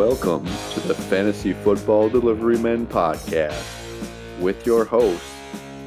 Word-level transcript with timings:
Welcome 0.00 0.46
to 0.46 0.80
the 0.80 0.94
Fantasy 0.94 1.52
Football 1.52 2.08
Delivery 2.08 2.56
Men 2.56 2.86
podcast 2.86 3.62
with 4.40 4.64
your 4.64 4.86
hosts, 4.86 5.30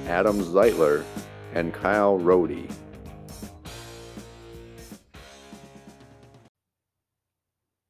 Adam 0.05 0.39
Zeitler 0.39 1.03
and 1.55 1.73
Kyle 1.73 2.19
Rohde. 2.19 2.71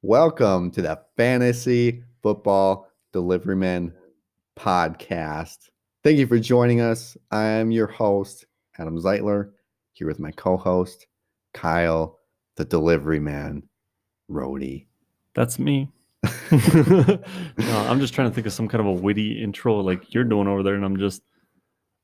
Welcome 0.02 0.72
to 0.72 0.82
the 0.82 1.02
Fantasy 1.18 2.06
Football 2.22 2.88
Delivery 3.12 3.58
Men 3.58 3.94
podcast. 4.58 5.58
Thank 6.06 6.20
you 6.20 6.28
for 6.28 6.40
joining 6.40 6.80
us. 6.80 7.18
I 7.32 7.44
am 7.44 7.70
your 7.70 7.88
host, 7.88 8.46
Adam 8.80 8.98
Zeitler, 8.98 9.52
here 9.92 10.08
with 10.08 10.20
my 10.20 10.32
co 10.32 10.56
host, 10.56 11.06
Kyle, 11.54 12.18
the 12.56 12.64
Delivery 12.64 13.20
Man, 13.20 13.64
Rohde. 14.32 14.86
That's 15.36 15.60
me. 15.60 15.90
no, 16.52 17.20
I'm 17.90 18.00
just 18.00 18.14
trying 18.14 18.30
to 18.30 18.34
think 18.34 18.48
of 18.48 18.54
some 18.54 18.68
kind 18.68 18.82
of 18.82 18.88
a 18.88 18.92
witty 18.92 19.44
intro 19.44 19.80
like 19.80 20.14
you're 20.14 20.24
doing 20.24 20.48
over 20.48 20.64
there, 20.64 20.76
and 20.76 20.86
I'm 20.86 20.98
just, 20.98 21.22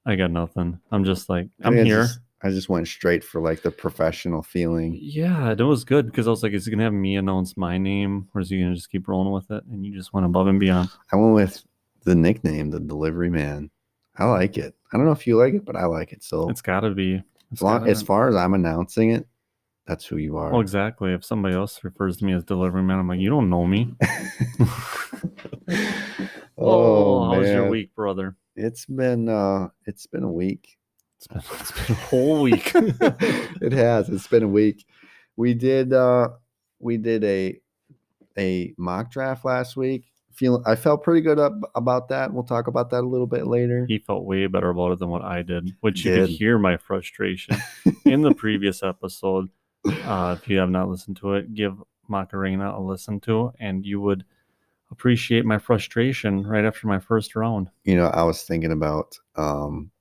I 0.05 0.15
got 0.15 0.31
nothing. 0.31 0.79
I'm 0.91 1.05
just 1.05 1.29
like, 1.29 1.47
I'm 1.63 1.77
I 1.77 1.83
here. 1.83 2.01
Just, 2.03 2.19
I 2.41 2.49
just 2.49 2.69
went 2.69 2.87
straight 2.87 3.23
for 3.23 3.41
like 3.41 3.61
the 3.61 3.71
professional 3.71 4.41
feeling. 4.41 4.97
Yeah, 4.99 5.51
it 5.51 5.61
was 5.61 5.83
good 5.83 6.05
because 6.05 6.27
I 6.27 6.31
was 6.31 6.43
like, 6.43 6.53
is 6.53 6.65
he 6.65 6.71
gonna 6.71 6.83
have 6.83 6.93
me 6.93 7.15
announce 7.17 7.57
my 7.57 7.77
name, 7.77 8.27
or 8.33 8.41
is 8.41 8.49
he 8.49 8.59
gonna 8.61 8.75
just 8.75 8.89
keep 8.89 9.07
rolling 9.07 9.33
with 9.33 9.49
it? 9.51 9.63
And 9.71 9.85
you 9.85 9.93
just 9.93 10.13
went 10.13 10.25
above 10.25 10.47
and 10.47 10.59
beyond. 10.59 10.89
I 11.11 11.15
went 11.15 11.33
with 11.33 11.63
the 12.03 12.15
nickname, 12.15 12.71
the 12.71 12.79
Delivery 12.79 13.29
Man. 13.29 13.69
I 14.17 14.25
like 14.25 14.57
it. 14.57 14.75
I 14.91 14.97
don't 14.97 15.05
know 15.05 15.11
if 15.13 15.27
you 15.27 15.37
like 15.37 15.53
it, 15.53 15.65
but 15.65 15.75
I 15.75 15.85
like 15.85 16.11
it. 16.11 16.23
So 16.23 16.49
It's 16.49 16.61
gotta 16.61 16.91
be. 16.91 17.21
as, 17.53 17.61
long, 17.61 17.87
as 17.87 18.01
far 18.01 18.27
as 18.27 18.35
I'm 18.35 18.53
announcing 18.53 19.11
it, 19.11 19.27
that's 19.89 20.05
who 20.05 20.17
you 20.17 20.37
are. 20.37 20.51
Well, 20.51 20.61
exactly. 20.61 21.13
If 21.13 21.25
somebody 21.25 21.55
else 21.55 21.83
refers 21.83 22.17
to 22.17 22.25
me 22.25 22.33
as 22.33 22.43
delivery 22.43 22.83
man, 22.83 22.99
I'm 22.99 23.07
like, 23.07 23.19
you 23.19 23.31
don't 23.31 23.49
know 23.49 23.65
me. 23.65 23.91
oh, 26.59 27.33
how's 27.33 27.47
your 27.47 27.69
week, 27.69 27.95
brother? 27.95 28.35
It's 28.55 28.85
been 28.85 29.27
uh 29.27 29.69
it's 29.87 30.05
been 30.05 30.23
a 30.23 30.31
week. 30.31 30.77
It's 31.17 31.25
been, 31.25 31.41
it's 31.59 31.71
been 31.71 31.95
a 31.95 31.99
whole 32.01 32.43
week. 32.43 32.71
it 32.75 33.71
has. 33.71 34.09
It's 34.09 34.27
been 34.27 34.43
a 34.43 34.47
week. 34.47 34.85
We 35.37 35.55
did 35.55 35.91
uh 35.91 36.29
we 36.77 36.97
did 36.97 37.23
a 37.23 37.59
a 38.37 38.75
mock 38.77 39.11
draft 39.11 39.43
last 39.43 39.75
week. 39.75 40.05
Feel 40.33 40.61
I 40.67 40.75
felt 40.75 41.03
pretty 41.03 41.21
good 41.21 41.39
up 41.39 41.53
about 41.73 42.09
that. 42.09 42.31
We'll 42.31 42.43
talk 42.43 42.67
about 42.67 42.91
that 42.91 43.01
a 43.01 43.07
little 43.07 43.25
bit 43.25 43.47
later. 43.47 43.87
he 43.89 43.97
felt 43.97 44.23
way 44.23 44.45
better 44.45 44.69
about 44.69 44.91
it 44.91 44.99
than 44.99 45.09
what 45.09 45.23
I 45.23 45.41
did, 45.41 45.71
which 45.79 46.05
you 46.05 46.13
could 46.13 46.29
hear 46.29 46.59
my 46.59 46.77
frustration 46.77 47.57
in 48.05 48.21
the 48.21 48.35
previous 48.35 48.83
episode. 48.83 49.49
Uh, 49.85 50.35
if 50.37 50.47
you 50.49 50.57
have 50.57 50.69
not 50.69 50.89
listened 50.89 51.17
to 51.17 51.33
it, 51.33 51.53
give 51.53 51.75
Macarena 52.07 52.77
a 52.77 52.81
listen 52.81 53.19
to, 53.21 53.53
and 53.59 53.85
you 53.85 54.01
would 54.01 54.25
appreciate 54.91 55.45
my 55.45 55.57
frustration 55.57 56.45
right 56.45 56.65
after 56.65 56.87
my 56.87 56.99
first 56.99 57.35
round. 57.35 57.69
You 57.83 57.95
know, 57.95 58.07
I 58.07 58.23
was 58.23 58.43
thinking 58.43 58.71
about 58.71 59.17
um 59.35 59.91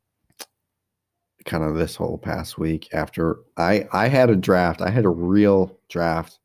kind 1.44 1.64
of 1.64 1.76
this 1.76 1.96
whole 1.96 2.18
past 2.18 2.58
week 2.58 2.88
after 2.92 3.38
I 3.56 3.86
I 3.92 4.08
had 4.08 4.30
a 4.30 4.36
draft. 4.36 4.80
I 4.80 4.90
had 4.90 5.04
a 5.04 5.10
real 5.10 5.78
draft 5.88 6.38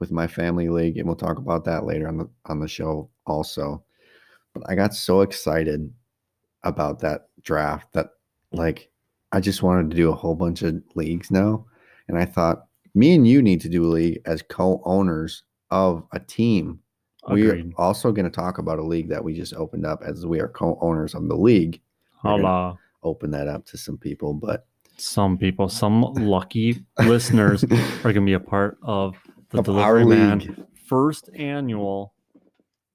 with 0.00 0.10
my 0.10 0.26
family 0.26 0.68
league 0.68 0.96
and 0.96 1.06
we'll 1.06 1.16
talk 1.16 1.38
about 1.38 1.64
that 1.64 1.84
later 1.84 2.08
on 2.08 2.18
the 2.18 2.28
on 2.46 2.60
the 2.60 2.68
show 2.68 3.10
also. 3.26 3.82
But 4.54 4.64
I 4.68 4.74
got 4.74 4.94
so 4.94 5.20
excited 5.20 5.92
about 6.62 7.00
that 7.00 7.28
draft 7.42 7.92
that 7.92 8.10
like 8.52 8.90
I 9.32 9.40
just 9.40 9.62
wanted 9.62 9.90
to 9.90 9.96
do 9.96 10.10
a 10.10 10.16
whole 10.16 10.34
bunch 10.34 10.62
of 10.62 10.82
leagues 10.94 11.30
now 11.30 11.66
and 12.08 12.18
I 12.18 12.24
thought 12.24 12.67
me 12.98 13.14
and 13.14 13.26
you 13.28 13.40
need 13.42 13.60
to 13.60 13.68
do 13.68 13.84
a 13.86 13.90
league 13.92 14.20
as 14.26 14.42
co-owners 14.42 15.44
of 15.70 16.02
a 16.12 16.18
team. 16.20 16.80
We're 17.28 17.62
also 17.76 18.10
going 18.10 18.24
to 18.24 18.30
talk 18.30 18.58
about 18.58 18.78
a 18.78 18.82
league 18.82 19.08
that 19.10 19.22
we 19.22 19.34
just 19.34 19.52
opened 19.54 19.84
up 19.84 20.02
as 20.02 20.24
we 20.26 20.40
are 20.40 20.48
co-owners 20.48 21.14
of 21.14 21.28
the 21.28 21.36
league. 21.36 21.80
we're. 22.24 22.78
Open 23.04 23.30
that 23.30 23.46
up 23.48 23.64
to 23.66 23.78
some 23.78 23.96
people, 23.96 24.34
but 24.34 24.66
Some 24.96 25.38
people, 25.38 25.68
some 25.68 26.00
lucky 26.14 26.84
listeners 26.98 27.62
are 27.64 28.12
going 28.12 28.14
to 28.14 28.20
be 28.22 28.32
a 28.32 28.40
part 28.40 28.78
of 28.82 29.14
the 29.50 29.58
Of 29.58 29.66
Delivery 29.66 30.04
Man 30.04 30.38
league. 30.40 30.64
first 30.86 31.28
annual 31.36 32.14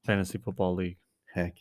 fantasy 0.04 0.38
football 0.40 0.76
league. 0.76 0.98
heck, 1.34 1.56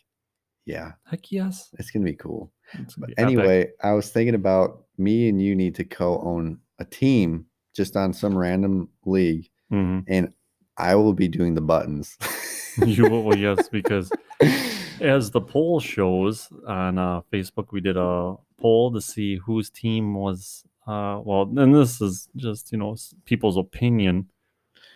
yeah, 0.65 0.91
Heck 1.05 1.31
yes. 1.31 1.69
it's 1.79 1.89
gonna 1.91 2.05
be 2.05 2.13
cool. 2.15 2.51
But 2.97 3.07
be 3.07 3.13
epic. 3.17 3.25
anyway, 3.37 3.67
I 3.81 3.93
was 3.93 4.09
thinking 4.11 4.35
about 4.35 4.83
me 4.97 5.29
and 5.29 5.41
you 5.41 5.55
need 5.55 5.75
to 5.75 5.83
co-own 5.85 6.59
a 6.79 6.85
team 6.85 7.45
just 7.73 7.95
on 7.95 8.13
some 8.13 8.37
random 8.37 8.89
league, 9.05 9.49
Mhm. 9.71 10.03
and 10.07 10.33
I 10.77 10.95
will 10.95 11.13
be 11.13 11.27
doing 11.27 11.55
the 11.55 11.61
buttons. 11.61 12.17
you 12.85 13.09
will, 13.09 13.35
yes, 13.37 13.69
because 13.69 14.11
as 15.01 15.31
the 15.31 15.41
poll 15.41 15.79
shows 15.79 16.49
on 16.67 16.97
uh, 16.97 17.21
Facebook, 17.31 17.71
we 17.71 17.81
did 17.81 17.97
a 17.97 18.35
poll 18.59 18.91
to 18.93 19.01
see 19.01 19.37
whose 19.37 19.69
team 19.69 20.13
was. 20.15 20.63
Uh, 20.87 21.21
well, 21.23 21.43
and 21.57 21.73
this 21.73 22.01
is 22.01 22.27
just 22.35 22.71
you 22.71 22.77
know 22.77 22.95
people's 23.25 23.57
opinion, 23.57 24.29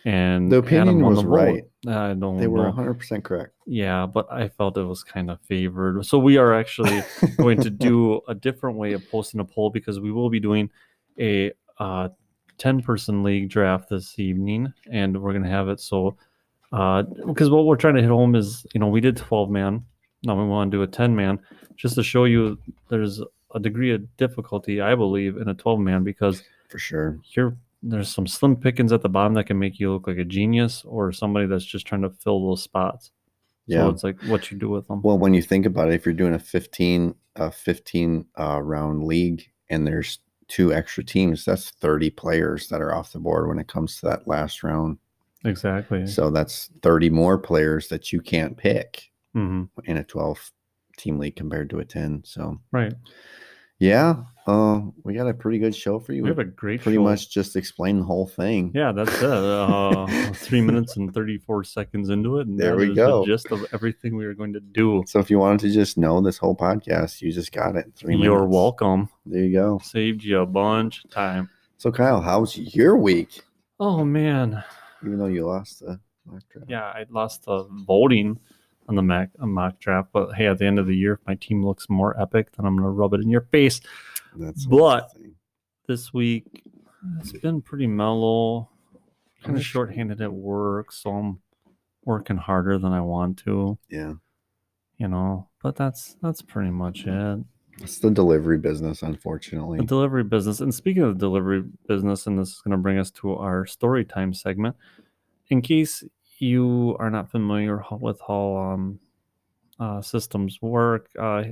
and 0.04 0.52
The 0.52 0.58
opinion 0.58 1.00
was 1.00 1.22
the 1.22 1.28
right. 1.28 1.64
I 1.86 2.14
don't 2.14 2.36
they 2.38 2.46
were 2.46 2.58
know. 2.64 2.68
100 2.70 2.94
percent 2.94 3.24
correct. 3.24 3.54
Yeah, 3.66 4.06
but 4.06 4.30
I 4.30 4.48
felt 4.48 4.76
it 4.76 4.82
was 4.82 5.02
kind 5.02 5.30
of 5.30 5.40
favored. 5.42 6.04
So 6.04 6.18
we 6.18 6.36
are 6.36 6.52
actually 6.54 7.02
going 7.38 7.60
to 7.62 7.70
do 7.70 8.20
a 8.28 8.34
different 8.34 8.76
way 8.76 8.92
of 8.92 9.08
posting 9.10 9.40
a 9.40 9.44
poll 9.44 9.70
because 9.70 9.98
we 10.00 10.12
will 10.12 10.28
be 10.30 10.40
doing 10.40 10.70
a 11.18 11.52
uh, 11.78 12.08
10 12.58 12.82
person 12.82 13.22
league 13.22 13.48
draft 13.48 13.88
this 13.88 14.18
evening 14.18 14.72
and 14.90 15.20
we're 15.20 15.32
going 15.32 15.44
to 15.44 15.48
have 15.48 15.68
it 15.68 15.80
so 15.80 16.16
uh 16.72 17.02
because 17.26 17.48
what 17.50 17.64
we're 17.64 17.76
trying 17.76 17.94
to 17.94 18.02
hit 18.02 18.10
home 18.10 18.34
is 18.34 18.66
you 18.74 18.80
know 18.80 18.88
we 18.88 19.00
did 19.00 19.16
12 19.16 19.50
man 19.50 19.84
now 20.24 20.34
we 20.36 20.46
want 20.46 20.70
to 20.70 20.76
do 20.76 20.82
a 20.82 20.86
10 20.86 21.14
man 21.16 21.38
just 21.76 21.94
to 21.94 22.02
show 22.02 22.24
you 22.24 22.58
there's 22.88 23.22
a 23.54 23.60
degree 23.60 23.92
of 23.94 24.16
difficulty 24.16 24.80
i 24.80 24.94
believe 24.94 25.36
in 25.36 25.48
a 25.48 25.54
12 25.54 25.80
man 25.80 26.04
because 26.04 26.42
for 26.68 26.78
sure. 26.78 27.18
you're 27.32 27.56
there's 27.82 28.08
some 28.12 28.26
slim 28.26 28.56
pickings 28.56 28.92
at 28.92 29.02
the 29.02 29.08
bottom 29.08 29.34
that 29.34 29.44
can 29.46 29.58
make 29.58 29.78
you 29.78 29.92
look 29.92 30.06
like 30.08 30.18
a 30.18 30.24
genius 30.24 30.84
or 30.84 31.12
somebody 31.12 31.46
that's 31.46 31.64
just 31.64 31.86
trying 31.86 32.02
to 32.02 32.10
fill 32.10 32.46
those 32.48 32.62
spots 32.62 33.12
Yeah. 33.66 33.82
so 33.84 33.88
it's 33.90 34.04
like 34.04 34.20
what 34.24 34.50
you 34.50 34.58
do 34.58 34.68
with 34.68 34.88
them 34.88 35.00
Well, 35.02 35.16
when 35.18 35.32
you 35.32 35.42
think 35.42 35.64
about 35.64 35.88
it, 35.88 35.94
if 35.94 36.04
you're 36.04 36.12
doing 36.12 36.34
a 36.34 36.38
15 36.40 37.14
a 37.36 37.50
15 37.52 38.24
uh, 38.38 38.60
round 38.60 39.04
league 39.04 39.44
and 39.70 39.86
there's 39.86 40.18
two 40.48 40.72
extra 40.72 41.04
teams, 41.04 41.44
that's 41.44 41.70
30 41.70 42.10
players 42.10 42.68
that 42.68 42.80
are 42.80 42.94
off 42.94 43.12
the 43.12 43.18
board 43.18 43.48
when 43.48 43.58
it 43.58 43.68
comes 43.68 44.00
to 44.00 44.06
that 44.06 44.26
last 44.26 44.62
round. 44.62 44.98
exactly 45.44 46.06
So 46.06 46.30
that's 46.30 46.70
30 46.82 47.10
more 47.10 47.38
players 47.38 47.88
that 47.88 48.12
you 48.12 48.20
can't 48.20 48.56
pick 48.56 49.10
hmm 49.34 49.64
in 49.84 49.98
a 49.98 50.04
12 50.04 50.50
team 50.96 51.18
league 51.18 51.36
compared 51.36 51.70
to 51.70 51.78
a 51.78 51.84
10. 51.84 52.22
So 52.24 52.58
right 52.72 52.94
yeah, 53.78 54.16
uh, 54.48 54.80
we 55.04 55.12
got 55.14 55.28
a 55.28 55.34
pretty 55.34 55.58
good 55.58 55.74
show 55.76 55.98
for 56.00 56.12
you. 56.14 56.22
we 56.22 56.28
have 56.30 56.38
a 56.38 56.44
great 56.44 56.80
pretty 56.80 56.96
show. 56.96 57.02
much 57.02 57.30
just 57.30 57.54
explain 57.54 57.98
the 58.00 58.04
whole 58.04 58.26
thing. 58.26 58.72
Yeah, 58.74 58.92
that's 58.92 59.12
it. 59.22 59.28
Uh, 59.28 60.06
three 60.32 60.60
minutes 60.62 60.96
and 60.96 61.12
34 61.12 61.64
seconds 61.64 62.08
into 62.08 62.38
it. 62.38 62.46
And 62.46 62.58
There 62.58 62.76
we 62.76 62.90
is 62.90 62.96
go. 62.96 63.20
The 63.20 63.26
gist 63.26 63.50
of 63.50 63.66
everything 63.72 64.16
we 64.16 64.24
are 64.24 64.34
going 64.34 64.52
to 64.54 64.60
do. 64.60 65.04
So 65.06 65.18
if 65.18 65.30
you 65.30 65.38
wanted 65.38 65.60
to 65.60 65.70
just 65.70 65.98
know 65.98 66.20
this 66.20 66.38
whole 66.38 66.56
podcast, 66.56 67.20
you 67.20 67.30
just 67.32 67.52
got 67.52 67.76
it. 67.76 67.92
Three 67.94 68.16
You're 68.16 68.38
minutes. 68.40 68.54
welcome. 68.54 69.08
There 69.26 69.42
you 69.44 69.52
go. 69.52 69.80
Saved 69.84 70.24
you 70.24 70.40
a 70.40 70.46
bunch 70.46 71.04
of 71.04 71.10
time. 71.10 71.50
So 71.76 71.92
Kyle, 71.92 72.20
how's 72.20 72.56
your 72.56 72.96
week? 72.96 73.42
Oh, 73.78 74.04
man. 74.04 74.64
Even 75.04 75.18
though 75.18 75.26
you 75.26 75.46
lost 75.46 75.80
the 75.80 76.00
mock 76.26 76.42
draft. 76.50 76.70
Yeah, 76.70 76.82
I 76.84 77.04
lost 77.10 77.44
the 77.44 77.66
voting 77.86 78.38
on 78.88 78.94
the 78.96 79.02
Mac, 79.02 79.30
on 79.40 79.50
mock 79.52 79.78
draft. 79.78 80.08
But 80.12 80.32
hey, 80.32 80.46
at 80.46 80.58
the 80.58 80.66
end 80.66 80.78
of 80.78 80.86
the 80.86 80.96
year, 80.96 81.12
if 81.14 81.20
my 81.26 81.34
team 81.34 81.64
looks 81.64 81.88
more 81.90 82.18
epic, 82.20 82.48
then 82.56 82.64
I'm 82.66 82.74
going 82.76 82.84
to 82.86 82.90
rub 82.90 83.12
it 83.14 83.20
in 83.20 83.28
your 83.30 83.42
face. 83.42 83.80
That's 84.38 84.66
But- 84.66 85.10
This 85.86 86.12
week, 86.12 86.62
it's 87.18 87.32
been 87.32 87.62
pretty 87.62 87.86
mellow. 87.86 88.68
Kind 89.42 89.56
of 89.56 89.64
shorthanded 89.64 90.20
at 90.20 90.32
work. 90.32 90.92
So 90.92 91.10
I'm 91.10 91.38
working 92.04 92.36
harder 92.36 92.76
than 92.78 92.92
I 92.92 93.00
want 93.00 93.38
to, 93.44 93.78
yeah, 93.88 94.14
you 94.98 95.08
know. 95.08 95.48
But 95.62 95.76
that's 95.76 96.16
that's 96.20 96.42
pretty 96.42 96.70
much 96.70 97.06
it. 97.06 97.38
it's 97.80 98.00
the 98.00 98.10
delivery 98.10 98.58
business, 98.58 99.02
unfortunately. 99.02 99.78
the 99.78 99.84
delivery 99.84 100.24
business. 100.24 100.60
And 100.60 100.74
speaking 100.74 101.02
of 101.02 101.14
the 101.14 101.26
delivery 101.26 101.64
business, 101.86 102.26
and 102.26 102.38
this 102.38 102.48
is 102.54 102.60
going 102.60 102.72
to 102.72 102.78
bring 102.78 102.98
us 102.98 103.10
to 103.12 103.34
our 103.34 103.64
story 103.64 104.04
time 104.04 104.34
segment. 104.34 104.76
In 105.48 105.62
case 105.62 106.02
you 106.38 106.96
are 106.98 107.10
not 107.10 107.30
familiar 107.30 107.82
with 108.00 108.20
how 108.26 108.56
um, 108.56 108.98
uh, 109.80 110.02
systems 110.02 110.60
work, 110.60 111.08
uh, 111.18 111.44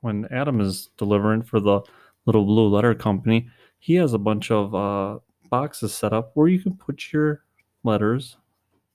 when 0.00 0.26
Adam 0.32 0.60
is 0.60 0.90
delivering 0.96 1.42
for 1.42 1.60
the 1.60 1.80
Little 2.26 2.44
Blue 2.44 2.68
Letter 2.68 2.94
Company, 2.94 3.48
he 3.78 3.94
has 3.94 4.12
a 4.12 4.18
bunch 4.18 4.50
of 4.50 4.74
uh, 4.74 5.18
boxes 5.48 5.94
set 5.94 6.12
up 6.12 6.30
where 6.34 6.48
you 6.48 6.60
can 6.60 6.74
put 6.76 7.12
your 7.12 7.42
letters, 7.82 8.36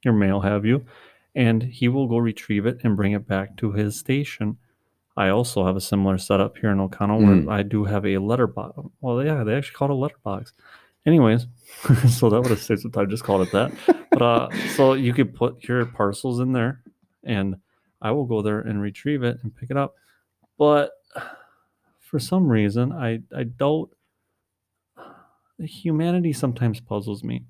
your 0.04 0.14
mail, 0.14 0.40
have 0.42 0.66
you, 0.66 0.86
and 1.34 1.62
he 1.64 1.88
will 1.88 2.08
go 2.08 2.18
retrieve 2.18 2.66
it 2.66 2.80
and 2.84 2.96
bring 2.96 3.14
it 3.14 3.28
back 3.28 3.58
to 3.58 3.72
his 3.72 3.98
station. 3.98 4.58
I 5.18 5.30
also 5.30 5.66
have 5.66 5.76
a 5.76 5.82
similar 5.82 6.18
setup 6.18 6.58
here 6.58 6.72
in 6.72 6.80
O'Connell 6.80 7.22
Mm. 7.22 7.46
where 7.46 7.56
I 7.56 7.64
do 7.64 7.84
have 7.86 8.06
a 8.06 8.18
letter 8.18 8.48
box. 8.48 8.78
Well, 9.02 9.24
yeah, 9.24 9.44
they 9.44 9.56
actually 9.56 9.76
call 9.76 9.90
it 9.90 9.94
a 9.94 9.96
letter 9.96 10.18
box. 10.24 10.54
Anyways, 11.06 11.48
so 12.10 12.30
that 12.30 12.42
would 12.42 12.50
have 12.50 12.62
saved 12.62 12.82
some 12.82 12.92
time. 12.92 13.10
Just 13.10 13.24
called 13.24 13.48
it 13.48 13.52
that. 13.54 13.72
But 14.12 14.22
uh, 14.22 14.50
so 14.76 14.94
you 14.94 15.14
could 15.14 15.34
put 15.36 15.64
your 15.68 15.86
parcels 15.86 16.40
in 16.40 16.52
there, 16.52 16.82
and 17.24 17.56
I 18.02 18.12
will 18.12 18.26
go 18.26 18.42
there 18.42 18.60
and 18.62 18.82
retrieve 18.82 19.24
it 19.24 19.38
and 19.44 19.56
pick 19.56 19.72
it 19.72 19.78
up. 19.78 19.96
But 20.58 20.92
for 22.06 22.20
some 22.20 22.48
reason, 22.48 22.92
I 22.92 23.20
I 23.36 23.44
doubt 23.44 23.90
humanity 25.60 26.34
sometimes 26.34 26.80
puzzles 26.80 27.24
me 27.24 27.46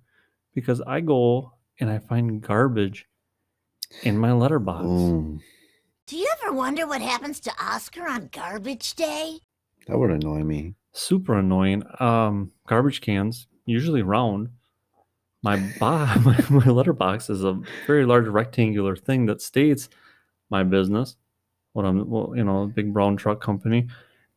because 0.54 0.82
I 0.82 1.02
go 1.02 1.54
and 1.80 1.90
I 1.90 2.00
find 2.00 2.42
garbage 2.42 3.06
in 4.04 4.18
my 4.18 4.32
letterbox. 4.32 4.86
Mm, 4.86 5.40
Do 6.08 6.18
you 6.18 6.30
ever 6.42 6.54
wonder 6.54 6.88
what 6.88 7.02
happens 7.02 7.40
to 7.42 7.52
Oscar 7.62 8.08
on 8.08 8.30
garbage 8.32 8.94
day? 8.96 9.40
that 9.88 9.98
would 10.00 10.10
annoy 10.10 10.42
me. 10.44 10.74
super 10.94 11.38
annoying. 11.38 11.84
Um, 12.00 12.52
garbage 12.68 13.02
cans, 13.02 13.48
usually 13.66 14.02
round. 14.02 14.50
My, 15.44 15.58
bo- 15.80 16.06
my 16.26 16.44
my 16.50 16.66
letterbox 16.72 17.30
is 17.30 17.44
a 17.44 17.60
very 17.86 18.04
large 18.06 18.28
rectangular 18.28 18.96
thing 18.96 19.28
that 19.28 19.42
states 19.42 19.90
my 20.50 20.64
business, 20.64 21.18
what 21.74 21.86
I'm, 21.86 22.10
well, 22.10 22.34
you 22.36 22.44
know, 22.44 22.66
big 22.68 22.94
brown 22.94 23.16
truck 23.18 23.42
company, 23.42 23.88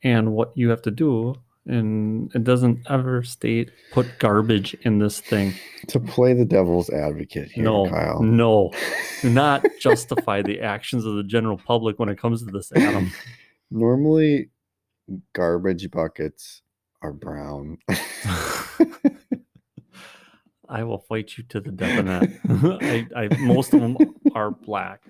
and 0.02 0.32
what 0.32 0.52
you 0.54 0.70
have 0.70 0.82
to 0.82 0.90
do. 0.90 1.34
And 1.66 2.34
it 2.34 2.44
doesn't 2.44 2.86
ever 2.88 3.22
state 3.22 3.70
put 3.92 4.18
garbage 4.18 4.74
in 4.82 5.00
this 5.00 5.20
thing. 5.20 5.52
To 5.88 6.00
play 6.00 6.32
the 6.32 6.46
devil's 6.46 6.88
advocate 6.88 7.50
here, 7.50 7.64
no, 7.64 7.90
Kyle. 7.90 8.22
no, 8.22 8.72
not 9.22 9.66
justify 9.78 10.40
the 10.40 10.60
actions 10.60 11.04
of 11.04 11.16
the 11.16 11.22
general 11.22 11.58
public 11.58 11.98
when 11.98 12.08
it 12.08 12.16
comes 12.18 12.42
to 12.42 12.50
this, 12.50 12.72
Adam. 12.74 13.12
Normally, 13.70 14.48
garbage 15.34 15.90
buckets 15.90 16.62
are 17.02 17.12
brown. 17.12 17.76
I 20.68 20.84
will 20.84 20.98
fight 20.98 21.36
you 21.38 21.44
to 21.44 21.60
the 21.60 21.70
death 21.72 21.98
on 21.98 22.04
that. 22.06 22.28
I, 23.14 23.24
I 23.24 23.36
most 23.38 23.72
of 23.72 23.80
them 23.80 23.96
are 24.34 24.50
black. 24.50 25.02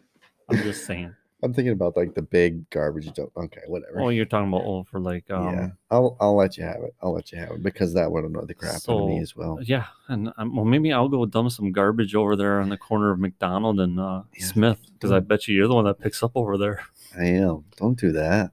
I'm 0.49 0.59
just 0.59 0.87
saying. 0.87 1.15
I'm 1.43 1.55
thinking 1.55 1.73
about 1.73 1.97
like 1.97 2.15
the 2.15 2.23
big 2.23 2.69
garbage 2.71 3.13
dump. 3.13 3.31
Okay, 3.37 3.61
whatever. 3.69 4.01
Oh, 4.01 4.09
you're 4.09 4.25
talking 4.25 4.49
about 4.49 4.65
oh 4.65 4.85
for 4.91 4.99
like 4.99 5.31
um 5.31 5.55
yeah, 5.55 5.69
I'll 5.91 6.17
I'll 6.21 6.37
let 6.37 6.57
you 6.57 6.65
have 6.65 6.83
it. 6.83 6.95
I'll 7.01 7.13
let 7.13 7.31
you 7.31 7.39
have 7.39 7.53
it 7.53 7.63
because 7.63 7.95
that 7.95 8.11
would 8.11 8.25
annoy 8.25 8.43
the 8.43 8.55
crap 8.55 8.75
out 8.75 8.89
of 8.89 9.09
me 9.09 9.21
as 9.21 9.37
well. 9.37 9.61
Yeah, 9.63 9.87
and 10.09 10.33
um, 10.37 10.57
well 10.57 10.65
maybe 10.65 10.93
I'll 10.93 11.09
go 11.09 11.25
dump 11.27 11.53
some 11.53 11.71
garbage 11.71 12.15
over 12.17 12.35
there 12.35 12.61
on 12.61 12.71
the 12.71 12.77
corner 12.77 13.13
of 13.13 13.21
McDonald 13.21 13.79
and 13.79 14.01
uh, 14.01 14.23
Yeah, 14.37 14.47
Smith 14.47 14.81
because 14.95 15.13
I 15.13 15.21
bet 15.21 15.47
you 15.47 15.55
you're 15.55 15.69
the 15.69 15.75
one 15.75 15.85
that 15.85 16.01
picks 16.01 16.23
up 16.25 16.33
over 16.35 16.59
there. 16.59 16.83
I 17.17 17.25
am. 17.27 17.65
Don't 17.77 17.99
do 17.99 18.11
that. 18.13 18.51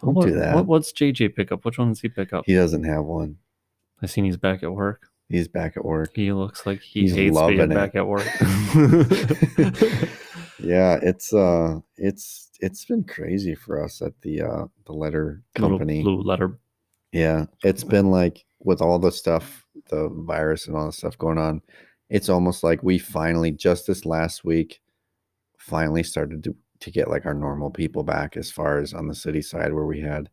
Don't 0.00 0.14
what, 0.14 0.26
do 0.26 0.34
that. 0.34 0.54
What, 0.54 0.66
what's 0.66 0.92
JJ 0.92 1.34
pick 1.34 1.50
up? 1.50 1.64
Which 1.64 1.78
one 1.78 1.88
does 1.88 2.00
he 2.00 2.08
pick 2.08 2.32
up? 2.32 2.44
He 2.46 2.54
doesn't 2.54 2.84
have 2.84 3.04
one. 3.04 3.38
I 4.00 4.06
seen 4.06 4.24
he's 4.24 4.36
back 4.36 4.62
at 4.62 4.72
work. 4.72 5.08
He's 5.28 5.48
back 5.48 5.76
at 5.76 5.84
work. 5.84 6.12
He 6.14 6.32
looks 6.32 6.64
like 6.64 6.80
he 6.80 7.02
He's 7.02 7.14
hates 7.14 7.38
being 7.38 7.60
it. 7.60 7.74
back 7.74 7.96
at 7.96 8.06
work. 8.06 8.24
yeah, 10.58 10.98
it's 11.02 11.32
uh, 11.32 11.78
it's 11.96 12.50
it's 12.60 12.84
been 12.84 13.04
crazy 13.04 13.54
for 13.54 13.82
us 13.82 14.02
at 14.02 14.12
the 14.22 14.42
uh 14.42 14.64
the 14.86 14.92
letter 14.92 15.42
Little 15.56 15.78
company. 15.78 16.02
blue 16.02 16.22
letter. 16.22 16.58
Yeah, 17.12 17.46
it's 17.64 17.84
been 17.84 18.10
like 18.10 18.44
with 18.60 18.80
all 18.82 18.98
the 18.98 19.12
stuff, 19.12 19.64
the 19.88 20.08
virus 20.08 20.66
and 20.66 20.76
all 20.76 20.86
the 20.86 20.92
stuff 20.92 21.16
going 21.16 21.38
on, 21.38 21.62
it's 22.10 22.28
almost 22.28 22.62
like 22.62 22.82
we 22.82 22.98
finally 22.98 23.50
just 23.50 23.86
this 23.86 24.04
last 24.04 24.44
week 24.44 24.80
finally 25.58 26.02
started 26.02 26.42
to 26.44 26.56
to 26.80 26.90
get 26.90 27.08
like 27.08 27.26
our 27.26 27.34
normal 27.34 27.70
people 27.70 28.02
back 28.04 28.36
as 28.36 28.50
far 28.50 28.78
as 28.78 28.94
on 28.94 29.08
the 29.08 29.14
city 29.14 29.42
side 29.42 29.72
where 29.72 29.86
we 29.86 30.00
had 30.00 30.28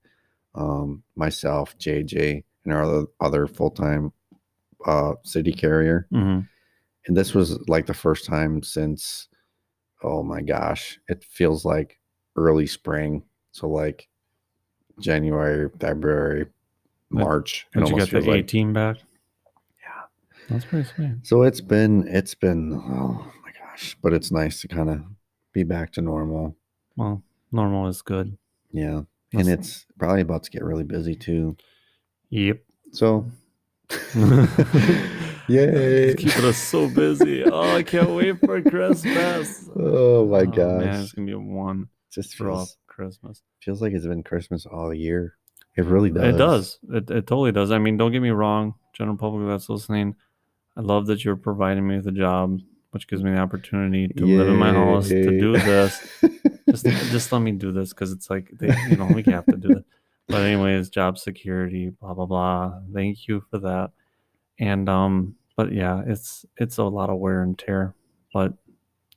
um 0.56 1.04
myself, 1.16 1.78
JJ, 1.78 2.44
and 2.66 2.74
our 2.74 2.84
other, 2.84 3.06
other 3.20 3.48
full-time 3.48 4.12
uh 4.86 5.14
city 5.24 5.54
carrier. 5.54 6.08
hmm 6.12 6.40
And 7.08 7.16
this 7.16 7.34
was 7.34 7.60
like 7.68 7.86
the 7.86 7.94
first 7.94 8.26
time 8.26 8.64
since 8.64 9.28
oh 10.04 10.24
my 10.24 10.42
gosh, 10.42 11.00
it 11.08 11.24
feels 11.24 11.66
like 11.66 12.00
early 12.36 12.68
spring. 12.68 13.24
So 13.52 13.68
like 13.68 14.08
January, 15.00 15.70
February, 15.80 16.48
March. 17.10 17.68
Did 17.74 17.90
you 17.90 17.98
get 17.98 18.12
the 18.12 18.22
like- 18.22 18.40
18 18.40 18.74
back? 18.74 18.98
Yeah. 19.82 20.04
That's 20.50 20.66
pretty 20.66 20.90
sweet. 20.90 21.12
So 21.24 21.44
it's 21.44 21.62
been 21.62 22.08
it's 22.08 22.36
been 22.36 22.74
oh 22.74 23.32
my 23.44 23.52
gosh, 23.60 23.98
but 24.02 24.14
it's 24.14 24.32
nice 24.32 24.62
to 24.62 24.68
kind 24.68 24.90
of 24.90 25.02
be 25.54 25.64
back 25.64 25.92
to 25.94 26.02
normal. 26.02 26.56
Well, 26.96 27.24
normal 27.52 27.88
is 27.88 28.02
good. 28.02 28.38
Yeah. 28.72 29.02
And 29.34 29.50
it's 29.50 29.86
probably 29.98 30.22
about 30.22 30.44
to 30.44 30.52
get 30.52 30.64
really 30.64 30.86
busy 30.86 31.16
too. 31.16 31.58
Yep. 32.30 32.62
So 32.92 33.30
Yay. 35.48 36.10
It's 36.10 36.22
keeping 36.24 36.46
us 36.46 36.58
so 36.58 36.88
busy. 36.90 37.44
Oh, 37.44 37.76
I 37.76 37.84
can't 37.84 38.10
wait 38.12 38.40
for 38.40 38.62
Christmas. 38.62 39.70
Oh 39.76 40.26
my 40.28 40.40
Oh, 40.40 40.46
gosh. 40.46 40.84
man, 40.84 41.02
it's 41.02 41.12
gonna 41.14 41.28
be 41.28 41.34
a 41.34 41.40
one 41.40 41.90
just 42.12 42.36
for 42.36 42.46
feels, 42.46 42.78
Christmas. 42.88 43.42
feels 43.62 43.82
like 43.82 43.94
it's 43.94 44.06
been 44.08 44.24
Christmas 44.24 44.66
all 44.66 44.94
year. 44.94 45.36
It 45.78 45.86
really 45.86 46.10
does. 46.10 46.24
It 46.34 46.38
does. 46.38 46.80
It, 46.90 47.12
it 47.12 47.28
totally 47.28 47.52
does. 47.52 47.72
I 47.72 47.78
mean, 47.80 47.98
don't 47.98 48.12
get 48.12 48.22
me 48.22 48.30
wrong, 48.30 48.76
general 48.94 49.18
public 49.18 49.48
that's 49.48 49.68
listening. 49.70 50.16
I 50.78 50.82
love 50.82 51.06
that 51.08 51.24
you're 51.26 51.36
providing 51.36 51.88
me 51.88 51.98
with 51.98 52.08
a 52.08 52.12
job, 52.12 52.60
which 52.92 53.08
gives 53.08 53.24
me 53.24 53.32
the 53.32 53.38
opportunity 53.38 54.08
to 54.08 54.26
live 54.26 54.48
in 54.48 54.56
my 54.58 54.72
house 54.74 55.10
to 55.10 55.40
do 55.40 55.54
this. 55.54 56.02
just 56.70 56.86
just 56.86 57.32
let 57.32 57.40
me 57.40 57.52
do 57.52 57.72
this 57.72 57.90
because 57.90 58.12
it's 58.12 58.30
like 58.30 58.50
they, 58.60 58.76
you 58.90 58.96
know 58.98 59.06
we 59.08 59.24
have 59.24 59.46
to 59.46 59.58
do 59.58 59.72
it. 59.72 59.86
But 60.28 60.42
anyways, 60.42 60.90
job 60.90 61.18
security, 61.18 61.90
blah 61.90 62.14
blah 62.14 62.26
blah. 62.26 62.80
Thank 62.94 63.28
you 63.28 63.44
for 63.52 63.60
that. 63.60 63.92
And 64.60 64.88
um, 64.90 65.36
but 65.58 65.72
yeah, 65.74 66.04
it's 66.06 66.46
it's 66.58 66.78
a 66.78 66.84
lot 66.84 67.10
of 67.10 67.18
wear 67.20 67.42
and 67.42 67.58
tear. 67.58 67.94
But 68.34 68.54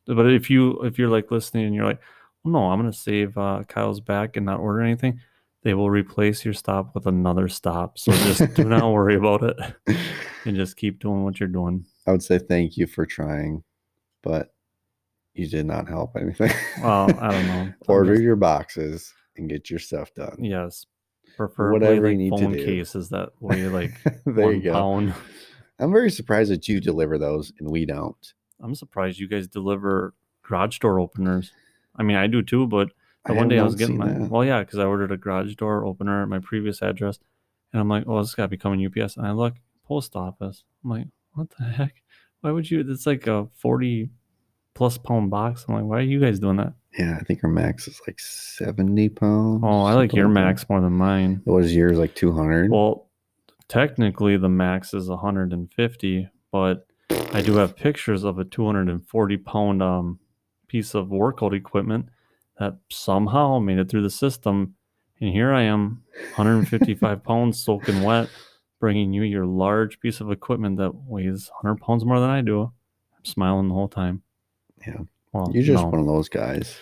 but 0.06 0.26
if 0.32 0.50
you 0.50 0.80
if 0.80 0.98
you're 0.98 1.08
like 1.08 1.30
listening 1.30 1.66
and 1.66 1.74
you're 1.74 1.84
like, 1.84 2.00
well, 2.42 2.52
no, 2.54 2.70
I'm 2.70 2.78
gonna 2.78 2.92
save 2.92 3.36
uh, 3.38 3.62
Kyle's 3.68 4.00
back 4.00 4.36
and 4.36 4.46
not 4.46 4.60
order 4.60 4.80
anything. 4.80 5.20
They 5.64 5.74
will 5.74 5.90
replace 5.90 6.44
your 6.44 6.54
stop 6.54 6.94
with 6.94 7.06
another 7.06 7.48
stop. 7.48 7.98
So 7.98 8.12
just 8.12 8.54
do 8.54 8.64
not 8.64 8.88
worry 8.92 9.16
about 9.16 9.42
it 9.42 9.56
and 10.44 10.56
just 10.56 10.76
keep 10.76 11.00
doing 11.00 11.24
what 11.24 11.40
you're 11.40 11.48
doing. 11.48 11.84
I 12.06 12.12
would 12.12 12.22
say 12.22 12.38
thank 12.38 12.76
you 12.76 12.86
for 12.86 13.04
trying, 13.04 13.64
but 14.22 14.54
you 15.34 15.48
did 15.48 15.66
not 15.66 15.88
help 15.88 16.16
anything. 16.16 16.52
Well, 16.80 17.10
I 17.20 17.32
don't 17.32 17.46
know. 17.46 17.72
Order 17.88 18.14
just- 18.14 18.22
your 18.22 18.36
boxes 18.36 19.12
and 19.36 19.48
get 19.48 19.68
your 19.68 19.78
stuff 19.80 20.14
done. 20.14 20.36
Yes. 20.40 20.86
Preferably 21.38 21.78
Whatever 21.80 22.10
you 22.10 22.30
like 22.30 22.40
need 22.42 22.52
to 22.52 22.58
do. 22.58 22.64
cases 22.64 23.08
that 23.10 23.30
weigh 23.40 23.68
like 23.68 23.92
there 24.26 24.44
one 24.46 24.56
you 24.56 24.62
go. 24.62 24.72
pound. 24.72 25.14
I'm 25.78 25.92
very 25.92 26.10
surprised 26.10 26.50
that 26.50 26.68
you 26.68 26.80
deliver 26.80 27.16
those 27.16 27.52
and 27.60 27.70
we 27.70 27.86
don't. 27.86 28.34
I'm 28.60 28.74
surprised 28.74 29.20
you 29.20 29.28
guys 29.28 29.46
deliver 29.46 30.14
garage 30.42 30.78
door 30.80 30.98
openers. 30.98 31.52
I 31.94 32.02
mean, 32.02 32.16
I 32.16 32.26
do 32.26 32.42
too, 32.42 32.66
but 32.66 32.90
I 33.24 33.32
one 33.32 33.48
day 33.48 33.58
I 33.60 33.62
was 33.62 33.76
getting 33.76 33.96
my 33.98 34.12
that. 34.12 34.30
well, 34.30 34.44
yeah, 34.44 34.60
because 34.60 34.80
I 34.80 34.84
ordered 34.84 35.12
a 35.12 35.16
garage 35.16 35.54
door 35.54 35.84
opener 35.84 36.22
at 36.22 36.28
my 36.28 36.40
previous 36.40 36.82
address, 36.82 37.18
and 37.72 37.80
I'm 37.80 37.88
like, 37.88 38.04
oh, 38.06 38.20
this 38.20 38.34
got 38.34 38.44
to 38.44 38.48
be 38.48 38.56
coming 38.56 38.84
UPS, 38.84 39.16
and 39.16 39.26
I 39.26 39.30
look 39.32 39.54
post 39.86 40.16
office. 40.16 40.64
I'm 40.82 40.90
like, 40.90 41.06
what 41.34 41.50
the 41.56 41.64
heck? 41.66 42.02
Why 42.40 42.50
would 42.50 42.68
you? 42.70 42.84
It's 42.88 43.06
like 43.06 43.26
a 43.28 43.46
40 43.58 44.10
plus 44.78 44.96
pound 44.96 45.28
box. 45.28 45.64
I'm 45.66 45.74
like, 45.74 45.84
why 45.84 45.96
are 45.98 46.02
you 46.02 46.20
guys 46.20 46.38
doing 46.38 46.58
that? 46.58 46.72
Yeah, 46.96 47.16
I 47.20 47.24
think 47.24 47.42
our 47.42 47.50
max 47.50 47.88
is 47.88 48.00
like 48.06 48.20
70 48.20 49.08
pounds. 49.08 49.60
Oh, 49.64 49.82
I 49.82 49.94
like 49.94 50.12
your 50.12 50.28
max 50.28 50.68
more 50.68 50.80
than 50.80 50.92
mine. 50.92 51.40
What 51.42 51.56
was 51.56 51.74
yours 51.74 51.98
like 51.98 52.14
200? 52.14 52.70
Well, 52.70 53.08
technically 53.66 54.36
the 54.36 54.48
max 54.48 54.94
is 54.94 55.08
150, 55.08 56.28
but 56.52 56.86
I 57.32 57.42
do 57.42 57.56
have 57.56 57.74
pictures 57.74 58.22
of 58.22 58.38
a 58.38 58.44
240 58.44 59.36
pound 59.38 59.82
um, 59.82 60.20
piece 60.68 60.94
of 60.94 61.10
workout 61.10 61.54
equipment 61.54 62.06
that 62.60 62.78
somehow 62.88 63.58
made 63.58 63.78
it 63.78 63.88
through 63.88 64.02
the 64.02 64.10
system. 64.10 64.76
And 65.20 65.32
here 65.32 65.52
I 65.52 65.62
am, 65.62 66.04
155 66.36 67.24
pounds 67.24 67.58
soaking 67.58 68.04
wet, 68.04 68.28
bringing 68.78 69.12
you 69.12 69.22
your 69.22 69.44
large 69.44 69.98
piece 69.98 70.20
of 70.20 70.30
equipment 70.30 70.76
that 70.76 70.94
weighs 70.94 71.50
100 71.62 71.80
pounds 71.80 72.04
more 72.04 72.20
than 72.20 72.30
I 72.30 72.42
do. 72.42 72.60
I'm 73.16 73.24
smiling 73.24 73.66
the 73.66 73.74
whole 73.74 73.88
time. 73.88 74.22
Yeah. 74.86 74.98
Well, 75.32 75.50
You're 75.52 75.62
just 75.64 75.82
no. 75.82 75.88
one 75.90 76.00
of 76.00 76.06
those 76.06 76.28
guys. 76.28 76.76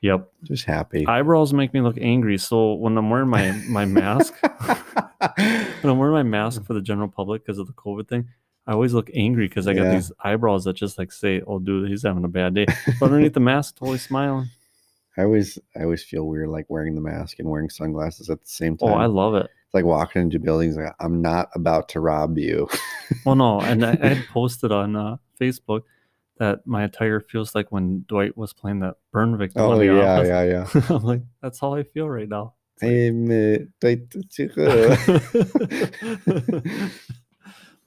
Yep. 0.00 0.32
Just 0.44 0.64
happy. 0.64 1.06
Eyebrows 1.06 1.52
make 1.52 1.72
me 1.72 1.80
look 1.80 1.96
angry. 2.00 2.36
So 2.38 2.74
when 2.74 2.96
I'm 2.98 3.08
wearing 3.08 3.28
my, 3.28 3.52
my 3.68 3.84
mask, 3.84 4.34
when 4.42 5.90
I'm 5.90 5.98
wearing 5.98 6.14
my 6.14 6.22
mask 6.22 6.64
for 6.64 6.74
the 6.74 6.80
general 6.80 7.08
public 7.08 7.44
because 7.44 7.58
of 7.58 7.66
the 7.66 7.72
COVID 7.74 8.08
thing, 8.08 8.28
I 8.66 8.72
always 8.72 8.94
look 8.94 9.10
angry 9.14 9.48
because 9.48 9.66
I 9.68 9.74
got 9.74 9.84
Yeah. 9.84 9.94
these 9.94 10.12
eyebrows 10.22 10.64
that 10.64 10.74
just 10.74 10.98
like 10.98 11.10
say, 11.12 11.40
"Oh, 11.46 11.58
dude, 11.58 11.88
he's 11.88 12.02
having 12.04 12.24
a 12.24 12.28
bad 12.28 12.54
day." 12.54 12.66
But 13.00 13.06
underneath 13.06 13.34
the 13.34 13.40
mask, 13.52 13.76
totally 13.76 13.98
smiling. 13.98 14.48
I 15.16 15.22
always 15.24 15.58
I 15.76 15.82
always 15.82 16.02
feel 16.02 16.24
weird 16.26 16.48
like 16.48 16.66
wearing 16.70 16.94
the 16.94 17.00
mask 17.00 17.38
and 17.38 17.48
wearing 17.48 17.68
sunglasses 17.70 18.30
at 18.30 18.40
the 18.40 18.48
same 18.48 18.76
time. 18.76 18.90
Oh, 18.90 18.94
I 18.94 19.06
love 19.06 19.34
it. 19.34 19.44
It's 19.66 19.74
like 19.74 19.84
walking 19.84 20.22
into 20.22 20.38
buildings 20.38 20.76
like 20.76 20.94
I'm 21.00 21.20
not 21.20 21.48
about 21.54 21.88
to 21.90 22.00
rob 22.00 22.38
you. 22.38 22.68
Well, 23.26 23.34
no, 23.34 23.60
and 23.60 23.84
I, 23.84 23.98
I 24.00 24.06
had 24.14 24.26
posted 24.32 24.70
on 24.72 24.94
uh, 24.96 25.16
Facebook 25.40 25.82
that 26.42 26.66
my 26.66 26.82
attire 26.82 27.20
feels 27.20 27.54
like 27.54 27.70
when 27.70 28.04
Dwight 28.08 28.36
was 28.36 28.52
playing 28.52 28.80
that 28.80 28.96
burn 29.12 29.38
victim. 29.38 29.62
oh 29.62 29.80
yeah, 29.80 30.18
Office. 30.18 30.28
yeah, 30.28 30.42
yeah. 30.74 30.82
I'm 30.96 31.04
like, 31.04 31.22
that's 31.40 31.60
how 31.60 31.74
I 31.74 31.84
feel 31.84 32.10
right 32.10 32.28
now. 32.28 32.42
Like- 32.42 32.90
Hey, 32.90 33.10
mate, 33.12 33.68
wait 33.80 34.10
to- 34.10 34.22
to- 34.24 34.98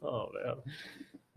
Oh 0.01 0.29
man. 0.33 0.55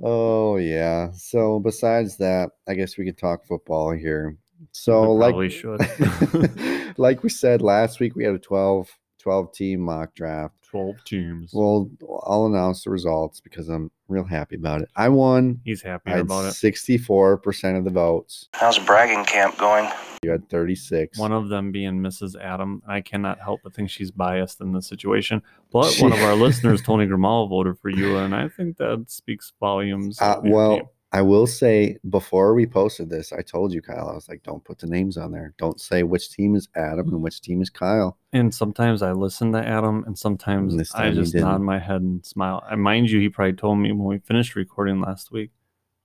Oh 0.00 0.56
yeah. 0.58 1.10
So 1.12 1.58
besides 1.58 2.16
that, 2.18 2.50
I 2.68 2.74
guess 2.74 2.96
we 2.96 3.04
could 3.04 3.18
talk 3.18 3.44
football 3.46 3.90
here. 3.92 4.36
So 4.72 5.10
like 5.12 5.30
probably 5.32 5.48
should. 5.50 5.80
like 6.98 7.22
we 7.22 7.30
said 7.30 7.62
last 7.62 7.98
week, 7.98 8.14
we 8.14 8.24
had 8.24 8.34
a 8.34 8.38
12, 8.38 8.88
12 9.18 9.52
team 9.52 9.80
mock 9.80 10.14
draft. 10.14 10.57
Twelve 10.70 11.02
teams. 11.04 11.50
Well, 11.54 11.90
I'll 12.26 12.46
announce 12.46 12.84
the 12.84 12.90
results 12.90 13.40
because 13.40 13.68
I'm 13.68 13.90
real 14.08 14.24
happy 14.24 14.56
about 14.56 14.82
it. 14.82 14.88
I 14.96 15.08
won. 15.08 15.60
He's 15.64 15.84
I 15.84 15.88
happy 15.88 16.10
had 16.10 16.20
about 16.20 16.44
it. 16.46 16.54
64% 16.54 17.78
of 17.78 17.84
the 17.84 17.90
votes. 17.90 18.48
How's 18.52 18.78
bragging 18.78 19.24
camp 19.24 19.56
going? 19.58 19.90
You 20.22 20.30
had 20.30 20.48
36. 20.48 21.18
One 21.18 21.32
of 21.32 21.48
them 21.48 21.70
being 21.70 22.00
Mrs. 22.00 22.38
Adam. 22.40 22.82
I 22.88 23.00
cannot 23.00 23.38
help 23.40 23.60
but 23.62 23.74
think 23.74 23.88
she's 23.90 24.10
biased 24.10 24.60
in 24.60 24.72
this 24.72 24.86
situation. 24.86 25.42
But 25.72 25.94
one 25.96 26.12
of 26.12 26.18
our 26.22 26.34
listeners, 26.34 26.82
Tony 26.82 27.06
Grimal, 27.06 27.48
voted 27.48 27.78
for 27.78 27.88
you, 27.88 28.16
and 28.16 28.34
I 28.34 28.48
think 28.48 28.78
that 28.78 29.04
speaks 29.08 29.52
volumes. 29.60 30.20
Uh, 30.20 30.40
well, 30.42 30.76
team. 30.76 30.88
I 31.18 31.22
will 31.22 31.48
say 31.48 31.96
before 32.08 32.54
we 32.54 32.64
posted 32.64 33.10
this, 33.10 33.32
I 33.32 33.42
told 33.42 33.72
you, 33.72 33.82
Kyle, 33.82 34.08
I 34.08 34.14
was 34.14 34.28
like, 34.28 34.44
don't 34.44 34.62
put 34.62 34.78
the 34.78 34.86
names 34.86 35.16
on 35.16 35.32
there. 35.32 35.52
Don't 35.58 35.80
say 35.80 36.04
which 36.04 36.30
team 36.30 36.54
is 36.54 36.68
Adam 36.76 37.06
mm. 37.06 37.12
and 37.14 37.22
which 37.22 37.40
team 37.40 37.60
is 37.60 37.70
Kyle. 37.70 38.16
and 38.32 38.54
sometimes 38.54 39.02
I 39.02 39.10
listen 39.10 39.50
to 39.52 39.58
Adam, 39.58 40.04
and 40.06 40.16
sometimes 40.16 40.76
This 40.76 40.94
I 40.94 40.98
time 41.06 41.14
you 41.14 41.22
just 41.22 41.34
nod 41.34 41.54
didn't. 41.54 41.64
my 41.64 41.80
head 41.80 42.02
and 42.02 42.24
smile. 42.24 42.62
And 42.70 42.80
mind 42.80 43.10
you, 43.10 43.18
he 43.18 43.28
probably 43.28 43.54
told 43.54 43.80
me 43.80 43.90
when 43.90 44.04
we 44.04 44.18
finished 44.18 44.54
recording 44.54 45.00
last 45.00 45.32
week, 45.32 45.50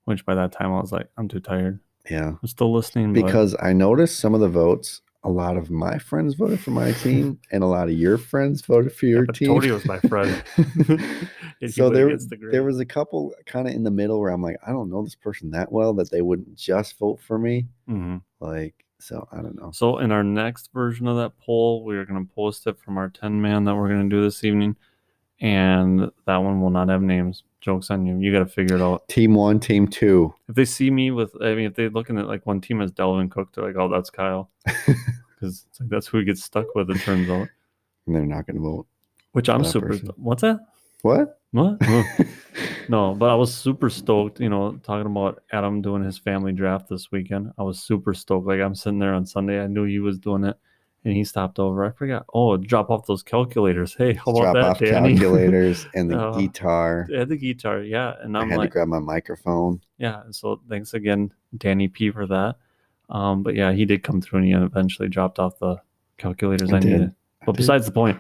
which 0.05 0.25
by 0.25 0.33
that 0.33 0.51
time 0.51 0.73
I 0.73 0.81
was 0.81 0.91
like, 0.91 1.09
I'm 1.15 1.27
too 1.27 1.39
tired. 1.39 1.79
Yeah. 2.09 2.29
I'm 2.41 2.47
still 2.47 2.73
listening. 2.73 3.13
but- 3.13 3.23
Because 3.23 3.55
I 3.61 3.71
noticed 3.73 4.19
some 4.19 4.33
of 4.33 4.39
the 4.41 4.49
votes, 4.49 5.02
a 5.23 5.29
lot 5.29 5.55
of 5.57 5.69
my 5.71 5.97
friends 5.97 6.35
voted 6.35 6.59
for 6.59 6.71
my 6.71 6.91
team 6.91 7.39
and 7.51 7.63
a 7.63 7.67
lot 7.67 7.87
of 7.87 7.93
your 7.93 8.17
friends 8.17 8.61
voted 8.61 8.93
for 8.93 9.05
your 9.05 9.25
but 9.25 9.35
team. 9.35 9.47
Tony 9.47 9.71
was 9.71 9.85
my 9.85 9.99
friend. 9.99 10.43
So 11.69 11.89
there, 11.89 12.09
the 12.17 12.49
there 12.51 12.63
was 12.63 12.81
a 12.81 12.85
couple 12.85 13.33
kind 13.45 13.69
of 13.69 13.73
in 13.73 13.83
the 13.83 13.91
middle 13.91 14.19
where 14.19 14.31
I'm 14.31 14.41
like, 14.41 14.57
I 14.67 14.71
don't 14.71 14.89
know 14.89 15.01
this 15.01 15.15
person 15.15 15.51
that 15.51 15.71
well 15.71 15.93
that 15.93 16.11
they 16.11 16.21
wouldn't 16.21 16.55
just 16.55 16.97
vote 16.97 17.21
for 17.21 17.39
me. 17.39 17.67
Mhm. 17.89 18.21
Like, 18.41 18.83
so 18.99 19.25
I 19.31 19.37
don't 19.37 19.55
know. 19.55 19.71
So 19.71 19.99
in 19.99 20.11
our 20.11 20.25
next 20.25 20.71
version 20.73 21.07
of 21.07 21.15
that 21.17 21.37
poll, 21.39 21.85
we 21.85 21.95
are 21.95 22.05
going 22.05 22.25
to 22.25 22.33
post 22.33 22.67
it 22.67 22.77
from 22.79 22.97
our 22.97 23.07
10 23.07 23.41
man 23.41 23.63
that 23.63 23.75
we're 23.75 23.87
going 23.87 24.09
to 24.09 24.13
do 24.13 24.21
this 24.21 24.43
evening. 24.43 24.75
And 25.39 26.11
that 26.25 26.37
one 26.37 26.61
will 26.61 26.69
not 26.69 26.89
have 26.89 27.01
names. 27.01 27.43
Jokes 27.63 27.89
on 27.89 28.05
you. 28.05 28.17
You 28.19 28.31
got 28.31 28.39
to 28.39 28.45
figure 28.45 28.75
it 28.75 28.81
out. 28.81 29.07
Team 29.07 29.33
one, 29.33 29.59
team 29.59 29.87
two. 29.87 30.33
If 30.49 30.55
they 30.55 30.65
see 30.65 30.91
me 30.91 31.11
with, 31.11 31.33
I 31.41 31.55
mean, 31.55 31.65
if 31.65 31.75
they're 31.75 31.89
looking 31.89 32.19
at 32.19 32.27
like 32.27 32.45
one 32.45 32.59
team 32.61 32.81
as 32.81 32.91
Dalvin 32.91 33.31
Cook, 33.31 33.53
they're 33.53 33.65
like, 33.65 33.77
oh, 33.77 33.89
that's 33.89 34.09
Kyle. 34.09 34.51
Because 35.35 35.65
it's 35.69 35.79
like, 35.81 35.89
that's 35.89 36.07
who 36.07 36.19
he 36.19 36.23
gets 36.23 36.41
stuck 36.41 36.73
with, 36.73 36.89
it 36.89 37.01
turns 37.01 37.29
out. 37.29 37.49
And 38.07 38.15
they're 38.15 38.25
not 38.25 38.47
going 38.47 38.55
to 38.55 38.61
vote. 38.61 38.87
Which 39.33 39.49
I'm 39.49 39.65
super. 39.65 39.89
person. 39.89 40.09
What's 40.15 40.41
that? 40.41 40.61
What? 41.01 41.41
What? 41.51 41.81
No, 42.89 43.13
but 43.13 43.29
I 43.29 43.35
was 43.35 43.53
super 43.53 43.89
stoked, 43.89 44.39
you 44.39 44.49
know, 44.49 44.73
talking 44.83 45.05
about 45.05 45.41
Adam 45.51 45.81
doing 45.81 46.03
his 46.03 46.17
family 46.17 46.51
draft 46.51 46.89
this 46.89 47.11
weekend. 47.11 47.51
I 47.57 47.63
was 47.63 47.79
super 47.79 48.13
stoked. 48.13 48.47
Like 48.47 48.59
I'm 48.59 48.75
sitting 48.75 48.99
there 48.99 49.13
on 49.13 49.25
Sunday, 49.25 49.61
I 49.61 49.67
knew 49.67 49.85
he 49.85 49.99
was 49.99 50.19
doing 50.19 50.43
it, 50.43 50.57
and 51.05 51.13
he 51.13 51.23
stopped 51.23 51.59
over. 51.59 51.83
I 51.85 51.91
forgot. 51.91 52.25
Oh, 52.33 52.57
drop 52.57 52.89
off 52.89 53.05
those 53.05 53.23
calculators. 53.23 53.93
Hey, 53.95 54.13
how 54.13 54.31
about 54.31 54.41
Drop 54.41 54.53
that, 54.55 54.63
off 54.63 54.79
Danny? 54.79 55.13
calculators 55.17 55.85
and 55.95 56.09
the 56.09 56.19
Uh, 56.29 56.37
guitar. 56.39 57.07
They 57.09 57.17
had 57.19 57.29
the 57.29 57.37
guitar, 57.37 57.81
yeah. 57.81 58.13
And 58.21 58.37
I 58.37 58.41
I'm 58.41 58.49
had 58.49 58.61
to 58.61 58.67
grab 58.67 58.87
my 58.87 58.99
microphone. 58.99 59.81
yeah. 59.97 60.23
So 60.31 60.61
thanks 60.69 60.93
again, 60.93 61.33
Danny 61.57 61.87
P, 61.87 62.11
for 62.11 62.25
that. 62.27 62.55
Um, 63.09 63.43
but 63.43 63.53
yeah, 63.55 63.73
he 63.73 63.85
did 63.85 64.01
come 64.03 64.21
through 64.21 64.39
and 64.39 64.47
he 64.47 64.53
eventually 64.53 65.09
dropped 65.09 65.37
off 65.39 65.59
the 65.59 65.77
calculators 66.17 66.71
I 66.71 66.77
I, 66.77 66.79
needed. 66.79 67.01
I 67.41 67.45
But 67.45 67.51
did. 67.53 67.57
besides 67.57 67.85
the 67.85 67.91
point, 67.91 68.17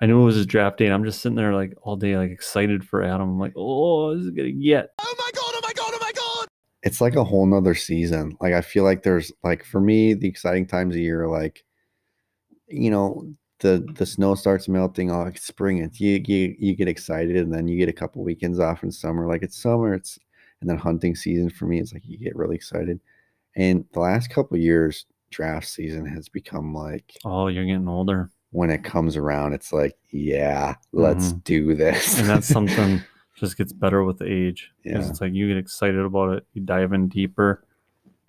I 0.00 0.06
knew 0.06 0.20
it 0.20 0.24
was 0.24 0.34
his 0.34 0.46
draft 0.46 0.78
day. 0.78 0.86
And 0.86 0.94
I'm 0.94 1.04
just 1.04 1.20
sitting 1.22 1.36
there 1.36 1.54
like 1.54 1.74
all 1.82 1.96
day, 1.96 2.16
like 2.16 2.30
excited 2.30 2.84
for 2.84 3.02
Adam. 3.02 3.22
I'm 3.30 3.38
like, 3.38 3.52
oh, 3.56 4.14
this 4.16 4.24
is 4.24 4.30
gonna 4.32 4.50
get. 4.50 4.90
Oh 4.98 5.14
my 5.18 5.30
god! 5.34 5.52
Oh 5.54 5.60
my 5.62 5.72
god! 5.72 5.90
Oh 5.94 5.98
my 6.00 6.12
god! 6.12 6.48
It's 6.82 7.00
like 7.00 7.14
a 7.16 7.24
whole 7.24 7.46
nother 7.46 7.74
season. 7.76 8.36
Like 8.40 8.52
I 8.54 8.60
feel 8.60 8.82
like 8.84 9.04
there's 9.04 9.32
like 9.44 9.64
for 9.64 9.80
me, 9.80 10.14
the 10.14 10.28
exciting 10.28 10.66
times 10.66 10.94
of 10.96 11.00
year 11.00 11.28
like, 11.28 11.64
you 12.68 12.90
know, 12.90 13.26
the 13.60 13.86
the 13.94 14.04
snow 14.06 14.34
starts 14.34 14.68
melting, 14.68 15.10
it's 15.10 15.46
spring, 15.46 15.78
it's 15.78 16.00
you 16.00 16.22
you 16.26 16.54
you 16.58 16.74
get 16.76 16.88
excited 16.88 17.36
and 17.36 17.52
then 17.52 17.68
you 17.68 17.78
get 17.78 17.88
a 17.88 17.92
couple 17.92 18.22
weekends 18.24 18.58
off 18.58 18.82
in 18.82 18.90
summer. 18.92 19.26
Like 19.26 19.42
it's 19.42 19.56
summer, 19.60 19.94
it's 19.94 20.18
and 20.60 20.68
then 20.68 20.76
hunting 20.78 21.14
season 21.14 21.50
for 21.50 21.66
me, 21.66 21.80
it's 21.80 21.92
like 21.92 22.02
you 22.06 22.18
get 22.18 22.36
really 22.36 22.56
excited. 22.56 23.00
And 23.56 23.84
the 23.92 24.00
last 24.00 24.30
couple 24.30 24.56
years, 24.56 25.06
draft 25.30 25.68
season 25.68 26.04
has 26.06 26.28
become 26.28 26.74
like 26.74 27.14
Oh, 27.24 27.46
you're 27.48 27.64
getting 27.64 27.88
older. 27.88 28.30
when 28.50 28.70
it 28.70 28.82
comes 28.84 29.16
around, 29.16 29.52
it's 29.52 29.72
like, 29.72 29.96
yeah, 30.10 30.74
let's 30.92 31.32
do 31.32 31.74
this. 31.74 32.14
Mm-hmm. 32.14 32.20
and 32.20 32.28
that's 32.30 32.48
something 32.58 33.02
just 33.36 33.56
gets 33.58 33.72
better 33.72 34.04
with 34.04 34.22
age. 34.22 34.70
Yeah. 34.84 35.08
It's 35.08 35.20
like 35.20 35.32
you 35.32 35.48
get 35.48 35.56
excited 35.56 35.98
about 35.98 36.36
it, 36.36 36.46
you 36.54 36.62
dive 36.62 36.92
in 36.92 37.08
deeper, 37.08 37.64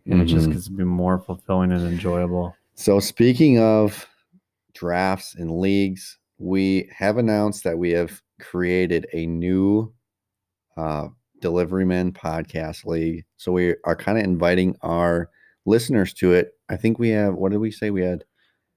and 0.05 0.21
it 0.21 0.25
just 0.25 0.47
Mhm. 0.49 0.53
gets 0.53 0.65
to 0.65 0.71
be 0.71 0.83
more 0.83 1.19
fulfilling 1.19 1.71
and 1.71 1.83
enjoyable. 1.85 2.55
So 2.75 2.99
speaking 2.99 3.59
of 3.59 4.07
drafts 4.75 5.33
and 5.35 5.59
leagues, 5.59 6.17
we 6.37 6.89
have 6.95 7.17
announced 7.17 7.63
that 7.63 7.77
we 7.77 7.91
have 7.91 8.21
created 8.39 9.07
a 9.13 9.25
new 9.25 9.91
uh, 10.77 11.07
Deliveryman 11.41 12.11
podcast 12.13 12.85
league. 12.85 13.25
So 13.37 13.51
we 13.51 13.75
are 13.85 13.95
kind 13.95 14.17
of 14.17 14.23
inviting 14.23 14.75
our 14.81 15.29
listeners 15.65 16.13
to 16.15 16.33
it. 16.33 16.51
I 16.69 16.75
think 16.77 16.99
we 16.99 17.09
have. 17.09 17.35
What 17.35 17.51
did 17.51 17.59
we 17.59 17.71
say? 17.71 17.89
We 17.91 18.01
had 18.03 18.23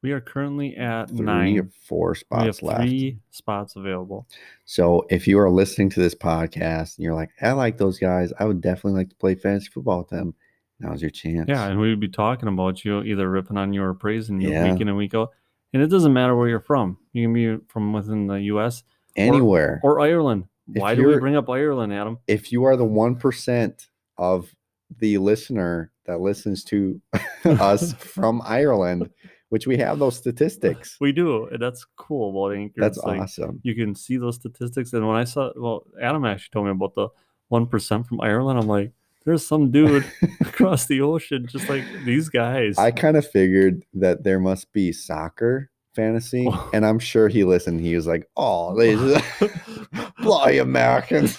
We 0.03 0.13
are 0.13 0.21
currently 0.21 0.77
at 0.77 1.09
three 1.09 1.27
nine. 1.27 1.59
or 1.59 1.69
four 1.87 2.15
We 2.31 2.45
have 2.45 2.55
spots 2.57 2.63
left. 2.63 2.81
three 2.83 3.19
spots 3.31 3.77
available. 3.77 4.27
So 4.65 5.07
if 5.11 5.27
you 5.27 5.39
are 5.41 5.51
listening 5.51 5.91
to 5.91 6.01
this 6.01 6.15
podcast 6.15 6.97
and 6.97 7.05
you're 7.05 7.15
like, 7.15 7.31
I 7.43 7.53
like 7.53 7.79
those 7.79 7.99
guys, 7.99 8.33
I 8.39 8.45
would 8.45 8.61
definitely 8.61 8.99
like 9.01 9.11
to 9.11 9.17
play 9.17 9.35
fantasy 9.35 9.69
football 9.69 9.99
with 9.99 10.09
them. 10.09 10.35
Now's 10.81 11.03
your 11.03 11.11
chance. 11.11 11.49
Yeah, 11.49 11.67
and 11.67 11.81
we 11.81 11.89
would 11.91 11.99
be 11.99 12.09
talking 12.09 12.49
about 12.49 12.85
you, 12.85 13.03
either 13.03 13.29
ripping 13.29 13.57
on 13.57 13.73
you 13.73 13.83
or 13.83 13.95
praising 13.95 14.41
you 14.41 14.51
Yeah. 14.51 14.71
week 14.71 14.81
in 14.81 14.89
and 14.89 14.97
week 14.97 15.13
out. 15.15 15.31
And 15.73 15.83
it 15.83 15.89
doesn't 15.89 16.13
matter 16.13 16.35
where 16.35 16.49
you're 16.49 16.61
from. 16.61 16.99
You 17.13 17.25
can 17.25 17.33
be 17.33 17.57
from 17.69 17.93
within 17.93 18.27
the 18.27 18.41
U.S. 18.43 18.83
anywhere. 19.17 19.81
or 19.83 20.01
Ireland. 20.01 20.45
If 20.73 20.83
Why 20.83 20.95
do 20.95 21.07
we 21.07 21.19
bring 21.19 21.37
up 21.37 21.49
Ireland, 21.49 21.93
Adam? 21.93 22.19
if 22.27 22.53
you 22.53 22.65
are 22.65 22.77
the 22.77 22.85
one 22.85 23.17
percent 23.17 23.87
of 24.19 24.55
the 24.99 25.19
listener 25.19 25.93
that 26.07 26.21
listens 26.21 26.65
to 26.65 27.01
us 27.45 27.93
from 27.99 28.43
Ireland, 28.45 29.11
which 29.51 29.67
we 29.67 29.79
have 29.79 29.99
those 29.99 30.17
statistics. 30.17 30.97
We 31.01 31.13
do, 31.13 31.47
and 31.47 31.61
that's 31.61 31.87
cool 31.97 32.31
about 32.31 32.57
Anchor. 32.57 32.81
That's 32.81 32.99
like, 32.99 33.21
awesome. 33.21 33.61
you 33.63 33.75
can 33.75 33.95
see 33.95 34.17
those 34.17 34.37
statistics. 34.37 34.93
And 34.93 35.07
when 35.07 35.17
I 35.17 35.25
saw, 35.25 35.53
well, 35.57 35.85
Adam 36.03 36.25
actually 36.25 36.51
told 36.53 36.67
me 36.67 36.73
about 36.73 36.95
the 36.95 37.09
one 37.49 37.67
percent 37.67 38.07
from 38.07 38.21
Ireland. 38.21 38.59
I'm 38.59 38.67
like, 38.67 38.93
there's 39.29 39.47
some 39.47 39.71
dude 39.71 40.05
across 40.41 40.87
the 40.87 41.03
ocean, 41.03 41.47
just 41.47 41.69
like 41.69 41.85
these 42.05 42.29
guys. 42.31 42.79
I 42.79 42.91
kind 42.91 43.17
of 43.17 43.29
figured 43.29 43.85
that 43.95 44.25
there 44.25 44.41
must 44.41 44.73
be 44.73 44.91
soccer 44.93 45.71
fantasy, 45.95 46.47
Oh. 46.51 46.71
and 46.73 46.87
I'm 46.87 46.99
sure 46.99 47.29
he 47.29 47.45
listened. 47.45 47.81
He 47.81 47.95
was 47.95 48.07
like, 48.07 48.27
"Oh, 48.37 48.79
these 48.79 49.23
bloody 50.23 50.59
Americans." 50.69 51.39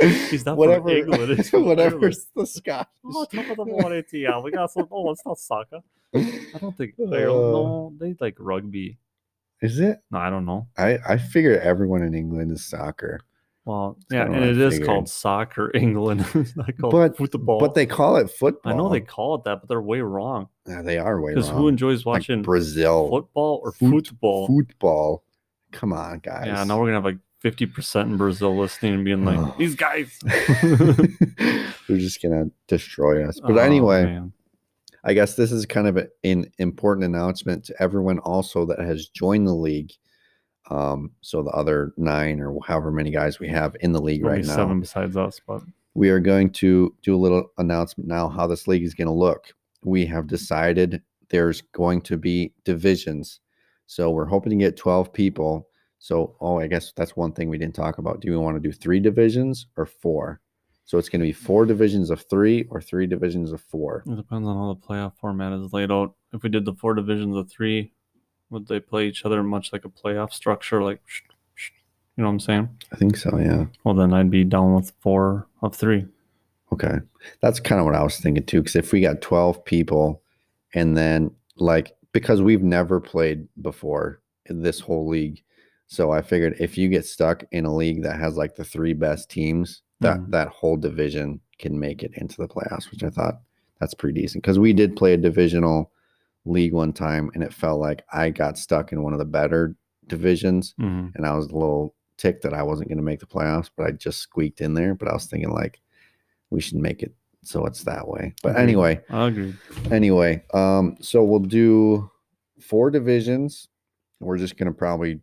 He's 0.00 0.44
not 0.44 0.56
whatever, 0.56 0.88
from 0.88 0.96
England. 0.98 1.36
He's 1.36 1.50
from 1.50 1.64
whatever's 1.66 2.26
the 2.36 2.46
Scottish. 2.46 2.88
Oh, 3.04 3.24
top 3.24 3.48
of 3.50 3.56
the 3.56 3.64
morning 3.64 4.04
yeah. 4.12 4.38
We 4.40 4.50
got 4.50 4.70
some. 4.70 4.86
Oh, 4.90 5.10
it's 5.10 5.24
not 5.24 5.38
soccer. 5.38 5.80
I 6.14 6.42
don't 6.60 6.76
think. 6.76 6.94
Uh, 7.00 7.06
No, 7.10 7.92
they 7.98 8.14
like 8.20 8.36
rugby. 8.38 8.98
Is 9.62 9.80
it? 9.80 9.98
No, 10.10 10.18
I 10.18 10.30
don't 10.30 10.44
know. 10.44 10.68
I 10.76 10.98
I 11.08 11.16
figure 11.18 11.58
everyone 11.58 12.02
in 12.02 12.14
England 12.14 12.52
is 12.52 12.64
soccer, 12.64 13.20
Well, 13.66 13.98
yeah, 14.10 14.26
and 14.26 14.36
it 14.44 14.58
is 14.58 14.78
called 14.78 15.08
soccer 15.08 15.70
England. 15.74 16.26
it's 16.34 16.54
not 16.54 16.76
called 16.78 16.92
but 16.92 17.16
football. 17.16 17.58
but 17.58 17.74
they 17.74 17.86
call 17.86 18.16
it 18.16 18.28
football. 18.30 18.72
I 18.72 18.76
know 18.76 18.90
they 18.90 19.00
call 19.00 19.36
it 19.36 19.44
that, 19.44 19.60
but 19.60 19.68
they're 19.68 19.80
way 19.80 20.00
wrong. 20.02 20.48
Yeah, 20.68 20.82
they 20.82 20.98
are 20.98 21.18
way 21.20 21.32
wrong. 21.32 21.34
Because 21.36 21.48
who 21.48 21.68
enjoys 21.68 22.04
Like 22.04 22.20
watching 22.20 22.42
Brazil 22.42 23.08
football 23.08 23.60
or 23.64 23.72
Foot- 23.72 24.06
football? 24.08 24.46
football. 24.46 25.24
Come 25.72 25.92
on, 25.94 26.18
guys. 26.18 26.44
Yeah, 26.46 26.62
now 26.64 26.78
we're 26.78 26.86
gonna 26.86 26.96
have 26.98 27.04
like 27.06 27.18
fifty 27.40 27.64
percent 27.64 28.10
in 28.10 28.16
Brazil 28.18 28.54
listening 28.56 28.94
and 28.94 29.04
being 29.04 29.24
like, 29.24 29.56
"These 29.56 29.76
guys." 29.76 30.18
They're 31.88 31.98
just 31.98 32.22
gonna 32.22 32.46
destroy 32.68 33.26
us. 33.26 33.40
But 33.40 33.52
Oh, 33.52 33.56
anyway, 33.58 34.04
man. 34.04 34.32
I 35.04 35.12
guess 35.14 35.36
this 35.36 35.52
is 35.52 35.66
kind 35.66 35.86
of 35.86 35.98
an 36.22 36.50
important 36.58 37.04
announcement 37.04 37.64
to 37.64 37.82
everyone 37.82 38.18
also 38.20 38.64
that 38.66 38.78
has 38.78 39.08
joined 39.08 39.46
the 39.46 39.54
league. 39.54 39.92
Um, 40.70 41.10
so 41.20 41.42
the 41.42 41.50
other 41.50 41.92
nine 41.96 42.40
or 42.40 42.58
however 42.66 42.90
many 42.90 43.10
guys 43.10 43.38
we 43.38 43.48
have 43.48 43.76
in 43.80 43.92
the 43.92 44.00
league 44.00 44.22
There'll 44.22 44.36
right 44.36 44.46
now, 44.46 44.54
seven 44.54 44.80
besides 44.80 45.16
us, 45.16 45.40
but 45.46 45.62
we 45.94 46.10
are 46.10 46.20
going 46.20 46.50
to 46.50 46.94
do 47.02 47.14
a 47.14 47.18
little 47.18 47.46
announcement 47.58 48.08
now 48.08 48.28
how 48.28 48.46
this 48.46 48.66
league 48.66 48.82
is 48.82 48.94
going 48.94 49.06
to 49.06 49.12
look. 49.12 49.52
We 49.84 50.06
have 50.06 50.26
decided 50.26 51.02
there's 51.28 51.60
going 51.60 52.00
to 52.02 52.16
be 52.16 52.52
divisions. 52.64 53.40
So 53.86 54.10
we're 54.10 54.24
hoping 54.24 54.50
to 54.50 54.64
get 54.64 54.76
12 54.76 55.12
people. 55.12 55.68
So, 55.98 56.36
oh, 56.40 56.58
I 56.58 56.66
guess 56.66 56.92
that's 56.96 57.16
one 57.16 57.32
thing 57.32 57.48
we 57.48 57.58
didn't 57.58 57.74
talk 57.74 57.98
about. 57.98 58.20
Do 58.20 58.30
we 58.30 58.36
want 58.36 58.56
to 58.56 58.60
do 58.60 58.72
three 58.72 59.00
divisions 59.00 59.66
or 59.76 59.86
four? 59.86 60.40
So 60.86 60.98
it's 60.98 61.08
going 61.08 61.20
to 61.20 61.26
be 61.26 61.32
four 61.32 61.64
divisions 61.64 62.10
of 62.10 62.24
three 62.28 62.66
or 62.70 62.80
three 62.80 63.06
divisions 63.06 63.52
of 63.52 63.60
four. 63.60 64.02
it 64.06 64.16
depends 64.16 64.46
on 64.46 64.56
how 64.56 64.74
the 64.74 64.86
playoff 64.86 65.12
format 65.16 65.52
is 65.52 65.72
laid 65.72 65.90
out. 65.90 66.14
If 66.32 66.42
we 66.42 66.50
did 66.50 66.64
the 66.66 66.74
four 66.74 66.94
divisions 66.94 67.36
of 67.36 67.50
three, 67.50 67.92
would 68.50 68.68
they 68.68 68.80
play 68.80 69.06
each 69.08 69.24
other 69.24 69.42
much 69.42 69.72
like 69.72 69.84
a 69.84 69.88
playoff 69.88 70.32
structure? 70.32 70.82
Like, 70.82 71.00
You 72.16 72.22
know 72.22 72.28
what 72.28 72.34
I'm 72.34 72.40
saying? 72.40 72.68
I 72.92 72.96
think 72.96 73.16
so. 73.16 73.36
Yeah. 73.38 73.66
Well, 73.82 73.94
then 73.94 74.12
I'd 74.14 74.30
be 74.30 74.44
down 74.44 74.74
with 74.74 74.92
four 75.00 75.48
of 75.62 75.74
three. 75.74 76.06
Okay. 76.72 76.98
That's 77.40 77.58
kind 77.60 77.80
of 77.80 77.84
what 77.86 77.94
I 77.96 78.02
was 78.02 78.18
thinking 78.18 78.44
too. 78.44 78.60
Because 78.60 78.76
if 78.76 78.92
we 78.92 79.00
got 79.00 79.20
12 79.20 79.64
people 79.64 80.22
and 80.74 80.96
then, 80.96 81.30
like, 81.56 81.96
because 82.12 82.40
we've 82.42 82.62
never 82.62 83.00
played 83.00 83.48
before 83.62 84.20
in 84.46 84.62
this 84.62 84.78
whole 84.80 85.08
league. 85.08 85.42
So 85.88 86.12
I 86.12 86.22
figured 86.22 86.56
if 86.60 86.78
you 86.78 86.88
get 86.88 87.04
stuck 87.04 87.44
in 87.50 87.64
a 87.64 87.74
league 87.74 88.02
that 88.04 88.18
has 88.20 88.36
like 88.36 88.54
the 88.56 88.64
three 88.64 88.92
best 88.92 89.28
teams, 89.30 89.82
that 90.00 90.18
Mhm. 90.18 90.30
that 90.30 90.48
whole 90.48 90.76
division 90.76 91.40
can 91.58 91.78
make 91.78 92.02
it 92.02 92.12
into 92.14 92.36
the 92.36 92.48
playoffs, 92.48 92.90
which 92.90 93.02
I 93.04 93.10
thought 93.10 93.40
that's 93.80 93.94
pretty 93.94 94.20
decent. 94.20 94.42
Because 94.42 94.58
we 94.58 94.72
did 94.72 94.96
play 94.96 95.14
a 95.14 95.16
divisional 95.16 95.90
league 96.44 96.72
one 96.72 96.92
time 96.92 97.30
and 97.34 97.42
it 97.42 97.52
felt 97.54 97.80
like 97.80 98.04
I 98.12 98.30
got 98.30 98.58
stuck 98.58 98.92
in 98.92 99.02
one 99.02 99.12
of 99.12 99.18
the 99.18 99.24
better 99.24 99.74
divisions 100.06 100.74
hmm 100.78 101.06
and 101.14 101.24
I 101.26 101.34
was 101.34 101.46
a 101.46 101.54
little 101.54 101.94
ticked 102.18 102.42
that 102.42 102.52
I 102.54 102.62
wasn't 102.62 102.88
going 102.88 102.98
to 102.98 103.04
make 103.04 103.20
the 103.20 103.26
playoffs, 103.26 103.70
but 103.76 103.86
I 103.86 103.90
just 103.92 104.20
squeaked 104.20 104.60
in 104.60 104.74
there. 104.74 104.94
But 104.94 105.08
I 105.08 105.12
was 105.14 105.26
thinking 105.26 105.50
like 105.50 105.80
we 106.50 106.60
should 106.60 106.76
make 106.76 107.02
it 107.02 107.12
so 107.42 107.64
it's 107.66 107.84
that 107.84 108.06
way. 108.08 108.34
But 108.42 108.50
Agreed. 108.52 108.62
anyway, 108.62 109.00
I 109.10 109.26
agree. 109.28 109.54
anyway, 109.90 110.42
um, 110.54 110.96
so 111.00 111.22
we'll 111.24 111.40
do 111.40 112.10
four 112.60 112.90
divisions. 112.90 113.68
We're 114.20 114.38
just 114.38 114.56
going 114.56 114.66
to 114.72 114.76
probably 114.78 115.20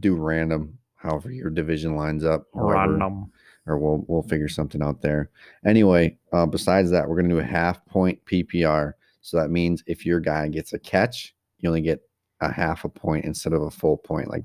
do 0.00 0.14
random, 0.14 0.78
however 0.96 1.30
your 1.30 1.50
division 1.50 1.96
lines 1.96 2.24
up, 2.24 2.44
however- 2.54 2.72
Random. 2.92 3.32
or 3.66 3.78
we'll 3.78 4.04
we'll 4.08 4.22
figure 4.22 4.48
something 4.48 4.82
out 4.82 5.00
there. 5.02 5.30
Anyway, 5.64 6.18
uh, 6.32 6.46
besides 6.46 6.90
that, 6.90 7.08
we're 7.08 7.16
going 7.16 7.28
to 7.28 7.34
do 7.36 7.40
a 7.40 7.44
half 7.44 7.84
point 7.86 8.24
PPR. 8.26 8.92
So 9.26 9.38
that 9.38 9.50
means 9.50 9.82
if 9.86 10.06
your 10.06 10.20
guy 10.20 10.46
gets 10.46 10.72
a 10.72 10.78
catch, 10.78 11.34
you 11.58 11.68
only 11.68 11.80
get 11.80 12.00
a 12.40 12.52
half 12.52 12.84
a 12.84 12.88
point 12.88 13.24
instead 13.24 13.52
of 13.52 13.62
a 13.62 13.70
full 13.70 13.96
point. 13.96 14.30
Like 14.30 14.44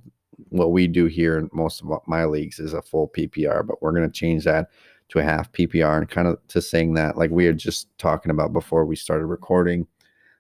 what 0.50 0.72
we 0.72 0.88
do 0.88 1.06
here 1.06 1.38
in 1.38 1.52
most 1.54 1.84
of 1.84 1.92
my 2.08 2.26
leagues 2.26 2.60
is 2.60 2.74
a 2.74 2.82
full 2.82 3.10
PPR, 3.10 3.66
but 3.68 3.80
we're 3.80 3.92
going 3.92 4.10
to 4.10 4.20
change 4.20 4.44
that 4.46 4.70
to 5.10 5.20
a 5.20 5.24
half 5.24 5.52
PPR 5.52 6.00
and 6.00 6.10
kind 6.10 6.28
of 6.28 6.40
to 6.48 6.62
saying 6.64 6.96
that, 6.96 7.16
like 7.16 7.30
we 7.30 7.46
were 7.46 7.54
just 7.54 7.96
talking 8.00 8.32
about 8.32 8.54
before 8.54 8.86
we 8.86 8.96
started 8.96 9.28
recording. 9.28 9.86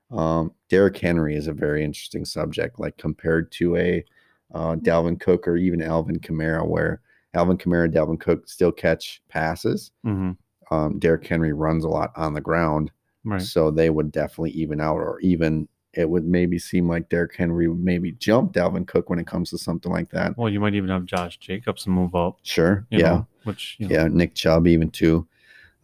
Um, 0.09 0.53
Derrick 0.69 0.97
Henry 0.97 1.35
is 1.35 1.45
a 1.47 1.53
very 1.53 1.83
interesting 1.83 2.25
subject, 2.25 2.79
like 2.79 2.97
compared 2.97 3.51
to 3.53 3.77
a 3.77 4.03
uh, 4.55 4.75
Dalvin 4.77 5.19
Cook 5.19 5.47
or 5.47 5.55
even 5.55 5.83
Alvin 5.83 6.19
Kamara, 6.19 6.67
where 6.67 7.01
Alvin 7.35 7.59
Kamara 7.59 7.85
and 7.85 7.93
Dalvin 7.93 8.19
Cook 8.19 8.49
still 8.49 8.71
catch 8.71 9.21
passes. 9.29 9.91
hmm 10.03 10.31
Um, 10.71 10.97
Derrick 10.97 11.27
Henry 11.27 11.53
runs 11.53 11.83
a 11.83 11.89
lot 11.89 12.11
on 12.15 12.33
the 12.33 12.41
ground, 12.41 12.91
Right. 13.23 13.41
so 13.41 13.69
they 13.71 13.89
would 13.89 14.11
definitely 14.11 14.51
even 14.51 14.81
out, 14.81 14.97
or 14.97 15.19
even 15.21 15.67
it 15.93 16.09
would 16.09 16.25
maybe 16.25 16.57
seem 16.57 16.87
like 16.87 17.09
Derrick 17.09 17.35
Henry 17.35 17.67
would 17.67 17.83
maybe 17.83 18.13
jump 18.13 18.53
Dalvin 18.53 18.87
Cook 18.87 19.09
when 19.09 19.19
it 19.19 19.27
comes 19.27 19.49
to 19.49 19.57
something 19.57 19.91
like 19.91 20.09
that. 20.11 20.37
Well, 20.37 20.49
you 20.49 20.59
might 20.59 20.73
even 20.73 20.89
have 20.89 21.05
Josh 21.05 21.37
Jacobs 21.37 21.85
move 21.85 22.15
up. 22.15 22.39
Sure, 22.43 22.85
yeah, 22.89 22.97
Know, 22.97 23.27
which 23.43 23.75
you 23.77 23.87
know, 23.87 23.93
yeah, 23.95 24.07
Nick 24.07 24.33
Chubb 24.35 24.67
even 24.67 24.89
too. 24.89 25.27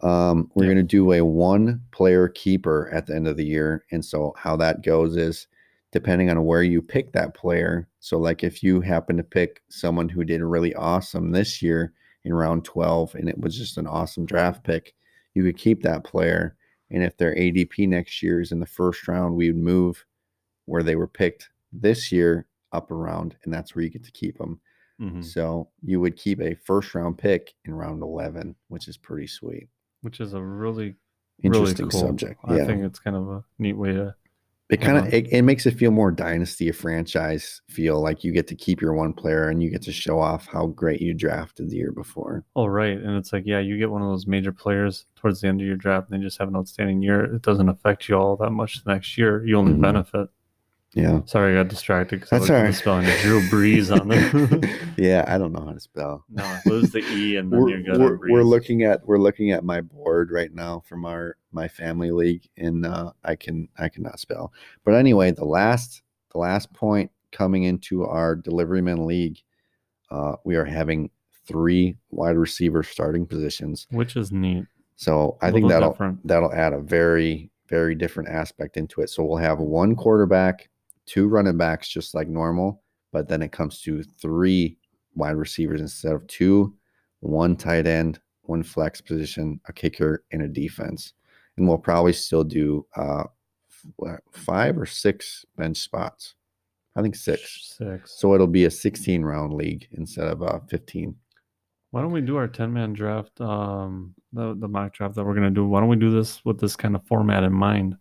Um, 0.02 0.52
we're 0.54 0.66
Yeah. 0.66 0.74
going 0.74 0.78
to 0.78 0.84
do 0.84 1.12
a 1.14 1.26
one 1.26 1.82
player 1.92 2.28
keeper 2.30 2.90
at 2.94 3.08
the 3.08 3.16
end 3.16 3.28
of 3.28 3.36
the 3.38 3.46
year. 3.46 3.84
And 3.92 4.04
so, 4.06 4.34
how 4.38 4.56
that 4.58 4.84
goes 4.84 5.16
is 5.18 5.48
depending 5.92 6.30
on 6.30 6.46
where 6.46 6.62
you 6.64 6.82
pick 6.82 7.12
that 7.14 7.34
player. 7.34 7.88
So, 8.00 8.18
like 8.20 8.44
if 8.44 8.62
you 8.62 8.80
happen 8.82 9.18
to 9.18 9.24
pick 9.24 9.62
someone 9.70 10.08
who 10.10 10.24
did 10.24 10.42
really 10.42 10.74
awesome 10.76 11.32
this 11.32 11.62
year 11.62 11.94
in 12.26 12.34
round 12.34 12.64
12 12.66 13.16
and 13.16 13.28
it 13.30 13.40
was 13.40 13.58
just 13.58 13.78
an 13.78 13.88
awesome 13.88 14.26
draft 14.26 14.64
pick, 14.64 14.94
you 15.34 15.44
could 15.44 15.58
keep 15.58 15.82
that 15.84 16.04
player. 16.04 16.56
And 16.90 17.04
if 17.04 17.18
their 17.18 17.36
ADP 17.36 17.88
next 17.88 18.22
year 18.24 18.40
is 18.42 18.52
in 18.52 18.60
the 18.60 18.66
first 18.66 19.08
round, 19.08 19.36
we 19.36 19.48
would 19.52 19.62
move 19.62 20.06
where 20.66 20.84
they 20.84 20.96
were 20.96 21.08
picked 21.08 21.50
this 21.74 22.12
year 22.12 22.46
up 22.72 22.92
around, 22.92 23.36
and 23.44 23.54
that's 23.54 23.76
where 23.76 23.84
you 23.84 23.90
get 23.90 24.04
to 24.04 24.12
keep 24.12 24.38
them. 24.38 24.60
mhm, 25.00 25.24
So 25.24 25.70
you 25.84 26.00
would 26.02 26.16
keep 26.16 26.40
a 26.42 26.56
first 26.56 26.94
round 26.96 27.18
pick 27.18 27.54
in 27.66 27.74
round 27.74 28.02
11, 28.02 28.56
which 28.70 28.88
is 28.88 28.98
pretty 28.98 29.28
sweet. 29.28 29.70
which 30.02 30.20
is 30.20 30.34
a 30.34 30.42
really 30.42 30.96
Interesting 31.44 31.88
really 31.88 31.92
cool. 31.92 32.00
subject. 32.02 32.40
I 32.46 32.66
think 32.66 32.84
it's 32.84 33.00
kind 33.00 33.16
of 33.16 33.30
a 33.30 33.44
neat 33.60 33.74
way 33.74 33.94
to. 33.94 34.16
It 34.70 34.82
kind 34.82 34.98
of 34.98 35.06
uh-huh. 35.06 35.16
it, 35.16 35.28
it 35.32 35.42
makes 35.44 35.66
it 35.66 35.76
feel 35.76 35.92
more 35.92 36.12
dynasty 36.12 36.68
a 36.68 36.74
franchise 36.74 37.62
feel 37.70 38.02
like 38.02 38.24
you 38.24 38.32
get 38.34 38.48
to 38.48 38.56
keep 38.56 38.82
your 38.82 38.94
one 38.94 39.14
player 39.14 39.48
and 39.50 39.64
you 39.64 39.70
get 39.70 39.82
to 39.84 39.92
show 39.94 40.20
off 40.20 40.46
how 40.48 40.68
great 40.68 41.02
you 41.02 41.14
drafted 41.14 41.70
the 41.70 41.78
year 41.78 41.92
before. 41.92 42.44
Oh, 42.56 42.66
right. 42.66 42.98
And 42.98 43.16
it's 43.16 43.32
like, 43.32 43.44
yeah, 43.46 43.60
you 43.60 43.78
get 43.78 43.90
one 43.90 44.02
of 44.02 44.10
those 44.10 44.28
major 44.28 44.52
players 44.52 45.06
towards 45.16 45.40
the 45.42 45.48
end 45.48 45.62
of 45.62 45.68
your 45.68 45.78
draft 45.78 46.10
and 46.10 46.20
they 46.20 46.26
just 46.26 46.38
have 46.40 46.50
an 46.50 46.56
outstanding 46.58 47.02
year. 47.02 47.24
It 47.36 47.42
doesn't 47.44 47.70
affect 47.70 48.10
you 48.10 48.16
all 48.16 48.36
that 48.38 48.52
much 48.52 48.84
the 48.84 48.92
next 48.92 49.18
year. 49.18 49.46
You 49.46 49.58
only 49.58 49.74
Mhm. 49.74 49.82
benefit. 49.82 50.30
Yeah. 50.94 51.22
Sorry, 51.26 51.54
I 51.54 51.62
got 51.62 51.68
distracted 51.68 52.22
because 52.22 52.32
I 52.32 52.40
That's 52.40 52.50
was 52.50 52.58
all 52.58 52.64
right. 52.64 52.74
spelling 52.74 53.06
Drew 53.22 53.42
Brees 53.50 53.92
on 53.92 54.08
there. 54.08 54.90
yeah, 54.98 55.26
I 55.28 55.38
don't 55.38 55.52
know 55.52 55.64
how 55.66 55.74
to 55.74 55.80
spell. 55.80 56.24
no, 56.30 56.58
lose 56.66 56.92
the 56.92 57.00
E 57.00 57.36
and 57.36 57.52
then 57.52 57.62
We're, 57.62 57.78
you're 57.78 58.00
we're, 58.00 58.32
we're 58.32 58.44
looking 58.44 58.84
at 58.84 59.06
we're 59.06 59.20
looking 59.20 59.52
at 59.52 59.64
my 59.64 59.82
board 59.82 60.32
right 60.32 60.54
now 60.54 60.82
from 60.88 61.06
our 61.06 61.38
my 61.52 61.68
family 61.68 62.12
league 62.12 62.48
and 62.58 62.86
uh, 62.86 63.12
I 63.24 63.36
can 63.36 63.68
I 63.78 63.90
cannot 63.90 64.20
spell. 64.20 64.54
But 64.86 64.94
anyway, 64.94 65.32
the 65.32 65.46
last 65.46 66.02
the 66.32 66.40
last 66.40 66.72
point 66.74 67.12
coming 67.32 67.64
into 67.64 68.06
our 68.06 68.36
deliveryman 68.36 69.06
league, 69.06 69.40
uh, 70.10 70.38
we 70.46 70.56
are 70.56 70.66
having 70.66 71.10
three 71.46 71.98
wide 72.10 72.38
receiver 72.38 72.84
starting 72.84 73.26
positions. 73.26 73.88
which 73.92 74.16
is 74.16 74.32
neat. 74.32 74.66
So 74.96 75.38
I 75.42 75.52
think 75.52 75.70
that'll 75.70 75.92
different. 75.92 76.26
that'll 76.28 76.54
add 76.54 76.74
a 76.74 76.80
very 76.80 77.52
very 77.70 77.96
different 77.96 78.30
aspect 78.30 78.78
into 78.78 79.02
it. 79.02 79.10
So 79.10 79.24
we'll 79.24 79.38
have 79.38 79.60
one 79.60 79.96
quarterback, 79.96 80.70
two 81.08 81.28
running 81.28 81.58
backs 81.58 81.90
just 81.90 82.14
like 82.14 82.28
normal, 82.28 82.84
but 83.12 83.28
then 83.28 83.42
it 83.42 83.52
comes 83.52 83.82
to 83.82 84.04
three 84.04 84.78
wide 85.16 85.36
receivers 85.36 85.82
instead 85.82 86.14
of 86.14 86.28
two, 86.28 86.76
one 87.22 87.56
tight 87.56 87.88
end, 87.88 88.20
one 88.44 88.62
flex 88.62 89.02
position, 89.02 89.60
a 89.68 89.74
kicker, 89.74 90.24
and 90.32 90.44
a 90.44 90.48
defense. 90.48 91.14
And 91.58 91.68
we'll 91.68 91.80
probably 91.80 92.14
still 92.14 92.44
do 92.44 92.86
uh 92.96 93.24
five 94.32 94.78
or 94.78 94.86
six 94.86 95.46
bench 95.56 95.78
spots. 95.78 96.36
I 96.96 97.02
think 97.02 97.16
six. 97.16 97.76
Six. 97.78 98.20
So 98.20 98.34
it'll 98.34 98.48
be 98.48 98.66
a 98.66 98.72
16 98.72 99.24
round 99.24 99.54
league 99.54 99.88
instead 99.92 100.28
of 100.28 100.42
a 100.42 100.62
15. 100.68 101.16
Why 101.92 102.02
don't 102.02 102.12
we 102.12 102.22
do 102.22 102.38
our 102.38 102.48
10 102.48 102.74
man 102.74 102.94
draft, 102.94 103.40
um, 103.40 104.14
the, 104.34 104.56
the 104.56 104.68
mock 104.68 104.94
draft 104.94 105.16
that 105.16 105.24
we're 105.24 105.36
going 105.36 105.44
to 105.44 105.52
do? 105.52 105.66
Why 105.66 105.80
don't 105.80 105.90
we 105.90 105.96
do 105.96 106.12
this 106.12 106.44
with 106.44 106.60
this 106.60 106.76
kind 106.76 106.96
of 106.96 107.06
format 107.06 107.44
in 107.44 107.54
mind? 107.54 107.98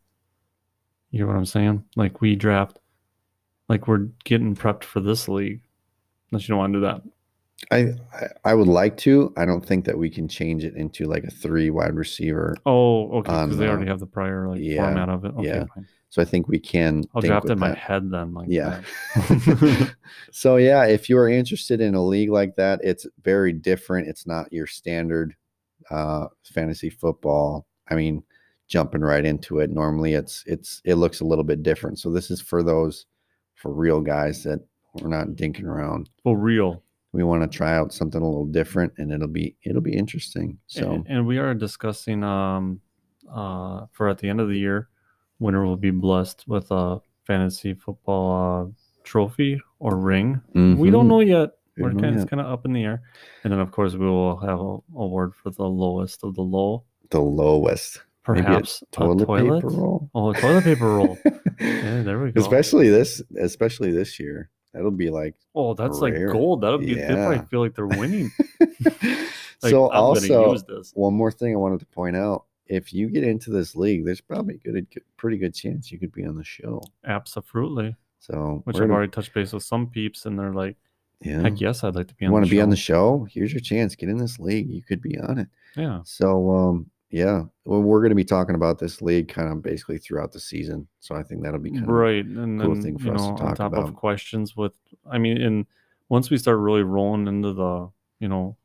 You 1.10 1.18
hear 1.18 1.26
what 1.26 1.36
I'm 1.36 1.46
saying? 1.46 1.84
Like 1.94 2.20
we 2.20 2.34
draft, 2.34 2.80
like 3.68 3.88
we're 3.88 4.08
getting 4.24 4.54
prepped 4.54 4.84
for 4.84 5.00
this 5.00 5.28
league. 5.28 5.60
Unless 6.30 6.48
you 6.48 6.52
don't 6.52 6.58
want 6.58 6.72
to 6.72 6.78
do 6.78 6.84
that. 6.84 7.02
I, 7.70 7.94
I 8.44 8.54
would 8.54 8.68
like 8.68 8.96
to. 8.98 9.32
I 9.36 9.46
don't 9.46 9.64
think 9.64 9.86
that 9.86 9.96
we 9.96 10.10
can 10.10 10.28
change 10.28 10.64
it 10.64 10.74
into 10.74 11.06
like 11.06 11.24
a 11.24 11.30
three 11.30 11.70
wide 11.70 11.94
receiver. 11.94 12.54
Oh, 12.66 13.10
okay. 13.18 13.32
Because 13.32 13.56
they 13.56 13.66
already 13.66 13.88
have 13.88 14.00
the 14.00 14.06
prior 14.06 14.48
like 14.48 14.60
yeah, 14.60 14.84
format 14.84 15.08
of 15.08 15.24
it. 15.24 15.34
Okay, 15.36 15.48
yeah. 15.48 15.64
fine. 15.74 15.86
So 16.10 16.22
I 16.22 16.24
think 16.24 16.48
we 16.48 16.58
can. 16.58 17.04
I'll 17.14 17.22
think 17.22 17.30
draft 17.30 17.46
it 17.46 17.52
in 17.52 17.58
my 17.58 17.74
head 17.74 18.10
then. 18.10 18.34
Like 18.34 18.48
Yeah. 18.50 18.82
so 20.30 20.56
yeah, 20.56 20.84
if 20.84 21.08
you 21.08 21.18
are 21.18 21.28
interested 21.28 21.80
in 21.80 21.94
a 21.94 22.04
league 22.04 22.30
like 22.30 22.56
that, 22.56 22.80
it's 22.82 23.06
very 23.22 23.52
different. 23.52 24.08
It's 24.08 24.26
not 24.26 24.52
your 24.52 24.66
standard 24.66 25.34
uh, 25.90 26.26
fantasy 26.44 26.90
football. 26.90 27.66
I 27.88 27.94
mean, 27.94 28.22
jumping 28.68 29.00
right 29.00 29.24
into 29.24 29.60
it. 29.60 29.70
Normally, 29.70 30.14
it's 30.14 30.44
it's 30.46 30.82
it 30.84 30.94
looks 30.94 31.20
a 31.20 31.24
little 31.24 31.44
bit 31.44 31.62
different. 31.62 31.98
So 31.98 32.10
this 32.10 32.30
is 32.30 32.40
for 32.40 32.62
those 32.62 33.06
for 33.56 33.72
real 33.72 34.00
guys 34.00 34.42
that 34.44 34.60
we're 34.94 35.08
not 35.08 35.28
dinking 35.28 35.64
around. 35.64 36.08
For 36.22 36.38
real. 36.38 36.82
We 37.12 37.24
want 37.24 37.42
to 37.42 37.48
try 37.48 37.74
out 37.74 37.92
something 37.92 38.20
a 38.20 38.24
little 38.24 38.44
different, 38.46 38.92
and 38.98 39.10
it'll 39.10 39.28
be 39.28 39.56
it'll 39.62 39.82
be 39.82 39.96
interesting. 39.96 40.58
So 40.66 40.92
and, 40.92 41.06
and 41.08 41.26
we 41.26 41.38
are 41.38 41.54
discussing 41.54 42.22
um 42.22 42.80
uh 43.32 43.86
for 43.92 44.08
at 44.08 44.18
the 44.18 44.28
end 44.28 44.40
of 44.40 44.48
the 44.48 44.58
year 44.58 44.88
winner 45.38 45.64
will 45.64 45.76
be 45.76 45.90
blessed 45.90 46.44
with 46.46 46.70
a 46.70 47.00
fantasy 47.26 47.74
football 47.74 48.68
uh, 48.68 48.70
trophy 49.02 49.60
or 49.80 49.96
ring 49.96 50.40
we 50.54 50.90
don't 50.90 51.06
mhm, 51.06 51.08
know 51.08 51.20
yet 51.20 51.50
We 51.76 51.82
we're 51.82 51.94
kind, 51.94 52.14
it's 52.16 52.24
kind 52.24 52.40
of 52.40 52.46
up 52.46 52.64
in 52.64 52.72
the 52.72 52.84
air 52.84 53.02
and 53.42 53.52
then 53.52 53.60
of 53.60 53.72
course 53.72 53.94
we 53.94 54.06
will 54.06 54.36
have 54.38 54.60
a 54.60 54.78
award 54.94 55.34
for 55.34 55.50
the 55.50 55.64
lowest 55.64 56.22
of 56.22 56.34
the 56.36 56.42
low 56.42 56.84
the 57.10 57.20
lowest. 57.20 58.02
Maybe 58.34 58.40
a 58.40 58.44
perhaps 58.48 58.82
a 58.82 58.86
toilet, 58.96 59.26
toilet, 59.26 59.62
paper 59.62 59.68
roll. 59.74 60.10
oh 60.14 60.30
a 60.30 60.34
toilet 60.34 60.64
paper 60.64 60.86
roll. 60.86 61.18
Yeah 61.60 62.02
there 62.02 62.20
we 62.20 62.32
go. 62.32 62.40
Especially 62.40 62.90
this 62.90 63.22
especially 63.40 63.90
this 63.90 64.20
year. 64.20 64.50
That'll 64.74 64.90
be 64.90 65.08
like 65.10 65.34
oh 65.54 65.74
that's 65.74 66.00
rare. 66.00 66.26
like 66.26 66.32
gold. 66.32 66.60
That'll 66.60 66.78
be 66.78 66.94
they 66.94 67.06
probably 67.06 67.46
feel 67.46 67.60
like 67.60 67.74
they're 67.74 67.86
winning. 67.86 68.30
Like, 69.62 69.70
so 69.70 69.90
I'm 69.90 70.00
also 70.02 70.52
use 70.52 70.64
this. 70.64 70.92
one 70.94 71.14
more 71.14 71.32
thing 71.32 71.54
i 71.54 71.56
wanted 71.56 71.80
to 71.80 71.86
point 71.86 72.14
out. 72.14 72.44
If 72.66 72.92
you 72.92 73.08
get 73.08 73.24
into 73.24 73.50
this 73.50 73.74
league 73.74 74.04
there's 74.04 74.20
probably 74.20 74.60
a 74.66 74.70
good, 74.70 74.86
pretty 75.16 75.38
good 75.38 75.54
chance 75.54 75.90
you 75.90 75.98
could 75.98 76.12
be 76.12 76.26
on 76.26 76.36
the 76.36 76.44
show. 76.44 76.82
Absolutely. 77.06 77.96
So 78.18 78.60
which 78.64 78.76
i've 78.76 78.82
gonna- 78.82 78.92
already 78.92 79.10
touched 79.10 79.32
base 79.32 79.52
with 79.54 79.62
some 79.62 79.86
peeps 79.86 80.26
and 80.26 80.38
they're 80.38 80.52
like 80.52 80.76
yeah. 81.22 81.40
Heck 81.40 81.58
yes 81.58 81.82
i'd 81.82 81.94
like 81.94 82.08
to 82.08 82.14
be 82.14 82.26
you 82.26 82.28
on 82.28 82.32
want 82.34 82.44
to 82.44 82.50
be 82.50 82.60
on 82.60 82.68
the 82.68 82.76
show? 82.76 83.26
Here's 83.30 83.52
your 83.52 83.60
chance. 83.60 83.94
Get 83.94 84.10
in 84.10 84.18
this 84.18 84.38
league. 84.38 84.68
You 84.68 84.82
could 84.82 85.00
be 85.00 85.18
on 85.18 85.38
it. 85.38 85.48
Yeah. 85.74 86.00
So 86.04 86.50
um 86.50 86.90
yeah 87.10 87.42
well, 87.64 87.80
we're 87.82 88.00
going 88.00 88.10
to 88.10 88.16
be 88.16 88.24
talking 88.24 88.54
about 88.54 88.78
this 88.78 89.00
league 89.00 89.28
kind 89.28 89.48
of 89.48 89.62
basically 89.62 89.98
throughout 89.98 90.32
the 90.32 90.40
season 90.40 90.86
so 91.00 91.14
i 91.14 91.22
think 91.22 91.42
that'll 91.42 91.60
be 91.60 91.70
kind 91.70 91.84
of 91.84 91.88
right 91.88 92.24
and 92.24 92.60
cool 92.60 92.74
then 92.74 92.82
thing 92.82 92.98
for 92.98 93.06
you 93.06 93.14
us 93.14 93.20
to 93.20 93.26
know 93.26 93.32
on 93.32 93.38
talk 93.38 93.56
top 93.56 93.72
about. 93.72 93.88
of 93.88 93.94
questions 93.94 94.56
with 94.56 94.72
i 95.10 95.16
mean 95.16 95.40
and 95.40 95.66
once 96.08 96.30
we 96.30 96.38
start 96.38 96.58
really 96.58 96.82
rolling 96.82 97.26
into 97.26 97.52
the 97.52 97.88
you 98.20 98.28
know 98.28 98.56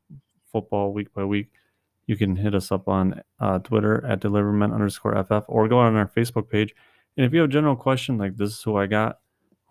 football 0.52 0.94
week 0.94 1.14
by 1.14 1.24
week, 1.24 1.50
you 2.06 2.16
can 2.18 2.36
hit 2.36 2.54
us 2.54 2.72
up 2.72 2.88
on 2.88 3.22
uh, 3.40 3.60
Twitter 3.60 4.06
at 4.06 4.22
deliveryman 4.22 4.74
underscore 4.74 5.14
ff 5.24 5.46
or 5.48 5.68
go 5.68 5.80
on 5.80 5.96
our 5.96 6.08
Facebook 6.08 6.50
page. 6.50 6.76
And 7.18 7.26
if 7.26 7.34
you 7.34 7.40
have 7.40 7.50
a 7.50 7.54
general 7.54 7.76
question 7.76 8.18
like 8.18 8.38
this 8.38 8.52
is 8.52 8.62
who 8.62 8.78
I 8.78 8.88
got, 8.88 9.20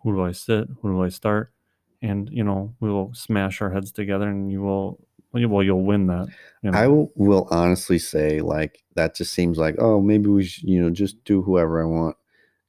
who 0.03 0.13
do 0.13 0.23
I 0.23 0.31
sit, 0.31 0.67
who 0.81 0.91
do 0.91 1.03
I 1.03 1.09
start, 1.09 1.53
and 2.01 2.29
you 2.31 2.43
know 2.43 2.73
we 2.79 2.89
will 2.89 3.13
smash 3.13 3.61
our 3.61 3.71
heads 3.71 3.91
together 3.91 4.27
and 4.27 4.51
you 4.51 4.61
will 4.61 4.99
well 5.33 5.63
you'll 5.63 5.83
win 5.83 6.07
that. 6.07 6.27
You 6.61 6.71
know? 6.71 6.77
I 6.77 6.87
will, 6.87 7.11
will 7.15 7.47
honestly 7.51 7.97
say, 7.99 8.39
like, 8.41 8.83
that 8.95 9.15
just 9.15 9.33
seems 9.33 9.57
like, 9.57 9.75
oh, 9.79 10.01
maybe 10.01 10.27
we 10.29 10.43
should, 10.43 10.67
you 10.69 10.81
know, 10.81 10.89
just 10.89 11.23
do 11.23 11.41
whoever 11.41 11.81
I 11.81 11.85
want. 11.85 12.15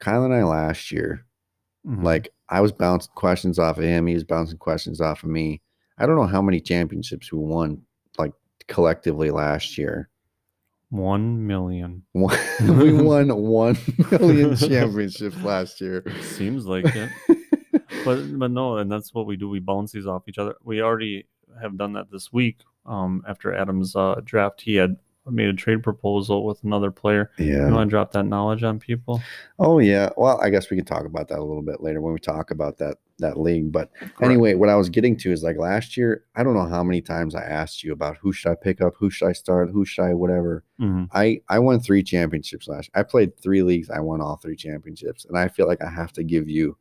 Kyle 0.01 0.25
and 0.25 0.35
I 0.35 0.44
last 0.44 0.90
year, 0.92 1.25
Mhm. 1.87 2.03
like, 2.03 2.33
I 2.48 2.61
was 2.61 2.72
bouncing 2.72 3.12
questions 3.14 3.59
off 3.59 3.79
of 3.79 3.85
him. 3.85 4.07
He 4.07 4.14
was 4.14 4.25
bouncing 4.25 4.59
questions 4.59 5.01
off 5.01 5.22
of 5.25 5.31
me. 5.31 5.61
I 5.98 6.07
don't 6.07 6.16
know 6.16 6.27
how 6.27 6.42
many 6.42 6.61
championships 6.61 7.33
we 7.33 7.38
won, 7.38 7.83
like, 8.18 8.33
collectively 8.68 9.31
last 9.31 9.77
year. 9.79 10.09
one 10.90 11.46
million. 11.46 12.03
One- 12.12 12.37
we 12.79 12.92
won 13.03 13.35
1 13.35 13.77
million 14.11 14.57
championships 14.57 15.37
last 15.42 15.81
year. 15.81 16.05
Seems 16.20 16.66
like 16.66 16.85
it. 16.94 17.11
but 18.05 18.38
but 18.38 18.51
no, 18.51 18.77
and 18.77 18.90
that's 18.92 19.14
what 19.14 19.27
we 19.27 19.37
do. 19.37 19.48
We 19.48 19.59
bounce 19.61 19.92
these 19.92 20.07
off 20.07 20.29
each 20.29 20.38
other. 20.38 20.55
We 20.62 20.83
already 20.83 21.27
have 21.62 21.79
done 21.79 21.94
that 21.94 22.11
this 22.11 22.33
week. 22.33 22.61
Um, 22.85 23.22
after 23.29 23.55
Adam's 23.55 23.94
uh, 23.96 24.20
draft, 24.25 24.61
he 24.61 24.75
had 24.75 24.96
made 25.25 25.46
a 25.48 25.53
trade 25.55 25.85
proposal 25.85 26.44
with 26.44 26.64
another 26.64 26.90
player. 26.90 27.31
yeah. 27.38 27.68
You 27.68 27.72
want 27.75 27.88
to 27.88 27.90
drop 27.90 28.11
that 28.11 28.25
knowledge 28.25 28.64
on 28.64 28.81
people? 28.81 29.22
Oh 29.61 29.79
yeah. 29.79 30.11
Well, 30.16 30.40
I 30.42 30.51
guess 30.51 30.68
we 30.68 30.77
can 30.77 30.85
talk 30.85 31.05
about 31.07 31.29
that 31.29 31.38
a 31.38 31.44
little 31.44 31.62
bit 31.62 31.81
later 31.81 32.01
when 32.01 32.12
we 32.12 32.18
talk 32.18 32.51
about 32.51 32.79
that 32.79 32.96
that 33.20 33.38
league. 33.38 33.70
But 33.70 33.90
anyway, 34.20 34.55
what 34.55 34.68
I 34.68 34.75
was 34.75 34.88
getting 34.88 35.16
to 35.18 35.31
is 35.31 35.44
like 35.44 35.59
last 35.59 35.96
year, 35.96 36.25
I 36.35 36.42
don't 36.42 36.55
know 36.55 36.66
how 36.66 36.83
many 36.83 37.01
times 37.01 37.37
I 37.37 37.42
asked 37.44 37.85
you 37.85 37.92
about 37.92 38.16
who 38.16 38.33
should 38.33 38.51
I 38.51 38.57
pick 38.57 38.81
up, 38.81 38.94
who 38.98 39.11
should 39.11 39.29
I 39.29 39.33
start, 39.33 39.70
who 39.70 39.85
should 39.85 40.03
I 40.07 40.14
whatever. 40.14 40.64
Mhm. 40.81 41.07
I 41.12 41.40
I 41.48 41.61
won 41.61 41.79
three 41.79 42.03
championships 42.03 42.66
last. 42.66 42.87
Year. 42.92 43.01
I 43.01 43.05
played 43.05 43.38
three 43.40 43.62
leagues. 43.62 43.90
I 43.90 44.01
won 44.01 44.20
all 44.20 44.38
three 44.38 44.57
championships, 44.57 45.25
and 45.25 45.38
I 45.38 45.46
feel 45.46 45.68
like 45.68 45.83
I 45.85 45.88
have 45.90 46.12
to 46.14 46.25
give 46.25 46.48
you 46.48 46.77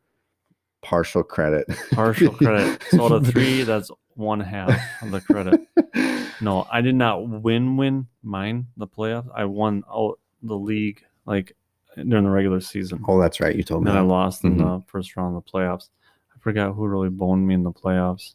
partial 0.81 1.21
credit. 1.23 1.67
partial 1.91 2.33
credit. 2.33 2.81
So 2.89 3.05
out 3.05 3.11
of 3.11 3.27
three, 3.27 3.61
that's 3.61 3.91
one 4.15 4.39
half 4.39 4.79
of 5.01 5.11
the 5.11 5.21
credit. 5.21 5.61
No, 6.43 6.65
I 6.71 6.81
did 6.81 6.95
not 6.95 7.27
win 7.29 7.77
win 7.77 8.07
mine 8.23 8.65
the 8.75 8.87
playoffs. 8.87 9.29
I 9.35 9.45
won 9.45 9.83
out 9.87 10.17
the 10.41 10.55
league 10.57 11.03
like 11.27 11.55
during 11.95 12.23
the 12.23 12.31
regular 12.31 12.61
season. 12.61 13.03
oh, 13.07 13.19
that's 13.21 13.39
right. 13.39 13.55
You 13.55 13.61
told 13.61 13.81
And 13.81 13.85
me. 13.85 13.91
then 13.91 13.99
I 13.99 14.01
lost 14.03 14.43
in 14.43 14.55
Mhm. 14.55 14.57
the 14.57 14.83
first 14.87 15.15
round 15.15 15.37
of 15.37 15.43
the 15.45 15.51
playoffs. 15.51 15.89
I 16.35 16.39
forgot 16.39 16.73
who 16.73 16.87
really 16.87 17.09
boned 17.09 17.47
me 17.47 17.53
in 17.53 17.61
the 17.61 17.71
playoffs. 17.71 18.33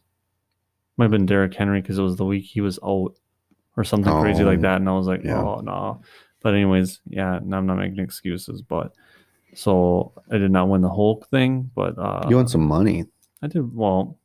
Might 0.95 1.05
have 1.05 1.11
been 1.11 1.25
Derrick 1.25 1.53
Henry 1.53 1.81
because 1.81 1.97
it 1.97 2.01
was 2.01 2.15
the 2.15 2.23
week 2.23 2.45
he 2.45 2.61
was 2.61 2.79
out 2.81 3.15
or 3.75 3.83
something 3.83 4.13
crazy 4.21 4.45
like 4.45 4.59
Oh, 4.59 4.61
that. 4.61 4.77
And 4.77 4.87
I 4.87 4.93
was 4.93 5.07
like, 5.07 5.25
yeah. 5.25 5.41
oh, 5.41 5.59
no. 5.59 5.99
But, 6.41 6.53
anyways, 6.53 7.01
yeah, 7.09 7.35
and 7.35 7.53
I'm 7.53 7.65
not 7.65 7.75
making 7.77 7.99
excuses. 7.99 8.61
But 8.61 8.93
so 9.53 10.13
I 10.31 10.37
did 10.37 10.51
not 10.51 10.69
win 10.69 10.79
the 10.81 10.87
whole 10.89 11.25
thing, 11.29 11.71
but 11.75 11.97
uh, 11.97 12.25
you 12.29 12.37
want 12.37 12.51
some 12.51 12.65
money? 12.65 13.05
I 13.41 13.47
did 13.47 13.75
well. 13.75 14.16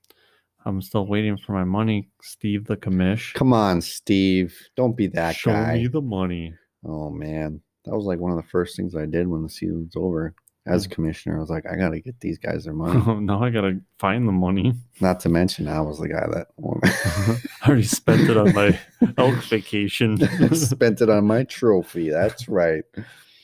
I'm 0.64 0.80
still 0.82 1.06
waiting 1.06 1.36
for 1.36 1.52
my 1.52 1.64
money, 1.64 2.08
Steve 2.20 2.66
the 2.66 2.76
commish. 2.76 3.34
Come 3.34 3.52
on, 3.52 3.80
Steve. 3.80 4.56
Don't 4.76 4.96
be 4.96 5.06
that 5.08 5.30
guy. 5.30 5.32
Show 5.32 5.52
guy. 5.52 5.74
me 5.74 5.86
the 5.88 6.00
money. 6.00 6.54
Oh 6.84 7.10
man, 7.10 7.60
that 7.84 7.94
was 7.94 8.04
like 8.04 8.18
one 8.18 8.30
of 8.30 8.36
the 8.36 8.48
first 8.50 8.76
things 8.76 8.94
I 8.94 9.06
did 9.06 9.28
when 9.28 9.42
the 9.42 9.48
season 9.48 9.84
was 9.84 9.96
over. 9.96 10.34
As 10.64 10.86
a 10.86 10.88
commissioner, 10.88 11.38
I 11.38 11.40
was 11.40 11.50
like, 11.50 11.66
I 11.66 11.74
gotta 11.74 11.98
get 11.98 12.20
these 12.20 12.38
guys 12.38 12.64
their 12.64 12.72
money. 12.72 13.20
now 13.20 13.42
I 13.42 13.50
gotta 13.50 13.80
find 13.98 14.28
the 14.28 14.32
money. 14.32 14.74
Not 15.00 15.18
to 15.20 15.28
mention, 15.28 15.66
I 15.66 15.80
was 15.80 15.98
the 15.98 16.08
guy 16.08 16.24
that 16.32 16.46
I 17.62 17.68
already 17.68 17.82
spent 17.82 18.30
it 18.30 18.36
on 18.36 18.52
my 18.54 18.78
elk 19.18 19.42
vacation. 19.44 20.18
spent 20.54 21.00
it 21.00 21.10
on 21.10 21.26
my 21.26 21.42
trophy. 21.44 22.10
That's 22.10 22.48
right. 22.48 22.84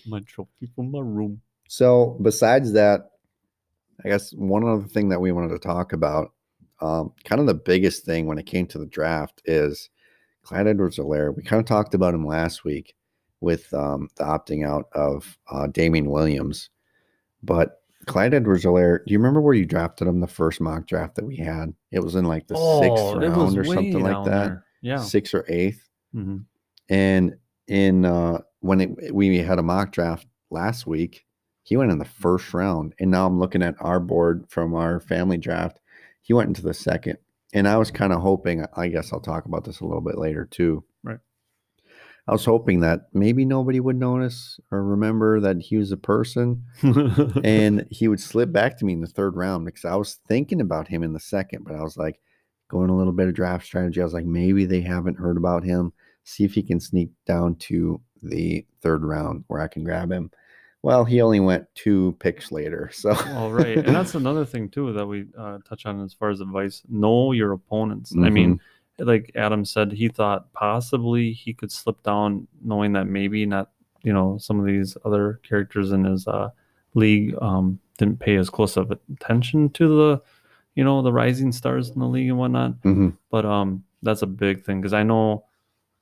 my 0.06 0.20
trophy 0.20 0.68
from 0.76 0.92
my 0.92 1.00
room. 1.00 1.40
So, 1.68 2.16
besides 2.22 2.72
that, 2.74 3.10
I 4.04 4.08
guess 4.08 4.32
one 4.32 4.66
other 4.66 4.86
thing 4.86 5.08
that 5.08 5.20
we 5.20 5.32
wanted 5.32 5.50
to 5.50 5.58
talk 5.58 5.92
about, 5.92 6.32
um, 6.80 7.12
kind 7.24 7.40
of 7.40 7.46
the 7.46 7.54
biggest 7.54 8.04
thing 8.04 8.26
when 8.26 8.38
it 8.38 8.46
came 8.46 8.66
to 8.68 8.78
the 8.78 8.86
draft 8.86 9.42
is 9.44 9.90
Clyde 10.42 10.66
Edwards-Helaire. 10.68 11.34
We 11.36 11.42
kind 11.42 11.60
of 11.60 11.66
talked 11.66 11.94
about 11.94 12.14
him 12.14 12.26
last 12.26 12.64
week 12.64 12.94
with 13.40 13.72
um, 13.74 14.08
the 14.16 14.24
opting 14.24 14.66
out 14.66 14.88
of 14.94 15.38
uh, 15.50 15.66
Damien 15.68 16.10
Williams, 16.10 16.70
but 17.42 17.82
Clyde 18.06 18.34
Edwards-Helaire. 18.34 19.04
Do 19.06 19.12
you 19.12 19.18
remember 19.18 19.40
where 19.40 19.54
you 19.54 19.66
drafted 19.66 20.08
him 20.08 20.20
the 20.20 20.26
first 20.26 20.60
mock 20.60 20.86
draft 20.86 21.14
that 21.16 21.26
we 21.26 21.36
had? 21.36 21.74
It 21.90 22.00
was 22.00 22.14
in 22.14 22.24
like 22.24 22.46
the 22.46 22.54
sixth 22.82 23.04
round 23.28 23.58
or 23.58 23.64
something 23.64 24.00
like 24.02 24.24
that, 24.26 24.50
Oh, 24.52 24.60
Yeah. 24.80 24.98
sixth 24.98 25.34
or 25.34 25.44
eighth. 25.48 25.88
Mhm. 26.14 26.44
And 26.88 27.36
in 27.66 28.04
uh, 28.06 28.40
when 28.60 28.80
it, 28.80 29.14
we 29.14 29.36
had 29.38 29.58
a 29.58 29.62
mock 29.62 29.92
draft 29.92 30.26
last 30.50 30.86
week, 30.86 31.26
he 31.64 31.76
went 31.76 31.92
in 31.92 31.98
the 31.98 32.04
first 32.06 32.54
round. 32.54 32.94
And 32.98 33.10
now 33.10 33.26
I'm 33.26 33.38
looking 33.38 33.62
at 33.62 33.74
our 33.80 34.00
board 34.00 34.46
from 34.48 34.74
our 34.74 35.00
family 35.00 35.36
draft. 35.36 35.80
He 36.28 36.34
went 36.34 36.48
into 36.48 36.62
the 36.62 36.74
second. 36.74 37.16
And 37.54 37.66
I 37.66 37.78
was 37.78 37.90
kind 37.90 38.12
of 38.12 38.20
hoping, 38.20 38.66
I 38.76 38.88
guess 38.88 39.12
I'll 39.12 39.20
talk 39.20 39.46
about 39.46 39.64
this 39.64 39.80
a 39.80 39.86
little 39.86 40.02
bit 40.02 40.18
later 40.18 40.44
too. 40.44 40.84
Right. 41.02 41.20
I 42.28 42.32
was 42.32 42.44
hoping 42.44 42.80
that 42.80 43.08
maybe 43.14 43.46
nobody 43.46 43.80
would 43.80 43.96
notice 43.96 44.60
or 44.70 44.84
remember 44.84 45.40
that 45.40 45.58
he 45.62 45.78
was 45.78 45.90
a 45.90 45.96
person 45.96 46.64
and 47.42 47.86
he 47.90 48.08
would 48.08 48.20
slip 48.20 48.52
back 48.52 48.76
to 48.78 48.84
me 48.84 48.92
in 48.92 49.00
the 49.00 49.06
third 49.06 49.36
round 49.36 49.64
because 49.64 49.86
I 49.86 49.96
was 49.96 50.20
thinking 50.28 50.60
about 50.60 50.88
him 50.88 51.02
in 51.02 51.14
the 51.14 51.20
second, 51.20 51.64
but 51.64 51.74
I 51.74 51.82
was 51.82 51.96
like 51.96 52.20
going 52.68 52.90
a 52.90 52.96
little 52.96 53.14
bit 53.14 53.28
of 53.28 53.34
draft 53.34 53.64
strategy. 53.64 54.02
I 54.02 54.04
was 54.04 54.12
like, 54.12 54.26
maybe 54.26 54.66
they 54.66 54.82
haven't 54.82 55.16
heard 55.16 55.38
about 55.38 55.64
him. 55.64 55.94
See 56.24 56.44
if 56.44 56.52
he 56.52 56.62
can 56.62 56.80
sneak 56.80 57.08
down 57.24 57.56
to 57.56 58.02
the 58.22 58.66
third 58.82 59.02
round 59.02 59.44
where 59.46 59.62
I 59.62 59.68
can 59.68 59.82
grab 59.82 60.12
him. 60.12 60.30
Well, 60.82 61.04
he 61.04 61.20
only 61.20 61.40
went 61.40 61.66
two 61.74 62.16
picks 62.20 62.52
later. 62.52 62.90
So, 62.92 63.10
all 63.34 63.50
right, 63.50 63.76
and 63.78 63.94
that's 63.94 64.14
another 64.14 64.44
thing 64.44 64.68
too 64.68 64.92
that 64.92 65.06
we 65.06 65.26
uh, 65.36 65.58
touch 65.68 65.86
on 65.86 66.02
as 66.04 66.14
far 66.14 66.30
as 66.30 66.40
advice. 66.40 66.82
Know 66.88 67.32
your 67.32 67.52
opponents. 67.52 68.14
I 68.16 68.30
mean, 68.30 68.60
like 68.98 69.32
Adam 69.34 69.64
said, 69.64 69.92
he 69.92 70.08
thought 70.08 70.52
possibly 70.52 71.32
he 71.32 71.52
could 71.52 71.72
slip 71.72 72.02
down, 72.02 72.46
knowing 72.62 72.92
that 72.92 73.06
maybe 73.06 73.44
not. 73.46 73.70
You 74.04 74.12
know, 74.12 74.38
some 74.38 74.60
of 74.60 74.64
these 74.64 74.96
other 75.04 75.40
characters 75.42 75.90
in 75.90 76.04
his 76.04 76.28
uh, 76.28 76.50
league 76.94 77.34
um, 77.42 77.80
didn't 77.98 78.20
pay 78.20 78.36
as 78.36 78.48
close 78.48 78.76
of 78.76 78.92
attention 79.12 79.70
to 79.70 79.88
the, 79.88 80.22
you 80.76 80.84
know, 80.84 81.02
the 81.02 81.12
rising 81.12 81.50
stars 81.50 81.90
in 81.90 81.98
the 81.98 82.06
league 82.06 82.28
and 82.28 82.38
whatnot. 82.38 82.80
Mhm. 82.82 83.16
But 83.28 83.44
um, 83.44 83.82
that's 84.02 84.22
a 84.22 84.26
big 84.26 84.64
thing 84.64 84.80
because 84.80 84.92
I 84.92 85.02
know 85.02 85.44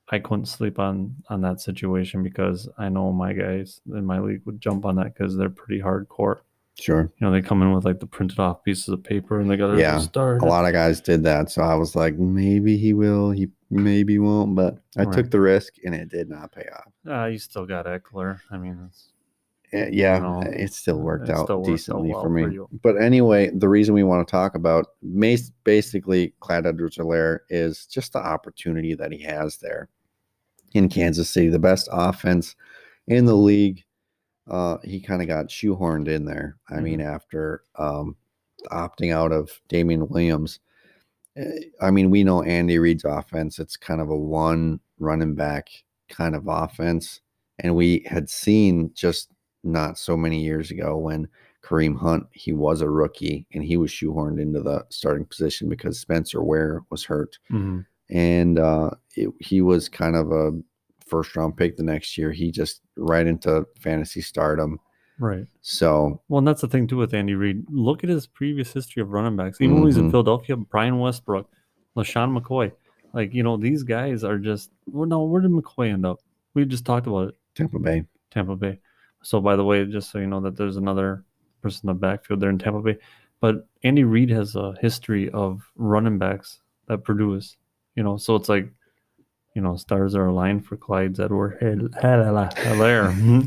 I 0.09 0.19
couldn't 0.19 0.45
sleep 0.45 0.79
on 0.79 1.15
on 1.29 1.41
that 1.41 1.59
situation 1.61 2.23
because 2.23 2.69
I 2.77 2.89
know 2.89 3.11
my 3.11 3.33
guys 3.33 3.81
in 3.93 4.05
my 4.05 4.19
league 4.19 4.41
would 4.45 4.61
jump 4.61 4.85
on 4.85 4.95
that 4.95 5.13
because 5.13 5.35
they're 5.35 5.49
pretty 5.49 5.81
hardcore. 5.81 6.39
sure. 6.79 7.11
You 7.19 7.27
know, 7.27 7.31
they 7.31 7.41
come 7.41 7.61
in 7.61 7.73
with 7.73 7.83
like 7.85 7.99
the 7.99 8.05
printed 8.07 8.39
off 8.39 8.63
pieces 8.63 8.87
of 8.89 9.03
paper 9.03 9.39
and 9.39 9.49
they 9.49 9.57
got 9.57 9.73
to 9.73 9.79
Yeah, 9.79 9.97
start. 9.97 10.41
A 10.43 10.45
lot 10.45 10.65
of 10.65 10.71
guys 10.73 11.01
did 11.01 11.23
that. 11.23 11.51
So 11.51 11.61
I 11.61 11.75
was 11.75 11.95
like, 11.95 12.17
maybe 12.17 12.77
he 12.77 12.93
will, 12.93 13.31
he 13.31 13.49
maybe 13.69 14.17
won't. 14.19 14.55
But 14.55 14.77
I 14.97 15.03
Right. 15.03 15.13
took 15.13 15.29
the 15.31 15.41
risk 15.41 15.73
and 15.83 15.93
it 15.93 16.07
did 16.09 16.29
not 16.29 16.51
pay 16.53 16.67
off. 16.73 16.91
Uh, 17.05 17.25
you 17.25 17.37
still 17.39 17.65
got 17.65 17.85
Ekeler. 17.85 18.39
I 18.51 18.57
mean, 18.57 18.79
it's, 18.87 19.09
Eh, 19.73 19.89
yeah, 19.91 20.19
know, 20.19 20.39
it 20.45 20.71
still 20.73 21.01
worked 21.01 21.27
it 21.27 21.35
out 21.35 21.43
still 21.47 21.57
worked 21.57 21.67
out 21.67 21.71
decently 21.73 22.09
well 22.11 22.21
for 22.21 22.27
for 22.29 22.47
me. 22.47 22.53
you. 22.53 22.69
but 22.81 22.95
anyway, 23.01 23.49
the 23.53 23.67
reason 23.67 23.93
we 23.93 24.01
want 24.03 24.25
to 24.25 24.31
talk 24.31 24.55
about 24.55 24.85
basically 25.65 26.33
Clyde 26.39 26.65
Edwards-Helaire 26.65 27.39
is 27.49 27.85
just 27.85 28.13
the 28.13 28.19
opportunity 28.19 28.93
that 28.95 29.11
he 29.11 29.21
has 29.23 29.57
there 29.57 29.89
in 30.73 30.89
Kansas 30.89 31.29
City, 31.29 31.49
the 31.49 31.59
best 31.59 31.87
offense 31.91 32.55
in 33.07 33.25
the 33.25 33.35
league. 33.35 33.83
Uh, 34.49 34.77
he 34.83 34.99
kind 35.01 35.21
of 35.21 35.27
got 35.27 35.47
shoehorned 35.47 36.07
in 36.07 36.25
there. 36.25 36.57
I 36.69 36.79
mean, 36.79 37.01
after 37.01 37.63
um, 37.75 38.15
opting 38.71 39.13
out 39.13 39.31
of 39.31 39.51
Damien 39.67 40.07
Williams. 40.07 40.59
Eh, 41.35 41.65
I 41.81 41.91
mean, 41.91 42.09
we 42.09 42.23
know 42.23 42.43
Andy 42.43 42.79
Reid's 42.79 43.05
offense. 43.05 43.59
It's 43.59 43.77
kind 43.77 44.01
of 44.01 44.09
a 44.09 44.17
one 44.17 44.79
running 44.99 45.35
back 45.35 45.69
kind 46.09 46.35
of 46.35 46.47
offense. 46.47 47.21
And 47.59 47.75
we 47.75 48.05
had 48.05 48.29
seen 48.29 48.91
just 48.93 49.29
not 49.63 49.97
so 49.97 50.15
many 50.15 50.41
years 50.41 50.71
ago 50.71 50.97
when 50.97 51.27
Kareem 51.63 51.97
Hunt, 51.97 52.27
he 52.31 52.53
was 52.53 52.81
a 52.81 52.89
rookie 52.89 53.45
and 53.51 53.63
he 53.63 53.77
was 53.77 53.91
shoehorned 53.91 54.39
into 54.39 54.61
the 54.61 54.85
starting 54.89 55.25
position 55.25 55.67
because 55.67 55.99
Spencer 55.99 56.43
Ware 56.43 56.83
was 56.89 57.03
hurt. 57.03 57.37
mhm. 57.51 57.85
And 58.09 58.57
uh, 58.59 58.91
it, 59.15 59.29
he 59.39 59.61
was 59.61 59.89
kind 59.89 60.15
of 60.15 60.31
a 60.31 60.51
first 61.05 61.35
round 61.35 61.57
pick 61.57 61.77
the 61.77 61.83
next 61.83 62.17
year. 62.17 62.31
He 62.31 62.51
just 62.51 62.81
right 62.95 63.25
into 63.27 63.65
fantasy 63.79 64.21
stardom. 64.21 64.79
right. 65.19 65.45
So, 65.61 66.21
Well, 66.29 66.39
and 66.39 66.47
that's 66.47 66.61
the 66.61 66.67
thing 66.67 66.87
too 66.87 66.97
with 66.97 67.13
Andy 67.13 67.33
Reid. 67.35 67.65
Look 67.69 68.03
at 68.03 68.09
his 68.09 68.27
previous 68.27 68.71
history 68.71 69.01
of 69.01 69.09
running 69.11 69.35
backs. 69.35 69.59
Even 69.59 69.75
when 69.75 69.83
he 69.83 69.87
was 69.87 69.97
in 69.97 70.07
Mhm. 70.07 70.11
Philadelphia, 70.11 70.55
Brian 70.57 70.99
Westbrook, 70.99 71.49
LeSean 71.95 72.37
McCoy. 72.37 72.71
Like, 73.13 73.33
you 73.33 73.41
know, 73.43 73.57
these 73.57 73.83
guys 73.83 74.23
are 74.23 74.37
just, 74.37 74.69
well, 74.85 75.07
no, 75.07 75.23
where 75.23 75.41
did 75.41 75.51
McCoy 75.51 75.91
end 75.91 76.05
up? 76.05 76.19
We 76.53 76.65
just 76.65 76.85
talked 76.85 77.07
about 77.07 77.29
it. 77.29 77.35
Tampa 77.55 77.79
Bay. 77.79 78.05
Tampa 78.31 78.55
Bay. 78.55 78.79
So, 79.23 79.41
by 79.41 79.55
the 79.55 79.63
way, 79.63 79.83
just 79.85 80.11
so 80.11 80.19
you 80.19 80.27
know 80.27 80.39
that 80.41 80.55
there's 80.55 80.77
another 80.77 81.23
person 81.61 81.89
in 81.89 81.95
the 81.95 81.99
backfield 81.99 82.39
there 82.39 82.49
in 82.49 82.57
Tampa 82.59 82.81
Bay. 82.81 82.97
but 83.39 83.67
Andy 83.83 84.03
Reid 84.03 84.29
has 84.29 84.55
a 84.55 84.75
history 84.81 85.29
of 85.31 85.61
running 85.75 86.17
backs 86.17 86.59
that 86.87 87.03
produce. 87.03 87.57
You 87.97 88.03
know, 88.03 88.15
so 88.15 88.35
it's 88.35 88.47
like, 88.47 88.71
you 89.55 89.61
know, 89.61 89.75
stars 89.75 90.13
are 90.13 90.27
aligned 90.27 90.65
for 90.65 90.77
Clyde's 90.77 91.19
Edward 91.19 91.59
Helaire. 91.59 93.11
Hmm. 93.17 93.41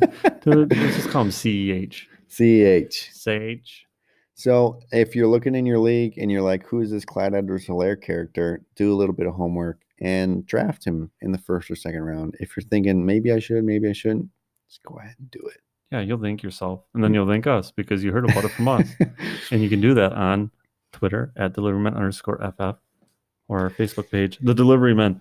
Let's 0.45 0.97
just 0.97 1.11
call 1.11 1.23
him 1.23 1.31
CEH. 1.31 2.07
CH. 2.29 3.11
Sage. 3.13 3.87
So 4.35 4.81
if 4.91 5.15
you're 5.15 5.29
looking 5.29 5.55
in 5.55 5.67
your 5.67 5.79
league 5.79 6.19
and 6.19 6.31
you're 6.31 6.43
like, 6.43 6.67
who 6.67 6.81
is 6.81 6.91
this 6.91 7.05
Clyde 7.05 7.35
Edwards 7.35 7.67
Helaire 7.67 8.01
character? 8.01 8.63
Do 8.75 8.93
a 8.93 8.97
little 8.97 9.15
bit 9.15 9.27
of 9.27 9.35
homework 9.35 9.83
and 10.01 10.45
draft 10.47 10.85
him 10.85 11.11
in 11.21 11.31
the 11.31 11.39
first 11.39 11.71
or 11.71 11.77
second 11.77 12.03
round. 12.03 12.35
If 12.41 12.57
you're 12.57 12.65
thinking 12.65 13.07
maybe 13.07 13.33
I 13.33 13.39
should, 13.39 13.63
maybe 13.63 13.89
I 13.89 13.93
shouldn't, 13.93 14.31
just 14.69 14.83
go 14.83 14.99
ahead 14.99 15.15
and 15.19 15.31
do 15.31 15.41
it. 15.41 15.61
Yeah, 15.93 16.01
you'll 16.01 16.23
thank 16.23 16.43
yourself, 16.43 16.85
and 16.95 17.03
then 17.03 17.11
mm. 17.11 17.15
you'll 17.17 17.29
thank 17.29 17.47
us 17.47 17.71
because 17.71 18.03
you 18.03 18.13
heard 18.13 18.31
about 18.31 18.45
it 18.45 18.51
from 18.53 18.69
us. 18.69 18.89
And 19.51 19.61
you 19.61 19.69
can 19.69 19.81
do 19.81 19.95
that 19.95 20.13
on 20.13 20.51
Twitter 20.93 21.33
at 21.37 21.53
deliveryman 21.55 21.97
underscore 21.97 22.39
FF 22.57 22.79
or 23.51 23.59
our 23.59 23.71
Facebook 23.71 24.09
page, 24.11 24.39
The 24.41 24.55
Delivery 24.55 24.95
Men. 24.95 25.21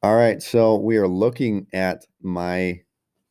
All 0.00 0.14
right. 0.14 0.40
So 0.40 0.76
we 0.76 0.96
are 0.96 1.08
looking 1.08 1.66
at 1.72 2.06
my 2.22 2.80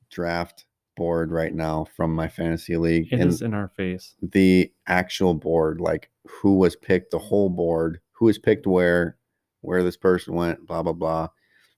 draft 0.10 0.65
board 0.97 1.32
right 1.32 1.53
now 1.53 1.86
from 1.95 2.13
my 2.13 2.27
fantasy 2.27 2.75
league. 2.75 3.08
It 3.12 3.21
and 3.21 3.29
is 3.29 3.41
in 3.41 3.53
our 3.53 3.69
face. 3.69 4.15
the 4.21 4.69
actual 4.86 5.34
board, 5.34 5.79
like 5.79 6.10
who 6.27 6.58
was 6.58 6.75
picked, 6.75 7.12
the 7.12 7.19
whole 7.19 7.49
board, 7.49 8.01
who 8.12 8.25
was 8.25 8.38
picked 8.38 8.67
where, 8.67 9.17
where 9.62 9.82
this 9.82 9.95
person 9.95 10.36
went, 10.36 10.67
blah, 10.67 10.84
blah, 10.84 10.91
blah. 10.91 11.29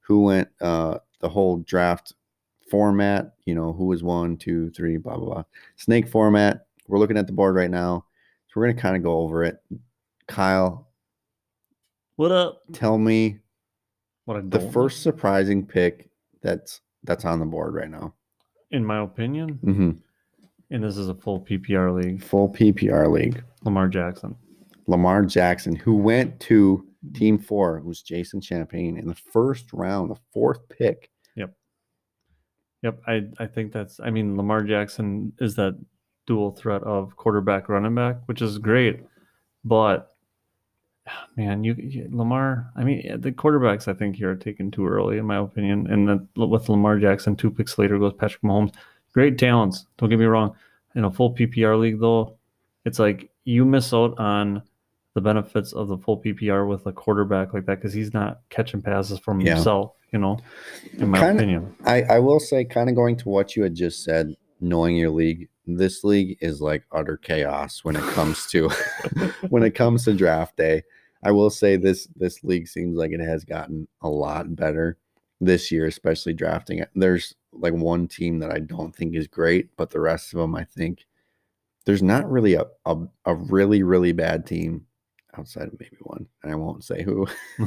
Who 0.02 0.24
went, 0.24 0.50
uh, 0.60 0.98
the 1.20 1.30
whole 1.30 1.58
draft 1.58 2.14
format, 2.72 3.36
you 3.46 3.54
know, 3.54 3.74
who 3.74 3.86
was 3.86 4.02
one, 4.02 4.38
two, 4.38 4.72
three, 4.72 4.98
blah, 4.98 5.18
blah, 5.18 5.34
blah. 5.36 5.44
Snake 5.76 6.08
format. 6.08 6.66
We're 6.88 7.00
looking 7.00 7.18
at 7.18 7.28
the 7.28 7.34
board 7.34 7.56
right 7.56 7.70
now. 7.70 8.06
So 8.48 8.54
we're 8.56 8.66
going 8.66 8.76
to 8.76 8.82
kind 8.82 8.96
of 8.96 9.04
go 9.04 9.20
over 9.20 9.44
it. 9.44 9.58
Kyle, 10.28 10.85
What 12.18 12.32
up? 12.32 12.62
tell 12.74 12.98
me 12.98 13.40
What 14.26 14.38
I 14.38 14.42
the 14.42 14.60
don't 14.60 14.72
first 14.72 15.02
surprising 15.04 15.66
pick 15.66 16.10
that's 16.42 16.82
that's 17.04 17.26
on 17.26 17.40
the 17.40 17.46
board 17.46 17.74
right 17.74 17.90
now. 17.90 18.14
in 18.72 18.84
my 18.86 19.02
opinion, 19.04 19.60
hmm 19.64 19.92
and 20.72 20.84
this 20.84 20.98
is 20.98 21.10
a 21.10 21.14
full 21.16 21.42
PPR 21.42 21.94
league, 22.04 22.24
Full 22.24 22.50
PPR 22.50 23.12
league. 23.12 23.44
Lamar 23.64 23.88
Jackson. 23.88 24.36
Lamar 24.88 25.24
Jackson, 25.24 25.76
who 25.76 25.96
went 25.96 26.40
to 26.42 26.88
Team 27.14 27.38
Four, 27.38 27.80
who's 27.82 28.02
Jason 28.02 28.42
Champagne 28.42 28.98
in 28.98 29.08
the 29.08 29.14
first 29.16 29.72
round, 29.74 30.10
the 30.10 30.20
fourth 30.34 30.68
pick. 30.70 31.12
Yep. 31.36 31.54
Yep, 32.82 33.02
I 33.08 33.24
I 33.40 33.46
think 33.46 33.74
that's. 33.74 34.00
I 34.00 34.10
mean, 34.10 34.36
Lamar 34.38 34.64
Jackson 34.64 35.34
is 35.40 35.56
that 35.56 35.78
dual 36.26 36.52
threat 36.52 36.82
of 36.82 37.16
quarterback 37.16 37.70
running 37.70 37.94
back, 37.94 38.18
which 38.26 38.42
is 38.42 38.58
great, 38.58 39.04
but 39.64 40.15
man, 41.38 41.64
you, 41.64 41.76
you 41.78 42.08
Lamar. 42.12 42.72
I 42.76 42.84
mean, 42.84 43.20
the 43.22 43.32
quarterbacks 43.32 43.88
I 43.88 43.94
think 43.94 44.16
here 44.16 44.32
are 44.32 44.36
taken 44.36 44.72
too 44.72 44.88
early, 44.88 45.18
in 45.18 45.26
my 45.26 45.38
opinion. 45.38 45.88
And 45.88 46.08
then 46.08 46.28
with 46.36 46.68
Lamar 46.70 46.98
Jackson, 47.00 47.36
two 47.36 47.52
picks 47.52 47.78
later 47.78 47.98
goes 48.00 48.14
Patrick 48.14 48.42
Mahomes. 48.42 48.74
Great 49.14 49.38
talents. 49.38 49.86
Don't 49.98 50.10
get 50.10 50.20
me 50.20 50.26
wrong. 50.26 50.56
In 50.96 51.04
a 51.04 51.12
full 51.12 51.34
PPR 51.36 51.80
league, 51.80 52.00
though, 52.00 52.38
it's 52.86 53.00
like 53.00 53.30
you 53.44 53.66
miss 53.66 53.94
out 53.94 54.18
on 54.20 54.62
the 55.14 55.22
benefits 55.22 55.74
of 55.74 55.88
the 55.88 55.98
full 55.98 56.22
PPR 56.22 56.68
with 56.68 56.86
a 56.88 56.92
quarterback 56.92 57.54
like 57.54 57.66
that 57.66 57.76
because 57.76 57.94
he's 57.94 58.14
not 58.14 58.42
catching 58.50 58.82
passes 58.82 59.20
from 59.20 59.40
Yeah. 59.42 59.56
himself. 59.56 59.94
You 60.12 60.20
know, 60.20 60.40
in 60.98 61.10
my 61.10 61.20
Kinda- 61.20 61.36
opinion. 61.44 61.76
I, 61.86 62.04
I 62.04 62.20
will 62.20 62.40
say, 62.40 62.64
kind 62.64 62.90
of 62.90 62.96
going 62.96 63.18
to 63.18 63.30
what 63.30 63.56
you 63.58 63.64
had 63.64 63.76
just 63.76 64.04
said, 64.04 64.36
knowing 64.62 64.96
your 64.96 65.10
league, 65.10 65.50
this 65.66 66.04
league 66.04 66.38
is 66.42 66.62
like 66.62 66.84
utter 66.92 67.18
chaos 67.18 67.84
when 67.84 67.96
it 67.96 68.04
comes 68.14 68.46
to 68.48 68.70
when 69.50 69.64
it 69.64 69.76
comes 69.76 70.06
to 70.06 70.14
draft 70.14 70.58
day. 70.58 70.84
I 71.24 71.32
will 71.32 71.50
say 71.50 71.76
this 71.76 72.08
this 72.16 72.44
league 72.44 72.68
seems 72.68 72.98
like 72.98 73.12
it 73.12 73.20
has 73.20 73.44
gotten 73.44 73.88
a 74.02 74.10
lot 74.10 74.56
better 74.56 74.98
this 75.42 75.72
year, 75.72 75.86
especially 75.88 76.34
drafting. 76.34 76.84
There's 76.96 77.36
like 77.52 77.74
one 77.74 78.08
team 78.08 78.40
that 78.40 78.52
I 78.52 78.60
don't 78.60 78.96
think 78.96 79.16
is 79.16 79.28
great, 79.28 79.76
but 79.78 79.90
the 79.90 80.00
rest 80.00 80.34
of 80.34 80.40
them 80.40 80.56
I 80.56 80.64
think 80.64 81.06
there's 81.86 82.04
not 82.04 82.30
really 82.30 82.56
a 82.56 82.66
a, 82.86 82.98
a 83.26 83.36
really 83.36 83.84
really 83.84 84.12
bad 84.12 84.46
team 84.46 84.86
outside 85.38 85.68
of 85.68 85.80
maybe 85.80 85.98
one, 86.02 86.28
and 86.44 86.52
I 86.52 86.56
won't 86.56 86.84
say 86.84 87.04
who. 87.04 87.28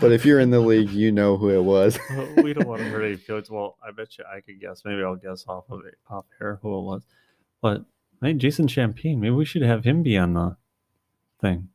but 0.00 0.12
if 0.12 0.24
you're 0.24 0.40
in 0.40 0.50
the 0.50 0.60
league, 0.60 0.90
you 0.90 1.12
know 1.12 1.36
who 1.36 1.50
it 1.50 1.62
was. 1.62 1.98
we 2.42 2.52
don't 2.52 2.68
want 2.68 2.82
to 2.82 2.88
hurt 2.88 3.04
any 3.04 3.16
feelings. 3.16 3.50
Well, 3.50 3.76
I 3.86 3.90
bet 3.90 4.18
you 4.18 4.24
I 4.24 4.40
could 4.40 4.60
guess. 4.60 4.82
Maybe 4.84 5.02
I'll 5.02 5.16
guess 5.16 5.44
off 5.48 5.64
of 5.70 5.84
it, 5.86 5.96
off 6.08 6.24
air 6.40 6.58
who 6.62 6.78
it 6.78 6.82
was. 6.82 7.02
But 7.60 7.84
hey, 8.22 8.34
Jason 8.34 8.68
Champagne. 8.68 9.20
Maybe 9.20 9.34
we 9.34 9.44
should 9.44 9.62
have 9.62 9.84
him 9.84 10.02
be 10.02 10.16
on 10.16 10.34
the 10.34 10.56
thing. 11.40 11.68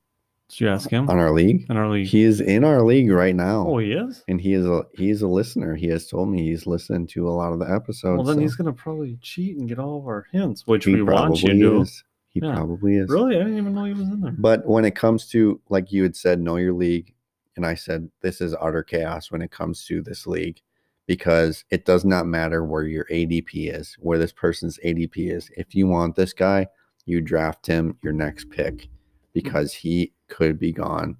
Did 0.50 0.60
you 0.60 0.70
ask 0.70 0.90
him 0.90 1.10
on 1.10 1.18
our 1.18 1.32
league. 1.32 1.66
in 1.70 1.78
our 1.78 1.90
league? 1.90 2.08
He 2.08 2.24
is 2.24 2.42
in 2.42 2.66
our 2.66 2.82
league 2.82 3.10
right 3.10 3.34
now, 3.34 3.66
oh, 3.66 3.78
he 3.78 3.94
is. 3.94 4.22
and 4.28 4.42
he 4.42 4.54
is 4.54 4.66
a 4.66 4.84
he 4.94 5.10
is 5.10 5.22
a 5.22 5.28
listener. 5.28 5.76
He 5.76 5.88
has 5.88 6.08
told 6.08 6.28
me 6.28 6.44
he's 6.44 6.68
listened 6.68 7.08
to 7.12 7.30
a 7.30 7.32
lot 7.32 7.54
of 7.54 7.60
the 7.60 7.72
episodes. 7.72 8.18
Well, 8.18 8.26
then 8.26 8.36
so 8.36 8.42
he's 8.42 8.56
gonna 8.56 8.74
probably 8.74 9.18
cheat 9.22 9.56
and 9.56 9.70
get 9.70 9.80
all 9.80 9.98
of 9.98 10.08
our 10.08 10.28
hints, 10.34 10.68
which 10.68 10.84
he 10.84 10.96
we 10.96 11.04
want 11.04 11.42
you 11.42 11.58
to. 11.58 11.82
is. 11.84 12.04
He 12.32 12.40
Yeah. 12.40 12.56
probably 12.56 12.96
is. 12.96 13.10
Really, 13.10 13.36
I 13.36 13.40
didn't 13.40 13.58
even 13.58 13.74
know 13.74 13.86
he 13.86 13.94
was 13.94 14.08
in 14.10 14.22
there. 14.22 14.32
But 14.38 14.66
when 14.66 14.86
it 14.86 14.96
comes 14.96 15.28
to 15.28 15.60
like 15.70 15.92
you 15.92 16.04
had 16.04 16.16
said, 16.16 16.40
know 16.40 16.56
your 16.56 16.74
league, 16.74 17.14
and 17.56 17.66
I 17.66 17.76
said 17.76 18.10
this 18.22 18.42
is 18.42 18.56
utter 18.60 18.84
chaos 18.84 19.32
when 19.32 19.42
it 19.42 19.52
comes 19.52 19.86
to 19.86 20.02
this 20.02 20.26
league 20.26 20.62
because 21.08 21.66
it 21.70 21.86
does 21.86 22.06
not 22.06 22.26
matter 22.26 22.64
where 22.64 22.84
your 22.84 23.06
ADP 23.06 23.74
is, 23.74 23.96
where 24.00 24.18
this 24.18 24.32
person's 24.32 24.80
ADP 24.86 25.30
is. 25.32 25.50
If 25.58 25.76
you 25.76 25.88
want 25.88 26.16
this 26.16 26.32
guy, 26.32 26.68
you 27.06 27.20
draft 27.20 27.68
him 27.68 27.98
your 28.02 28.14
next 28.14 28.50
pick 28.50 28.76
mm-hmm. 28.76 28.94
because 29.34 29.74
he 29.74 30.14
could 30.30 30.58
be 30.58 30.72
gone. 30.72 31.18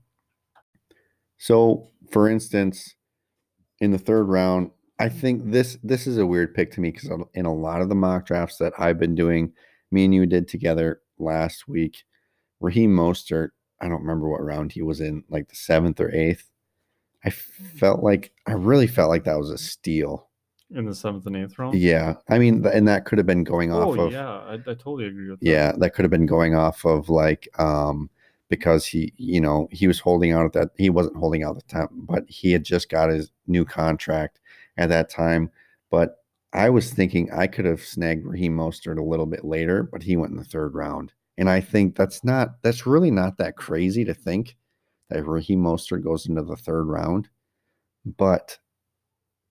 So, 1.38 1.90
for 2.12 2.30
instance, 2.30 2.96
in 3.80 3.92
the 3.92 3.98
third 3.98 4.26
round, 4.26 4.72
I 5.00 5.10
think 5.10 5.52
this 5.52 5.78
this 5.84 6.06
is 6.06 6.20
a 6.20 6.26
weird 6.26 6.54
pick 6.54 6.72
to 6.74 6.82
me 6.82 6.92
because 6.92 7.10
in 7.34 7.46
a 7.46 7.54
lot 7.54 7.82
of 7.82 7.90
the 7.90 7.96
mock 7.96 8.28
drafts 8.28 8.58
that 8.58 8.74
I've 8.78 9.00
been 9.00 9.16
doing, 9.16 9.52
me 9.92 10.06
and 10.06 10.14
you 10.14 10.26
did 10.26 10.48
together 10.48 11.02
last 11.20 11.68
week, 11.68 12.04
Raheem 12.60 12.96
Mostert, 12.96 13.50
I 13.80 13.88
don't 13.88 14.02
remember 14.02 14.30
what 14.30 14.44
round 14.44 14.72
he 14.72 14.82
was 14.82 15.02
in, 15.02 15.24
like 15.30 15.50
the 15.50 15.56
seventh 15.56 16.00
or 16.00 16.12
eighth. 16.14 16.50
I 17.24 17.30
felt 17.30 18.04
like 18.04 18.32
I 18.48 18.54
really 18.54 18.88
felt 18.88 19.10
like 19.10 19.24
that 19.26 19.38
was 19.38 19.50
a 19.52 19.58
steal. 19.58 20.28
in 20.74 20.86
the 20.86 20.96
seventh 20.96 21.26
and 21.28 21.36
eighth 21.36 21.58
round. 21.60 21.78
Yeah, 21.78 22.16
I 22.30 22.40
mean, 22.40 22.66
and 22.66 22.88
that 22.88 23.06
could 23.06 23.18
have 23.20 23.28
been 23.28 23.44
going 23.44 23.72
off 23.72 23.98
Oh 23.98 24.06
of 24.08 24.12
yeah, 24.12 24.30
I, 24.40 24.54
I 24.54 24.58
totally 24.58 25.06
agree 25.06 25.30
with 25.30 25.40
that. 25.40 25.46
yeah, 25.46 25.72
that 25.78 25.94
could 25.94 26.04
have 26.04 26.12
been 26.12 26.26
going 26.26 26.56
off 26.56 26.86
of 26.86 27.10
like 27.10 27.48
um 27.60 28.10
because 28.50 28.86
he, 28.86 29.14
you 29.18 29.40
know, 29.40 29.68
he 29.72 29.88
was 29.88 30.00
holding 30.00 30.32
out 30.34 30.46
at 30.46 30.54
that 30.54 30.70
he 30.78 30.90
wasn't 30.90 31.16
holding 31.16 31.44
out 31.44 31.56
at 31.58 31.68
the 31.68 31.74
time, 31.74 31.88
but 31.94 32.24
he 32.28 32.52
had 32.52 32.64
just 32.66 32.90
got 32.90 33.10
his 33.10 33.32
new 33.48 33.64
contract 33.66 34.40
at 34.78 34.90
that 34.90 35.10
time. 35.10 35.50
But 35.90 36.21
I 36.54 36.70
was 36.70 36.92
thinking 36.92 37.32
I 37.32 37.48
could 37.48 37.66
have 37.66 37.82
snagged 37.82 38.26
Raheem 38.26 38.56
Mostert 38.56 38.98
a 38.98 39.04
little 39.04 39.26
bit 39.26 39.46
later, 39.46 39.84
but 39.84 40.04
he 40.04 40.18
went 40.18 40.32
in 40.32 40.38
the 40.38 40.44
third 40.44 40.76
round. 40.76 41.14
And 41.38 41.50
I 41.50 41.62
think 41.62 41.96
that's 41.96 42.24
not 42.24 42.62
that's 42.62 42.86
really 42.86 43.12
not 43.12 43.38
that 43.38 43.56
crazy 43.56 44.04
to 44.06 44.14
think 44.14 44.56
that 45.10 45.26
Raheem 45.26 45.64
Mostert 45.64 46.04
goes 46.04 46.28
into 46.28 46.44
the 46.44 46.58
third 46.58 46.86
round. 46.86 47.30
But 48.06 48.58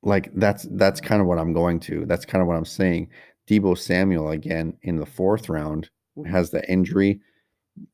like 0.02 0.30
that's 0.34 0.66
that's 0.72 1.00
kind 1.00 1.20
of 1.20 1.26
what 1.26 1.38
I'm 1.38 1.52
going 1.52 1.80
to. 1.80 2.04
That's 2.06 2.24
kind 2.24 2.42
of 2.42 2.48
what 2.48 2.56
I'm 2.56 2.64
saying. 2.64 3.08
Deebo 3.48 3.76
Samuel 3.76 4.30
again 4.30 4.76
in 4.82 4.96
the 4.96 5.06
fourth 5.06 5.48
round 5.48 5.90
has 6.26 6.50
the 6.50 6.68
injury. 6.70 7.20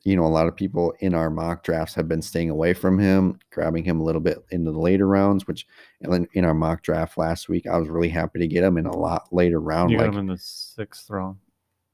You 0.03 0.17
know, 0.17 0.25
a 0.25 0.29
lot 0.29 0.47
of 0.47 0.57
people 0.57 0.95
in 1.01 1.15
our 1.15 1.31
mock 1.31 1.63
drafts 1.63 1.95
have 1.95 2.09
been 2.09 2.23
staying 2.23 2.51
away 2.51 2.75
from 2.75 2.99
him, 2.99 3.39
grabbing 3.53 3.85
him 3.85 4.01
a 4.01 4.05
little 4.05 4.21
bit 4.21 4.39
into 4.51 4.73
the 4.73 4.79
later 4.79 5.07
rounds, 5.07 5.47
which 5.47 5.67
in, 6.01 6.27
in 6.33 6.45
our 6.45 6.55
mock 6.55 6.83
draft 6.83 7.19
last 7.19 7.49
week, 7.49 7.67
I 7.67 7.77
was 7.77 7.89
really 7.89 8.09
happy 8.09 8.39
to 8.41 8.47
get 8.49 8.65
him 8.65 8.79
in 8.79 8.87
a 8.87 8.97
lot 8.97 9.33
later 9.33 9.61
round, 9.61 9.91
You 9.91 9.99
got 9.99 10.09
him 10.09 10.19
in 10.19 10.27
the 10.27 10.39
sixth 10.39 11.09
round, 11.11 11.37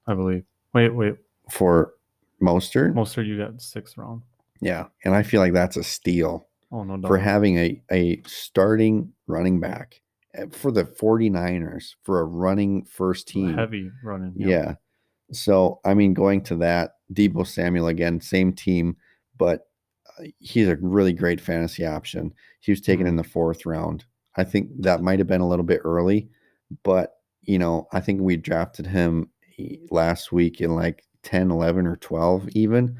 I 0.06 0.14
believe. 0.14 0.44
Wait, 0.74 0.94
wait. 0.94 1.16
for 1.50 1.94
Mostert. 2.40 2.94
Mostert, 2.94 3.26
you 3.26 3.38
got 3.38 3.60
sixth 3.60 3.96
round. 3.96 4.22
Yeah. 4.60 4.86
And 5.04 5.14
I 5.14 5.22
feel 5.22 5.40
like 5.40 5.52
that's 5.52 5.76
a 5.76 5.84
steal 5.84 6.46
Oh 6.70 6.84
no, 6.84 6.96
doubt. 6.96 7.08
for 7.08 7.18
having 7.18 7.58
a, 7.58 7.82
a 7.90 8.22
starting 8.26 9.12
running 9.26 9.60
back 9.60 10.00
eh, 10.34 10.46
for 10.50 10.72
the 10.72 10.84
49ers 10.84 11.94
for 12.02 12.20
a 12.20 12.24
running 12.24 12.84
first 12.84 13.28
team. 13.28 13.54
heavy 13.54 13.90
running. 14.02 14.32
Yeah. 14.36 14.76
So, 15.32 15.80
I 15.84 15.94
mean, 15.94 16.14
going 16.14 16.42
to 16.44 16.56
that, 16.56 16.96
Deebo 17.12 17.46
Samuel 17.46 17.88
again, 17.88 18.20
same 18.20 18.52
team, 18.52 18.96
but 19.38 19.68
uh, 20.18 20.24
he's 20.38 20.68
a 20.68 20.76
really 20.76 21.12
great 21.12 21.40
fantasy 21.40 21.86
option. 21.86 22.32
He 22.60 22.72
was 22.72 22.80
taken 22.80 23.06
in 23.06 23.16
the 23.16 23.24
fourth 23.24 23.66
round. 23.66 24.04
I 24.36 24.44
think 24.44 24.70
that 24.80 25.02
might 25.02 25.18
have 25.18 25.28
been 25.28 25.40
a 25.40 25.48
little 25.48 25.64
bit 25.64 25.80
early, 25.84 26.28
but, 26.82 27.16
you 27.42 27.58
know, 27.58 27.88
I 27.92 28.00
think 28.00 28.20
we 28.20 28.36
drafted 28.36 28.86
him 28.86 29.30
eh, 29.58 29.76
last 29.90 30.32
week 30.32 30.60
in 30.60 30.74
like 30.74 31.04
10, 31.22 31.50
11, 31.50 31.86
or 31.86 31.96
12 31.96 32.48
even, 32.50 32.96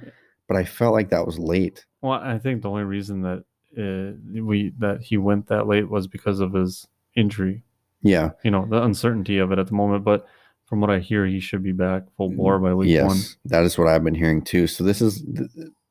but 0.48 0.56
I 0.56 0.64
felt 0.64 0.94
like 0.94 1.10
that 1.10 1.26
was 1.26 1.38
late. 1.38 1.84
Well, 2.02 2.12
I 2.12 2.38
think 2.38 2.62
the 2.62 2.70
only 2.70 2.84
reason 2.84 3.22
that 3.22 3.44
uh, 3.76 4.12
we 4.42 4.72
that 4.78 5.00
he 5.00 5.16
went 5.16 5.46
that 5.46 5.66
late 5.66 5.88
was 5.88 6.06
because 6.06 6.40
of 6.40 6.52
his 6.52 6.86
injury. 7.16 7.62
Yeah. 8.02 8.30
You 8.44 8.50
know, 8.50 8.66
the 8.68 8.82
uncertainty 8.82 9.38
of 9.38 9.52
it 9.52 9.58
at 9.58 9.68
the 9.68 9.74
moment. 9.74 10.04
But 10.04 10.26
from 10.72 10.80
what 10.80 10.88
I 10.88 11.00
hear, 11.00 11.26
he 11.26 11.38
should 11.38 11.62
be 11.62 11.72
back 11.72 12.04
full 12.16 12.30
bore 12.30 12.58
by 12.58 12.72
week 12.72 12.88
yes, 12.88 13.06
one. 13.06 13.18
that 13.44 13.62
is 13.64 13.76
what 13.76 13.88
I've 13.88 14.02
been 14.02 14.14
hearing 14.14 14.40
too. 14.40 14.66
So 14.66 14.82
this 14.82 15.02
is 15.02 15.22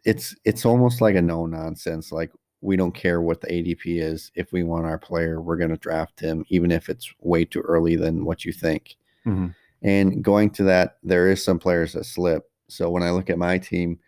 it's 0.05 0.35
it's 0.43 0.65
almost 0.65 1.01
like 1.01 1.13
a 1.13 1.21
no 1.21 1.45
nonsense. 1.45 2.11
Like 2.11 2.31
we 2.61 2.77
don't 2.77 2.91
care 2.91 3.21
what 3.21 3.41
the 3.41 3.47
ADP 3.49 4.01
is. 4.01 4.31
If 4.33 4.51
we 4.51 4.63
want 4.63 4.87
our 4.87 4.97
player, 4.97 5.39
we're 5.39 5.57
going 5.57 5.69
to 5.69 5.77
draft 5.77 6.19
him, 6.19 6.43
even 6.49 6.71
if 6.71 6.89
it's 6.89 7.13
way 7.19 7.45
too 7.45 7.59
early 7.59 7.95
than 7.95 8.25
what 8.25 8.43
you 8.43 8.51
think. 8.51 8.95
Mhm. 9.23 9.53
And 9.83 10.23
going 10.23 10.49
to 10.49 10.63
that, 10.63 10.97
there 11.03 11.29
is 11.29 11.43
some 11.43 11.59
players 11.59 11.93
that 11.93 12.05
slip. 12.05 12.49
So 12.67 12.89
when 12.89 13.03
I 13.03 13.11
look 13.11 13.29
at 13.29 13.37
my 13.37 13.59
team, 13.59 13.99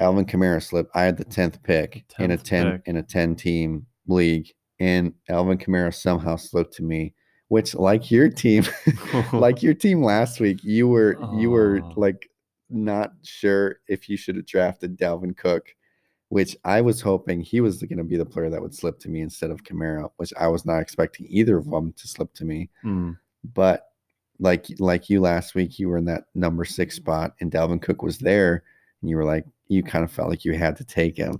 Alvin 0.00 0.24
Kamara 0.24 0.60
slipped. 0.60 0.90
I 0.96 1.04
had 1.04 1.16
the 1.16 1.24
tenth 1.24 1.62
pick 1.62 2.04
in 2.18 2.32
a 2.32 2.36
ten 2.36 2.72
pick. 2.72 2.82
in 2.86 2.96
a 2.96 3.04
ten 3.04 3.36
team 3.36 3.86
league, 4.08 4.50
and 4.80 5.14
Alvin 5.28 5.58
Kamara 5.58 5.94
somehow 5.94 6.34
slipped 6.34 6.74
to 6.74 6.82
me. 6.82 7.14
Which, 7.52 7.74
like 7.74 8.10
your 8.10 8.28
team, 8.30 8.64
like 9.32 9.62
your 9.62 9.74
team 9.74 10.02
last 10.02 10.40
week, 10.40 10.64
you 10.64 10.88
were 10.88 11.18
you 11.38 11.50
were 11.50 11.80
Oh. 11.84 11.92
like 11.96 12.30
not 12.70 13.12
sure 13.22 13.76
if 13.88 14.08
you 14.08 14.16
should 14.16 14.36
have 14.36 14.46
drafted 14.46 14.96
Dalvin 14.98 15.36
Cook, 15.36 15.74
which 16.30 16.56
I 16.64 16.80
was 16.80 17.02
hoping 17.02 17.42
he 17.42 17.60
was 17.60 17.82
going 17.82 17.98
to 17.98 18.04
be 18.04 18.16
the 18.16 18.24
player 18.24 18.48
that 18.48 18.62
would 18.62 18.74
slip 18.74 18.98
to 19.00 19.10
me 19.10 19.20
instead 19.20 19.50
of 19.50 19.64
Kamara, 19.64 20.10
which 20.16 20.32
I 20.40 20.48
was 20.48 20.64
not 20.64 20.80
expecting 20.80 21.26
either 21.28 21.58
of 21.58 21.68
them 21.70 21.92
to 21.98 22.08
slip 22.08 22.32
to 22.34 22.44
me 22.46 22.70
Mm. 22.84 23.18
but 23.60 23.88
like 24.38 24.64
like 24.78 25.10
you 25.10 25.20
last 25.20 25.54
week, 25.54 25.78
you 25.78 25.88
were 25.90 25.98
in 25.98 26.06
that 26.06 26.24
number 26.34 26.64
six 26.64 26.96
spot, 26.96 27.34
and 27.40 27.52
Dalvin 27.52 27.82
Cook 27.82 28.02
was 28.02 28.16
there, 28.18 28.62
and 29.02 29.10
you 29.10 29.16
were 29.18 29.26
like, 29.26 29.44
you 29.68 29.82
kind 29.82 30.04
of 30.04 30.10
felt 30.10 30.30
like 30.30 30.44
you 30.46 30.54
had 30.54 30.76
to 30.78 30.84
take 30.84 31.18
him, 31.18 31.34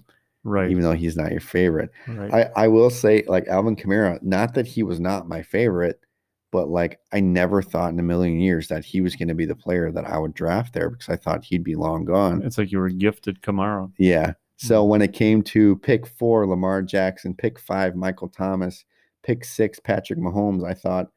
Right. 0.45 0.71
even 0.71 0.83
though 0.83 0.93
he's 0.95 1.17
not 1.17 1.31
your 1.31 1.41
favorite. 1.41 1.91
right. 2.09 2.33
I 2.57 2.65
I 2.65 2.69
will 2.69 2.91
say, 2.91 3.23
like 3.29 3.47
Alvin 3.49 3.77
Kamara, 3.77 4.21
not 4.23 4.55
that 4.55 4.67
he 4.67 4.83
was 4.83 4.99
not 4.99 5.29
my 5.29 5.43
favorite, 5.43 6.01
but 6.51 6.69
like 6.69 6.99
I 7.13 7.21
never 7.21 7.63
thought 7.63 7.93
in 7.93 7.99
a 8.01 8.03
million 8.03 8.41
years 8.41 8.69
that 8.69 8.85
he 8.85 9.01
was 9.01 9.15
going 9.17 9.29
to 9.29 9.35
be 9.35 9.47
the 9.47 9.55
player 9.57 9.93
that 9.93 10.05
I 10.05 10.19
would 10.19 10.35
draft 10.35 10.75
there 10.75 10.91
because 10.91 11.09
I 11.09 11.17
thought 11.17 11.45
he'd 11.45 11.63
be 11.65 11.77
long 11.77 12.05
gone. 12.05 12.43
it's 12.43 12.59
like 12.59 12.73
you 12.73 12.79
were 12.79 12.91
gifted 12.91 13.41
Kamara. 13.41 13.91
Yeah. 13.99 14.33
So 14.57 14.85
when 14.85 15.03
it 15.03 15.13
came 15.13 15.43
to 15.45 15.77
pick 15.79 16.07
four, 16.07 16.47
Lamar 16.47 16.83
Jackson, 16.83 17.35
pick 17.35 17.59
five, 17.59 17.97
Michael 17.97 18.29
Thomas, 18.29 18.85
pick 19.25 19.45
six, 19.45 19.81
Patrick 19.81 20.21
Mahomes, 20.21 20.65
I 20.65 20.73
thought, 20.75 21.09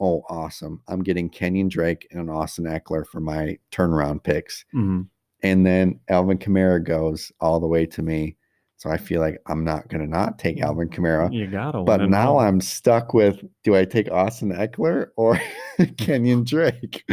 oh, 0.00 0.22
awesome. 0.28 0.80
I'm 0.86 1.02
getting 1.02 1.28
Kenyon 1.28 1.68
Drake 1.68 2.06
and 2.12 2.20
an 2.20 2.28
Austin 2.30 2.64
Ekeler 2.64 3.04
for 3.06 3.18
my 3.20 3.58
turnaround 3.72 4.22
picks. 4.22 4.64
Mhm. 4.74 5.08
And 5.42 5.66
then 5.66 5.98
Alvin 6.08 6.38
Kamara 6.38 6.84
goes 6.84 7.32
all 7.40 7.58
the 7.58 7.66
way 7.66 7.86
to 7.86 8.02
me. 8.02 8.36
So 8.82 8.90
I 8.90 8.96
feel 8.96 9.20
like 9.20 9.40
I'm 9.46 9.62
not 9.62 9.86
going 9.86 10.00
to 10.00 10.10
not 10.10 10.40
take 10.40 10.60
Alvin 10.60 10.88
Kamara. 10.88 11.32
You 11.32 11.46
gotta. 11.46 11.84
But 11.84 12.00
win 12.00 12.10
now. 12.10 12.38
I'm 12.38 12.60
stuck 12.60 13.14
with 13.14 13.40
do 13.62 13.76
I 13.76 13.84
take 13.84 14.10
Austin 14.10 14.50
Ekeler 14.50 15.10
or 15.14 15.40
Kenyon 15.98 16.42
Drake? 16.42 17.04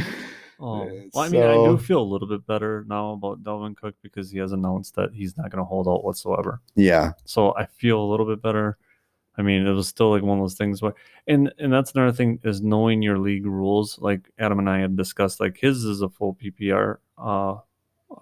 Oh, 0.60 0.90
well, 1.14 1.26
I 1.26 1.30
mean, 1.30 1.44
I 1.44 1.54
do 1.54 1.78
feel 1.78 2.02
a 2.02 2.12
little 2.12 2.28
bit 2.28 2.48
better 2.48 2.86
now 2.88 3.12
about 3.12 3.44
Dalvin 3.44 3.78
Cook 3.78 3.94
because 4.02 4.32
he 4.32 4.40
has 4.40 4.52
announced 4.52 4.96
that 4.96 5.14
he's 5.14 5.38
not 5.38 5.52
going 5.52 5.60
to 5.60 5.64
hold 5.64 5.88
out 5.88 6.04
whatsoever. 6.04 6.60
Yeah. 6.74 7.12
So 7.26 7.56
I 7.56 7.68
feel 7.68 8.02
a 8.02 8.10
little 8.10 8.26
bit 8.26 8.42
better. 8.42 8.76
I 9.38 9.44
mean, 9.44 9.68
it 9.68 9.72
was 9.72 9.88
still 9.88 10.10
like 10.10 10.24
one 10.24 10.40
of 10.40 10.44
those 10.44 10.56
things 10.56 10.82
where, 10.82 10.96
and 11.28 11.54
and 11.60 11.72
that's 11.72 11.92
another 11.92 12.14
thing 12.14 12.40
is 12.44 12.64
knowing 12.64 13.04
your 13.04 13.20
league 13.20 13.46
rules. 13.46 14.00
Like 14.00 14.32
Adam 14.40 14.58
and 14.58 14.68
I 14.68 14.80
had 14.80 14.98
discussed, 14.98 15.40
like 15.40 15.58
his 15.58 15.84
is 15.84 16.02
a 16.02 16.10
full 16.10 16.34
PPR, 16.34 16.98
uh, 17.20 17.58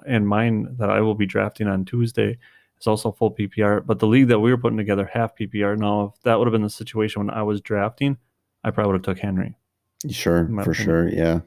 and 0.05 0.27
mine 0.27 0.75
that 0.79 0.89
I 0.89 0.99
will 0.99 1.15
be 1.15 1.25
drafting 1.25 1.67
on 1.67 1.85
Tuesday 1.85 2.37
is 2.79 2.87
also 2.87 3.11
full 3.11 3.31
PPR. 3.31 3.85
But 3.85 3.99
the 3.99 4.07
league 4.07 4.27
that 4.27 4.39
we 4.39 4.51
were 4.51 4.57
putting 4.57 4.77
together 4.77 5.09
half 5.11 5.35
PPR. 5.35 5.77
Now, 5.77 6.13
if 6.15 6.21
that 6.23 6.37
would 6.37 6.47
have 6.47 6.51
been 6.53 6.61
the 6.63 6.69
situation 6.69 7.25
when 7.25 7.35
I 7.35 7.43
was 7.43 7.61
drafting, 7.61 8.17
I 8.63 8.71
probably 8.71 8.93
would 8.93 9.05
have 9.05 9.15
took 9.15 9.23
Henry. 9.23 9.55
Sure, 10.09 10.45
for 10.47 10.71
opinion. 10.71 10.73
sure. 10.73 11.09
Yeah. 11.09 11.39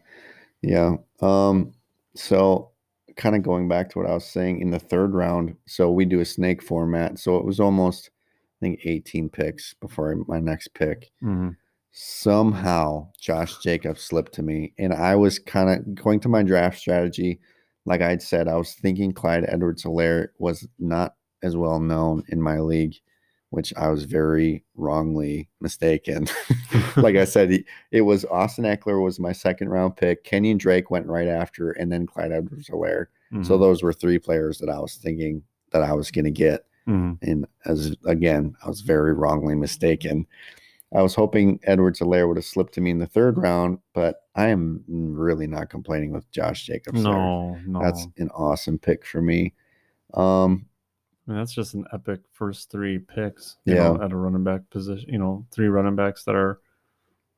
Yeah. 0.62 0.96
Um, 1.22 1.72
so 2.14 2.70
kind 3.16 3.36
of 3.36 3.42
going 3.42 3.68
back 3.68 3.90
to 3.90 3.98
what 3.98 4.08
I 4.08 4.14
was 4.14 4.24
saying 4.26 4.60
in 4.60 4.70
the 4.70 4.78
third 4.78 5.14
round, 5.14 5.54
so 5.66 5.90
we 5.90 6.04
do 6.04 6.20
a 6.20 6.24
snake 6.24 6.62
format. 6.62 7.18
So 7.18 7.36
it 7.36 7.44
was 7.44 7.60
almost, 7.60 8.10
I 8.60 8.66
think, 8.66 8.80
18 8.84 9.28
picks 9.28 9.74
before 9.74 10.14
my 10.26 10.40
next 10.40 10.74
pick. 10.74 11.10
Mhm. 11.22 11.56
Somehow 11.92 13.08
Josh 13.20 13.58
Jacobs 13.62 14.02
slipped 14.02 14.32
to 14.34 14.42
me. 14.42 14.72
And 14.78 14.92
I 14.92 15.16
was 15.16 15.38
kind 15.38 15.70
of 15.70 15.94
going 15.94 16.20
to 16.20 16.28
my 16.28 16.42
draft 16.42 16.78
strategy. 16.78 17.40
Like 17.84 18.00
I'd 18.00 18.22
said, 18.22 18.48
I 18.48 18.56
was 18.56 18.74
thinking 18.74 19.12
Clyde 19.12 19.44
Edwards 19.48 19.82
Helaire 19.84 20.28
was 20.38 20.66
not 20.78 21.14
as 21.42 21.56
well 21.56 21.80
known 21.80 22.22
in 22.28 22.40
my 22.40 22.60
league, 22.60 22.94
which 23.50 23.72
I 23.76 23.88
was 23.88 24.04
very 24.04 24.64
wrongly 24.74 25.48
mistaken. 25.60 26.26
like 26.96 27.16
I 27.16 27.24
said, 27.36 27.64
it 27.90 28.00
was 28.02 28.24
Austin 28.26 28.64
Ekeler 28.64 29.02
was 29.02 29.18
my 29.18 29.32
second 29.32 29.68
round 29.70 29.96
pick. 29.96 30.24
Kenyon 30.24 30.58
Drake 30.58 30.90
went 30.90 31.06
right 31.06 31.28
after, 31.28 31.72
and 31.72 31.90
then 31.90 32.06
Clyde 32.06 32.32
Edwards 32.32 32.68
Helaire. 32.68 33.06
So 33.42 33.56
Mhm. 33.56 33.60
those 33.60 33.82
were 33.82 33.92
three 33.92 34.18
players 34.18 34.58
that 34.58 34.68
I 34.68 34.80
was 34.80 34.96
thinking 34.96 35.42
that 35.72 35.82
I 35.82 35.92
was 35.92 36.10
going 36.10 36.24
to 36.24 36.30
get. 36.32 36.64
Mhm. 36.88 37.18
And 37.22 37.46
as 37.64 37.94
again, 38.06 38.54
I 38.64 38.68
was 38.68 38.80
very 38.80 39.12
wrongly 39.14 39.54
mistaken. 39.54 40.26
I 40.92 41.02
was 41.02 41.14
hoping 41.14 41.60
Edwards 41.62 42.00
Helaire 42.00 42.26
would 42.26 42.36
have 42.38 42.44
slipped 42.44 42.74
to 42.74 42.80
me 42.80 42.90
in 42.90 42.98
the 42.98 43.06
third 43.06 43.38
round, 43.38 43.78
but 43.94 44.22
I 44.34 44.48
am 44.48 44.82
really 44.88 45.46
not 45.46 45.70
complaining 45.70 46.10
with 46.10 46.28
Josh 46.32 46.66
Jacobs. 46.66 47.04
no, 47.04 47.56
no, 47.64 47.80
That's 47.80 48.08
an 48.18 48.28
awesome 48.30 48.76
pick 48.78 49.06
for 49.06 49.22
me. 49.22 49.54
Um, 50.14 50.66
I 51.26 51.30
mean, 51.32 51.38
that's 51.38 51.52
just 51.52 51.74
an 51.74 51.84
epic 51.92 52.20
first 52.32 52.70
three 52.70 52.98
picks. 52.98 53.56
You 53.64 53.74
know, 53.74 53.96
Yeah. 53.98 54.04
at 54.04 54.12
a 54.12 54.16
running 54.16 54.44
back 54.44 54.68
position, 54.70 55.08
you 55.10 55.18
know, 55.18 55.46
three 55.52 55.68
running 55.68 55.96
backs 55.96 56.24
that 56.24 56.34
are 56.34 56.60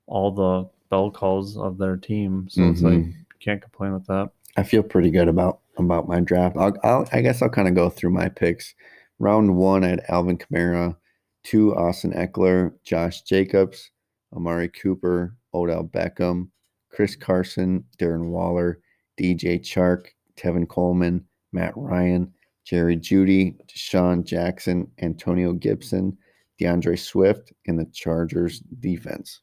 all 0.07 0.31
the 0.31 0.69
bell 0.91 1.11
calls 1.11 1.57
of 1.57 1.79
their 1.79 1.97
team. 1.97 2.49
So 2.49 2.69
it's 2.69 2.83
like 2.83 2.95
Mhm. 2.95 3.15
can't 3.41 3.63
complain 3.63 3.93
with 3.93 4.07
that. 4.07 4.31
I 4.57 4.63
feel 4.63 4.83
pretty 4.83 5.11
good 5.11 5.29
about 5.29 5.61
about 5.79 6.07
my 6.07 6.21
draft. 6.21 6.57
I'll, 6.59 6.77
I'll 6.85 7.09
I 7.13 7.23
guess 7.23 7.41
I'll 7.41 7.49
kind 7.49 7.67
of 7.69 7.75
go 7.75 7.89
through 7.89 8.11
my 8.11 8.29
picks. 8.29 8.75
Round 9.19 9.57
one, 9.57 9.85
I 9.85 9.89
had 9.89 10.03
Alvin 10.09 10.37
Kamara, 10.37 10.97
two 11.45 11.75
Austin 11.75 12.13
Ekeler, 12.13 12.75
Josh 12.85 13.23
Jacobs, 13.23 13.91
Amari 14.35 14.69
Cooper, 14.69 15.35
Odell 15.55 15.85
Beckham, 15.85 16.49
Chris 16.91 17.17
Carson, 17.17 17.85
Darren 17.99 18.29
Waller, 18.29 18.81
DJ 19.17 19.59
Chark, 19.59 20.09
Tevin 20.37 20.69
Coleman, 20.69 21.25
Matt 21.53 21.73
Ryan, 21.77 22.33
Jerry 22.65 22.97
Jeudy, 22.97 23.57
DeSean 23.67 24.25
Jackson, 24.25 24.89
Antonio 25.01 25.53
Gibson, 25.53 26.17
D'Andre 26.59 26.97
Swift, 26.97 27.53
and 27.67 27.79
the 27.79 27.87
Chargers 27.93 28.61
defense. 28.81 29.41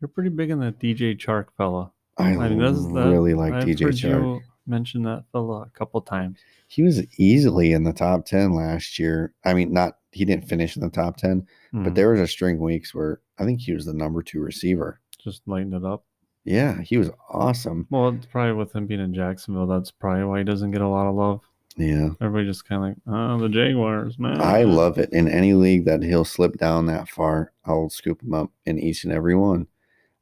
You're 0.00 0.08
pretty 0.08 0.30
big 0.30 0.50
on 0.52 0.60
that 0.60 0.78
DJ 0.78 1.18
Chark 1.18 1.46
fella. 1.56 1.90
I, 2.16 2.36
I 2.36 2.48
mean, 2.48 2.58
that's 2.60 2.84
that, 2.92 3.10
really 3.10 3.34
like 3.34 3.54
I've 3.54 3.64
DJ 3.64 3.88
Chark. 3.88 4.22
You 4.36 4.40
mention 4.66 5.02
that 5.02 5.24
fella 5.32 5.62
a 5.62 5.70
couple 5.78 6.00
times. 6.00 6.38
He 6.68 6.82
was 6.82 7.04
easily 7.18 7.72
in 7.72 7.84
the 7.84 7.92
top 7.92 8.24
10 8.26 8.52
last 8.54 8.98
year. 8.98 9.34
I 9.44 9.54
mean, 9.54 9.72
not 9.72 9.98
he 10.12 10.24
didn't 10.24 10.48
finish 10.48 10.76
in 10.76 10.82
the 10.82 10.90
top 10.90 11.16
10, 11.16 11.46
but 11.72 11.80
Mhm. 11.92 11.94
there 11.94 12.10
was 12.10 12.20
a 12.20 12.26
string 12.28 12.58
weeks 12.60 12.94
where 12.94 13.20
I 13.38 13.44
think 13.44 13.60
he 13.60 13.72
was 13.72 13.84
the 13.84 13.94
number 13.94 14.22
two 14.22 14.40
receiver. 14.40 15.00
just 15.18 15.40
lighten 15.48 15.72
it 15.72 15.84
up. 15.84 16.04
Yeah, 16.44 16.82
he 16.82 16.98
was 16.98 17.10
awesome. 17.30 17.86
Well, 17.90 18.10
it's 18.10 18.26
probably 18.26 18.52
with 18.52 18.74
him 18.76 18.86
being 18.86 19.00
in 19.00 19.14
Jacksonville. 19.14 19.66
That's 19.66 19.90
probably 19.90 20.24
why 20.24 20.38
he 20.38 20.44
doesn't 20.44 20.70
get 20.70 20.82
a 20.82 20.88
lot 20.88 21.06
of 21.08 21.14
love. 21.14 21.40
Yeah. 21.76 22.10
Everybody 22.20 22.46
just 22.46 22.68
kind 22.68 22.82
of 22.84 22.88
like, 22.90 22.96
oh, 23.08 23.38
the 23.40 23.48
Jaguars, 23.48 24.18
man. 24.18 24.40
I 24.40 24.62
love 24.62 24.98
it. 24.98 25.12
In 25.12 25.28
any 25.28 25.54
league 25.54 25.84
that 25.86 26.02
he'll 26.02 26.24
slip 26.24 26.56
down 26.56 26.86
that 26.86 27.08
far, 27.08 27.52
I'll 27.64 27.88
scoop 27.90 28.22
him 28.22 28.32
up 28.34 28.50
in 28.64 28.78
each 28.78 29.04
and 29.04 29.12
every 29.12 29.34
one. 29.34 29.66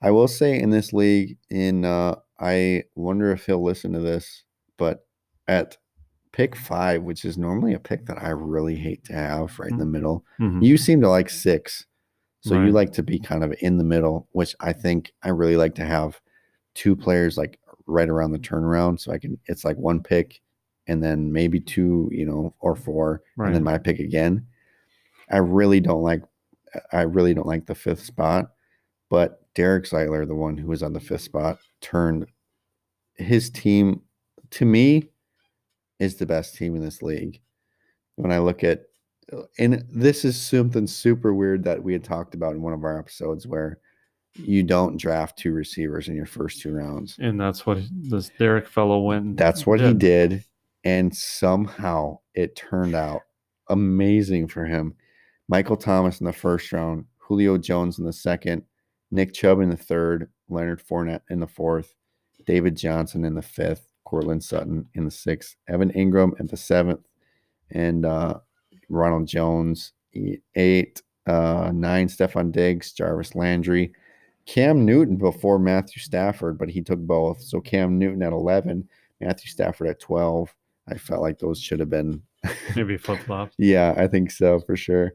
I 0.00 0.10
will 0.10 0.28
say 0.28 0.58
in 0.58 0.70
this 0.70 0.92
league, 0.92 1.36
in 1.50 1.84
uh, 1.84 2.16
I 2.40 2.84
wonder 2.94 3.30
if 3.30 3.46
he'll 3.46 3.62
listen 3.62 3.92
to 3.92 4.00
this, 4.00 4.44
but 4.78 5.06
at 5.46 5.76
pick 6.32 6.56
five, 6.56 7.02
which 7.02 7.24
is 7.24 7.36
normally 7.36 7.74
a 7.74 7.78
pick 7.78 8.06
that 8.06 8.20
I 8.22 8.30
really 8.30 8.74
hate 8.76 9.04
to 9.04 9.12
have 9.12 9.58
right 9.58 9.70
in 9.70 9.76
the 9.78 9.84
middle, 9.84 10.24
Mhm. 10.40 10.62
you 10.62 10.76
seem 10.78 11.00
to 11.02 11.08
like 11.08 11.28
six. 11.30 11.86
So 12.40 12.54
you 12.66 12.72
like 12.72 12.90
to 12.94 13.04
be 13.04 13.20
kind 13.20 13.44
of 13.44 13.54
in 13.60 13.76
the 13.76 13.84
middle, 13.84 14.26
which 14.32 14.56
I 14.58 14.72
think 14.72 15.12
I 15.22 15.28
really 15.28 15.56
like 15.56 15.76
to 15.76 15.84
have 15.84 16.20
two 16.74 16.96
players 16.96 17.36
like 17.38 17.60
right 17.86 18.08
around 18.08 18.32
the 18.32 18.38
turnaround. 18.40 18.98
So 18.98 19.12
I 19.12 19.18
can 19.18 19.38
it's 19.46 19.64
like 19.64 19.76
one 19.76 20.02
pick 20.02 20.40
and 20.86 21.02
then 21.02 21.32
maybe 21.32 21.60
two, 21.60 22.08
you 22.12 22.24
know, 22.26 22.54
or 22.60 22.74
four, 22.74 23.22
and 23.46 23.54
then 23.54 23.64
my 23.64 23.78
pick 23.78 23.98
again. 23.98 24.46
I 25.30 25.38
really 25.38 25.80
don't 25.80 26.02
like 26.02 26.22
I 26.92 27.02
really 27.02 27.34
don't 27.34 27.46
like 27.46 27.66
the 27.66 27.74
fifth 27.74 28.04
spot, 28.04 28.52
but 29.10 29.42
Derek 29.54 29.84
Zeitler, 29.84 30.26
the 30.26 30.34
one 30.34 30.56
who 30.56 30.68
was 30.68 30.82
on 30.82 30.92
the 30.92 31.00
fifth 31.00 31.22
spot, 31.22 31.58
turned 31.80 32.26
his 33.16 33.50
team 33.50 34.00
to 34.50 34.64
me 34.64 35.10
is 35.98 36.16
the 36.16 36.26
best 36.26 36.56
team 36.56 36.74
in 36.74 36.82
this 36.82 37.02
league. 37.02 37.40
When 38.16 38.32
I 38.32 38.38
look 38.38 38.64
at 38.64 38.84
and 39.58 39.84
this 39.90 40.24
is 40.24 40.40
something 40.40 40.86
super 40.86 41.32
weird 41.32 41.64
that 41.64 41.82
we 41.82 41.92
had 41.92 42.04
talked 42.04 42.34
about 42.34 42.54
in 42.54 42.62
one 42.62 42.72
of 42.72 42.84
our 42.84 42.98
episodes 42.98 43.46
where 43.46 43.78
you 44.34 44.62
don't 44.62 44.96
draft 44.96 45.38
two 45.38 45.52
receivers 45.52 46.08
in 46.08 46.14
your 46.14 46.26
first 46.26 46.60
two 46.60 46.72
rounds. 46.72 47.16
and 47.18 47.40
that's 47.40 47.66
what 47.66 47.78
this 47.90 48.30
Derek 48.38 48.66
fellow 48.66 49.00
went. 49.00 49.36
That's 49.36 49.66
what 49.66 49.80
he 49.80 49.92
did. 49.94 50.44
And 50.84 51.14
somehow 51.14 52.18
it 52.34 52.56
turned 52.56 52.94
out 52.94 53.22
amazing 53.68 54.48
for 54.48 54.64
him. 54.64 54.94
Michael 55.48 55.76
Thomas 55.76 56.20
in 56.20 56.26
the 56.26 56.32
first 56.32 56.72
round, 56.72 57.04
Julio 57.18 57.58
Jones 57.58 57.98
in 57.98 58.04
the 58.04 58.12
second, 58.12 58.62
Nick 59.10 59.34
Chubb 59.34 59.60
in 59.60 59.70
the 59.70 59.76
third, 59.76 60.30
Leonard 60.48 60.82
Fournette 60.82 61.22
in 61.30 61.40
the 61.40 61.46
fourth, 61.46 61.94
David 62.46 62.76
Johnson 62.76 63.24
in 63.24 63.34
the 63.34 63.42
fifth, 63.42 63.86
Courtland 64.04 64.42
Sutton 64.42 64.86
in 64.94 65.04
the 65.04 65.10
sixth, 65.10 65.56
Evan 65.68 65.92
Engram 65.92 66.38
at 66.40 66.48
the 66.48 66.56
seventh, 66.56 67.06
and 67.70 68.04
uh, 68.04 68.38
Ronald 68.88 69.26
Jones 69.26 69.92
eight, 70.54 71.02
uh, 71.26 71.70
nine, 71.72 72.08
Stefon 72.08 72.52
Diggs, 72.52 72.92
Jarvis 72.92 73.34
Landry, 73.34 73.92
Cam 74.46 74.84
Newton 74.84 75.16
before 75.16 75.58
Matthew 75.58 76.00
Stafford, 76.00 76.58
but 76.58 76.68
he 76.68 76.82
took 76.82 76.98
both. 76.98 77.40
So 77.40 77.60
Cam 77.60 77.98
Newton 77.98 78.22
at 78.22 78.32
11, 78.32 78.88
Matthew 79.20 79.50
Stafford 79.50 79.88
at 79.88 80.00
12. 80.00 80.54
I 80.88 80.96
felt 80.98 81.22
like 81.22 81.38
those 81.38 81.60
should 81.60 81.80
have 81.80 81.90
been 81.90 82.22
Maybe 82.76 82.96
flip 82.96 83.20
flop. 83.20 83.50
yeah, 83.58 83.94
I 83.96 84.06
think 84.08 84.30
so 84.30 84.60
for 84.60 84.76
sure. 84.76 85.12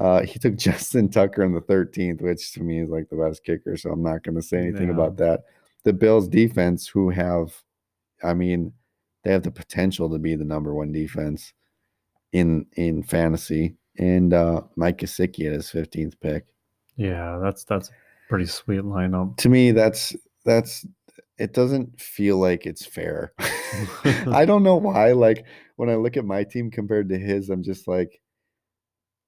Uh, 0.00 0.22
he 0.22 0.38
took 0.38 0.56
Justin 0.66 1.08
Tucker 1.10 1.42
in 1.42 1.52
the 1.52 1.60
13th, 1.60 2.22
which 2.22 2.52
to 2.52 2.62
me 2.62 2.80
is 2.80 2.88
like 2.88 3.08
the 3.10 3.16
best 3.16 3.44
kicker. 3.44 3.76
So 3.76 3.90
I'm 3.90 4.02
not 4.02 4.22
going 4.22 4.36
to 4.36 4.42
say 4.42 4.58
anything 4.58 4.88
Yeah. 4.88 4.94
about 4.94 5.16
that. 5.18 5.42
The 5.84 5.92
Bills 5.92 6.28
defense, 6.28 6.86
who 6.86 7.10
have, 7.10 7.54
I 8.22 8.34
mean, 8.34 8.72
they 9.24 9.32
have 9.32 9.42
the 9.42 9.50
potential 9.50 10.08
to 10.10 10.18
be 10.18 10.34
the 10.36 10.44
number 10.44 10.74
one 10.74 10.92
defense 10.92 11.52
in 12.32 12.66
in 12.76 13.02
fantasy. 13.02 13.76
And 13.98 14.32
uh, 14.32 14.62
Mike 14.76 14.98
Gesicki 14.98 15.46
at 15.46 15.52
his 15.52 15.66
15th 15.70 16.14
pick. 16.20 16.46
Yeah, 16.96 17.38
that's 17.42 17.64
that's 17.64 17.90
pretty 18.28 18.46
sweet 18.46 18.82
lineup. 18.82 19.36
To 19.38 19.48
me, 19.50 19.72
that's 19.72 20.14
that's 20.44 20.86
it 21.40 21.54
doesn't 21.54 22.00
feel 22.00 22.36
like 22.36 22.66
it's 22.66 22.84
fair. 22.84 23.32
I 24.30 24.44
don't 24.44 24.62
know 24.62 24.76
why. 24.76 25.12
Like 25.12 25.46
when 25.76 25.88
I 25.88 25.94
look 25.94 26.16
at 26.16 26.24
my 26.24 26.44
team 26.44 26.70
compared 26.70 27.08
to 27.08 27.18
his, 27.18 27.50
I'm 27.50 27.62
just 27.62 27.88
like, 27.88 28.20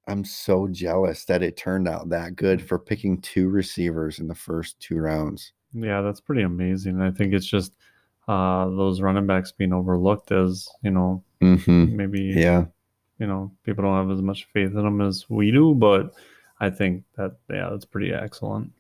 I'm 0.09 0.25
so 0.25 0.67
jealous 0.69 1.25
that 1.27 1.43
it 1.43 1.57
turned 1.57 1.89
out 1.89 2.09
that 2.11 2.37
good 2.37 2.61
for 2.61 2.79
picking 2.79 3.21
two 3.21 3.49
receivers 3.49 4.19
in 4.19 4.27
the 4.29 4.35
first 4.35 4.79
two 4.81 4.99
rounds. 4.99 5.53
Yeah, 5.73 6.01
that's 6.03 6.21
pretty 6.21 6.43
amazing. 6.43 7.01
I 7.01 7.11
think 7.11 7.33
it's 7.33 7.47
just 7.47 7.75
uh 8.29 8.67
those 8.67 9.01
running 9.01 9.27
backs 9.27 9.53
being 9.53 9.73
overlooked 9.73 10.33
as, 10.33 10.69
you 10.83 10.91
know, 10.91 11.23
Mm-hmm. 11.41 11.97
maybe 11.97 12.21
Yeah. 12.21 12.67
you 13.19 13.27
know, 13.27 13.51
people 13.65 13.83
don't 13.85 13.97
have 13.97 14.17
as 14.17 14.23
much 14.23 14.45
faith 14.53 14.69
in 14.71 14.75
them 14.75 15.01
as 15.01 15.29
we 15.29 15.51
do, 15.51 15.75
but 15.75 16.13
I 16.61 16.71
think 16.71 17.05
that 17.17 17.37
yeah, 17.49 17.71
that's 17.71 17.85
pretty 17.85 18.13
excellent. 18.13 18.73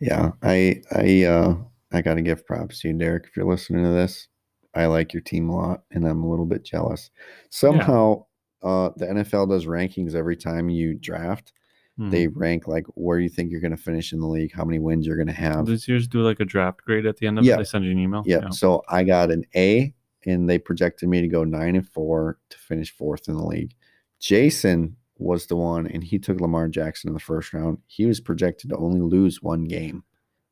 Yeah. 0.00 0.32
I 0.42 0.82
I 0.92 1.24
uh 1.24 1.56
I 1.92 2.02
gotta 2.02 2.22
give 2.22 2.46
props 2.46 2.80
to 2.80 2.88
you, 2.88 2.94
Derek, 2.94 3.24
if 3.26 3.36
you're 3.36 3.46
listening 3.46 3.84
to 3.84 3.90
this. 3.90 4.28
I 4.74 4.86
like 4.86 5.12
your 5.12 5.22
team 5.22 5.48
a 5.50 5.56
lot 5.56 5.82
and 5.90 6.06
I'm 6.06 6.22
a 6.22 6.30
little 6.30 6.44
bit 6.46 6.64
jealous. 6.64 7.10
Somehow 7.50 8.24
uh 8.62 8.90
the 8.96 9.06
NFL 9.06 9.48
does 9.50 9.66
rankings 9.66 10.14
every 10.14 10.36
time 10.36 10.68
you 10.68 10.94
draft. 10.94 11.52
Hmm. 11.98 12.10
They 12.10 12.28
rank 12.28 12.68
like 12.68 12.86
where 12.94 13.18
you 13.18 13.28
think 13.28 13.50
you're 13.50 13.60
gonna 13.60 13.76
finish 13.76 14.12
in 14.12 14.20
the 14.20 14.26
league, 14.28 14.52
how 14.54 14.64
many 14.64 14.78
wins 14.78 15.06
you're 15.06 15.16
gonna 15.16 15.32
have. 15.32 15.66
Does 15.66 15.88
yours 15.88 16.06
do 16.06 16.20
like 16.22 16.38
a 16.40 16.44
draft 16.44 16.82
grade 16.84 17.06
at 17.06 17.16
the 17.16 17.26
end 17.26 17.38
of 17.38 17.44
Yeah. 17.44 17.54
it? 17.54 17.58
They 17.58 17.64
send 17.64 17.84
you 17.84 17.90
an 17.90 17.98
email. 17.98 18.22
Yeah. 18.26 18.50
So 18.50 18.82
I 18.88 19.02
got 19.02 19.30
an 19.32 19.44
A, 19.56 19.92
and 20.26 20.48
they 20.48 20.58
projected 20.58 21.08
me 21.08 21.20
to 21.22 21.28
go 21.28 21.42
nine 21.44 21.74
and 21.74 21.88
four 21.88 22.38
to 22.50 22.58
finish 22.58 22.94
fourth 22.94 23.26
in 23.28 23.34
the 23.36 23.44
league. 23.44 23.74
Jason 24.20 24.96
was 25.18 25.46
the 25.46 25.56
one, 25.56 25.86
and 25.86 26.04
he 26.04 26.18
took 26.18 26.40
Lamar 26.40 26.68
Jackson 26.68 27.08
in 27.08 27.14
the 27.14 27.20
first 27.20 27.52
round. 27.52 27.78
He 27.86 28.06
was 28.06 28.20
projected 28.20 28.70
to 28.70 28.76
only 28.76 29.00
lose 29.00 29.42
one 29.42 29.64
game 29.64 30.04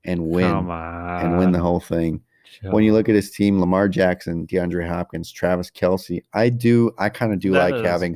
and 0.09 0.27
win 0.29 0.51
and 1.23 1.39
win 1.39 1.53
the 1.53 1.59
whole 1.61 1.81
thing. 1.81 2.21
When 2.73 2.83
you 2.83 2.93
look 2.95 3.09
at 3.09 3.15
his 3.15 3.31
team, 3.31 3.61
Lamar 3.61 3.89
Jackson, 3.89 4.47
DeAndre 4.47 4.89
Hopkins, 4.89 5.31
Travis 5.31 5.71
Kelce, 5.71 6.23
I 6.33 6.49
do, 6.49 6.91
I 6.99 7.09
kind 7.11 7.33
of 7.33 7.39
do 7.41 7.53
That 7.53 7.71
like 7.71 7.75
having. 7.85 8.15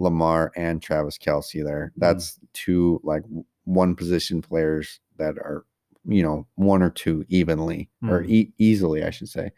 Lamar 0.00 0.52
and 0.56 0.82
Travis 0.82 1.16
Kelce 1.16 1.64
there. 1.64 1.92
That's 1.96 2.38
two 2.52 3.00
like 3.04 3.22
one 3.64 3.94
position 3.94 4.42
players 4.42 5.00
that 5.18 5.38
are, 5.38 5.64
you 6.06 6.22
know, 6.22 6.46
one 6.56 6.82
or 6.82 6.90
two 6.90 7.24
evenly 7.28 7.88
or 8.10 8.22
Mhm. 8.22 8.28
e- 8.30 8.52
easily, 8.58 9.04
I 9.04 9.10
should 9.10 9.28
say. 9.28 9.52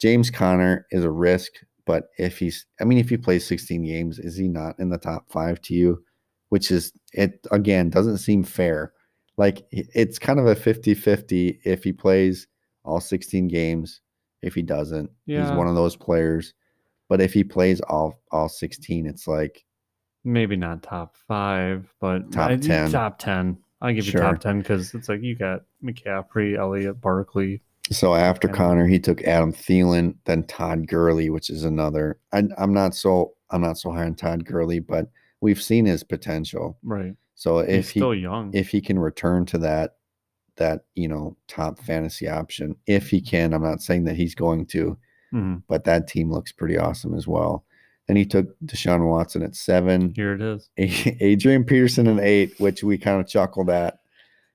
James 0.00 0.30
Conner 0.30 0.86
is 0.92 1.02
a 1.04 1.10
risk, 1.10 1.52
but 1.84 2.10
if 2.18 2.38
he's, 2.38 2.64
I 2.80 2.84
mean, 2.84 2.98
if 2.98 3.08
he 3.08 3.16
plays 3.16 3.44
16 3.44 3.84
games, 3.84 4.18
is 4.18 4.36
he 4.36 4.46
not 4.48 4.78
in 4.78 4.88
the 4.90 4.98
top 4.98 5.30
five 5.30 5.60
to 5.62 5.74
you? 5.74 6.04
Which 6.50 6.70
is, 6.70 6.92
it 7.12 7.44
again, 7.50 7.90
doesn't 7.90 8.18
seem 8.18 8.44
fair. 8.44 8.92
Like 9.38 9.66
it's 9.70 10.18
kind 10.18 10.38
of 10.38 10.46
a 10.46 10.54
50 10.54 10.92
50 10.94 11.60
if 11.64 11.82
he 11.84 11.92
plays 11.92 12.46
all 12.84 13.00
16 13.00 13.48
games. 13.48 14.00
If 14.42 14.54
he 14.54 14.62
doesn't, 14.62 15.10
he's 15.26 15.50
one 15.50 15.66
of 15.66 15.74
those 15.74 15.96
players. 15.96 16.52
But 17.08 17.20
if 17.20 17.32
he 17.32 17.42
plays 17.42 17.80
all 17.80 18.20
all 18.30 18.48
16, 18.50 19.06
it's 19.06 19.26
like 19.26 19.64
Maybe 20.24 20.56
not 20.56 20.82
top 20.82 21.16
five, 21.26 21.90
but 22.00 22.30
Top 22.32 22.50
I- 22.50 22.56
10. 22.56 22.90
Top 22.90 23.18
ten. 23.18 23.56
I 23.80 23.92
give 23.92 24.04
Sure. 24.04 24.20
you 24.20 24.26
top 24.32 24.40
ten 24.40 24.58
because 24.58 24.92
it's 24.92 25.08
like 25.08 25.22
you 25.22 25.34
got 25.36 25.62
McCaffrey, 25.82 26.58
Elliott, 26.58 27.00
Barkley. 27.00 27.62
So 27.90 28.14
after 28.14 28.48
Conner, 28.48 28.86
he 28.86 28.98
took 28.98 29.22
Adam 29.22 29.52
Thielen, 29.52 30.16
then 30.26 30.42
Todd 30.42 30.86
Gurley, 30.88 31.30
which 31.30 31.48
is 31.48 31.64
another. 31.64 32.18
I, 32.32 32.42
I'm 32.58 32.74
not 32.74 32.94
so 32.94 33.34
I'm 33.50 33.62
not 33.62 33.78
so 33.78 33.90
high 33.92 34.04
on 34.04 34.14
Todd 34.14 34.44
Gurley, 34.44 34.80
but 34.80 35.10
we've 35.40 35.62
seen 35.62 35.86
his 35.86 36.02
potential. 36.02 36.76
Right. 36.82 37.14
So 37.38 37.60
He's 37.60 37.68
if 37.78 37.90
he 37.90 38.00
still 38.00 38.14
young. 38.16 38.50
if 38.52 38.68
he 38.70 38.80
can 38.80 38.98
return 38.98 39.46
to 39.46 39.58
that 39.58 39.94
that 40.56 40.80
you 40.96 41.06
know 41.06 41.36
top 41.46 41.78
fantasy 41.78 42.28
option, 42.28 42.74
if 42.88 43.08
he 43.10 43.20
can, 43.20 43.54
I'm 43.54 43.62
not 43.62 43.80
saying 43.80 44.04
that 44.06 44.16
he's 44.16 44.34
going 44.34 44.66
to, 44.66 44.98
Mhm. 45.32 45.62
but 45.68 45.84
that 45.84 46.08
team 46.08 46.32
looks 46.32 46.50
pretty 46.50 46.76
awesome 46.76 47.14
as 47.14 47.28
well. 47.28 47.64
Then 48.08 48.16
he 48.16 48.24
took 48.24 48.58
Deshaun 48.64 49.06
Watson 49.08 49.42
at 49.44 49.54
seven, 49.54 50.12
Here 50.16 50.32
it 50.34 50.40
is. 50.42 50.68
Adrian 50.76 51.62
Peterson 51.62 52.08
at 52.08 52.18
eight, 52.24 52.58
which 52.58 52.82
we 52.82 52.98
kind 52.98 53.20
of 53.20 53.28
chuckled 53.28 53.70
at. 53.70 54.00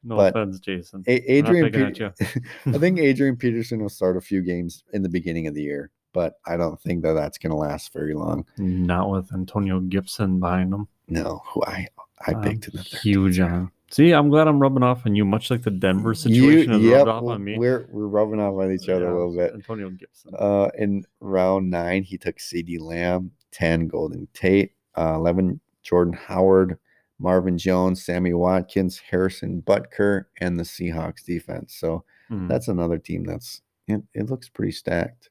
No 0.03 0.17
But 0.17 0.35
offense, 0.35 0.59
Jason. 0.59 1.05
A- 1.07 1.31
Adrian, 1.31 1.73
I 2.65 2.77
think 2.77 2.99
Adrian 2.99 3.37
Peterson 3.37 3.79
will 3.81 3.87
start 3.87 4.17
a 4.17 4.21
few 4.21 4.41
games 4.41 4.83
in 4.91 5.03
the 5.03 5.07
beginning 5.09 5.47
of 5.47 5.53
the 5.53 5.61
year, 5.63 5.89
but 6.11 6.33
I 6.45 6.57
don't 6.57 6.81
think 6.81 7.03
that 7.03 7.13
that's 7.13 7.37
going 7.37 7.51
to 7.51 7.55
last 7.55 7.93
very 7.93 8.13
long. 8.13 8.45
Not 8.57 9.09
with 9.09 9.31
Antonio 9.33 9.79
Gibson 9.79 10.41
behind 10.41 10.73
him. 10.73 10.89
No, 11.07 11.41
who 11.53 11.63
I 11.65 11.87
I 12.27 12.33
picked 12.35 12.67
in 12.67 12.75
the 12.75 12.83
huge 12.83 13.39
on. 13.39 13.71
See, 13.91 14.11
I'm 14.11 14.29
glad 14.29 14.47
I'm 14.47 14.59
rubbing 14.59 14.81
off 14.81 15.05
on 15.05 15.15
you, 15.15 15.23
much 15.23 15.51
like 15.51 15.61
the 15.61 15.69
Denver 15.71 16.09
You, 16.09 16.15
situation 16.15 16.73
has 16.73 16.81
yep, 16.81 17.05
rubbed 17.05 17.09
off 17.09 17.23
on 17.35 17.43
me. 17.43 17.57
we're 17.57 17.87
we're 17.91 18.07
rubbing 18.07 18.39
off 18.39 18.55
on 18.55 18.71
each 18.71 18.89
other 18.89 19.07
a 19.07 19.13
little 19.15 19.35
bit. 19.35 19.53
Antonio 19.53 19.89
Gibson. 19.91 20.33
Uh, 20.37 20.69
in 20.77 21.05
round 21.19 21.69
nine, 21.69 22.01
he 22.03 22.17
took 22.17 22.37
CeeDee 22.37 22.79
Lamb, 22.81 23.31
ten 23.51 23.87
Golden 23.87 24.27
Tate, 24.33 24.71
uh, 24.97 25.13
eleven 25.15 25.59
Jordan 25.83 26.13
Howard, 26.13 26.79
Marvin 27.19 27.57
Jones, 27.57 28.03
Sammy 28.03 28.33
Watkins, 28.33 28.97
Harrison 28.97 29.61
Butker, 29.61 30.25
and 30.41 30.57
the 30.59 30.63
Seahawks 30.63 31.23
defense. 31.23 31.75
So 31.75 32.03
Mhm. 32.31 32.47
that's 32.47 32.69
another 32.69 32.97
team 32.97 33.25
that's 33.25 33.61
it, 33.87 34.01
it 34.15 34.29
looks 34.29 34.49
pretty 34.49 34.71
stacked. 34.71 35.29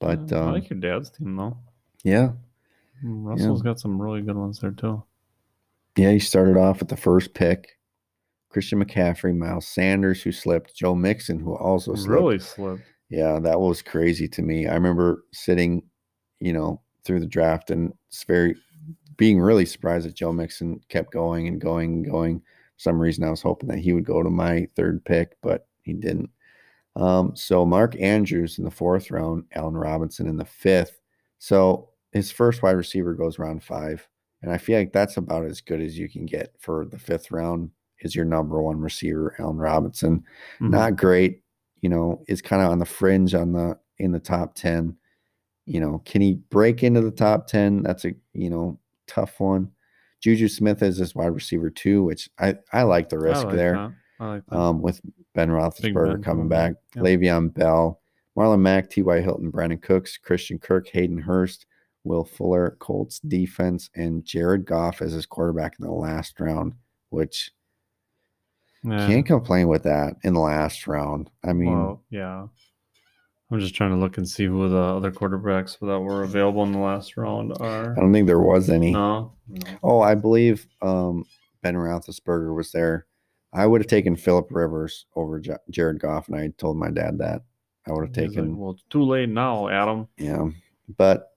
But 0.00 0.30
Yeah, 0.30 0.38
I 0.38 0.40
um, 0.46 0.52
like 0.52 0.70
your 0.70 0.78
dad's 0.78 1.10
team 1.10 1.36
though. 1.36 1.58
yeah, 2.02 2.32
Mm, 3.04 3.26
Russell's 3.26 3.60
got 3.62 3.78
some 3.80 4.00
really 4.00 4.22
good 4.22 4.36
ones 4.36 4.60
there 4.60 4.70
too. 4.70 5.02
Yeah, 5.96 6.10
he 6.10 6.18
started 6.18 6.56
off 6.56 6.82
at 6.82 6.88
the 6.88 6.96
first 6.96 7.34
pick. 7.34 7.78
Christian 8.48 8.84
McCaffrey, 8.84 9.36
Miles 9.36 9.66
Sanders, 9.66 10.22
who 10.22 10.32
slipped, 10.32 10.76
Joe 10.76 10.94
Mixon, 10.94 11.40
who 11.40 11.56
also 11.56 11.94
slipped. 11.94 12.08
Really 12.08 12.38
slipped. 12.38 12.82
Yeah, 13.10 13.38
that 13.40 13.60
was 13.60 13.82
crazy 13.82 14.28
to 14.28 14.42
me. 14.42 14.66
I 14.66 14.74
remember 14.74 15.24
sitting, 15.32 15.82
you 16.40 16.52
know, 16.52 16.80
through 17.04 17.20
the 17.20 17.26
draft 17.26 17.70
and 17.70 17.92
it's 18.08 18.24
very 18.24 18.56
being 19.16 19.40
really 19.40 19.66
surprised 19.66 20.06
that 20.06 20.14
Joe 20.14 20.32
Mixon 20.32 20.80
kept 20.88 21.12
going 21.12 21.46
and 21.46 21.60
going 21.60 21.92
and 21.92 22.10
going. 22.10 22.40
For 22.40 22.80
some 22.80 22.98
reason 22.98 23.24
I 23.24 23.30
was 23.30 23.42
hoping 23.42 23.68
that 23.68 23.78
he 23.78 23.92
would 23.92 24.04
go 24.04 24.22
to 24.22 24.30
my 24.30 24.66
third 24.74 25.04
pick, 25.04 25.36
but 25.42 25.66
he 25.82 25.92
didn't. 25.92 26.30
Um, 26.96 27.34
so 27.34 27.64
Mark 27.64 28.00
Andrews 28.00 28.58
in 28.58 28.64
the 28.64 28.70
fourth 28.70 29.10
round, 29.10 29.44
Allen 29.52 29.76
Robinson 29.76 30.28
in 30.28 30.36
the 30.36 30.44
fifth. 30.44 31.00
So 31.38 31.90
his 32.12 32.30
first 32.30 32.62
wide 32.62 32.76
receiver 32.76 33.14
goes 33.14 33.38
round 33.38 33.62
five. 33.62 34.08
And 34.44 34.52
I 34.52 34.58
feel 34.58 34.78
like 34.78 34.92
that's 34.92 35.16
about 35.16 35.46
as 35.46 35.62
good 35.62 35.80
as 35.80 35.98
you 35.98 36.08
can 36.08 36.26
get 36.26 36.54
for 36.58 36.84
the 36.84 36.98
fifth 36.98 37.30
round 37.30 37.70
is 38.00 38.14
your 38.14 38.26
number 38.26 38.60
one 38.62 38.78
receiver, 38.78 39.34
Allen 39.38 39.56
Robinson. 39.56 40.22
Mhm. 40.60 40.70
not 40.70 40.96
great 40.96 41.40
you 41.80 41.88
know 41.88 42.22
is 42.28 42.40
kind 42.42 42.62
of 42.62 42.70
on 42.70 42.78
the 42.78 42.84
fringe 42.86 43.34
on 43.34 43.52
the 43.52 43.78
in 43.98 44.10
the 44.12 44.18
top 44.18 44.54
10 44.54 44.96
you 45.66 45.80
know 45.80 46.00
can 46.06 46.20
he 46.22 46.34
break 46.50 46.82
into 46.82 47.00
the 47.02 47.10
top 47.10 47.46
10 47.46 47.82
that's 47.82 48.04
a 48.04 48.12
you 48.32 48.48
know 48.50 48.78
tough 49.06 49.38
one. 49.40 49.70
Juju 50.20 50.48
smith 50.48 50.82
is 50.82 50.96
his 50.96 51.14
wide 51.14 51.26
receiver 51.34 51.68
too 51.70 52.02
which 52.04 52.30
i 52.38 52.54
i 52.72 52.82
like 52.82 53.08
the 53.10 53.18
risk 53.18 53.44
like 53.46 53.56
there. 53.56 53.94
like 54.18 54.44
that. 54.46 54.56
um 54.56 54.80
with 54.80 55.00
ben 55.34 55.50
roethlisberger 55.50 56.12
Ben 56.14 56.22
coming 56.22 56.48
back. 56.48 56.72
yeah. 56.96 57.02
le'veon 57.02 57.52
bell 57.52 58.00
marlon 58.36 58.60
mack 58.60 58.88
ty 58.90 59.20
hilton 59.20 59.52
brandin 59.52 59.80
cooks 59.82 60.16
christian 60.16 60.58
kirk 60.58 60.88
hayden 60.88 61.18
hurst 61.18 61.66
will 62.04 62.24
fuller 62.24 62.76
colts 62.78 63.18
defense 63.20 63.90
and 63.94 64.24
jared 64.24 64.64
goff 64.64 65.02
as 65.02 65.12
his 65.12 65.26
quarterback 65.26 65.74
in 65.78 65.86
the 65.86 65.92
last 65.92 66.38
round 66.38 66.72
which 67.10 67.50
yeah. 68.82 69.06
can't 69.06 69.26
complain 69.26 69.68
with 69.68 69.82
that 69.82 70.14
in 70.22 70.34
the 70.34 70.40
last 70.40 70.86
round 70.86 71.30
i 71.44 71.52
mean 71.52 71.72
well, 71.72 72.02
yeah. 72.10 72.46
I'm 73.50 73.60
just 73.60 73.74
trying 73.74 73.90
to 73.90 73.96
look 73.96 74.16
and 74.16 74.28
see 74.28 74.46
who 74.46 74.68
the 74.68 74.76
other 74.76 75.12
quarterbacks 75.12 75.78
that 75.78 76.00
were 76.00 76.24
available 76.24 76.62
in 76.64 76.72
the 76.72 76.78
last 76.78 77.16
round 77.16 77.52
are. 77.60 77.92
I 77.92 78.00
don't 78.00 78.12
think 78.12 78.26
there 78.26 78.40
was 78.40 78.70
any. 78.70 78.90
No. 78.90 79.32
no. 79.46 79.70
Oh, 79.82 80.00
I 80.00 80.14
believe 80.14 80.66
um, 80.82 81.24
Ben 81.62 81.74
Roethlisberger 81.74 82.54
was 82.56 82.72
there. 82.72 83.06
I 83.52 83.66
would 83.66 83.80
have 83.80 83.86
taken 83.86 84.16
Philip 84.16 84.48
Rivers 84.50 85.06
over 85.14 85.38
J- 85.38 85.56
Jared 85.70 86.00
Goff, 86.00 86.26
and 86.28 86.36
I 86.36 86.52
told 86.58 86.76
my 86.76 86.90
dad 86.90 87.18
that. 87.18 87.42
I 87.86 87.92
would 87.92 88.06
have 88.06 88.16
He's 88.16 88.28
like, 88.28 88.36
taken. 88.36 88.56
well, 88.56 88.72
it's 88.72 88.82
too 88.90 89.04
late 89.04 89.28
now, 89.28 89.68
Adam. 89.68 90.08
yeah, 90.18 90.48
but 90.96 91.33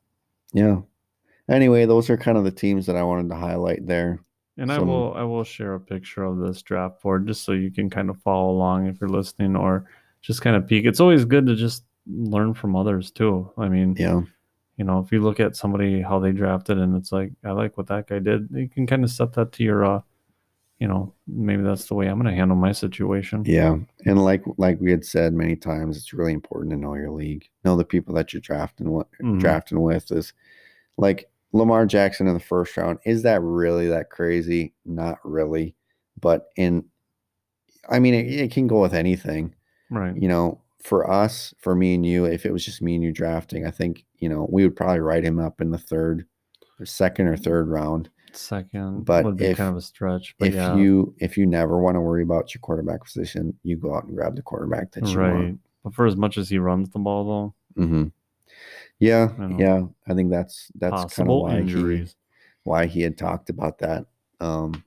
yeah. 0.53 0.81
Anyway, 1.49 1.85
those 1.85 2.09
are 2.09 2.17
kind 2.17 2.37
of 2.37 2.43
the 2.43 2.51
teams 2.51 2.85
that 2.85 2.95
I 2.97 3.03
wanted 3.03 3.29
to 3.29 3.35
highlight 3.35 3.85
there. 3.85 4.19
And 4.57 4.71
I 4.71 4.79
will 4.79 5.13
I 5.13 5.23
will 5.23 5.43
share 5.43 5.75
a 5.75 5.79
picture 5.79 6.23
of 6.23 6.39
this 6.39 6.61
draft 6.63 7.01
board 7.01 7.27
just 7.27 7.43
so 7.43 7.51
you 7.51 7.71
can 7.71 7.89
kind 7.89 8.09
of 8.09 8.19
follow 8.21 8.49
along 8.49 8.87
if 8.87 8.99
you're 8.99 9.09
listening 9.09 9.55
or 9.55 9.89
just 10.21 10.41
kind 10.41 10.55
of 10.55 10.67
peek. 10.67 10.85
It's 10.85 10.99
always 10.99 11.25
good 11.25 11.45
to 11.45 11.55
just 11.55 11.83
learn 12.07 12.53
from 12.55 12.75
others 12.75 13.11
too. 13.11 13.51
I 13.57 13.69
mean, 13.69 13.95
Yeah, 13.97 14.21
you 14.77 14.83
know, 14.83 14.99
if 14.99 15.11
you 15.11 15.21
look 15.21 15.39
at 15.39 15.55
somebody 15.55 16.01
how 16.01 16.19
they 16.19 16.31
drafted 16.31 16.79
and 16.79 16.95
it's 16.95 17.11
like 17.11 17.31
I 17.45 17.51
like 17.51 17.77
what 17.77 17.87
that 17.87 18.07
guy 18.07 18.19
did, 18.19 18.47
you 18.51 18.67
can 18.67 18.87
kind 18.87 19.03
of 19.03 19.11
set 19.11 19.33
that 19.33 19.51
to 19.53 19.63
your 19.63 19.85
uh 19.85 20.01
you 20.79 20.87
know, 20.87 21.13
maybe 21.27 21.63
that's 21.63 21.85
the 21.85 21.95
way 21.95 22.07
I'm 22.07 22.19
going 22.21 22.31
to 22.31 22.37
handle 22.37 22.55
my 22.57 22.71
situation. 22.71 23.43
yeah, 23.45 23.77
and 24.05 24.23
like 24.23 24.43
like 24.57 24.79
we 24.79 24.91
had 24.91 25.05
said 25.05 25.33
many 25.33 25.55
times, 25.55 25.97
it's 25.97 26.13
really 26.13 26.33
important 26.33 26.71
to 26.71 26.77
know 26.77 26.93
your 26.95 27.11
league, 27.11 27.47
know 27.65 27.75
the 27.75 27.83
people 27.85 28.13
that 28.15 28.31
you're 28.33 28.41
drafting 28.41 28.91
with. 28.91 29.07
Mhm. 29.21 29.39
Drafting 29.39 29.81
with 29.81 30.11
is 30.11 30.33
like 30.97 31.29
Lamar 31.53 31.85
Jackson 31.85 32.27
in 32.27 32.33
the 32.33 32.39
first 32.39 32.75
round. 32.77 32.99
Is 33.05 33.23
that 33.23 33.41
really 33.41 33.87
that 33.87 34.09
crazy? 34.09 34.73
Not 34.85 35.17
really, 35.23 35.75
but 36.19 36.47
in, 36.57 36.85
I 37.89 37.99
mean, 37.99 38.13
it, 38.13 38.27
it 38.27 38.51
can 38.51 38.67
go 38.67 38.81
with 38.81 38.93
anything. 38.93 39.53
Right. 39.89 40.15
you 40.21 40.27
know, 40.27 40.59
for 40.83 41.09
us, 41.09 41.53
for 41.59 41.73
me 41.73 41.95
and 41.95 42.05
you, 42.05 42.25
if 42.25 42.45
it 42.45 42.51
was 42.51 42.65
just 42.65 42.81
me 42.81 42.95
and 42.95 43.03
you 43.03 43.13
drafting, 43.13 43.65
I 43.65 43.71
think, 43.71 44.05
you 44.19 44.27
know, 44.27 44.45
we 44.51 44.63
would 44.63 44.75
probably 44.75 44.99
write 44.99 45.23
him 45.23 45.39
up 45.39 45.61
in 45.61 45.71
the 45.71 45.77
third 45.77 46.25
or 46.79 46.85
second 46.85 47.27
or 47.27 47.37
third 47.37 47.69
round. 47.69 48.09
Second 48.33 49.05
But 49.05 49.25
would 49.25 49.37
be 49.37 49.45
if- 49.45 49.57
kind 49.57 49.69
of 49.69 49.77
a 49.77 49.81
stretch. 49.81 50.35
But 50.37 50.49
if 50.49 50.55
yeah, 50.55 50.75
you 50.75 51.15
if 51.19 51.37
you 51.37 51.45
never 51.45 51.79
want 51.79 51.95
to 51.95 52.01
worry 52.01 52.23
about 52.23 52.53
your 52.53 52.59
quarterback 52.61 53.03
position, 53.03 53.57
you 53.63 53.77
go 53.77 53.95
out 53.95 54.05
and 54.05 54.15
grab 54.15 54.35
the 54.35 54.41
quarterback 54.41 54.91
that 54.91 55.07
you 55.07 55.17
right. 55.17 55.33
want. 55.33 55.59
But 55.83 55.93
for 55.93 56.05
as 56.05 56.15
much 56.15 56.37
as 56.37 56.49
he 56.49 56.57
runs 56.59 56.89
the 56.89 56.99
ball 56.99 57.53
though, 57.75 57.81
mm-hmm. 57.81 58.07
Yeah, 58.99 59.29
I 59.39 59.47
yeah. 59.57 59.81
I 60.07 60.13
think 60.13 60.31
that's 60.31 60.71
that's 60.75 61.15
kind 61.15 61.29
of 61.29 61.41
why 61.41 61.61
he 61.61 62.05
why 62.63 62.85
he 62.87 63.01
had 63.01 63.17
talked 63.17 63.49
about 63.49 63.79
that. 63.79 64.05
Um, 64.39 64.83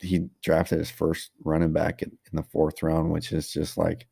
he 0.00 0.28
drafted 0.42 0.78
his 0.78 0.90
first 0.90 1.30
running 1.44 1.72
back 1.72 2.02
in, 2.02 2.10
in 2.10 2.36
the 2.36 2.42
fourth 2.42 2.82
round, 2.82 3.10
which 3.12 3.32
is 3.32 3.52
just 3.52 3.78
like 3.78 4.06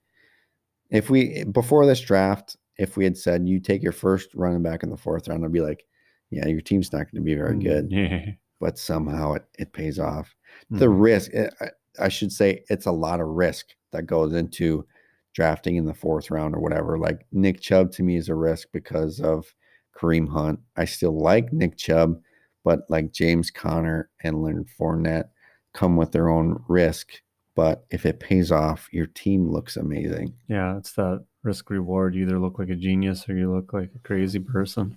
if 0.90 1.10
we 1.10 1.44
before 1.44 1.86
this 1.86 2.00
draft, 2.00 2.56
if 2.76 2.96
we 2.96 3.04
had 3.04 3.16
said 3.16 3.48
you 3.48 3.60
take 3.60 3.82
your 3.82 3.92
first 3.92 4.30
running 4.34 4.62
back 4.62 4.82
in 4.82 4.90
the 4.90 4.96
fourth 4.96 5.28
round, 5.28 5.44
I'd 5.44 5.52
be 5.52 5.60
like, 5.60 5.84
yeah, 6.30 6.46
your 6.46 6.60
team's 6.60 6.92
not 6.92 7.10
going 7.10 7.16
to 7.16 7.20
be 7.20 7.34
very 7.34 7.54
Mm, 7.56 7.62
good, 7.62 7.92
Yeah. 7.92 8.24
but 8.60 8.78
somehow 8.78 9.34
it, 9.34 9.44
it 9.58 9.72
pays 9.72 9.98
off. 9.98 10.34
The 10.70 10.86
Mhm. 10.86 11.00
risk, 11.02 11.30
eh, 11.34 11.50
I, 11.60 11.68
I 12.00 12.08
should 12.08 12.32
say, 12.32 12.64
it's 12.68 12.86
a 12.86 12.92
lot 12.92 13.20
of 13.20 13.28
risk 13.28 13.68
that 13.92 14.06
goes 14.06 14.32
into 14.34 14.86
drafting 15.34 15.76
in 15.76 15.84
the 15.84 15.94
fourth 15.94 16.30
round 16.30 16.54
or 16.54 16.60
whatever. 16.60 16.98
Like 16.98 17.24
Nick 17.32 17.60
Chubb 17.60 17.92
to 17.92 18.02
me 18.02 18.16
is 18.16 18.28
a 18.28 18.34
risk 18.34 18.68
because 18.72 19.20
of 19.20 19.54
Kareem 19.96 20.28
Hunt. 20.28 20.60
I 20.76 20.84
still 20.84 21.16
like 21.18 21.52
Nick 21.52 21.76
Chubb, 21.76 22.20
but 22.64 22.80
like 22.88 23.12
James 23.12 23.50
Conner 23.50 24.10
and 24.22 24.42
Leonard 24.42 24.68
Fournette 24.78 25.28
come 25.74 25.96
with 25.96 26.12
their 26.12 26.28
own 26.28 26.62
risk. 26.68 27.10
But 27.54 27.84
if 27.90 28.04
it 28.06 28.20
pays 28.20 28.52
off, 28.52 28.88
your 28.92 29.06
team 29.06 29.48
looks 29.50 29.76
amazing. 29.76 30.34
Yeah, 30.48 30.76
it's 30.76 30.92
that 30.92 31.24
risk 31.42 31.70
reward. 31.70 32.14
You 32.14 32.22
either 32.26 32.38
look 32.38 32.58
like 32.58 32.68
a 32.68 32.76
genius 32.76 33.28
or 33.28 33.36
you 33.36 33.52
look 33.52 33.72
like 33.72 33.90
a 33.94 33.98
crazy 34.00 34.38
person. 34.38 34.96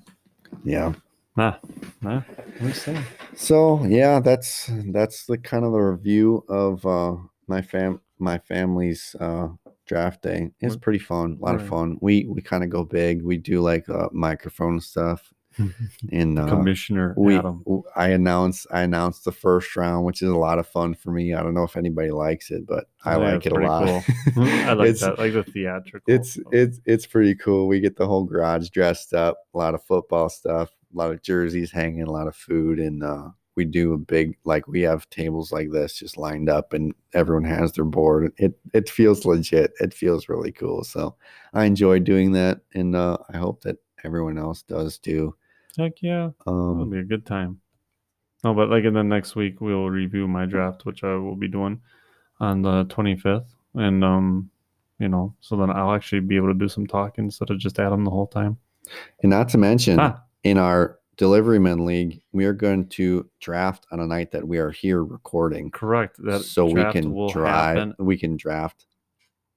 Yeah. 0.63 0.93
Nah, 1.37 1.55
nah. 2.01 2.21
So 3.35 3.83
yeah, 3.85 4.19
that's 4.19 4.69
that's 4.87 5.25
the 5.25 5.37
kind 5.37 5.63
of 5.65 5.71
the 5.71 5.79
review 5.79 6.43
of 6.49 6.85
uh 6.85 7.15
my 7.47 7.61
fam 7.61 8.01
my 8.19 8.37
family's 8.37 9.15
uh 9.19 9.47
draft 9.87 10.21
day. 10.21 10.51
It's 10.59 10.75
pretty 10.75 10.99
fun, 10.99 11.37
a 11.41 11.45
lot 11.45 11.55
of 11.55 11.67
fun. 11.67 11.97
We 12.01 12.25
we 12.25 12.41
kind 12.41 12.63
of 12.63 12.69
go 12.69 12.83
big. 12.83 13.23
We 13.23 13.37
do 13.37 13.61
like 13.61 13.87
uh 13.89 14.09
microphone 14.11 14.79
stuff 14.81 15.33
and 16.11 16.37
uh 16.39 16.47
Commissioner 16.47 17.13
we 17.17 17.37
Adam. 17.37 17.63
I 17.95 18.09
announced 18.09 18.67
I 18.71 18.81
announced 18.81 19.23
the 19.25 19.31
first 19.31 19.75
round, 19.75 20.05
which 20.05 20.21
is 20.21 20.29
a 20.29 20.35
lot 20.37 20.59
of 20.59 20.67
fun 20.67 20.93
for 20.95 21.11
me. 21.11 21.33
I 21.33 21.41
don't 21.43 21.53
know 21.53 21.63
if 21.63 21.77
anybody 21.77 22.11
likes 22.11 22.51
it, 22.51 22.65
but 22.67 22.85
I 23.05 23.13
Yeah, 23.13 23.33
like 23.33 23.45
it 23.45 23.53
a 23.53 23.55
lot. 23.55 23.85
cool. 23.85 24.03
I 24.45 24.73
like 24.73 24.89
It's- 24.89 25.01
that. 25.01 25.17
Like 25.17 25.33
the 25.33 25.43
theatrical. 25.43 26.13
it's 26.13 26.33
stuff. 26.33 26.45
it's 26.51 26.79
it's 26.85 27.05
pretty 27.05 27.35
cool. 27.35 27.67
We 27.67 27.79
get 27.79 27.95
the 27.95 28.05
whole 28.07 28.25
garage 28.25 28.69
dressed 28.69 29.13
up, 29.13 29.37
a 29.53 29.57
lot 29.57 29.75
of 29.75 29.83
football 29.83 30.29
stuff, 30.29 30.69
a 30.93 30.97
lot 30.97 31.11
of 31.11 31.21
jerseys 31.21 31.71
hanging, 31.71 32.03
a 32.03 32.11
lot 32.11 32.27
of 32.27 32.35
food, 32.35 32.79
and 32.79 33.03
uh, 33.03 33.29
we 33.55 33.65
do 33.65 33.93
a 33.93 33.97
big 33.97 34.37
like 34.45 34.67
we 34.67 34.81
have 34.81 35.09
tables 35.09 35.51
like 35.51 35.71
this 35.71 35.97
just 35.97 36.17
lined 36.17 36.49
up, 36.49 36.73
and 36.73 36.93
everyone 37.13 37.43
has 37.45 37.71
their 37.73 37.85
board. 37.85 38.31
It 38.37 38.53
it 38.73 38.89
feels 38.89 39.25
legit. 39.25 39.73
It 39.79 39.93
feels 39.93 40.29
really 40.29 40.51
cool. 40.51 40.83
So 40.83 41.15
I 41.53 41.65
enjoy 41.65 41.99
doing 41.99 42.31
that, 42.33 42.61
and 42.73 42.95
uh, 42.95 43.17
I 43.33 43.37
hope 43.37 43.61
that 43.63 43.77
everyone 44.03 44.37
else 44.37 44.61
does 44.63 44.97
too. 44.97 45.35
Heck 45.77 46.01
yeah. 46.01 46.31
Um, 46.47 46.89
be 46.89 46.99
a 46.99 47.03
good 47.03 47.25
time. 47.25 47.61
No, 48.43 48.53
but 48.53 48.69
like 48.69 48.83
in 48.85 48.93
the 48.93 49.03
next 49.03 49.35
week 49.35 49.61
we'll 49.61 49.89
review 49.89 50.27
my 50.27 50.45
draft, 50.45 50.85
which 50.85 51.03
I 51.03 51.13
will 51.15 51.35
be 51.35 51.47
doing 51.47 51.79
on 52.39 52.61
the 52.63 52.85
25th, 52.85 53.45
and 53.75 54.03
um, 54.03 54.49
you 54.97 55.07
know, 55.09 55.33
so 55.41 55.55
then 55.55 55.69
I'll 55.69 55.93
actually 55.93 56.21
be 56.21 56.35
able 56.37 56.47
to 56.47 56.53
do 56.59 56.67
some 56.67 56.87
talking 56.87 57.25
instead 57.25 57.49
of 57.51 57.59
just 57.59 57.79
Adam 57.79 58.03
the 58.03 58.09
whole 58.11 58.27
time. 58.27 58.57
and 59.21 59.29
not 59.29 59.49
to 59.49 59.57
mention, 59.59 59.99
Ah, 59.99 60.23
in 60.43 60.57
our 60.57 60.99
delivery 61.17 61.59
men 61.59 61.85
league, 61.85 62.21
we 62.31 62.45
are 62.45 62.53
going 62.53 62.87
to 62.87 63.29
draft 63.39 63.85
on 63.91 63.99
a 63.99 64.07
night 64.07 64.31
that 64.31 64.47
we 64.47 64.57
are 64.57 64.71
here 64.71 65.03
recording. 65.03 65.69
correct. 65.71 66.17
That 66.23 66.41
so 66.41 66.65
we 66.65 66.83
can 66.91 67.27
drive 67.27 67.77
happen 67.77 67.95
we 67.99 68.17
can 68.17 68.37
draft 68.37 68.85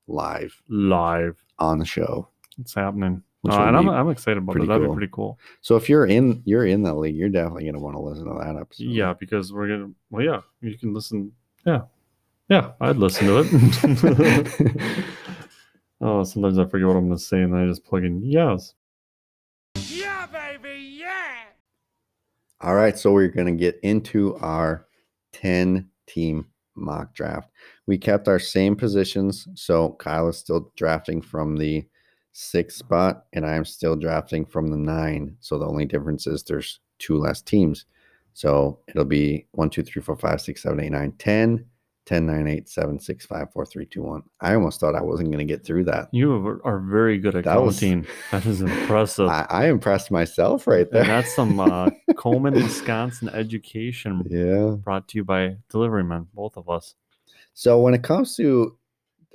live 0.07 0.55
live. 0.69 1.43
on 1.59 1.79
the 1.79 1.87
show 1.87 2.29
It's 2.59 2.75
happening. 2.75 3.23
Uh, 3.49 3.65
and 3.65 3.77
I'm, 3.77 3.89
I'm 3.91 4.11
excited 4.11 4.39
about 4.39 4.57
it. 4.57 4.67
That'd 4.67 4.83
cool. 4.83 4.95
be 4.95 4.97
pretty 4.97 5.13
cool. 5.13 5.39
so 5.61 5.77
if 5.77 5.89
you're 5.89 6.07
in 6.07 6.43
you're 6.45 6.67
in 6.67 6.83
that 6.83 6.95
league 6.95 7.17
you're 7.17 7.29
definitely 7.29 7.65
going 7.65 7.75
to 7.75 7.81
want 7.81 7.97
to 7.97 8.01
listen 8.01 8.25
to 8.27 8.39
that 8.39 8.61
episode 8.61 8.85
Yeah, 8.85 9.15
because 9.15 9.53
we're 9.53 9.69
gonna. 9.69 9.91
Well, 10.11 10.25
yeah, 10.25 10.41
you 10.61 10.77
can 10.79 10.95
listen. 10.95 11.33
Yeah, 11.67 11.83
yeah, 12.49 12.73
I'd 12.81 12.97
listen 12.97 13.27
to 13.27 13.45
it. 13.45 15.05
oh, 16.01 16.25
sometimes 16.25 16.59
I 16.59 16.65
forget 16.67 16.89
what 16.89 16.97
I'm 16.97 17.09
gonna 17.09 17.19
say, 17.19 17.41
and 17.41 17.53
then 17.53 17.65
I 17.65 17.67
just 17.67 17.85
plug 17.85 18.05
in 18.05 18.23
yes. 18.23 18.75
All 22.61 22.75
right 22.75 22.99
so 22.99 23.13
we're 23.13 23.29
going 23.29 23.47
to 23.47 23.53
get 23.53 23.79
into 23.83 24.37
our 24.37 24.87
10 25.33 25.89
team 26.07 26.47
mock 26.77 27.15
draft. 27.15 27.51
We 27.87 27.99
kept 27.99 28.29
our 28.29 28.39
same 28.39 28.77
positions 28.77 29.47
so 29.55 29.91
kyle 29.93 30.29
is 30.29 30.39
still 30.39 30.73
drafting 30.77 31.23
from 31.23 31.57
the 31.57 31.87
sixth 32.33 32.79
spot 32.79 33.27
and 33.33 33.47
i'm 33.47 33.65
still 33.65 33.95
drafting 33.95 34.45
from 34.45 34.69
the 34.69 34.77
nine. 34.77 35.37
So 35.41 35.59
the 35.59 35.67
only 35.67 35.85
difference 35.85 36.27
is 36.27 36.43
there's 36.43 36.81
two 36.99 37.19
less 37.19 37.43
teams. 37.43 37.87
So 38.33 38.81
it'll 38.89 39.05
be 39.05 39.47
1 39.53 39.71
2 39.71 39.83
3 39.83 40.03
4 40.03 40.17
5 40.17 40.41
6 40.41 40.63
7 40.63 40.81
8 40.81 40.91
9 40.91 41.13
10 41.19 41.67
10 42.07 42.27
9 42.27 42.47
8 42.47 42.69
7 42.69 42.99
6 43.01 43.27
5 43.27 43.53
4 43.53 43.65
3 43.67 43.87
2 43.87 44.03
1 44.03 44.23
i 44.41 44.55
almost 44.55 44.79
thought 44.81 44.95
i 44.95 45.01
wasn't 45.01 45.31
going 45.31 45.39
to 45.47 45.51
get 45.51 45.65
through 45.65 45.85
that 45.85 46.09
You 46.13 46.35
are- 46.47 46.61
are 46.67 46.79
very 46.79 47.19
good 47.19 47.35
at 47.35 47.45
That 47.45 47.63
was- 47.63 47.81
counting. 47.81 48.07
that 48.31 48.45
is 48.47 48.61
impressive. 48.61 49.29
I, 49.31 49.47
I 49.49 49.67
impressed 49.69 50.11
myself 50.11 50.67
right 50.67 50.91
there 50.91 51.01
and 51.03 51.11
that's 51.11 51.35
some 51.35 51.59
uh, 51.61 51.91
Coleman, 52.17 52.55
Wisconsin 52.55 53.29
education 53.31 54.23
yeah 54.29 54.77
brought 54.83 55.09
to 55.09 55.19
you 55.19 55.25
by 55.25 55.57
Delivery 55.71 56.05
Man, 56.05 56.27
both 56.35 56.57
of 56.57 56.69
us. 56.69 56.95
So 57.55 57.81
when 57.81 57.95
it 57.95 58.03
comes 58.03 58.37
to 58.37 58.77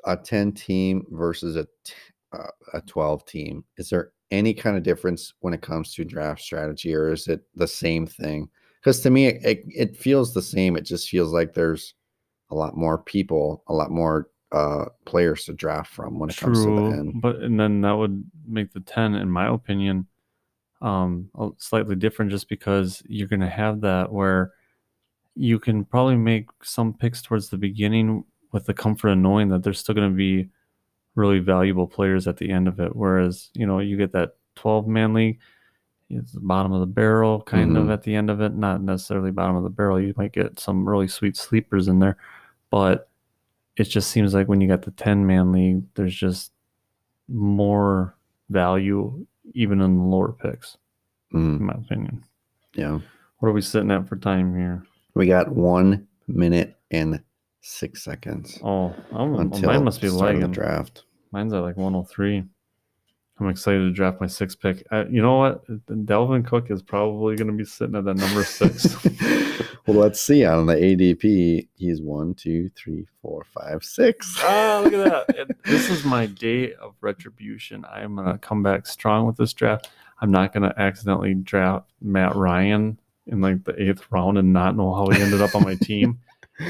a 0.05 0.15
10 0.15 0.51
team 0.53 1.05
versus 1.11 1.55
a 1.55 1.65
t- 1.83 1.93
uh, 2.33 2.47
a 2.73 2.81
12 2.81 3.25
team, 3.25 3.63
is 3.77 3.89
there 3.89 4.11
any 4.31 4.53
kind 4.53 4.77
of 4.77 4.83
difference 4.83 5.33
when 5.39 5.53
it 5.53 5.61
comes 5.61 5.93
to 5.95 6.05
draft 6.05 6.41
strategy 6.41 6.93
or 6.93 7.11
is 7.11 7.27
it 7.27 7.41
the 7.55 7.67
same 7.67 8.05
thing? 8.05 8.47
Because 8.79 8.99
to 9.01 9.09
me, 9.09 9.25
it, 9.27 9.43
it, 9.43 9.63
it 9.67 9.97
feels 9.97 10.33
the 10.33 10.41
same. 10.41 10.77
It 10.77 10.83
just 10.83 11.09
feels 11.09 11.33
like 11.33 11.53
there's 11.53 11.95
a 12.51 12.55
lot 12.55 12.75
more 12.75 12.97
people, 12.97 13.63
a 13.67 13.73
lot 13.73 13.91
more 13.91 14.29
uh, 14.51 14.85
players 15.05 15.45
to 15.45 15.53
draft 15.53 15.93
from 15.93 16.17
when 16.17 16.29
it 16.29 16.37
comes 16.37 16.63
to 16.63 16.75
the 16.75 16.97
end. 16.97 17.21
but 17.21 17.35
and 17.37 17.59
then 17.59 17.81
that 17.81 17.93
would 17.93 18.23
make 18.47 18.73
the 18.73 18.79
ten, 18.79 19.13
in 19.15 19.29
my 19.29 19.47
opinion, 19.47 20.07
um, 20.81 21.29
slightly 21.57 21.95
different, 21.95 22.31
just 22.31 22.49
because 22.49 23.03
you're 23.07 23.27
going 23.27 23.39
to 23.41 23.49
have 23.49 23.81
that 23.81 24.11
where 24.11 24.53
you 25.35 25.59
can 25.59 25.85
probably 25.85 26.15
make 26.17 26.47
some 26.63 26.93
picks 26.93 27.21
towards 27.21 27.49
the 27.49 27.57
beginning 27.57 28.23
with 28.51 28.65
the 28.65 28.73
comfort 28.73 29.09
of 29.09 29.17
knowing 29.19 29.49
that 29.49 29.61
there's 29.63 29.79
still 29.79 29.95
going 29.95 30.09
to 30.09 30.15
be 30.15 30.49
really 31.15 31.39
valuable 31.39 31.85
players 31.87 32.27
at 32.27 32.37
the 32.37 32.49
end 32.49 32.67
of 32.67 32.79
it. 32.79 32.95
Whereas 32.95 33.49
you 33.53 33.65
know 33.67 33.79
you 33.79 33.97
get 33.97 34.13
that 34.13 34.35
twelve 34.55 34.87
man 34.87 35.13
league. 35.13 35.39
It's 36.09 36.31
the 36.31 36.39
bottom 36.39 36.71
of 36.71 36.79
the 36.79 36.87
barrel, 36.87 37.39
kind 37.43 37.77
of 37.77 37.85
Mhm. 37.85 37.93
at 37.93 38.01
the 38.01 38.15
end 38.15 38.31
of 38.31 38.41
it. 38.41 38.55
Not 38.55 38.81
necessarily 38.81 39.29
bottom 39.29 39.55
of 39.55 39.61
the 39.63 39.69
barrel. 39.69 39.99
You 40.01 40.15
might 40.17 40.31
get 40.33 40.59
some 40.59 40.89
really 40.89 41.07
sweet 41.07 41.37
sleepers 41.37 41.87
in 41.87 41.99
there, 41.99 42.17
but 42.69 43.09
it 43.75 43.85
just 43.85 44.09
seems 44.11 44.33
like 44.33 44.47
when 44.47 44.61
you 44.61 44.67
got 44.67 44.81
the 44.83 44.91
10 44.91 45.25
man 45.25 45.51
league, 45.51 45.83
there's 45.95 46.15
just 46.15 46.51
more 47.27 48.15
value 48.49 49.25
even 49.53 49.81
in 49.81 49.97
the 49.97 50.03
lower 50.03 50.31
picks, 50.31 50.77
Mm, 51.33 51.59
in 51.59 51.63
my 51.65 51.73
opinion. 51.73 52.23
yeah. 52.75 52.99
What 53.39 53.49
are 53.49 53.53
we 53.53 53.61
sitting 53.61 53.89
at 53.91 54.07
for 54.07 54.15
time 54.17 54.55
here? 54.57 54.83
We 55.13 55.27
got 55.27 55.49
one 55.49 56.07
minute 56.27 56.75
and 56.91 57.21
six 57.61 58.03
seconds 58.03 58.59
Oh, 58.63 58.93
I'm, 59.13 59.35
until 59.35 59.69
mine 59.69 59.83
must 59.85 60.01
be 60.01 60.07
of 60.07 60.13
the 60.13 60.19
lagging. 60.19 60.51
draft. 60.51 61.03
Mine's 61.31 61.53
at 61.53 61.59
like 61.61 61.77
103. 61.77 62.43
I'm 63.39 63.47
excited 63.47 63.79
to 63.79 63.91
draft 63.91 64.19
my 64.19 64.27
sixth 64.27 64.59
pick. 64.59 64.85
Uh, 64.91 65.05
you 65.09 65.21
know 65.21 65.37
what? 65.37 65.65
Dalvin 65.87 66.45
Cook 66.45 66.69
is 66.69 66.81
probably 66.81 67.37
going 67.37 67.47
to 67.47 67.53
be 67.53 67.63
sitting 67.63 67.95
at 67.95 68.03
that 68.03 68.17
number 68.17 68.43
six. 68.43 68.97
well, 69.87 69.97
let's 69.97 70.21
see. 70.21 70.43
On 70.43 70.65
the 70.65 70.75
ADP, 70.75 71.69
he's 71.75 72.01
one, 72.01 72.33
two, 72.33 72.69
three, 72.75 73.07
four, 73.21 73.45
five, 73.45 73.83
six. 73.83 74.35
ah, 74.43 74.81
look 74.83 74.93
at 74.93 75.27
that. 75.27 75.37
And 75.39 75.55
this 75.63 75.89
is 75.89 76.03
my 76.03 76.25
day 76.25 76.73
of 76.73 76.95
retribution. 76.99 77.85
I 77.85 78.01
am 78.01 78.15
going 78.15 78.27
to 78.27 78.37
come 78.37 78.61
back 78.61 78.85
strong 78.85 79.25
with 79.25 79.37
this 79.37 79.53
draft. 79.53 79.89
I'm 80.21 80.31
not 80.31 80.51
going 80.51 80.69
to 80.69 80.77
accidentally 80.77 81.33
draft 81.33 81.89
Matt 82.01 82.35
Ryan 82.35 82.99
in 83.27 83.39
like 83.39 83.63
the 83.63 83.81
eighth 83.81 84.05
round 84.11 84.37
and 84.37 84.51
not 84.51 84.75
know 84.75 84.93
how 84.93 85.07
he 85.07 85.21
ended 85.21 85.41
up 85.41 85.55
on 85.55 85.63
my 85.63 85.75
team. 85.75 86.19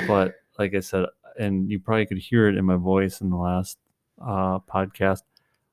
But 0.07 0.35
like 0.59 0.75
I 0.75 0.81
said, 0.81 1.05
and 1.39 1.71
you 1.71 1.79
probably 1.79 2.05
could 2.05 2.19
hear 2.19 2.47
it 2.47 2.57
in 2.57 2.65
my 2.65 2.75
voice 2.75 3.21
in 3.21 3.31
the 3.31 3.37
last 3.37 3.79
uh, 4.21 4.59
podcast. 4.59 5.23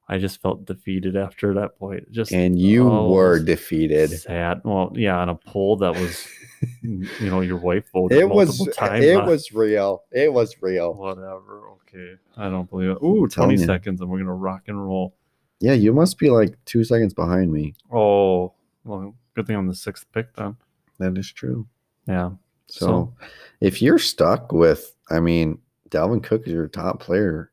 I 0.09 0.19
just 0.19 0.41
felt 0.41 0.65
defeated 0.65 1.17
after 1.17 1.53
that 1.55 1.79
point. 1.79 2.11
Just 2.13 2.33
and 2.33 2.59
you 2.59 2.89
oh, 2.89 3.11
were 3.11 3.41
defeated. 3.41 4.11
sad. 4.11 4.61
Well, 4.65 4.93
yeah, 4.95 5.17
on 5.19 5.29
a 5.29 5.35
poll 5.35 5.77
that 5.79 5.95
was, 5.95 6.29
you 6.83 7.09
know, 7.29 7.41
your 7.41 7.57
wife 7.57 7.85
voted 7.93 8.19
It 8.19 8.29
was 8.29 8.65
times. 8.77 9.05
it 9.05 9.25
was 9.25 9.53
real. 9.53 10.05
It 10.13 10.33
was 10.33 10.55
real. 10.63 10.95
whatever. 10.95 11.71
Okay, 11.89 12.15
I 12.37 12.49
don't 12.49 12.71
believe 12.71 12.91
it. 12.91 12.99
Ooh, 13.03 13.25
I'm 13.25 13.31
20 13.31 13.57
seconds, 13.59 14.01
and 14.01 14.09
we're 14.09 14.19
gonna 14.19 14.35
rock 14.35 14.63
and 14.69 14.83
roll. 14.85 15.17
Yeah, 15.59 15.73
you 15.73 15.93
must 15.93 16.19
be 16.19 16.31
like 16.31 16.55
two 16.67 16.85
seconds 16.85 17.15
behind 17.15 17.53
me. 17.53 17.75
Oh, 17.91 18.53
well, 18.85 19.15
good 19.35 19.47
thing 19.47 19.57
I'm 19.57 19.67
the 19.67 19.75
sixth 19.75 20.07
pick 20.13 20.35
then. 20.37 20.57
That 20.99 21.17
is 21.19 21.33
true. 21.33 21.67
Yeah. 22.07 22.31
So, 22.69 22.87
So- 22.87 23.15
if 23.61 23.81
you're 23.83 23.99
stuck 23.99 24.53
with, 24.53 24.95
I 25.11 25.19
mean, 25.21 25.59
Dalvin 25.91 26.23
Cook 26.23 26.47
is 26.47 26.53
your 26.53 26.69
top 26.69 27.01
player, 27.01 27.51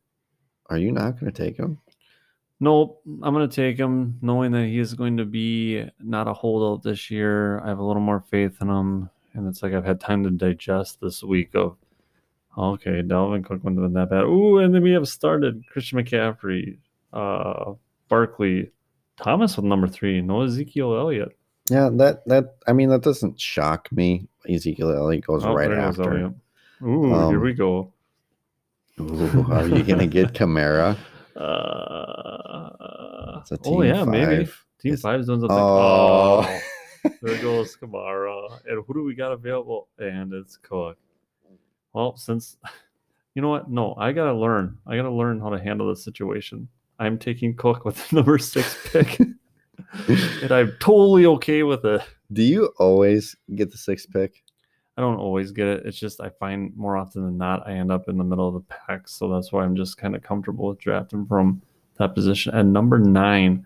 are 0.70 0.78
you 0.78 0.92
not 0.92 1.20
going 1.20 1.32
to 1.32 1.44
take 1.44 1.58
him? 1.58 1.80
Nope, 2.60 3.02
I'm 3.06 3.34
gonna 3.34 3.48
take 3.48 3.78
him, 3.78 4.18
knowing 4.22 4.52
that 4.54 4.66
he 4.66 4.80
is 4.80 4.94
going 4.94 5.18
to 5.18 5.26
be 5.26 5.86
not 6.00 6.28
a 6.28 6.34
holdout 6.34 6.84
this 6.84 7.12
year. 7.12 7.60
I 7.60 7.68
have 7.70 7.80
a 7.80 7.84
little 7.84 8.02
more 8.02 8.24
faith 8.32 8.58
in 8.62 8.70
him, 8.70 9.10
and 9.34 9.48
it's 9.48 9.62
like 9.62 9.74
I've 9.74 9.86
had 9.86 10.00
time 10.00 10.24
to 10.24 10.30
digest 10.30 11.00
this 11.02 11.24
week 11.24 11.56
of. 11.56 11.76
Okay, 12.56 13.02
Dalvin 13.02 13.44
Cook 13.44 13.64
wouldn't 13.64 13.82
have 13.82 13.92
been 13.92 14.00
that 14.00 14.10
bad. 14.12 14.24
Ooh, 14.26 14.60
and 14.60 14.74
then 14.76 14.84
we 14.84 14.92
have 14.92 15.08
started 15.08 15.64
Christian 15.72 15.98
McCaffrey, 15.98 16.78
uh, 17.12 17.74
Barkley, 18.10 18.70
Thomas 19.18 19.56
with 19.58 19.66
number 19.66 19.88
three, 19.88 20.22
no 20.22 20.44
Ezekiel 20.44 20.96
Elliott. 20.96 21.36
Yeah, 21.70 21.90
that 21.94 22.26
that 22.28 22.58
I 22.68 22.74
mean 22.74 22.90
that 22.90 23.02
doesn't 23.02 23.42
shock 23.42 23.92
me. 23.92 24.28
Ezekiel 24.48 24.92
Elliott 24.92 25.26
goes 25.26 25.44
Oh, 25.44 25.54
right 25.54 25.70
goes 25.70 26.00
after. 26.00 26.12
Elliott. 26.14 26.34
Ooh, 26.84 27.06
here 27.06 27.16
Um, 27.38 27.42
we 27.42 27.54
go. 27.54 27.92
Ooh, 29.00 29.46
are 29.52 29.68
you 29.68 29.84
gonna 29.84 30.06
get 30.08 30.34
Kamara? 30.34 30.96
Uh, 31.36 33.40
It's 33.42 33.52
a 33.52 33.58
oh 33.66 33.82
yeah, 33.82 34.04
maybe 34.06 34.46
team 34.80 34.94
It's- 34.94 35.02
five's 35.02 35.28
doing 35.28 35.42
something. 35.42 35.58
Oh. 35.58 36.60
Oh, 37.06 37.10
there 37.22 37.42
goes 37.42 37.76
Kamara. 37.76 38.60
And 38.68 38.84
who 38.88 38.94
do 38.94 39.04
we 39.04 39.14
got 39.16 39.32
available? 39.34 39.88
And 39.98 40.34
it's 40.34 40.58
Cook. 40.58 40.98
Well, 41.94 42.16
since 42.18 42.58
you 43.36 43.42
know 43.42 43.50
what, 43.50 43.70
no, 43.70 43.96
I 43.98 44.12
gotta 44.14 44.34
learn. 44.34 44.78
I 44.88 44.96
gotta 44.96 45.12
learn 45.12 45.40
how 45.40 45.50
to 45.50 45.60
handle 45.62 45.90
this 45.90 46.04
situation. 46.04 46.68
I'm 47.00 47.18
taking 47.18 47.56
Cook 47.56 47.86
with 47.86 48.10
the 48.10 48.16
number 48.18 48.38
six 48.38 48.78
pick, 48.92 49.20
and 50.08 50.52
I'm 50.52 50.74
totally 50.80 51.26
okay 51.26 51.64
with 51.64 51.84
it. 51.86 52.02
Do 52.32 52.44
you 52.44 52.72
always 52.80 53.36
get 53.56 53.72
the 53.72 53.78
sixth 53.78 54.10
pick? 54.12 54.43
I 54.98 55.02
don't 55.02 55.18
always 55.18 55.52
get 55.52 55.68
it. 55.68 55.86
It's 55.86 55.98
just 56.00 56.22
I 56.22 56.30
find 56.30 56.76
more 56.76 56.96
often 56.98 57.24
than 57.26 57.38
not 57.38 57.68
I 57.68 57.74
end 57.74 57.92
up 57.92 58.08
in 58.08 58.18
the 58.18 58.24
middle 58.24 58.48
of 58.48 58.54
the 58.54 58.62
pack, 58.88 59.08
so 59.08 59.28
that's 59.28 59.52
why 59.52 59.64
I'm 59.64 59.76
just 59.76 59.98
kind 59.98 60.16
of 60.16 60.22
comfortable 60.22 60.68
with 60.68 60.80
drafting 60.80 61.26
from 61.26 61.62
that 61.98 62.14
position. 62.14 62.54
And 62.54 62.72
number 62.74 63.00
nine, 63.00 63.66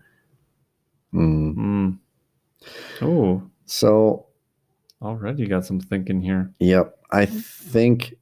Mm. 1.14 1.54
mm, 1.56 1.98
oh, 3.02 3.42
So, 3.66 4.26
already 5.02 5.46
got 5.46 5.64
some 5.64 5.80
thinking 5.80 6.20
here. 6.20 6.52
yep, 6.58 6.98
I 7.10 7.24
think 7.26 8.14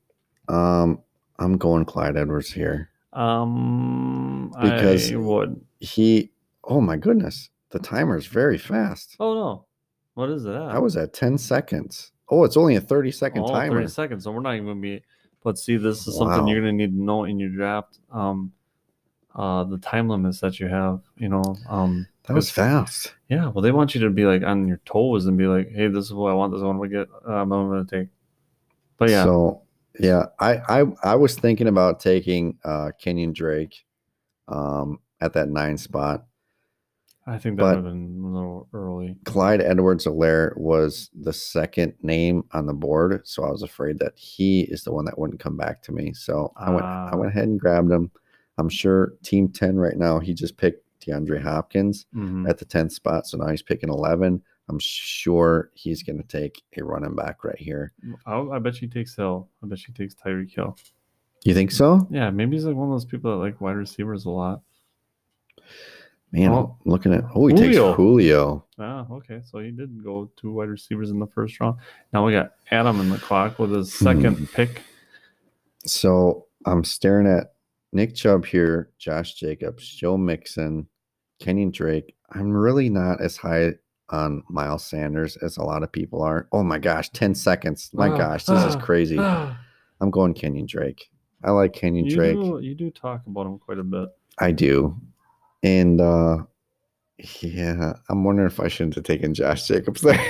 um, 0.48 1.00
I'm 1.38 1.57
going 1.59 1.84
Clyde 1.84 2.16
Edwards 2.16 2.52
here. 2.52 2.90
Um, 3.12 4.50
Because- 4.61 5.12
I 5.12 5.16
would. 5.16 5.61
He, 5.80 6.30
oh 6.64 6.80
my 6.80 6.96
goodness, 6.96 7.50
the 7.70 7.78
timer 7.78 8.16
is 8.16 8.26
very 8.26 8.59
fast. 8.59 9.16
Oh 9.20 9.34
no, 9.34 9.64
what 10.14 10.30
is 10.30 10.44
it? 10.46 10.54
At? 10.54 10.62
I 10.62 10.78
was 10.78 10.96
at 10.96 11.12
10 11.12 11.38
seconds. 11.38 12.12
Oh, 12.29 12.45
it's 12.45 12.57
only 12.57 12.77
a 12.77 12.81
30 12.81 13.12
second 13.12 13.43
oh, 13.43 13.53
timer. 13.53 13.77
30 13.77 13.89
seconds, 13.89 14.24
so 14.24 14.33
we're 14.33 14.41
not 14.41 14.55
even 14.55 14.66
gonna 14.66 14.81
be. 14.81 15.03
But 15.43 15.59
see, 15.59 15.77
this 15.77 16.07
is 16.07 16.16
something 16.16 16.49
you're 16.49 16.61
gonna 16.61 16.72
need 16.72 16.93
to 16.93 17.03
know 17.03 17.24
in 17.24 17.39
your 17.39 17.51
draft. 17.51 17.99
Um, 18.11 18.53
uh, 19.37 19.64
the 19.64 19.79
time 19.79 20.09
limits 20.09 20.41
that 20.41 20.59
you 20.59 20.66
have. 20.66 21.01
You 21.16 21.29
know, 21.29 21.57
um, 21.68 22.07
That 22.27 22.35
was 22.35 22.51
fast. 22.51 23.14
Yeah, 23.29 23.49
well, 23.49 23.62
they 23.62 23.70
want 23.70 23.95
you 23.95 24.01
to 24.01 24.11
be 24.11 24.24
like 24.24 24.43
on 24.43 24.66
your 24.66 24.81
toes 24.85 25.27
and 25.27 25.37
be 25.37 25.47
like, 25.47 25.70
"Hey, 25.70 25.89
this 25.89 26.07
is 26.07 26.14
what 26.14 26.31
I 26.31 26.35
want. 26.35 26.53
This 26.53 26.62
one 26.62 26.79
what 26.79 26.89
we 26.89 26.97
get. 26.97 27.09
Um, 27.27 27.53
I'm 27.53 27.68
going 27.68 27.87
to 27.87 27.99
take." 28.01 28.09
But 28.97 29.11
yeah, 29.11 29.24
So 29.24 29.62
yeah, 30.01 30.27
I 30.39 30.81
I 30.81 30.85
I 31.05 31.14
was 31.14 31.37
thinking 31.37 31.68
about 31.68 32.01
taking 32.01 32.59
uh 32.64 32.91
Kenyon 32.99 33.33
Drake 33.33 33.85
um 34.49 35.01
at 35.20 35.33
that 35.35 35.49
nine 35.49 35.77
spot. 35.77 36.24
I 37.29 37.39
think 37.39 37.57
that 37.57 37.62
but- 37.62 37.77
would 37.77 37.85
have 37.85 37.93
been 37.93 38.22
a 38.24 38.29
little 38.29 38.68
early. 38.72 39.16
Clyde 39.24 39.61
Edwards 39.61 40.07
Helaire 40.07 40.57
was 40.57 41.11
the 41.18 41.33
second 41.33 41.95
name 42.03 42.45
on 42.53 42.66
the 42.66 42.72
board, 42.74 43.27
so 43.27 43.45
I 43.45 43.51
was 43.51 43.62
afraid 43.62 43.99
that 43.99 44.16
he 44.16 44.61
is 44.62 44.85
the 44.85 44.93
one 44.93 45.05
that 45.07 45.18
wouldn't 45.18 45.41
come 45.41 45.57
back 45.57 45.83
to 45.83 45.93
me. 45.93 46.12
So 46.12 46.53
I 46.57 46.70
went 46.70 46.85
I 46.85 47.11
Ah. 47.12 47.16
went 47.16 47.31
ahead 47.31 47.49
and 47.49 47.59
grabbed 47.59 47.91
him. 47.91 48.11
I'm 48.59 48.68
sure 48.68 49.14
Team 49.22 49.49
10 49.49 49.77
right 49.77 49.97
now, 49.97 50.18
he 50.20 50.35
just 50.35 50.57
picked 50.57 50.83
DeAndre 51.01 51.43
Hopkins 51.43 52.07
Mhm. 52.14 52.49
at 52.49 52.59
the 52.59 52.64
10th 52.64 52.93
spot. 52.93 53.27
So 53.27 53.37
now 53.37 53.49
he's 53.49 53.62
picking 53.62 53.89
11. 53.91 54.43
I'm 54.68 54.79
sure 54.79 55.70
he's 55.74 56.03
going 56.03 56.16
to 56.20 56.27
take 56.27 56.62
a 56.77 56.83
running 56.85 57.14
back 57.14 57.45
right 57.45 57.59
here. 57.59 57.93
I, 58.24 58.39
I 58.41 58.59
bet 58.61 58.74
she 58.77 58.89
takes 58.89 59.14
Hill. 59.14 59.49
I 59.62 59.66
bet 59.66 59.79
she 59.79 59.93
takes 59.93 60.14
Tyreek 60.14 60.53
Hill. 60.55 60.77
You 61.45 61.55
think 61.55 61.70
so? 61.70 62.07
Yeah, 62.11 62.31
maybe 62.31 62.57
he's 62.57 62.64
like 62.64 62.74
one 62.77 62.89
of 62.89 62.95
those 62.95 63.05
people 63.05 63.31
that 63.33 63.37
like 63.45 63.61
wide 63.61 63.77
receivers 63.77 64.24
a 64.24 64.31
lot. 64.31 64.62
Man, 66.37 66.51
Oh. 66.53 66.76
I'm 66.84 66.91
looking 66.91 67.12
at 67.14 67.24
oh, 67.34 67.47
he 67.47 67.55
Julio. 67.55 67.87
takes 67.89 67.97
Julio. 67.97 68.64
Ah, 68.78 69.07
okay. 69.11 69.41
So 69.45 69.59
he 69.61 69.70
did 69.70 70.03
go 70.05 70.30
two 70.37 70.53
wide 70.53 70.68
receivers 70.68 71.11
in 71.11 71.18
the 71.18 71.26
first 71.26 71.59
round. 71.61 71.76
Now 72.12 72.26
we 72.26 72.32
got 72.32 72.53
Adam 72.70 73.01
in 73.01 73.09
the 73.11 73.18
clock 73.18 73.59
with 73.59 73.72
his 73.72 73.93
second 73.93 74.37
Hmm. 74.37 74.45
pick. 74.47 74.82
So 75.87 76.47
I'm 76.64 76.84
staring 76.84 77.26
at 77.26 77.55
Nick 77.93 78.14
Chubb 78.14 78.45
here, 78.45 78.91
Josh 78.99 79.34
Jacobs, 79.34 79.89
Joe 79.89 80.16
Mixon, 80.16 80.89
Kenyon 81.41 81.70
Drake. 81.70 82.14
I'm 82.32 82.51
really 82.53 82.91
not 82.91 83.20
as 83.20 83.37
high 83.37 83.74
on 84.11 84.43
Miles 84.49 84.84
Sanders 84.84 85.37
as 85.39 85.57
a 85.57 85.62
lot 85.62 85.82
of 85.82 85.91
people 85.93 86.22
are. 86.22 86.49
Oh 86.53 86.62
my 86.62 86.78
gosh, 86.78 87.09
10 87.11 87.34
seconds. 87.34 87.91
My 87.93 88.09
Ah, 88.11 88.16
gosh, 88.16 88.45
this 88.45 88.64
is 88.64 88.76
ah, 88.76 88.80
crazy. 88.80 89.18
I'm 89.18 90.11
going 90.11 90.34
Kenyon 90.34 90.66
Drake. 90.66 91.09
I 91.45 91.51
like 91.53 91.72
Kenyon 91.72 92.07
you 92.07 92.14
Drake. 92.16 92.37
do 92.37 92.59
you 92.61 92.74
do 92.74 92.91
talk 92.91 93.22
about 93.26 93.47
him 93.47 93.59
quite 93.59 93.78
a 93.78 93.84
bit. 93.84 94.09
I 94.39 94.51
do. 94.53 94.97
And 95.62 96.00
uh 96.00 96.38
yeah, 97.40 97.94
I'm 98.11 98.24
wondering 98.24 98.46
if 98.48 98.61
I 98.61 98.68
shouldn't 98.68 98.94
have 98.96 99.04
taken 99.04 99.32
Josh 99.32 99.66
Jacobs 99.66 100.02
there. 100.02 100.20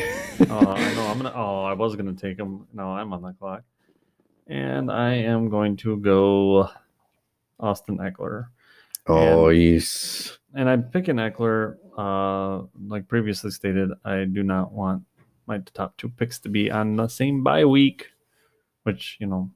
uh, 0.40 0.44
I 0.76 0.94
know 0.94 1.06
I'm 1.08 1.16
gonna. 1.18 1.32
Oh, 1.36 1.64
I 1.64 1.72
was 1.72 1.96
gonna 1.96 2.14
take 2.14 2.38
him. 2.38 2.66
No, 2.72 2.90
I'm 2.90 3.12
on 3.12 3.22
the 3.22 3.32
clock, 3.32 3.64
and 4.46 4.90
I 4.90 5.14
am 5.14 5.48
going 5.48 5.76
to 5.78 5.96
go 5.96 6.70
Austin 7.58 7.98
Ekeler. 7.98 8.46
oh, 9.08 9.48
he's 9.48 10.38
And 10.54 10.68
I'm 10.70 10.84
picking 10.84 11.16
Ekeler. 11.16 11.76
Uh, 11.98 12.66
like 12.86 13.08
previously 13.08 13.50
stated, 13.50 13.90
I 14.04 14.24
do 14.24 14.42
not 14.42 14.70
want 14.72 15.02
my 15.46 15.58
top 15.74 15.96
two 15.96 16.08
picks 16.10 16.38
to 16.40 16.48
be 16.48 16.70
on 16.70 16.94
the 16.96 17.08
same 17.08 17.42
bye 17.42 17.64
week. 17.64 18.06
Which 18.84 19.16
you 19.18 19.26
know, 19.26 19.50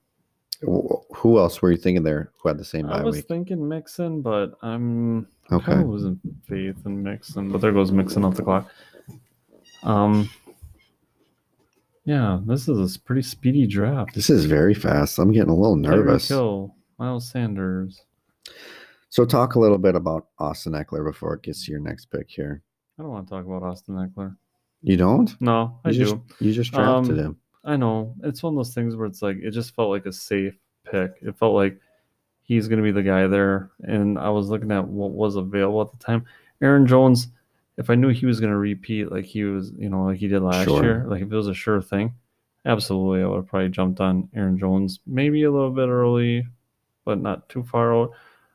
who 1.15 1.39
else 1.39 1.63
were 1.63 1.71
you 1.71 1.77
thinking 1.77 2.03
there 2.03 2.33
who 2.39 2.49
had 2.49 2.59
the 2.59 2.65
same 2.65 2.87
I 2.87 3.05
was 3.05 3.17
week? 3.17 3.29
thinking 3.29 3.69
Mixon, 3.69 4.21
but 4.23 4.55
I'm 4.63 5.29
Okay. 5.57 5.65
kind 5.67 5.83
of 5.83 5.89
losing 5.89 6.21
faith 6.47 6.85
and 6.87 7.03
Mixon, 7.03 7.51
But 7.51 7.61
there 7.61 7.73
goes 7.73 7.91
Mixon 7.93 8.25
off 8.25 8.37
the 8.37 8.43
clock. 8.43 8.71
Um. 9.83 10.29
Yeah, 12.05 12.41
this 12.47 12.67
is 12.69 12.97
a 12.97 13.01
pretty 13.01 13.23
speedy 13.23 13.67
draft. 13.67 14.15
This 14.15 14.31
is 14.31 14.47
very 14.47 14.75
fast. 14.75 15.19
I'm 15.19 15.33
getting 15.33 15.51
a 15.51 15.55
little 15.55 15.77
Tyreek 15.77 15.83
nervous. 16.07 16.29
Hill, 16.29 16.75
Miles 16.99 17.31
Sanders. 17.31 18.03
So 19.11 19.25
talk 19.25 19.55
a 19.55 19.61
little 19.61 19.79
bit 19.79 19.95
about 19.95 20.29
Austin 20.39 20.73
Ekeler 20.73 21.05
before 21.05 21.35
it 21.35 21.43
gets 21.43 21.65
to 21.67 21.73
your 21.73 21.81
next 21.81 22.07
pick 22.07 22.29
here. 22.31 22.63
I 22.99 23.03
don't 23.03 23.11
want 23.13 23.29
to 23.29 23.35
talk 23.35 23.45
about 23.45 23.63
Austin 23.63 23.95
Ekeler. 23.97 24.37
You 24.83 24.97
don't? 24.97 25.39
No, 25.43 25.79
I 25.85 25.91
You 25.91 25.95
do. 25.95 26.05
just 26.05 26.41
you 26.41 26.53
just 26.53 26.73
drafted 26.73 27.19
Um, 27.19 27.25
him. 27.25 27.37
I 27.65 27.77
know. 27.77 28.15
It's 28.23 28.43
one 28.43 28.55
of 28.55 28.57
those 28.57 28.75
things 28.75 28.97
where 28.97 29.07
it's 29.07 29.21
like 29.21 29.37
it 29.37 29.51
just 29.51 29.75
felt 29.75 29.91
like 29.91 30.07
a 30.07 30.13
safe 30.13 30.57
pick. 30.91 31.13
It 31.21 31.37
felt 31.39 31.55
like 31.55 31.79
he's 32.51 32.67
going 32.67 32.79
to 32.79 32.83
be 32.83 32.91
the 32.91 33.01
guy 33.01 33.29
there. 33.29 33.71
And 33.85 34.19
I 34.19 34.29
was 34.31 34.49
looking 34.49 34.73
at 34.73 34.85
what 34.89 35.13
was 35.13 35.37
available 35.37 35.83
at 35.83 35.93
the 35.93 36.05
time. 36.05 36.25
Aaron 36.61 36.85
Jones, 36.85 37.29
if 37.77 37.89
I 37.89 37.95
knew 37.95 38.09
he 38.09 38.27
was 38.27 38.41
going 38.41 38.51
to 38.51 38.59
repeat 38.59 39.13
like 39.13 39.25
he 39.25 39.45
was, 39.45 39.71
you 39.79 39.89
know, 39.89 40.07
like 40.07 40.19
he 40.19 40.27
did 40.27 40.43
last 40.43 40.65
Sure. 40.65 40.83
year, 40.83 41.05
like 41.07 41.23
if 41.23 41.31
it 41.31 41.37
was 41.37 41.47
a 41.47 41.55
sure 41.55 41.81
thing, 41.81 42.13
absolutely, 42.67 43.23
I 43.23 43.27
would 43.29 43.37
have 43.37 43.47
probably 43.47 43.69
jumped 43.69 44.01
on 44.01 44.29
Aaron 44.35 44.59
Jones 44.59 44.99
maybe 45.07 45.45
a 45.45 45.51
little 45.51 45.71
bit 45.71 45.87
early, 45.89 46.45
but 47.05 47.21
not 47.21 47.49
too 47.49 47.63
far 47.63 47.95
out. 47.95 48.11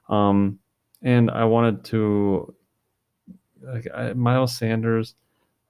Um, 0.10 0.60
and 1.02 1.32
I 1.32 1.46
wanted 1.46 1.86
to 1.86 2.54
like 3.64 3.88
I, 3.96 4.12
Miles 4.12 4.58
Sanders. 4.58 5.16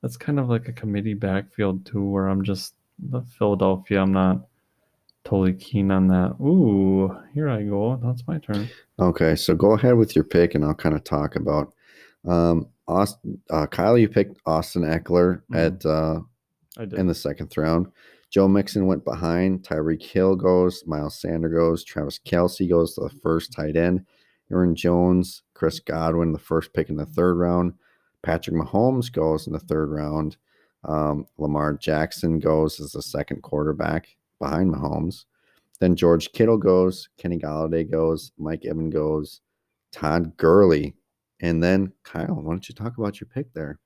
That's 0.01 0.17
kind 0.17 0.39
of 0.39 0.49
like 0.49 0.67
a 0.67 0.73
committee 0.73 1.13
backfield 1.13 1.85
too, 1.85 2.03
where 2.03 2.27
I'm 2.27 2.43
just 2.43 2.73
the 2.97 3.21
Philadelphia. 3.21 4.01
I'm 4.01 4.13
not 4.13 4.47
totally 5.25 5.53
keen 5.53 5.91
on 5.91 6.07
that. 6.07 6.35
Ooh, 6.41 7.15
here 7.33 7.49
I 7.49 7.63
go. 7.63 7.99
That's 8.01 8.25
my 8.27 8.37
turn. 8.37 8.69
Okay, 8.99 9.35
so 9.35 9.53
go 9.55 9.71
ahead 9.73 9.97
with 9.97 10.15
your 10.15 10.23
pick, 10.23 10.55
and 10.55 10.63
I'll 10.63 10.73
kind 10.75 10.95
of 10.95 11.03
talk 11.03 11.35
about. 11.35 11.73
Um, 12.25 12.67
Austin, 12.87 13.41
uh, 13.49 13.65
Kyle, 13.67 13.97
you 13.97 14.07
picked 14.07 14.39
Austin 14.45 14.83
Ekeler 14.83 15.41
Mhm. 15.51 15.57
at 15.57 15.85
uh, 15.85 16.19
in 16.97 17.07
the 17.07 17.15
second 17.15 17.51
round. 17.57 17.87
Joe 18.29 18.47
Mixon 18.47 18.85
went 18.85 19.03
behind. 19.05 19.63
Tyreek 19.63 20.03
Hill 20.03 20.35
goes. 20.35 20.83
Miles 20.85 21.19
Sander 21.19 21.49
goes. 21.49 21.83
Travis 21.83 22.19
Kelce 22.25 22.67
goes 22.69 22.93
to 22.95 23.01
the 23.01 23.09
first 23.21 23.53
tight 23.53 23.75
end. 23.77 24.05
Aaron 24.51 24.75
Jones, 24.75 25.41
Chris 25.53 25.79
Godwin, 25.79 26.33
the 26.33 26.39
first 26.39 26.73
pick 26.73 26.89
in 26.89 26.97
the 26.97 27.05
third 27.05 27.35
round. 27.37 27.73
Patrick 28.23 28.55
Mahomes 28.55 29.11
goes 29.11 29.47
in 29.47 29.53
the 29.53 29.59
third 29.59 29.89
round. 29.89 30.37
Um, 30.83 31.25
Lamar 31.37 31.73
Jackson 31.75 32.39
goes 32.39 32.79
as 32.79 32.91
the 32.91 33.01
second 33.01 33.41
quarterback 33.41 34.07
behind 34.39 34.73
Mahomes. 34.73 35.25
Then 35.79 35.95
George 35.95 36.31
Kittle 36.31 36.57
goes. 36.57 37.09
Kenny 37.17 37.37
Golladay 37.37 37.89
goes. 37.89 38.31
Mike 38.37 38.65
Evan 38.65 38.89
goes. 38.89 39.41
Todd 39.91 40.35
Gurley. 40.37 40.95
And 41.41 41.61
then 41.61 41.91
Kyle, 42.03 42.35
why 42.35 42.51
don't 42.51 42.67
you 42.67 42.75
talk 42.75 42.97
about 42.97 43.19
your 43.19 43.27
pick 43.33 43.53
there? 43.53 43.79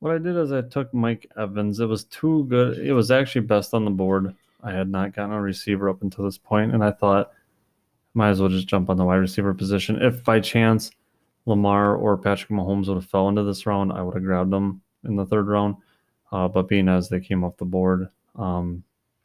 What 0.00 0.12
I 0.12 0.18
did 0.18 0.36
is 0.36 0.52
I 0.52 0.62
took 0.62 0.92
Mike 0.94 1.30
Evans. 1.36 1.80
It 1.80 1.86
was 1.86 2.04
too 2.04 2.44
good. 2.44 2.78
It 2.78 2.92
was 2.92 3.10
actually 3.10 3.42
best 3.42 3.74
on 3.74 3.84
the 3.84 3.90
board. 3.90 4.34
I 4.62 4.72
had 4.72 4.88
not 4.88 5.14
gotten 5.14 5.32
a 5.32 5.40
receiver 5.40 5.88
up 5.88 6.02
until 6.02 6.24
this 6.24 6.38
point, 6.38 6.72
and 6.72 6.82
I 6.82 6.90
thought 6.90 7.32
might 8.14 8.30
as 8.30 8.40
well 8.40 8.48
just 8.48 8.66
jump 8.66 8.90
on 8.90 8.96
the 8.96 9.04
wide 9.04 9.16
receiver 9.16 9.54
position. 9.54 10.00
If 10.02 10.24
by 10.24 10.40
chance 10.40 10.90
Lamar 11.46 11.94
or 11.94 12.16
Patrick 12.16 12.50
Mahomes 12.50 12.88
would 12.88 12.94
have 12.94 13.06
fell 13.06 13.28
into 13.28 13.44
this 13.44 13.66
round, 13.66 13.92
I 13.92 14.02
would 14.02 14.14
have 14.14 14.24
grabbed 14.24 14.50
them 14.50 14.82
in 15.04 15.16
the 15.16 15.26
third 15.26 15.46
round. 15.46 15.76
Uh, 16.30 16.48
but 16.48 16.68
being 16.68 16.88
as 16.88 17.08
they 17.08 17.20
came 17.20 17.42
off 17.42 17.56
the 17.56 17.64
board 17.64 18.08
um, 18.36 18.84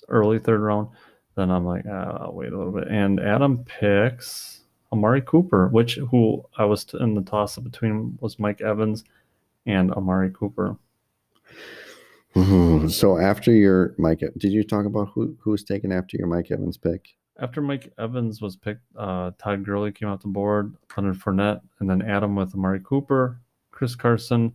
early 0.10 0.40
third 0.40 0.62
round, 0.62 0.90
then 1.36 1.50
I'm 1.50 1.66
like, 1.66 1.86
ah, 1.90 2.26
I'll 2.26 2.34
wait 2.34 2.54
a 2.54 2.58
little 2.58 2.74
bit. 2.74 2.88
And 2.90 3.20
Adam 3.20 3.64
picks 3.66 4.62
Amari 4.92 5.22
Cooper, 5.22 5.68
which 5.70 5.96
who 5.96 6.44
I 6.58 6.66
was 6.66 6.86
in 7.00 7.16
the 7.16 7.22
toss 7.22 7.58
up 7.58 7.64
between 7.64 8.18
was 8.22 8.40
Mike 8.40 8.62
Evans 8.62 9.04
and 9.66 9.92
Amari 9.94 10.32
Cooper. 10.32 10.78
Ooh, 12.38 12.90
So 12.90 13.18
after 13.18 13.52
your 13.52 13.94
Mike, 13.98 14.24
did 14.38 14.52
you 14.52 14.64
talk 14.64 14.86
about 14.86 15.10
who 15.10 15.36
who 15.40 15.52
was 15.52 15.64
taken 15.64 15.92
after 15.92 16.18
your 16.18 16.28
Mike 16.28 16.52
Evans 16.52 16.78
pick? 16.78 17.16
After 17.40 17.62
Mike 17.62 17.92
Evans 17.98 18.42
was 18.42 18.56
picked, 18.56 18.82
uh, 18.96 19.32
Todd 19.40 19.66
Gurley 19.66 19.92
came 19.92 20.08
off 20.10 20.22
the 20.22 20.28
board, 20.28 20.76
Leonard 20.96 21.18
Fournette, 21.20 21.62
and 21.80 21.90
then 21.90 22.02
Adam 22.04 22.36
with 22.36 22.54
Amari 22.54 22.80
Cooper, 22.84 23.40
Chris 23.72 23.96
Carson, 23.96 24.54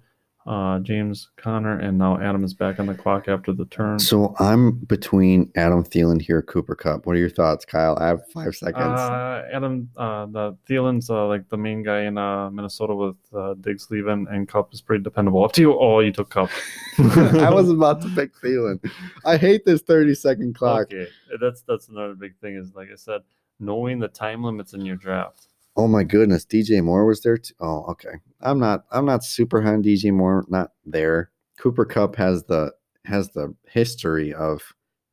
uh, 0.49 0.79
James 0.79 1.29
Conner, 1.37 1.79
and 1.79 1.99
now 1.99 2.19
Adam 2.19 2.43
is 2.43 2.55
back 2.55 2.81
on 2.81 2.87
the 2.87 2.95
clock 2.95 3.29
after 3.29 3.53
the 3.53 3.67
turn. 3.67 3.99
So 3.99 4.35
I'm 4.39 4.73
between 4.73 5.53
Adam 5.57 5.85
Thielen 5.85 6.23
here, 6.23 6.41
Cooper 6.41 6.75
Kupp. 6.75 7.05
What 7.05 7.17
are 7.17 7.19
your 7.19 7.29
thoughts, 7.29 7.67
Kyle? 7.67 7.99
I 8.01 8.07
have 8.07 8.27
five 8.33 8.57
seconds. 8.57 8.99
Uh, 8.99 9.47
Adam, 9.53 9.91
uh, 9.99 10.25
the 10.27 10.57
Thielen's 10.69 11.11
uh, 11.11 11.27
like 11.27 11.47
the 11.51 11.59
main 11.59 11.83
guy 11.83 12.05
in 12.05 12.17
uh, 12.17 12.51
Minnesota 12.51 12.95
with 12.95 13.17
uh, 13.35 13.55
Diggs 13.61 13.89
leaving, 13.91 14.27
and 14.31 14.49
Kupp 14.49 14.73
is 14.73 14.81
pretty 14.81 15.05
dependable. 15.05 15.45
Up 15.45 15.53
to 15.53 15.61
you. 15.61 15.79
Oh, 15.79 16.01
you 16.01 16.13
took 16.13 16.31
Kupp. 16.31 16.49
I 16.99 17.51
was 17.51 17.69
about 17.69 18.01
to 18.03 18.09
pick 18.15 18.35
Thielen. 18.41 18.81
I 19.27 19.37
hate 19.37 19.67
this 19.67 19.83
30 19.83 20.15
second 20.15 20.55
clock. 20.55 20.87
Okay, 20.93 21.09
that's 21.43 21.61
that's 21.69 21.89
another 21.89 22.15
big 22.15 22.35
thing. 22.39 22.57
Is 22.57 22.75
like 22.75 22.89
I 22.91 22.97
said, 22.97 23.21
knowing 23.61 23.99
the 23.99 24.09
time 24.09 24.43
limits 24.43 24.73
in 24.73 24.87
your 24.87 24.97
draft. 24.97 25.47
Oh 25.79 25.87
my 25.89 26.03
goodness, 26.05 26.45
DJ 26.45 26.83
Moore 26.83 27.07
was 27.07 27.23
there 27.23 27.39
too. 27.39 27.55
Oh, 27.61 27.85
okay. 27.91 28.15
I'm 28.41 28.59
not 28.59 28.85
I'm 28.91 29.07
not 29.07 29.25
super 29.25 29.63
high 29.63 29.73
on 29.75 29.83
DJ 29.83 30.13
Moore, 30.13 30.45
not 30.49 30.73
there. 30.85 31.31
Cooper 31.59 31.85
Kupp 31.85 32.17
has 32.17 32.45
the 32.45 32.73
has 33.05 33.31
the 33.31 33.55
history 33.69 34.35
of 34.35 34.61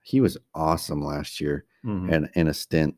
he 0.02 0.20
was 0.22 0.38
awesome 0.54 1.02
last 1.04 1.40
year. 1.40 1.66
Mhm. 1.86 2.12
and 2.12 2.30
in 2.34 2.48
a 2.48 2.54
stint. 2.54 2.96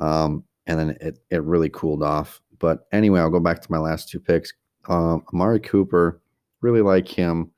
Um, 0.00 0.44
and 0.66 0.80
then 0.80 0.90
it, 1.02 1.18
it 1.30 1.42
really 1.42 1.68
cooled 1.68 2.02
off. 2.02 2.40
But 2.58 2.86
anyway, 2.90 3.20
I'll 3.20 3.28
go 3.28 3.38
back 3.38 3.60
to 3.60 3.70
my 3.70 3.76
last 3.78 4.08
two 4.08 4.18
picks. 4.18 4.54
Um, 4.88 5.22
Amari 5.34 5.60
Cooper, 5.60 6.22
really 6.62 6.80
like 6.80 7.06
him. 7.06 7.50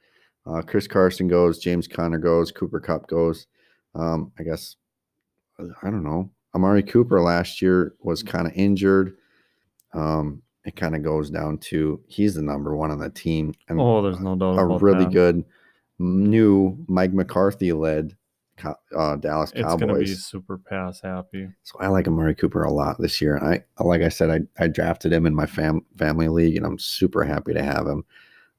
Uh, 0.45 0.61
Chris 0.63 0.89
Carson 0.89 1.29
goes, 1.29 1.61
James 1.61 1.87
Conner 1.87 2.19
goes, 2.19 2.51
Cooper 2.51 2.81
Kupp 2.81 3.07
goes. 3.07 3.47
Um, 3.95 4.33
I 4.41 4.43
guess 4.43 4.75
I 5.61 5.91
don't 5.91 6.03
know. 6.03 6.31
Amari 6.53 6.83
Cooper 6.83 7.21
last 7.21 7.63
year 7.63 7.95
was 8.01 8.25
kind 8.25 8.49
of 8.49 8.53
injured. 8.55 9.17
Um, 9.93 10.43
it 10.65 10.77
kind 10.77 10.95
of 10.95 11.03
goes 11.03 11.29
down 11.31 11.59
to 11.59 12.01
he's 12.07 12.35
the 12.35 12.43
number 12.43 12.77
one 12.77 12.91
on 12.91 12.99
the 12.99 13.11
team. 13.11 13.53
And 13.69 13.81
Oh, 13.81 14.01
there's 14.03 14.21
no 14.21 14.37
doubt 14.37 14.59
a 14.59 14.79
really 14.79 15.05
that. 15.05 15.13
good 15.13 15.45
new 15.99 16.77
Mike 16.89 17.13
McCarthy 17.13 17.73
led 17.73 18.17
uh, 18.95 19.17
Dallas 19.17 19.51
It's 19.57 19.75
gonna 19.77 19.99
be 19.99 20.07
super 20.15 20.57
pass 20.59 21.01
happy. 21.01 21.49
So 21.63 21.79
I 21.81 21.89
like 21.89 22.07
Amari 22.07 22.35
Cooper 22.35 22.63
a 22.63 22.73
lot 22.73 23.01
this 23.01 23.21
year. 23.21 23.37
And 23.37 23.47
I, 23.47 23.83
like 23.83 24.03
I 24.03 24.09
said, 24.09 24.31
I, 24.31 24.63
I 24.63 24.69
drafted 24.69 25.13
him 25.13 25.27
in 25.27 25.35
my 25.35 25.47
fam- 25.47 25.85
family 25.97 26.29
league, 26.29 26.57
and 26.57 26.65
I'm 26.65 26.79
super 26.79 27.25
happy 27.25 27.55
to 27.55 27.63
have 27.63 27.87
him. 27.87 28.05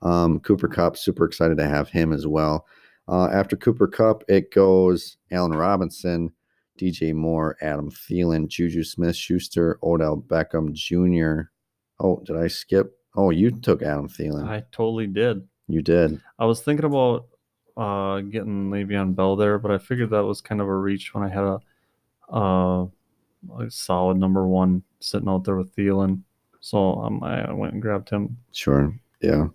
Um, 0.01 0.39
Cooper 0.41 0.67
Kupp, 0.67 0.97
super 0.97 1.23
excited 1.25 1.57
to 1.57 1.67
have 1.67 1.87
him 1.89 2.11
as 2.11 2.27
well. 2.27 2.65
Uh, 3.07 3.27
after 3.31 3.55
Cooper 3.55 3.87
Kupp, 3.87 4.23
it 4.27 4.51
goes 4.51 5.15
Allen 5.31 5.53
Robinson, 5.53 6.33
DJ 6.79 7.13
Moore, 7.13 7.55
Adam 7.61 7.89
Thielen, 7.91 8.47
Juju 8.47 8.83
Smith 8.83 9.15
Schuster, 9.15 9.77
Odell 9.83 10.17
Beckham 10.17 10.73
Jr. 10.73 11.49
Oh, 11.99 12.21
did 12.25 12.35
I 12.37 12.47
skip? 12.47 12.97
Oh, 13.15 13.29
you 13.29 13.51
took 13.51 13.81
Adam 13.83 14.07
Thielen. 14.09 14.47
I 14.47 14.63
totally 14.71 15.07
did. 15.07 15.47
you 15.67 15.81
did. 15.81 16.19
I 16.39 16.45
was 16.45 16.61
thinking 16.61 16.85
about 16.85 17.27
uh, 17.77 18.21
getting 18.21 18.69
Le'Veon 18.71 19.15
Bell 19.15 19.35
there, 19.35 19.59
but 19.59 19.71
I 19.71 19.77
figured 19.77 20.09
that 20.11 20.23
was 20.23 20.41
kind 20.41 20.61
of 20.61 20.67
a 20.67 20.75
reach 20.75 21.13
when 21.13 21.23
I 21.23 21.29
had 21.29 21.43
a, 21.43 21.59
uh, 22.35 22.85
a 23.59 23.69
solid 23.69 24.17
number 24.17 24.47
one 24.47 24.83
sitting 24.99 25.29
out 25.29 25.43
there 25.43 25.55
with 25.57 25.75
Thielen. 25.75 26.21
So 26.59 26.95
um, 27.01 27.23
I 27.23 27.51
went 27.53 27.73
and 27.73 27.81
grabbed 27.81 28.09
him. 28.09 28.37
Sure. 28.51 28.93
Yeah. 29.21 29.47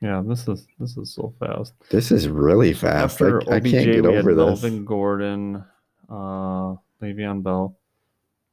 Yeah, 0.00 0.22
this 0.24 0.46
is 0.46 0.66
this 0.78 0.96
is 0.96 1.12
so 1.12 1.34
fast. 1.40 1.74
This 1.90 2.12
is 2.12 2.28
really 2.28 2.72
fast. 2.72 3.20
I, 3.20 3.24
After 3.26 3.52
I 3.52 3.56
OBJ, 3.56 3.70
can't 3.70 3.86
get 3.92 4.06
over 4.06 4.32
this. 4.32 4.62
Melvin 4.62 4.84
Gordon, 4.84 5.64
uh, 6.08 6.74
Le'Veon 7.02 7.42
Bell, 7.42 7.76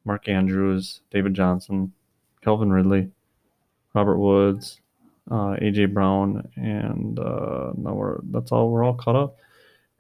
Mark 0.05 0.27
Andrews, 0.27 1.01
David 1.11 1.33
Johnson, 1.33 1.91
Calvin 2.41 2.71
Ridley, 2.71 3.09
Robert 3.93 4.17
Woods, 4.17 4.81
uh, 5.31 5.55
AJ 5.61 5.93
Brown, 5.93 6.47
and 6.55 7.17
uh, 7.19 7.71
now 7.77 7.93
we're 7.93 8.19
that's 8.31 8.51
all. 8.51 8.69
We're 8.69 8.83
all 8.83 8.93
caught 8.93 9.15
up. 9.15 9.37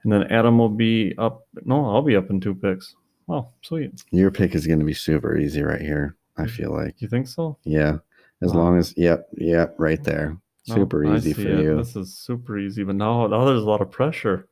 And 0.03 0.11
then 0.11 0.23
Adam 0.31 0.59
will 0.59 0.69
be 0.69 1.15
up. 1.17 1.47
No, 1.63 1.83
I'll 1.89 2.03
be 2.03 2.15
up 2.15 2.29
in 2.29 2.39
two 2.39 2.53
picks. 2.53 2.93
Oh, 3.27 3.47
sweet. 3.63 4.03
Your 4.11 4.29
pick 4.29 4.53
is 4.53 4.67
going 4.67 4.77
to 4.77 4.85
be 4.85 4.93
super 4.93 5.35
easy 5.35 5.63
right 5.63 5.81
here. 5.81 6.15
I 6.37 6.45
feel 6.45 6.71
like. 6.71 7.01
You 7.01 7.07
think 7.07 7.27
so? 7.27 7.57
Yeah. 7.63 7.97
As 8.43 8.53
Wow. 8.53 8.59
long 8.65 8.77
as, 8.77 8.93
yep, 8.97 9.27
yep, 9.37 9.73
right 9.79 10.03
there. 10.03 10.37
Super 10.65 11.03
easy 11.15 11.33
for 11.33 11.41
it. 11.47 11.63
you. 11.63 11.77
This 11.77 11.95
is 11.95 12.15
super 12.15 12.59
easy, 12.59 12.83
but 12.83 12.95
now, 12.95 13.25
now 13.25 13.45
there's 13.45 13.63
a 13.63 13.65
lot 13.65 13.81
of 13.81 13.89
pressure. 13.89 14.47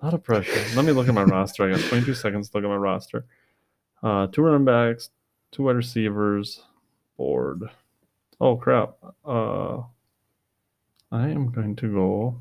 A 0.00 0.04
lot 0.04 0.14
of 0.14 0.22
pressure. 0.22 0.76
Let 0.76 0.84
me 0.84 0.92
look 0.92 1.08
at 1.08 1.14
my 1.14 1.22
roster. 1.24 1.64
I 1.64 1.70
got 1.76 1.80
22 1.80 2.14
seconds 2.14 2.50
to 2.50 2.56
look 2.56 2.64
at 2.64 2.68
my 2.68 2.76
roster. 2.76 3.24
Uh, 4.02 4.26
two 4.26 4.42
running 4.42 4.64
backs, 4.64 5.10
two 5.52 5.64
wide 5.64 5.76
receivers, 5.76 6.62
board. 7.16 7.70
Oh 8.40 8.56
crap. 8.56 8.96
Uh, 9.24 9.78
I 11.10 11.28
am 11.28 11.50
going 11.50 11.76
to 11.76 11.92
go. 11.92 12.40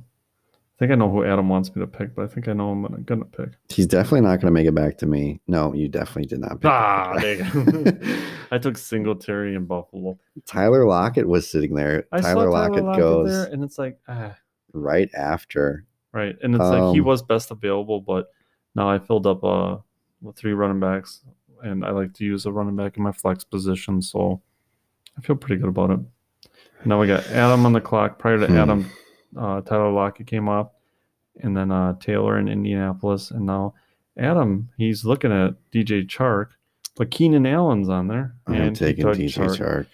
I 0.54 0.78
think 0.80 0.92
I 0.92 0.96
know 0.96 1.10
who 1.10 1.24
Adam 1.24 1.48
wants 1.48 1.74
me 1.74 1.80
to 1.80 1.88
pick, 1.88 2.14
but 2.14 2.26
I 2.26 2.28
think 2.28 2.50
I 2.50 2.54
know 2.54 2.72
I'm 2.72 2.82
gonna, 2.82 2.98
gonna 2.98 3.24
pick. 3.24 3.52
He's 3.70 3.88
definitely 3.88 4.22
not 4.22 4.42
going 4.42 4.48
to 4.48 4.52
make 4.52 4.68
it 4.68 4.76
back 4.76 4.98
to 4.98 5.06
me. 5.06 5.40
No, 5.48 5.74
you 5.74 5.88
definitely 5.88 6.26
did 6.26 6.42
not. 6.42 6.60
Pick 6.60 6.70
Ah. 6.70 7.14
I 8.52 8.58
took 8.58 8.78
Singletary 8.78 9.56
in 9.56 9.66
Buffalo. 9.66 10.20
Tyler 10.46 10.86
Lockett 10.86 11.28
was 11.28 11.50
sitting 11.50 11.76
there. 11.76 12.06
I 12.12 12.20
Tyler 12.20 12.50
Lockett 12.50 12.80
Tyler 12.80 12.88
Lockett 12.88 13.02
goes 13.02 13.32
there, 13.32 13.54
and 13.54 13.64
it's 13.64 13.78
like, 13.78 13.98
ah. 14.10 14.36
right 14.74 15.10
after. 15.16 15.86
Right. 16.16 16.36
And 16.42 16.56
it's 16.56 16.64
like 16.64 16.94
he 16.94 17.02
Um, 17.02 17.06
was 17.06 17.22
best 17.22 17.52
available, 17.52 18.00
but 18.00 18.32
now 18.74 18.90
I 18.90 19.00
filled 19.00 19.28
up 19.28 19.44
uh 19.44 19.78
with 20.22 20.36
three 20.38 20.54
running 20.54 20.80
backs 20.80 21.22
and 21.62 21.84
I 21.86 21.92
like 21.92 22.14
to 22.16 22.26
use 22.26 22.46
a 22.46 22.52
running 22.52 22.76
back 22.76 22.96
in 22.98 23.04
my 23.04 23.12
flex 23.12 23.44
position, 23.44 24.02
so 24.02 24.42
I 25.18 25.22
feel 25.22 25.36
pretty 25.36 25.60
good 25.62 25.70
about 25.70 25.92
it. 25.92 26.00
Now 26.86 27.00
we 27.02 27.08
got 27.08 27.28
Adam 27.28 27.66
on 27.66 27.74
the 27.74 27.82
clock. 27.82 28.18
Prior 28.20 28.38
to 28.40 28.48
Hmm. 28.48 28.58
Adam, 28.58 28.86
uh, 29.36 29.62
Tyler 29.62 29.92
Lockett 29.92 30.28
came 30.28 30.48
off, 30.48 30.70
and 31.42 31.56
then 31.56 31.72
uh, 31.72 31.94
Taylor 32.00 32.38
in 32.40 32.48
Indianapolis, 32.48 33.32
and 33.32 33.46
now 33.46 33.74
Adam, 34.18 34.70
he's 34.78 35.04
looking 35.04 35.32
at 35.32 35.56
DJ 35.72 36.06
Chark, 36.08 36.50
but 36.96 37.12
Keenan 37.12 37.46
Allen's 37.46 37.90
on 37.90 38.08
there. 38.08 38.36
I'm 38.48 38.54
and 38.56 38.76
taking 38.76 39.06
DJ 39.06 39.26
Chark. 39.34 39.58
Chark. 39.58 39.88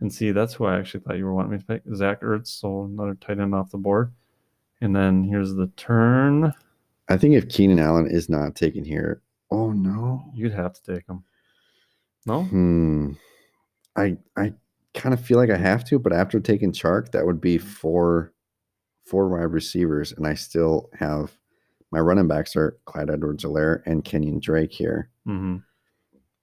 And 0.00 0.12
see, 0.12 0.30
that's 0.32 0.54
who 0.54 0.64
I 0.64 0.78
actually 0.78 1.00
thought 1.00 1.18
you 1.18 1.24
were 1.26 1.34
wanting 1.34 1.52
me 1.52 1.58
to 1.58 1.64
pick. 1.64 1.82
Zach 1.94 2.20
Ertz, 2.22 2.48
so 2.48 2.84
another 2.84 3.14
tight 3.14 3.38
end 3.40 3.54
off 3.54 3.70
the 3.70 3.78
board. 3.78 4.12
And 4.80 4.94
then 4.94 5.24
here's 5.24 5.54
the 5.54 5.68
turn. 5.76 6.52
I 7.08 7.16
think 7.16 7.34
if 7.34 7.48
Keenan 7.48 7.78
Allen 7.78 8.06
is 8.08 8.28
not 8.28 8.54
taken 8.54 8.84
here, 8.84 9.22
oh 9.50 9.72
no. 9.72 10.24
You'd 10.34 10.52
have 10.52 10.74
to 10.74 10.94
take 10.94 11.08
him. 11.08 11.24
No? 12.26 12.44
Hmm. 12.44 13.12
I 13.96 14.18
I 14.36 14.52
kind 14.94 15.14
of 15.14 15.20
feel 15.20 15.38
like 15.38 15.50
I 15.50 15.56
have 15.56 15.84
to, 15.86 15.98
but 15.98 16.12
after 16.12 16.40
taking 16.40 16.72
Chark, 16.72 17.12
that 17.12 17.26
would 17.26 17.40
be 17.40 17.58
four 17.58 18.32
four 19.04 19.28
wide 19.28 19.52
receivers, 19.52 20.12
and 20.12 20.26
I 20.26 20.34
still 20.34 20.90
have 20.98 21.36
my 21.90 22.00
running 22.00 22.28
backs 22.28 22.54
are 22.54 22.76
Clyde 22.84 23.10
Edwards 23.10 23.44
Helaire 23.44 23.82
and 23.86 24.04
Kenyon 24.04 24.40
Drake 24.40 24.72
here. 24.72 25.08
hmm 25.24 25.56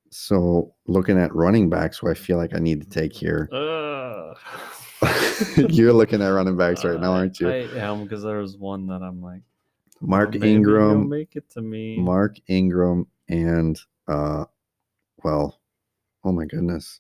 So 0.09 0.73
looking 0.88 1.19
at 1.19 1.36
running 1.36 1.69
backs, 1.69 1.99
who 1.99 2.09
I 2.09 2.15
feel 2.15 2.38
like 2.38 2.55
I 2.55 2.59
need 2.59 2.81
to 2.81 2.89
take 2.89 3.13
here. 3.13 3.47
Ugh. 3.51 4.38
You're 5.70 5.93
looking 5.93 6.22
at 6.22 6.28
running 6.28 6.58
backs 6.58 6.84
right 6.84 6.99
now, 6.99 7.14
aren't 7.14 7.39
you? 7.39 7.49
I 7.49 7.68
am 7.78 8.03
because 8.03 8.24
there 8.24 8.38
was 8.38 8.58
one 8.58 8.88
that 8.88 9.01
I'm 9.01 9.22
like, 9.22 9.41
Mark 10.01 10.36
"Oh, 10.41 10.45
Ingram, 10.45 11.10
make 11.10 11.36
it 11.36 11.49
to 11.51 11.62
me. 11.62 11.97
Mark 11.99 12.38
Ingram, 12.47 13.08
and 13.30 13.80
uh, 14.08 14.45
well, 15.24 15.60
oh 16.24 16.32
my 16.32 16.45
goodness, 16.45 16.99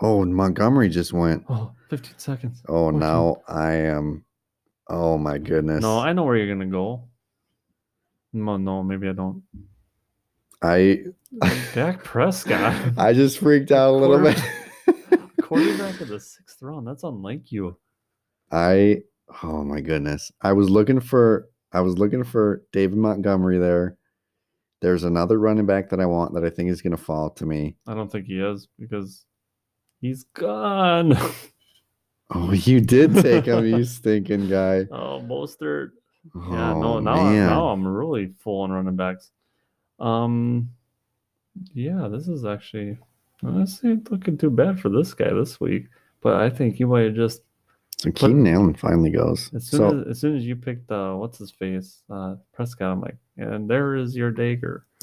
oh 0.00 0.24
Montgomery 0.24 0.88
just 0.88 1.12
went. 1.12 1.44
Oh, 1.48 1.72
15 1.90 2.14
seconds. 2.18 2.62
Oh, 2.68 2.86
Okay. 2.88 2.98
now 2.98 3.42
I 3.48 3.72
am. 3.72 4.24
Oh 4.88 5.18
my 5.18 5.38
goodness. 5.38 5.82
No, 5.82 5.98
I 5.98 6.12
know 6.12 6.24
where 6.24 6.36
you're 6.36 6.52
gonna 6.52 6.70
go. 6.70 7.04
No, 8.32 8.56
no, 8.56 8.82
maybe 8.82 9.08
I 9.08 9.12
don't. 9.12 9.42
I 10.62 11.04
Dak 11.74 12.04
Prescott, 12.04 12.92
I 12.98 13.12
just 13.12 13.38
freaked 13.38 13.72
out 13.72 13.90
a 13.90 13.96
little 13.96 14.20
bit. 14.20 14.40
Quarterback 15.50 16.00
of 16.00 16.08
the 16.08 16.20
sixth 16.20 16.62
round. 16.62 16.86
That's 16.86 17.02
unlike 17.02 17.50
you. 17.50 17.76
I 18.52 19.02
oh 19.42 19.64
my 19.64 19.80
goodness. 19.80 20.30
I 20.40 20.52
was 20.52 20.70
looking 20.70 21.00
for 21.00 21.48
I 21.72 21.80
was 21.80 21.98
looking 21.98 22.24
for 22.24 22.62
David 22.72 22.98
Montgomery 22.98 23.58
there. 23.58 23.96
There's 24.80 25.04
another 25.04 25.38
running 25.38 25.66
back 25.66 25.90
that 25.90 26.00
I 26.00 26.06
want 26.06 26.34
that 26.34 26.44
I 26.44 26.50
think 26.50 26.70
is 26.70 26.80
going 26.82 26.96
to 26.96 27.02
fall 27.02 27.30
to 27.30 27.44
me. 27.44 27.76
I 27.86 27.94
don't 27.94 28.10
think 28.10 28.26
he 28.26 28.40
is 28.40 28.66
because 28.78 29.24
he's 30.00 30.24
gone. 30.34 31.16
Oh, 32.32 32.52
you 32.52 32.80
did 32.80 33.12
take 33.16 33.46
him, 33.46 33.66
you 33.66 33.82
stinking 33.82 34.48
guy. 34.48 34.86
oh, 34.92 35.20
Mostert. 35.20 35.90
Yeah, 36.32 36.74
Oh, 36.74 36.80
no, 36.80 37.00
now 37.00 37.24
man. 37.24 37.46
now 37.48 37.68
I'm 37.70 37.84
really 37.84 38.32
full 38.38 38.60
on 38.62 38.70
running 38.70 38.94
backs. 38.94 39.32
Um, 39.98 40.70
yeah, 41.74 42.06
this 42.06 42.28
is 42.28 42.44
actually 42.44 42.98
this 43.42 43.80
ain't 43.84 44.10
looking 44.10 44.36
too 44.38 44.50
bad 44.50 44.78
for 44.80 44.88
this 44.88 45.14
guy 45.14 45.32
this 45.32 45.60
week. 45.60 45.86
But 46.20 46.34
I 46.40 46.50
think 46.50 46.78
you 46.78 46.86
might 46.86 47.04
have 47.04 47.14
just 47.14 47.42
So 47.98 48.10
Keenan 48.12 48.46
Allen 48.46 48.74
finally 48.74 49.10
goes. 49.10 49.50
as 49.54 49.66
soon 49.66 49.78
So 49.78 50.00
as 50.00 50.06
as 50.08 50.20
soon 50.20 50.36
as 50.36 50.44
you 50.44 50.56
picked 50.56 50.90
uh 50.90 51.14
what's 51.14 51.38
his 51.38 51.50
face 51.50 52.02
uh 52.10 52.36
Prescott, 52.52 52.92
I'm 52.92 53.00
like, 53.00 53.16
and 53.36 53.68
there 53.70 53.96
is 53.96 54.14
your 54.16 54.30
dagger. 54.30 54.86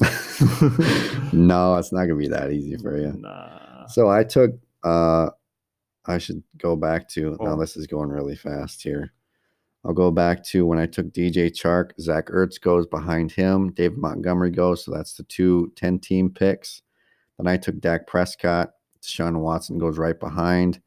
no, 1.32 1.76
it's 1.76 1.92
not 1.92 2.02
gonna 2.06 2.16
be 2.16 2.28
that 2.28 2.50
easy 2.52 2.76
for 2.76 2.98
you. 2.98 3.12
Nah. 3.18 3.86
So 3.86 4.08
I 4.08 4.24
took 4.24 4.52
uh 4.84 5.30
I 6.06 6.18
should 6.18 6.42
go 6.56 6.76
back 6.76 7.08
to 7.10 7.36
now 7.40 7.54
Oh. 7.54 7.60
this 7.60 7.76
is 7.76 7.86
going 7.86 8.08
really 8.10 8.36
fast 8.36 8.82
here. 8.82 9.12
I'll 9.84 9.92
go 9.94 10.10
back 10.10 10.44
to 10.46 10.66
when 10.66 10.78
I 10.78 10.86
took 10.86 11.06
DJ 11.12 11.50
Chark, 11.50 11.90
Zach 12.00 12.26
Ertz 12.26 12.60
goes 12.60 12.86
behind 12.86 13.30
him, 13.32 13.72
David 13.72 13.98
Montgomery 13.98 14.50
goes, 14.50 14.84
so 14.84 14.90
that's 14.92 15.14
the 15.14 15.22
two 15.24 15.72
10 15.76 15.98
team 16.00 16.30
picks. 16.30 16.82
Then 17.38 17.46
I 17.46 17.56
took 17.56 17.78
Dak 17.80 18.06
Prescott, 18.06 18.72
Deshaun 19.00 19.40
Watson 19.40 19.78
goes 19.78 19.98
right 19.98 20.18
behind. 20.18 20.80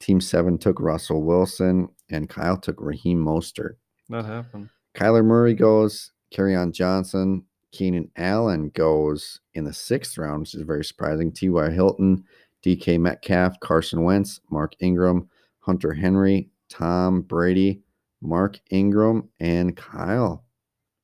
Team 0.00 0.20
seven 0.20 0.58
took 0.58 0.80
Russell 0.80 1.22
Wilson, 1.22 1.88
and 2.10 2.28
Kyle 2.28 2.58
took 2.58 2.76
Raheem 2.80 3.24
Mostert. 3.24 3.76
That 4.10 4.26
happened. 4.26 4.68
Kyler 4.94 5.24
Murray 5.24 5.54
goes, 5.54 6.12
Kerryon 6.32 6.72
Johnson, 6.72 7.44
Keenan 7.72 8.10
Allen 8.16 8.70
goes 8.70 9.40
in 9.54 9.64
the 9.64 9.72
sixth 9.72 10.18
round, 10.18 10.40
which 10.40 10.54
is 10.54 10.62
very 10.62 10.84
surprising. 10.84 11.32
T.Y. 11.32 11.70
Hilton, 11.70 12.24
DK 12.64 13.00
Metcalf, 13.00 13.58
Carson 13.60 14.02
Wentz, 14.02 14.40
Mark 14.50 14.74
Ingram, 14.80 15.28
Hunter 15.60 15.92
Henry, 15.94 16.50
Tom 16.68 17.22
Brady, 17.22 17.80
Mark 18.20 18.60
Ingram, 18.70 19.28
and 19.40 19.76
Kyle. 19.76 20.44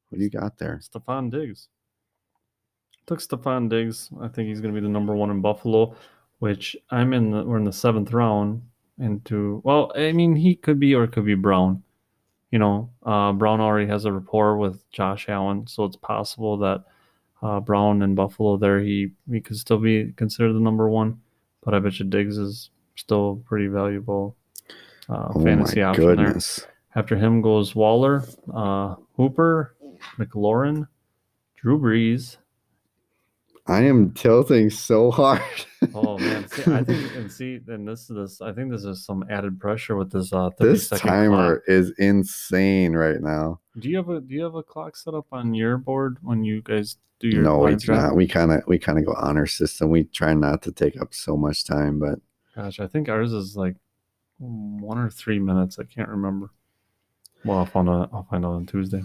What 0.08 0.18
do 0.18 0.24
you 0.24 0.30
got 0.30 0.58
there? 0.58 0.80
Stefon 0.82 1.30
Diggs. 1.30 1.68
Took 3.10 3.18
Stefon 3.18 3.68
Diggs. 3.68 4.08
I 4.20 4.28
think 4.28 4.46
he's 4.46 4.60
going 4.60 4.72
to 4.72 4.80
be 4.80 4.86
the 4.86 4.88
number 4.88 5.16
one 5.16 5.30
in 5.30 5.40
Buffalo, 5.40 5.96
which 6.38 6.76
I'm 6.90 7.12
in. 7.12 7.32
The, 7.32 7.42
we're 7.42 7.58
in 7.58 7.64
the 7.64 7.72
seventh 7.72 8.12
round 8.12 8.62
into. 9.00 9.60
Well, 9.64 9.90
I 9.96 10.12
mean, 10.12 10.36
he 10.36 10.54
could 10.54 10.78
be 10.78 10.94
or 10.94 11.02
it 11.02 11.10
could 11.10 11.24
be 11.24 11.34
Brown. 11.34 11.82
You 12.52 12.60
know, 12.60 12.90
uh, 13.04 13.32
Brown 13.32 13.60
already 13.60 13.88
has 13.88 14.04
a 14.04 14.12
rapport 14.12 14.58
with 14.58 14.88
Josh 14.92 15.28
Allen, 15.28 15.66
so 15.66 15.86
it's 15.86 15.96
possible 15.96 16.56
that 16.58 16.84
uh, 17.42 17.58
Brown 17.58 18.02
in 18.02 18.14
Buffalo 18.14 18.56
there 18.56 18.78
he 18.78 19.10
he 19.28 19.40
could 19.40 19.56
still 19.56 19.78
be 19.78 20.12
considered 20.12 20.52
the 20.52 20.60
number 20.60 20.88
one. 20.88 21.20
But 21.64 21.74
I 21.74 21.80
bet 21.80 21.98
you 21.98 22.04
Diggs 22.04 22.38
is 22.38 22.70
still 22.94 23.42
pretty 23.44 23.66
valuable 23.66 24.36
uh, 25.08 25.32
Oh 25.34 25.42
fantasy 25.42 25.82
option 25.82 26.14
there. 26.14 26.38
After 26.94 27.16
him 27.16 27.42
goes 27.42 27.74
Waller, 27.74 28.22
uh, 28.54 28.94
Hooper, 29.16 29.74
McLaurin, 30.16 30.86
Drew 31.56 31.76
Brees. 31.76 32.36
I 33.70 33.82
am 33.82 34.12
tilting 34.12 34.70
so 34.70 35.10
hard. 35.10 35.42
Oh 35.94 36.18
man, 36.18 36.46
see, 36.46 36.70
I 36.70 36.84
think 36.84 37.16
and 37.16 37.32
see, 37.32 37.58
and 37.66 37.88
this 37.88 38.10
is 38.10 38.16
this. 38.16 38.40
I 38.42 38.52
think 38.52 38.70
this 38.70 38.84
is 38.84 39.02
some 39.02 39.24
added 39.30 39.58
pressure 39.58 39.96
with 39.96 40.12
this. 40.12 40.30
Uh, 40.30 40.50
30 40.50 40.72
this 40.72 40.88
timer 40.90 41.56
clock. 41.56 41.68
is 41.68 41.90
insane 41.96 42.92
right 42.92 43.18
now. 43.22 43.60
Do 43.78 43.88
you 43.88 43.96
have 43.96 44.10
a 44.10 44.20
Do 44.20 44.34
you 44.34 44.42
have 44.44 44.54
a 44.56 44.62
clock 44.62 44.94
set 44.94 45.14
up 45.14 45.26
on 45.32 45.54
your 45.54 45.78
board 45.78 46.18
when 46.20 46.44
you 46.44 46.60
guys 46.60 46.98
do 47.18 47.28
your? 47.28 47.42
No, 47.42 47.60
we 47.60 47.76
do 47.76 47.92
not. 47.92 48.14
We 48.14 48.28
kind 48.28 48.52
of 48.52 48.62
we 48.66 48.78
kind 48.78 48.98
of 48.98 49.06
go 49.06 49.14
honor 49.16 49.46
system. 49.46 49.88
We 49.88 50.04
try 50.04 50.34
not 50.34 50.60
to 50.64 50.70
take 50.72 51.00
up 51.00 51.14
so 51.14 51.34
much 51.34 51.64
time, 51.64 51.98
but 51.98 52.18
Gosh, 52.54 52.78
I 52.78 52.86
think 52.86 53.08
ours 53.08 53.32
is 53.32 53.56
like 53.56 53.76
one 54.38 54.98
or 54.98 55.08
three 55.08 55.38
minutes. 55.38 55.78
I 55.78 55.84
can't 55.84 56.10
remember. 56.10 56.50
Well, 57.42 57.56
I'll 57.56 57.66
find 57.66 57.88
out. 57.88 58.10
I'll 58.12 58.26
find 58.30 58.44
out 58.44 58.52
on 58.52 58.66
Tuesday. 58.66 59.02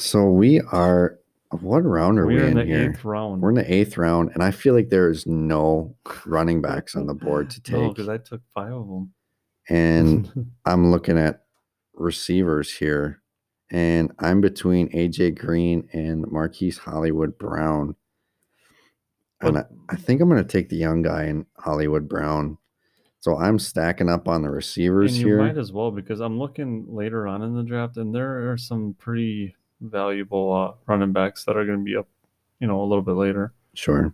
so 0.00 0.24
we 0.30 0.62
are. 0.72 1.18
What 1.62 1.80
round 1.84 2.18
are 2.18 2.26
we 2.26 2.36
We're 2.36 2.44
in 2.44 2.48
in, 2.50 2.54
the 2.58 2.64
here? 2.64 2.90
eighth 2.90 3.04
round. 3.04 3.42
We're 3.42 3.50
in 3.50 3.54
the 3.56 3.72
eighth 3.74 3.96
round, 3.96 4.30
and 4.34 4.42
I 4.42 4.50
feel 4.50 4.74
like 4.74 4.88
there 4.90 5.10
is 5.10 5.26
no 5.26 5.96
running 6.24 6.60
backs 6.62 6.94
on 6.96 7.06
the 7.06 7.14
board 7.14 7.50
to 7.50 7.60
No, 7.72 7.88
take. 7.88 7.94
because 7.94 8.08
I 8.08 8.18
took 8.18 8.42
five 8.54 8.72
of 8.72 8.86
them. 8.86 9.12
and 9.68 10.50
I'm 10.64 10.90
looking 10.90 11.18
at 11.18 11.44
receivers 11.94 12.72
here, 12.72 13.22
and 13.70 14.12
I'm 14.18 14.40
between 14.40 14.90
AJ 14.92 15.38
Green 15.38 15.88
and 15.92 16.26
Marquise 16.30 16.78
Hollywood 16.78 17.36
Brown. 17.38 17.96
And 19.42 19.58
I, 19.58 19.64
I 19.90 19.96
think 19.96 20.20
I'm 20.20 20.28
going 20.30 20.42
to 20.42 20.48
take 20.48 20.68
the 20.68 20.76
young 20.76 21.02
guy 21.02 21.24
in 21.24 21.46
Hollywood 21.58 22.08
Brown. 22.08 22.56
So 23.20 23.36
I'm 23.36 23.58
stacking 23.58 24.08
up 24.08 24.28
on 24.28 24.42
the 24.42 24.50
receivers 24.50 25.12
and 25.12 25.20
you 25.20 25.26
here. 25.26 25.38
might 25.38 25.58
as 25.58 25.72
well 25.72 25.90
because 25.90 26.20
I'm 26.20 26.38
looking 26.38 26.86
later 26.88 27.26
on 27.26 27.42
in 27.42 27.54
the 27.56 27.64
draft, 27.64 27.96
and 27.96 28.14
there 28.14 28.50
are 28.52 28.56
some 28.56 28.94
pretty 28.98 29.55
valuable 29.80 30.52
uh, 30.52 30.74
running 30.86 31.12
backs 31.12 31.44
that 31.44 31.56
are 31.56 31.64
going 31.64 31.78
to 31.78 31.84
be 31.84 31.96
up, 31.96 32.08
you 32.60 32.66
know, 32.66 32.80
a 32.80 32.84
little 32.86 33.02
bit 33.02 33.12
later. 33.12 33.52
Sure. 33.74 34.12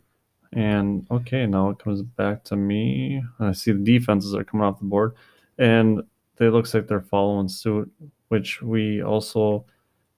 And 0.52 1.06
okay, 1.10 1.46
now 1.46 1.70
it 1.70 1.78
comes 1.78 2.02
back 2.02 2.44
to 2.44 2.56
me. 2.56 3.22
I 3.40 3.52
see 3.52 3.72
the 3.72 3.78
defenses 3.78 4.34
are 4.34 4.44
coming 4.44 4.66
off 4.66 4.78
the 4.78 4.84
board, 4.84 5.14
and 5.58 6.02
it 6.38 6.50
looks 6.50 6.74
like 6.74 6.86
they're 6.86 7.00
following 7.00 7.48
suit, 7.48 7.90
which 8.28 8.60
we 8.60 9.02
also 9.02 9.64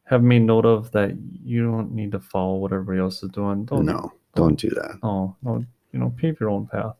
have 0.04 0.22
made 0.22 0.42
note 0.42 0.66
of 0.66 0.90
that 0.92 1.16
you 1.44 1.64
don't 1.64 1.92
need 1.92 2.12
to 2.12 2.20
follow 2.20 2.56
what 2.56 2.72
everybody 2.72 2.98
else 2.98 3.22
is 3.22 3.30
doing. 3.30 3.64
Don't 3.64 3.86
no, 3.86 4.12
don't 4.34 4.58
do 4.58 4.70
that. 4.70 4.98
Oh, 5.02 5.36
no, 5.42 5.64
you 5.92 6.00
know, 6.00 6.12
pave 6.16 6.40
your 6.40 6.50
own 6.50 6.66
path. 6.66 6.96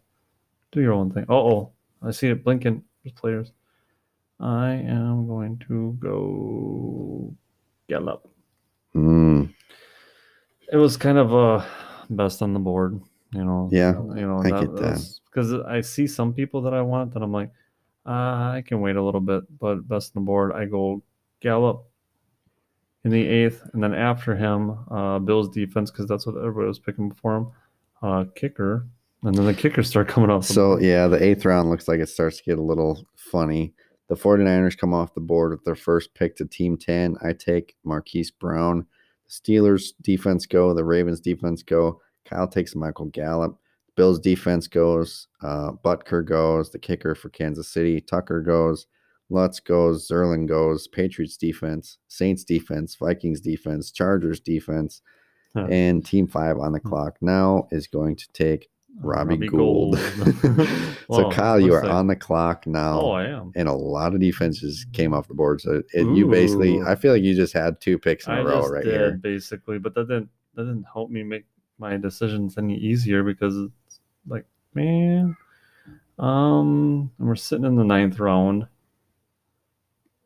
Do 0.71 0.81
your 0.81 0.93
own 0.93 1.11
thing. 1.11 1.27
Oh, 1.29 1.51
oh, 1.51 1.73
I 2.03 2.13
see 2.13 2.29
it 2.29 2.45
blinking. 2.45 2.85
There's 3.03 3.13
players. 3.15 3.53
I 4.39 4.73
am 4.73 5.27
going 5.27 5.59
to 5.69 5.97
go 6.01 7.35
Gallup. 7.89 8.29
Mm, 8.95 9.53
It 10.73 10.77
was 10.77 10.97
kind 10.97 11.19
of 11.19 11.33
a 11.33 11.67
best 12.11 12.43
on 12.43 12.53
the 12.55 12.61
board, 12.61 13.01
you 13.33 13.45
know. 13.45 13.69
Yeah, 13.73 13.93
you 13.95 14.27
know, 14.27 14.39
I 14.39 14.51
get 14.61 14.75
that. 14.77 15.05
because 15.27 15.53
I 15.53 15.81
see 15.81 16.07
some 16.07 16.33
people 16.33 16.63
that 16.63 16.75
I 16.75 16.83
want 16.83 17.13
that 17.15 17.23
I'm 17.23 17.33
like, 17.33 17.51
uh, 18.07 18.11
I 18.57 18.63
can 18.67 18.81
wait 18.81 18.97
a 18.97 19.03
little 19.03 19.21
bit, 19.21 19.45
but 19.59 19.87
best 19.89 20.17
on 20.17 20.23
the 20.23 20.27
board, 20.27 20.53
I 20.53 20.65
go 20.67 21.03
Gallup 21.41 21.85
in 23.05 23.11
the 23.11 23.27
eighth, 23.27 23.63
and 23.73 23.83
then 23.83 23.95
after 23.95 24.35
him, 24.35 24.79
uh, 24.91 25.19
Bills 25.19 25.49
defense 25.51 25.91
because 25.91 26.07
that's 26.07 26.27
what 26.27 26.37
everybody 26.37 26.69
was 26.69 26.79
picking 26.79 27.09
before 27.11 27.37
him. 27.37 27.47
Uh, 28.03 28.25
kicker, 28.35 28.87
and 29.23 29.35
then 29.35 29.47
the 29.47 29.55
kickers 29.55 29.89
start 29.89 30.07
coming 30.09 30.29
off. 30.31 30.47
the 30.47 30.53
So, 30.55 30.79
yeah, 30.79 31.07
the 31.07 31.23
eighth 31.23 31.45
round 31.47 31.71
looks 31.71 31.89
like 31.89 32.01
it 32.01 32.09
starts 32.09 32.37
to 32.39 32.43
get 32.45 32.59
a 32.59 32.63
little 32.63 33.07
funny. 33.17 33.73
The 34.09 34.15
49ers 34.17 34.77
come 34.77 34.93
off 34.93 35.15
the 35.15 35.21
board 35.21 35.53
with 35.53 35.65
their 35.65 35.75
first 35.75 36.15
pick 36.15 36.37
to 36.37 36.45
Team 36.45 36.77
10. 36.77 37.17
I 37.23 37.33
take 37.33 37.75
Marquise 37.85 38.31
Brown. 38.31 38.87
The 39.27 39.33
Steelers 39.33 39.93
defense 40.03 40.47
go. 40.47 40.75
The 40.75 40.85
Ravens 40.85 41.21
defense 41.21 41.63
go. 41.63 42.01
Kyle 42.27 42.47
takes 42.49 42.75
Michael 42.75 43.07
Gallup. 43.07 43.59
Bills 43.97 44.19
defense 44.19 44.67
goes. 44.67 45.29
Uh, 45.43 45.73
Butker 45.85 46.25
goes. 46.25 46.71
The 46.71 46.79
kicker 46.79 47.15
for 47.15 47.29
Kansas 47.31 47.69
City. 47.69 48.01
Tucker 48.01 48.43
goes. 48.43 48.87
Lutz 49.31 49.61
goes. 49.61 50.07
Zuerlein 50.09 50.47
goes. 50.47 50.87
Patriots 50.89 51.37
defense. 51.39 51.99
Saints 52.09 52.45
defense. 52.45 52.97
Vikings 52.97 53.41
defense. 53.41 53.91
Chargers 53.91 54.41
defense. 54.41 55.01
Huh. 55.57 55.67
And 55.71 56.05
Team 56.05 56.27
5 56.27 56.59
on 56.59 56.73
the 56.73 56.81
Hmm. 56.81 56.89
clock 56.89 57.17
now 57.23 57.69
is 57.71 57.87
going 57.87 58.17
to 58.17 58.27
take 58.33 58.69
Robbie, 59.01 59.35
Robbie 59.35 59.49
Gould. 59.49 59.97
Gould. 59.97 60.69
so 61.11 61.31
Kyle, 61.31 61.59
you 61.59 61.75
are 61.75 61.85
on 61.85 62.07
the 62.07 62.17
clock 62.17 62.67
now. 62.67 63.01
Oh, 63.01 63.11
I 63.13 63.27
am. 63.27 63.53
and 63.55 63.69
a 63.69 63.73
lot 63.73 64.15
of 64.15 64.21
defenses 64.21 64.87
came 64.93 65.13
off 65.13 65.29
the 65.29 65.35
board. 65.35 65.61
So 65.61 65.83
it, 65.93 66.07
you 66.17 66.29
basically, 66.29 66.81
I 66.83 66.95
feel 66.95 67.13
like 67.13 67.23
you 67.23 67.35
just 67.35 67.53
had 67.53 67.81
two 67.81 67.99
picks 67.99 68.27
in 68.27 68.35
I 68.35 68.39
a 68.41 68.45
row 68.45 68.67
right 68.67 68.85
did 68.85 68.93
here. 68.93 69.13
basically, 69.13 69.79
but 69.79 69.95
that 69.95 70.09
didn't 70.09 70.29
that 70.55 70.65
didn't 70.65 70.87
help 70.93 71.11
me 71.11 71.23
make 71.23 71.45
my 71.79 71.97
decisions 71.97 72.57
any 72.57 72.77
easier 72.77 73.23
because 73.23 73.57
it's 73.57 74.01
like, 74.27 74.47
man, 74.75 75.37
um, 76.19 77.11
and 77.19 77.29
we're 77.29 77.35
sitting 77.35 77.65
in 77.65 77.77
the 77.77 77.85
ninth 77.85 78.19
round. 78.19 78.67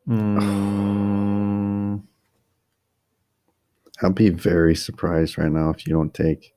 Mm, 0.09 2.03
I'll 4.01 4.11
be 4.11 4.31
very 4.31 4.75
surprised 4.75 5.37
right 5.37 5.51
now 5.51 5.69
if 5.69 5.87
you 5.87 5.93
don't 5.93 6.15
take. 6.15 6.55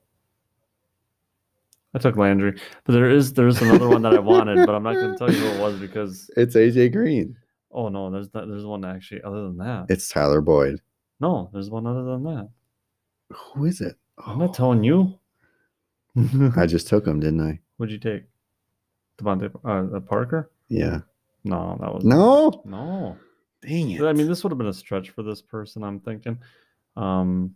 I 1.94 1.98
took 1.98 2.16
Landry, 2.16 2.58
but 2.84 2.92
there 2.92 3.10
is 3.10 3.34
there's 3.34 3.60
another 3.60 3.88
one 3.88 4.02
that 4.02 4.14
I 4.14 4.18
wanted, 4.18 4.64
but 4.66 4.74
I'm 4.74 4.82
not 4.82 4.94
going 4.94 5.12
to 5.12 5.18
tell 5.18 5.30
you 5.30 5.38
who 5.38 5.46
it 5.48 5.60
was 5.60 5.78
because 5.78 6.30
It's 6.36 6.56
AJ 6.56 6.92
Green. 6.92 7.36
oh 7.70 7.88
no, 7.88 8.10
there's 8.10 8.32
not, 8.32 8.48
there's 8.48 8.64
one 8.64 8.84
actually 8.84 9.22
other 9.22 9.42
than 9.42 9.58
that. 9.58 9.86
It's 9.88 10.08
Tyler 10.08 10.40
Boyd. 10.40 10.80
no, 11.20 11.50
there's 11.52 11.70
one 11.70 11.86
other 11.86 12.04
than 12.04 12.24
that. 12.24 12.48
Who 13.32 13.66
is 13.66 13.80
it? 13.80 13.96
I'm 14.24 14.38
not 14.38 14.54
telling 14.54 14.84
you. 14.84 15.18
I 16.56 16.66
just 16.66 16.88
took 16.88 17.06
him, 17.06 17.20
didn't 17.20 17.40
I? 17.40 17.60
What'd 17.76 17.92
you 17.92 17.98
take? 17.98 18.24
DeVante 19.18 19.50
uh, 19.64 20.00
Parker? 20.00 20.50
Yeah. 20.68 21.00
No, 21.44 21.76
that 21.80 21.94
was 21.94 22.04
No. 22.04 22.62
No, 22.64 23.16
Dang 23.62 23.90
it. 23.90 24.02
I 24.02 24.12
mean 24.12 24.26
this 24.28 24.42
would 24.42 24.50
have 24.50 24.58
been 24.58 24.66
a 24.66 24.72
stretch 24.72 25.10
for 25.10 25.22
this 25.22 25.42
person. 25.42 25.84
I'm 25.84 26.00
thinking, 26.00 26.38
um, 26.96 27.54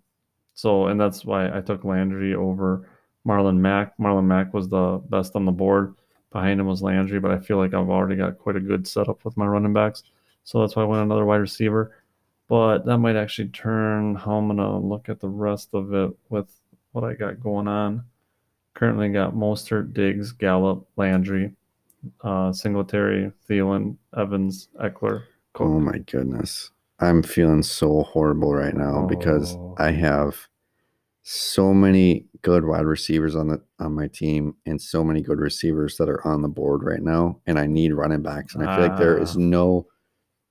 so 0.55 0.87
and 0.87 1.01
that's 1.01 1.25
why 1.25 1.57
I 1.57 1.61
took 1.61 1.85
Landry 1.85 2.35
over 2.35 2.89
Marlon 3.27 3.57
Mack. 3.59 3.97
Marlon 3.99 4.25
Mack 4.27 4.55
was 4.55 4.69
the 4.69 5.03
best 5.09 5.35
on 5.37 5.45
the 5.45 5.53
board. 5.53 5.95
Behind 6.33 6.61
him 6.61 6.67
was 6.67 6.83
Landry, 6.83 7.19
but 7.19 7.31
I 7.31 7.39
feel 7.39 7.57
like 7.57 7.73
I've 7.75 7.89
already 7.91 8.17
got 8.17 8.39
quite 8.39 8.57
a 8.57 8.61
good 8.61 8.87
setup 8.87 9.25
with 9.25 9.37
my 9.37 9.47
running 9.47 9.73
backs, 9.73 10.03
so 10.45 10.61
that's 10.61 10.77
why 10.77 10.83
I 10.83 10.87
went 10.87 11.03
another 11.03 11.25
wide 11.25 11.37
receiver. 11.37 11.93
But 12.49 12.85
that 12.85 12.99
might 12.99 13.17
actually 13.17 13.49
turn 13.49 14.15
how 14.15 14.37
I'm 14.37 14.47
gonna 14.49 14.79
look 14.79 15.09
at 15.09 15.21
the 15.21 15.29
rest 15.29 15.71
of 15.73 15.93
it 15.95 16.11
with 16.29 16.47
what 16.93 17.05
I 17.05 17.15
got 17.15 17.41
going 17.41 17.69
on. 17.69 18.05
Currently 18.75 19.09
got 19.09 19.35
Mostert, 19.35 19.95
Diggs, 19.95 20.33
Gallup, 20.33 20.87
Landry, 20.97 21.55
uh, 22.21 22.53
Singletary, 22.53 23.33
Thielen, 23.49 23.97
Evans, 24.17 24.69
Ekeler, 24.81 25.23
Cook. 25.55 25.67
oh 25.69 25.81
my 25.81 25.99
goodness. 25.99 26.71
I'm 27.01 27.23
feeling 27.23 27.63
so 27.63 28.03
horrible 28.03 28.55
right 28.55 28.75
now 28.75 29.07
because 29.07 29.55
Oh. 29.57 29.75
I 29.79 29.91
have 29.93 30.49
so 31.29 31.75
many 31.75 32.25
good 32.43 32.65
wide 32.65 32.85
receivers 32.87 33.35
on 33.35 33.49
the 33.49 33.61
on 33.81 33.93
my 33.93 34.07
team 34.07 34.55
and 34.65 34.81
so 34.81 35.03
many 35.03 35.21
good 35.21 35.41
receivers 35.41 35.97
that 35.97 36.09
are 36.09 36.25
on 36.25 36.41
the 36.41 36.47
board 36.49 36.85
right 36.85 37.03
now 37.03 37.41
and 37.47 37.59
I 37.59 37.67
need 37.67 37.93
running 37.93 38.23
backs 38.23 38.55
and 38.55 38.63
I 38.65 38.77
feel 38.77 38.87
like 38.87 38.97
there 38.99 39.19
is 39.19 39.35
Ah. 39.35 39.41
no 39.41 39.87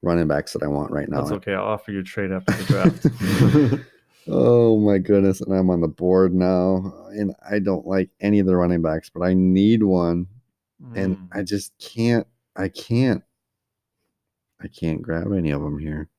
running 0.01 0.27
backs 0.27 0.51
that 0.51 0.63
I 0.63 0.67
want 0.67 0.91
right 0.91 1.07
now. 1.07 1.21
That's 1.21 1.31
okay. 1.31 1.53
I'll 1.53 1.63
offer 1.63 1.93
you 1.93 1.99
a 2.01 2.03
trade 2.03 2.31
after 2.33 2.51
the 2.53 2.63
draft. 2.65 3.81
Oh 4.27 4.79
my 4.79 4.97
goodness. 4.97 5.39
And 5.41 5.53
I'm 5.53 5.69
on 5.69 5.81
the 5.81 5.87
board 5.87 6.33
now. 6.33 6.91
And 7.11 7.35
I 7.47 7.59
don't 7.59 7.85
like 7.85 8.09
any 8.19 8.39
of 8.39 8.47
the 8.47 8.55
running 8.55 8.81
backs, 8.81 9.07
but 9.13 9.21
I 9.21 9.35
need 9.35 9.83
one. 9.83 10.25
And 10.95 11.15
Mm. 11.15 11.27
I 11.31 11.43
just 11.43 11.73
can't, 11.77 12.25
I 12.55 12.67
can't, 12.69 13.21
I 14.59 14.67
can't 14.67 15.01
grab 15.03 15.31
any 15.31 15.51
of 15.51 15.61
them 15.61 15.77
here. 15.77 16.09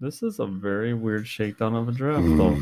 this 0.00 0.24
is 0.24 0.40
a 0.40 0.46
very 0.46 0.92
weird 0.92 1.26
shakedown 1.28 1.76
of 1.76 1.88
a 1.88 1.92
draft, 1.92 2.26
though. 2.36 2.58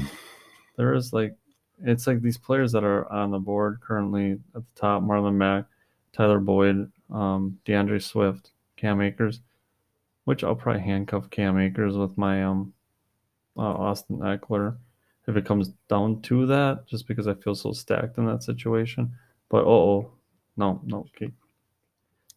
There 0.80 0.94
is 0.94 1.12
like, 1.12 1.36
it's 1.84 2.06
like 2.06 2.22
these 2.22 2.38
players 2.38 2.72
that 2.72 2.84
are 2.84 3.06
on 3.12 3.32
the 3.32 3.38
board 3.38 3.80
currently 3.82 4.32
at 4.32 4.62
the 4.62 4.80
top: 4.80 5.02
Marlon 5.02 5.34
Mack, 5.34 5.66
Tyler 6.14 6.40
Boyd, 6.40 6.90
um, 7.10 7.58
D'Andre 7.66 7.98
Swift, 7.98 8.52
Cam 8.78 9.02
Akers. 9.02 9.40
Which 10.24 10.42
I'll 10.42 10.54
probably 10.54 10.80
handcuff 10.80 11.28
Cam 11.28 11.58
Akers 11.58 11.98
with 11.98 12.16
my 12.16 12.44
um, 12.44 12.72
uh, 13.58 13.60
Austin 13.60 14.20
Ekeler 14.20 14.78
if 15.26 15.36
it 15.36 15.44
comes 15.44 15.68
down 15.86 16.22
to 16.22 16.46
that, 16.46 16.86
just 16.86 17.06
because 17.06 17.28
I 17.28 17.34
feel 17.34 17.54
so 17.54 17.72
stacked 17.72 18.16
in 18.16 18.24
that 18.24 18.42
situation. 18.42 19.12
But 19.50 19.66
oh, 19.66 20.12
no, 20.56 20.80
no, 20.86 21.06
okay. 21.14 21.30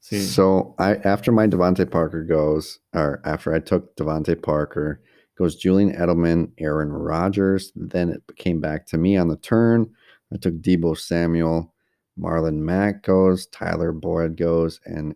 See, 0.01 0.19
So 0.19 0.75
I 0.77 0.95
after 0.95 1.31
my 1.31 1.47
DeVante 1.47 1.89
Parker 1.89 2.25
goes, 2.25 2.79
or 2.93 3.21
after 3.23 3.53
I 3.53 3.59
took 3.59 3.95
DeVante 3.95 4.41
Parker, 4.41 4.99
goes 5.37 5.55
Julian 5.55 5.93
Edelman, 5.95 6.51
Aaron 6.59 6.91
Rodgers. 6.91 7.71
Then 7.75 8.09
it 8.09 8.21
came 8.35 8.59
back 8.59 8.85
to 8.87 8.97
me 8.97 9.17
on 9.17 9.27
the 9.27 9.37
turn. 9.37 9.89
I 10.33 10.37
took 10.37 10.55
Deebo 10.55 10.97
Samuel, 10.97 11.73
Marlon 12.19 12.55
Mack 12.57 13.03
goes, 13.03 13.47
Tyler 13.47 13.91
Boyd 13.91 14.35
goes, 14.37 14.79
and 14.85 15.15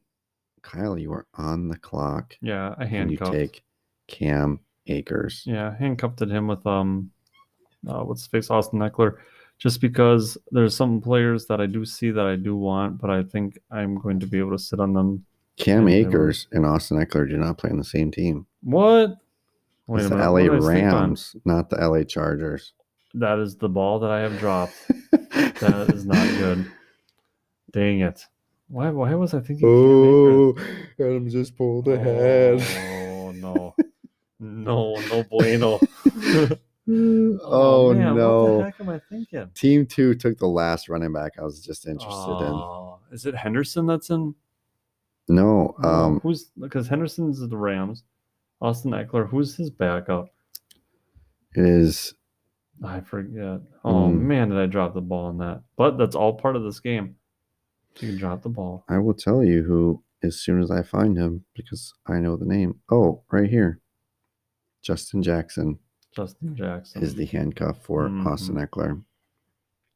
Kyle, 0.62 0.98
you 0.98 1.12
are 1.14 1.26
on 1.36 1.68
the 1.68 1.78
clock. 1.78 2.36
yeah, 2.42 2.76
I 2.78 2.86
handcuffed. 2.86 3.32
And 3.34 3.40
you 3.42 3.48
take 3.48 3.64
Cam 4.08 4.60
Akers. 4.88 5.44
Yeah, 5.46 5.76
handcuffed 5.78 6.22
at 6.22 6.30
him 6.30 6.48
with 6.48 6.66
um, 6.68 7.12
uh, 7.88 8.04
what's 8.04 8.22
his 8.22 8.28
face 8.28 8.50
Austin 8.50 8.80
Ekeler, 8.80 9.18
just 9.60 9.82
because 9.82 10.38
there's 10.52 10.76
some 10.76 11.02
players 11.02 11.46
that 11.48 11.62
I 11.62 11.66
do 11.68 11.86
see 11.86 12.12
that 12.12 12.26
I 12.26 12.36
do 12.36 12.56
want, 12.56 13.00
but 13.00 13.10
I 13.10 13.24
think 13.24 13.58
I'm 13.72 13.96
going 13.98 14.20
to 14.20 14.28
be 14.28 14.40
able 14.40 14.52
to 14.52 14.60
sit 14.60 14.80
on 14.80 14.94
them. 14.94 15.26
Cam 15.58 15.88
Yeah, 15.88 15.96
they 15.96 16.04
were- 16.04 16.10
Akers 16.10 16.48
and 16.52 16.66
Austin 16.66 16.98
Ekeler 16.98 17.30
do 17.30 17.38
not 17.38 17.58
play 17.58 17.70
on 17.72 17.78
the 17.78 17.84
same 17.84 18.12
team. 18.12 18.46
What? 18.62 19.18
Wait 19.88 20.02
it's 20.02 20.10
the 20.10 20.16
minute. 20.16 20.26
LA 20.28 20.32
what 20.32 20.42
did 20.44 20.54
I 20.54 20.60
sleep 20.60 20.84
on? 20.86 20.94
Rams, 20.94 21.36
not 21.46 21.70
the 21.70 21.78
LA 21.78 22.04
Chargers. 22.04 22.74
That 23.14 23.40
is 23.40 23.56
the 23.56 23.70
ball 23.70 24.00
that 24.00 24.12
I 24.12 24.20
have 24.22 24.38
dropped. 24.40 24.74
That 25.60 25.92
is 25.94 26.06
not 26.06 26.28
good. 26.38 26.72
Dang 27.72 28.02
it! 28.02 28.26
Why? 28.68 28.90
Why 28.92 29.14
was 29.16 29.34
I 29.34 29.40
thinking? 29.40 29.68
Oh, 29.68 30.56
Adam 31.00 31.28
just 31.30 31.56
pulled 31.58 31.88
ahead. 31.88 32.62
Oh 32.62 33.32
no! 33.32 33.76
No, 34.40 34.96
no 35.10 35.24
bueno. 35.24 35.80
oh 37.44 37.94
man, 37.94 38.14
What 38.16 38.16
the 38.16 38.16
no. 38.16 38.62
heck 38.62 38.80
am 38.80 38.90
I 38.90 39.00
thinking? 39.10 39.50
Team 39.56 39.86
two 39.86 40.14
took 40.16 40.38
the 40.38 40.48
last 40.48 40.90
running 40.90 41.12
back 41.12 41.34
I 41.40 41.44
was 41.44 41.60
just 41.60 41.88
interested 41.88 42.16
Oh, 42.16 43.00
is 43.12 43.26
it 43.26 43.36
Henderson 43.36 43.86
that's 43.88 44.10
in? 44.10 44.36
in. 45.30 45.36
No, 45.36 45.76
um, 45.84 46.20
who's 46.22 46.52
because 46.60 46.88
Henderson's 46.88 47.40
the 47.40 47.58
Rams. 47.58 48.04
Austin 48.62 48.92
Ekeler, 48.92 49.28
who's 49.30 49.56
his 49.56 49.70
backup? 49.70 50.30
it 51.56 51.66
is 51.66 52.14
I 52.84 53.00
forget. 53.02 53.62
Oh 53.84 54.08
Hmm. 54.10 54.28
man, 54.28 54.50
did 54.50 54.60
I 54.60 54.68
drop 54.68 54.94
the 54.94 55.02
ball 55.02 55.26
on 55.26 55.38
that? 55.40 55.64
But 55.78 55.98
that's 55.98 56.16
all 56.16 56.34
part 56.38 56.56
of 56.56 56.64
this 56.64 56.80
game. 56.80 57.16
You 58.00 58.10
can 58.10 58.18
drop 58.18 58.44
the 58.44 58.50
ball. 58.50 58.84
I 58.88 59.00
will 59.00 59.16
tell 59.16 59.44
you 59.44 59.64
who 59.64 60.04
as 60.24 60.40
soon 60.40 60.62
as 60.62 60.70
I 60.70 60.84
find 60.84 61.18
him 61.18 61.46
because 61.56 61.94
I 62.06 62.20
know 62.20 62.38
the 62.38 62.46
name. 62.46 62.80
Oh, 62.92 63.24
right 63.32 63.50
here. 63.50 63.80
Justin 64.84 65.24
Jackson 65.24 65.80
Justin 66.16 66.56
Jackson. 66.56 67.02
is 67.04 67.16
the 67.16 67.26
handcuff 67.26 67.84
for 67.84 68.08
Mhm. 68.08 68.26
Austin 68.28 68.56
Ekeler. 68.56 69.04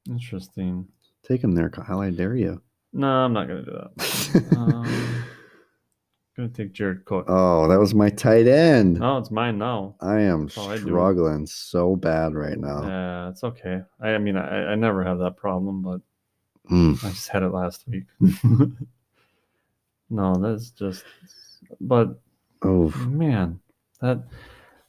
Interesting. 0.10 0.88
Take 1.24 1.44
him 1.44 1.52
there, 1.54 1.70
Kyle. 1.70 2.00
I 2.00 2.10
dare 2.10 2.36
you. 2.36 2.62
No, 2.94 3.08
I'm 3.08 3.34
not 3.34 3.48
gonna 3.48 3.64
do 3.64 3.72
that. 3.72 4.54
um, 4.58 5.24
gonna 6.36 6.50
take 6.50 6.72
Jared 6.74 7.06
Cook. 7.06 7.26
oh, 7.28 7.68
that 7.68 7.80
was 7.80 7.94
my 7.94 8.10
tight 8.10 8.48
end. 8.48 9.00
no, 9.00 9.18
it's 9.18 9.32
mine 9.32 9.58
now. 9.58 9.96
I 10.02 10.22
am 10.22 10.50
all 10.58 10.70
I 10.70 10.78
struggling 10.78 11.46
so 11.46 11.96
bad 11.96 12.34
right 12.36 12.58
now. 12.58 12.84
Yeah, 12.84 13.30
it's 13.30 13.44
okay. 13.44 13.82
I, 14.00 14.10
I 14.12 14.18
mean, 14.18 14.38
I, 14.38 14.72
I 14.72 14.76
never 14.76 15.04
have 15.04 15.20
that 15.20 15.38
problem, 15.38 15.82
but 15.82 16.02
Mm. 16.70 17.04
I 17.04 17.10
just 17.10 17.28
had 17.28 17.44
it 17.44 17.50
last 17.50 17.86
week. 17.88 18.06
no, 20.10 20.36
that's 20.36 20.70
just. 20.72 21.04
But 21.80 22.20
Oh, 22.64 22.90
man, 23.08 23.60
that. 24.02 24.24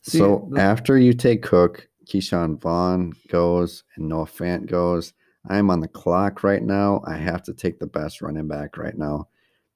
See, 0.02 0.18
so 0.18 0.48
the- 0.52 0.60
after 0.60 0.98
you 0.98 1.12
take 1.14 1.42
Cook, 1.42 1.88
Ke'Shawn 2.06 2.60
Vaughn 2.60 3.14
goes 3.28 3.84
and 3.96 4.08
Noah 4.08 4.26
Fant 4.26 4.66
goes. 4.66 5.14
I'm 5.48 5.70
on 5.70 5.80
the 5.80 5.88
clock 5.88 6.44
right 6.44 6.62
now. 6.62 7.02
I 7.06 7.16
have 7.16 7.42
to 7.44 7.54
take 7.54 7.80
the 7.80 7.86
best 7.86 8.20
running 8.22 8.46
back 8.46 8.76
right 8.76 8.96
now. 8.96 9.28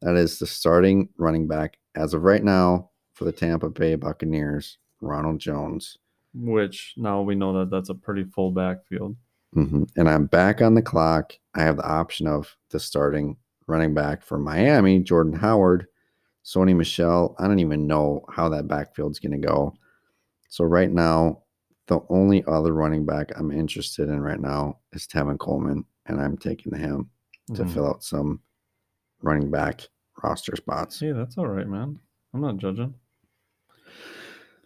That 0.02 0.16
is 0.16 0.38
the 0.38 0.46
starting 0.46 1.08
running 1.16 1.46
back 1.48 1.78
as 1.94 2.14
of 2.14 2.22
right 2.22 2.44
now 2.44 2.90
for 3.14 3.24
the 3.24 3.32
Tampa 3.32 3.70
Bay 3.70 3.94
Buccaneers, 3.94 4.78
Ronald 5.00 5.38
Jones. 5.40 5.98
which 6.38 6.92
now 6.98 7.22
we 7.22 7.34
know 7.34 7.58
that 7.58 7.70
that's 7.70 7.88
a 7.88 7.94
pretty 7.94 8.22
full 8.24 8.50
backfield. 8.50 9.16
Mhm. 9.54 9.88
And 9.96 10.06
I'm 10.06 10.26
back 10.26 10.60
on 10.60 10.74
the 10.74 10.82
clock. 10.82 11.32
I 11.54 11.62
have 11.62 11.78
the 11.78 11.88
option 11.90 12.26
of 12.26 12.54
the 12.68 12.78
starting 12.78 13.38
running 13.66 13.94
back 13.94 14.22
for 14.22 14.36
Miami, 14.38 15.00
Jordan 15.00 15.32
Howard, 15.32 15.86
Sony 16.44 16.76
Michel. 16.76 17.34
I 17.38 17.48
don't 17.48 17.58
even 17.60 17.86
know 17.86 18.22
how 18.28 18.50
that 18.50 18.68
backfield's 18.68 19.18
going 19.18 19.32
to 19.40 19.48
go. 19.48 19.72
So 20.50 20.64
right 20.66 20.92
now, 20.92 21.42
the 21.86 22.00
only 22.10 22.44
other 22.46 22.74
running 22.74 23.06
back 23.06 23.32
I'm 23.38 23.50
interested 23.50 24.10
in 24.10 24.20
right 24.20 24.38
now 24.40 24.80
is 24.92 25.06
Tevin 25.06 25.38
Coleman, 25.38 25.86
and 26.04 26.20
I'm 26.20 26.36
taking 26.36 26.74
him 26.76 27.08
to 27.54 27.64
Mhm. 27.64 27.70
fill 27.70 27.86
out 27.86 28.04
some 28.04 28.42
running 29.22 29.50
back 29.50 29.82
roster 30.22 30.56
spots. 30.56 31.00
Hey, 31.00 31.12
that's 31.12 31.38
all 31.38 31.46
right, 31.46 31.68
man. 31.68 31.98
I'm 32.34 32.40
not 32.40 32.56
judging. 32.58 32.94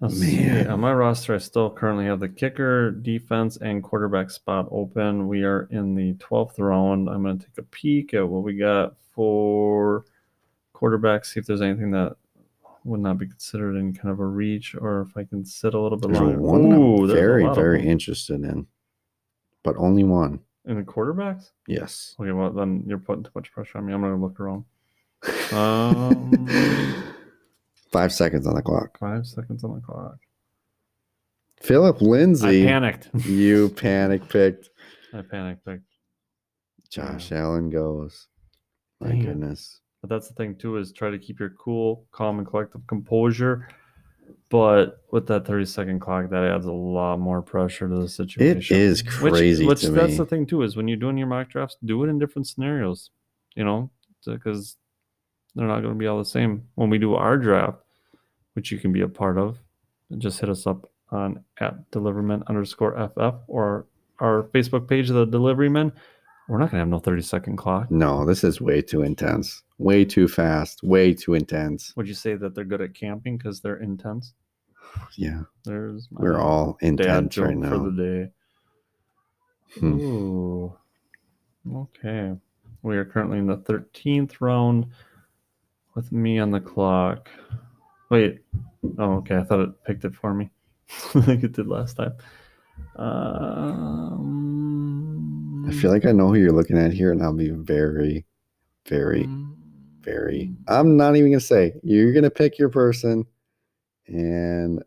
Let's 0.01 0.19
see. 0.19 0.37
Man. 0.37 0.69
On 0.69 0.81
my 0.81 0.95
roster, 0.95 1.35
I 1.35 1.39
still 1.39 1.71
currently 1.71 2.07
have 2.07 2.21
the 2.21 2.29
kicker, 2.29 2.91
defense, 2.91 3.59
and 3.59 3.83
quarterback 3.83 4.31
spot 4.31 4.67
open. 4.71 5.29
We 5.29 5.45
are 5.45 5.69
in 5.71 5.95
the 5.95 6.15
12th 6.15 6.59
round. 6.59 7.09
I'm 7.09 7.23
going 7.23 7.39
to 7.39 7.47
take 7.47 7.59
a 7.59 7.63
peek 7.65 8.15
at 8.15 8.27
what 8.27 8.43
we 8.43 8.55
got 8.55 8.97
for 9.15 10.07
quarterback, 10.73 11.27
see 11.27 11.39
if 11.39 11.47
there's 11.47 11.61
anything 11.61 11.91
that 11.91 12.17
would 12.85 13.01
not 13.01 13.19
be 13.19 13.27
considered 13.27 13.77
in 13.77 13.93
kind 13.93 14.11
of 14.11 14.21
a 14.21 14.27
reach 14.27 14.75
or 14.75 15.03
if 15.03 15.15
I 15.15 15.25
can 15.25 15.45
sit 15.45 15.75
a 15.75 15.81
little 15.81 15.99
bit 15.99 16.13
There's 16.13 16.21
longer. 16.21 16.41
one 16.41 16.73
Ooh, 16.73 17.03
I'm 17.03 17.09
very, 17.09 17.45
very 17.55 17.87
interested 17.87 18.43
in, 18.43 18.67
but 19.63 19.77
only 19.77 20.05
one. 20.05 20.41
In 20.67 20.77
the 20.77 20.83
quarterbacks? 20.83 21.51
Yes. 21.67 22.15
Okay, 22.21 22.33
well, 22.33 22.51
then 22.53 22.85
you're 22.87 22.99
putting 22.99 23.25
too 23.25 23.31
much 23.35 23.51
pressure 23.53 23.79
on 23.79 23.87
me. 23.87 23.95
I'm 23.95 24.01
going 24.03 24.15
to 24.15 24.21
look 24.23 24.39
around. 24.41 24.65
Um, 25.53 26.47
Five 27.91 28.13
seconds 28.13 28.47
on 28.47 28.55
the 28.55 28.63
clock. 28.63 28.99
five 29.01 29.27
seconds 29.27 29.65
on 29.65 29.75
the 29.75 29.81
clock. 29.81 30.17
Philip 31.61 31.97
I 32.01 32.05
Lindsay. 32.05 32.65
panicked. 32.65 33.09
You 33.27 33.69
panic 33.71 34.29
picked. 34.29 34.71
I 35.15 35.23
panicked. 35.23 35.65
picked. 35.65 35.83
Josh 36.89 37.33
Allen 37.33 37.69
goes. 37.71 38.29
My 39.01 39.09
Dang 39.09 39.23
it. 39.23 39.27
goodness. 39.27 39.81
But 40.03 40.09
that's 40.11 40.29
the 40.29 40.35
thing 40.35 40.55
too 40.57 40.77
is 40.77 40.93
try 40.93 41.11
to 41.11 41.19
keep 41.19 41.41
your 41.41 41.51
cool, 41.51 42.07
calm, 42.13 42.39
and 42.39 42.47
collective 42.47 42.87
composure. 42.87 43.69
But 44.49 45.03
with 45.11 45.27
that 45.29 45.47
30 45.47 45.65
second 45.65 46.01
clock, 46.01 46.31
that 46.31 46.45
adds 46.45 46.67
a 46.67 46.73
lot 46.73 47.19
more 47.19 47.43
pressure 47.43 47.89
to 47.89 47.97
the 47.97 48.09
situation. 48.09 48.77
It 48.77 48.83
is 48.83 49.03
crazy 49.03 49.65
Which, 49.65 49.77
which 49.77 49.81
to 49.87 49.91
that's 49.93 50.13
me. 50.13 50.17
the 50.19 50.27
thing 50.27 50.47
too 50.47 50.63
is 50.63 50.77
when 50.77 50.89
you're 50.89 50.97
doing 50.97 51.17
your 51.17 51.27
mock 51.27 51.51
drafts, 51.51 51.77
do 51.85 52.03
it 52.05 52.09
in 52.09 52.19
different 52.19 52.47
scenarios. 52.47 53.11
You 53.57 53.65
know, 53.65 53.91
because 54.25 54.77
they're 55.55 55.67
not 55.67 55.81
going 55.81 55.95
to 55.95 55.99
be 55.99 56.07
all 56.07 56.19
the 56.19 56.25
same. 56.25 56.69
When 56.77 56.91
we 56.91 56.99
do 56.99 57.15
our 57.15 57.37
draft, 57.37 57.79
which 58.55 58.71
you 58.71 58.79
can 58.79 58.93
be 58.93 59.01
a 59.01 59.09
part 59.09 59.39
of, 59.39 59.59
just 60.19 60.41
hit 60.41 60.49
us 60.49 60.67
up 60.67 60.89
on 61.11 61.45
at 61.59 61.91
deliverman 61.91 62.47
underscore 62.47 62.95
ff 63.09 63.35
or 63.49 63.87
our 64.21 64.45
Facebook 64.55 64.89
page 64.89 65.09
the 65.09 65.27
Deliverymen. 65.27 65.93
We're 66.49 66.59
not 66.59 66.71
going 66.71 66.79
to 66.79 66.81
have 66.81 66.89
no 66.89 66.99
30 66.99 67.23
second 67.23 67.57
clock. 67.57 67.91
No, 67.91 68.25
this 68.25 68.45
is 68.45 68.61
way 68.61 68.83
too 68.83 69.03
intense. 69.03 69.63
Way 69.81 70.05
too 70.05 70.29
fast. 70.29 70.83
Way 70.83 71.15
too 71.15 71.33
intense. 71.35 71.95
Would 71.97 72.07
you 72.07 72.13
say 72.15 72.35
that 72.35 72.55
they're 72.55 72.65
good 72.65 72.83
at 72.83 72.93
camping 72.95 73.39
because 73.39 73.61
they're 73.61 73.81
intense? 73.81 74.35
Yeah. 75.17 75.43
There's 75.65 76.07
We're 76.11 76.39
all 76.39 76.77
intense 76.83 77.39
right 77.39 77.55
for 77.55 77.55
now. 77.55 77.89
the 77.89 77.93
day. 77.93 78.31
Hmm. 79.81 80.01
Ooh. 80.01 80.77
Okay. 81.75 82.35
We 82.83 82.97
are 82.99 83.05
currently 83.07 83.39
in 83.39 83.47
the 83.47 83.57
13th 83.59 84.35
round 84.41 84.87
with 85.95 86.13
me 86.13 86.39
on 86.39 86.51
the 86.51 86.61
clock. 86.61 87.31
Wait. 88.11 88.41
Oh, 88.99 89.15
okay. 89.19 89.37
I 89.37 89.45
thought 89.45 89.61
it 89.61 89.85
picked 89.85 90.05
it 90.05 90.15
for 90.15 90.35
me 90.35 90.51
like 91.15 91.43
it 91.43 91.53
did 91.53 91.69
last 91.69 91.97
time. 91.97 92.13
Um, 93.91 95.67
I 95.69 95.73
feel 95.73 95.91
like 95.91 96.05
I 96.07 96.13
know 96.13 96.29
who 96.29 96.35
you're 96.39 96.53
looking 96.53 96.77
at 96.79 96.93
here, 96.93 97.13
and 97.13 97.23
I'll 97.23 97.33
be 97.33 97.51
very, 97.51 98.25
very, 98.89 99.25
Mm. 99.25 99.55
Very. 100.03 100.53
I'm 100.69 100.97
not 100.97 101.17
even 101.17 101.31
gonna 101.33 101.41
say. 101.41 101.75
You're 101.83 102.13
gonna 102.13 102.31
pick 102.31 102.59
your 102.59 102.69
person, 102.71 103.27
and 104.07 104.83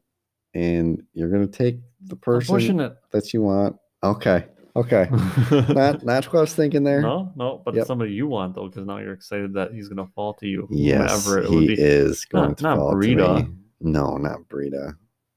and 0.54 1.04
you're 1.14 1.30
gonna 1.30 1.48
take 1.48 1.78
the 2.06 2.16
person 2.16 2.56
pushing 2.56 2.80
it. 2.80 2.96
that 3.12 3.34
you 3.34 3.42
want. 3.42 3.78
Okay. 4.04 4.46
Okay. 4.76 5.08
not 5.70 6.04
not 6.04 6.26
what 6.26 6.36
I 6.38 6.42
was 6.42 6.54
thinking 6.56 6.84
there. 6.84 7.02
No, 7.02 7.32
no, 7.36 7.62
but 7.64 7.76
Yep. 7.76 7.86
somebody 7.86 8.12
you 8.12 8.28
want 8.28 8.56
though, 8.56 8.68
because 8.68 8.86
now 8.88 8.98
you're 8.98 9.14
excited 9.14 9.54
that 9.54 9.72
he's 9.72 9.88
gonna 9.88 10.08
fall 10.16 10.34
to 10.36 10.48
you. 10.48 10.68
Yes, 10.72 11.24
whomever 11.26 11.40
it 11.44 11.50
he 11.50 11.56
would 11.56 11.68
be. 11.68 11.74
is 11.76 12.26
going 12.26 12.50
Not, 12.50 12.58
to 12.58 12.64
not 12.64 12.78
fall 12.78 12.92
to 12.92 12.98
Breida. 12.98 13.46
me. 13.48 13.54
No, 13.82 14.18
not 14.18 14.40
Breida. 14.50 14.96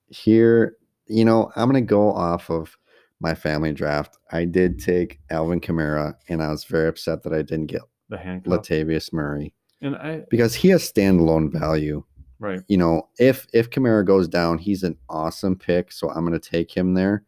Here, 0.09 0.77
you 1.07 1.25
know, 1.25 1.51
I'm 1.57 1.69
going 1.71 1.83
to 1.85 1.87
go 1.89 2.13
off 2.13 2.49
of 2.49 2.79
my 3.21 3.35
family 3.35 3.73
draft. 3.73 4.17
I 4.31 4.45
did 4.45 4.79
take 4.79 5.19
Alvin 5.31 5.61
Kamara, 5.61 6.15
and 6.29 6.41
I 6.41 6.51
was 6.51 6.63
very 6.63 6.87
upset 6.89 7.25
that 7.25 7.33
I 7.35 7.43
didn't 7.43 7.67
get 7.67 7.81
The 8.09 8.17
handcuff. 8.19 8.61
Latavius 8.63 9.13
Murray 9.13 9.53
and 9.81 9.97
I 9.97 10.23
because 10.31 10.55
he 10.55 10.69
has 10.69 10.91
standalone 10.91 11.53
value. 11.53 12.05
right. 12.39 12.61
You 12.69 12.79
know, 12.79 13.09
if 13.19 13.47
if 13.53 13.71
Kamara 13.71 14.05
goes 14.05 14.29
down, 14.29 14.59
he's 14.59 14.83
an 14.83 14.97
awesome 15.09 15.57
pick, 15.57 15.93
so 15.93 16.11
I'm 16.11 16.27
going 16.27 16.39
to 16.39 16.51
take 16.51 16.75
him 16.75 16.95
there. 16.95 17.25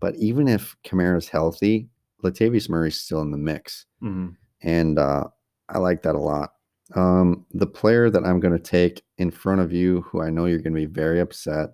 But 0.00 0.16
even 0.16 0.48
if 0.48 0.76
Kamara's 0.84 1.28
healthy, 1.28 1.88
Latavius 2.22 2.68
Murray's 2.68 3.00
still 3.00 3.22
in 3.22 3.30
the 3.30 3.38
mix 3.38 3.86
hmm 4.00 4.30
and 4.64 4.98
uh, 4.98 5.24
I 5.68 5.78
like 5.78 6.02
that 6.02 6.14
a 6.14 6.18
lot. 6.18 6.54
Um, 6.94 7.46
the 7.52 7.66
player 7.66 8.10
that 8.10 8.24
I'm 8.24 8.40
going 8.40 8.56
to 8.56 8.62
take 8.62 9.02
in 9.18 9.30
front 9.30 9.60
of 9.60 9.72
you, 9.72 10.02
who 10.02 10.22
I 10.22 10.30
know 10.30 10.46
you're 10.46 10.58
going 10.58 10.74
to 10.74 10.80
be 10.80 10.86
very 10.86 11.20
upset, 11.20 11.70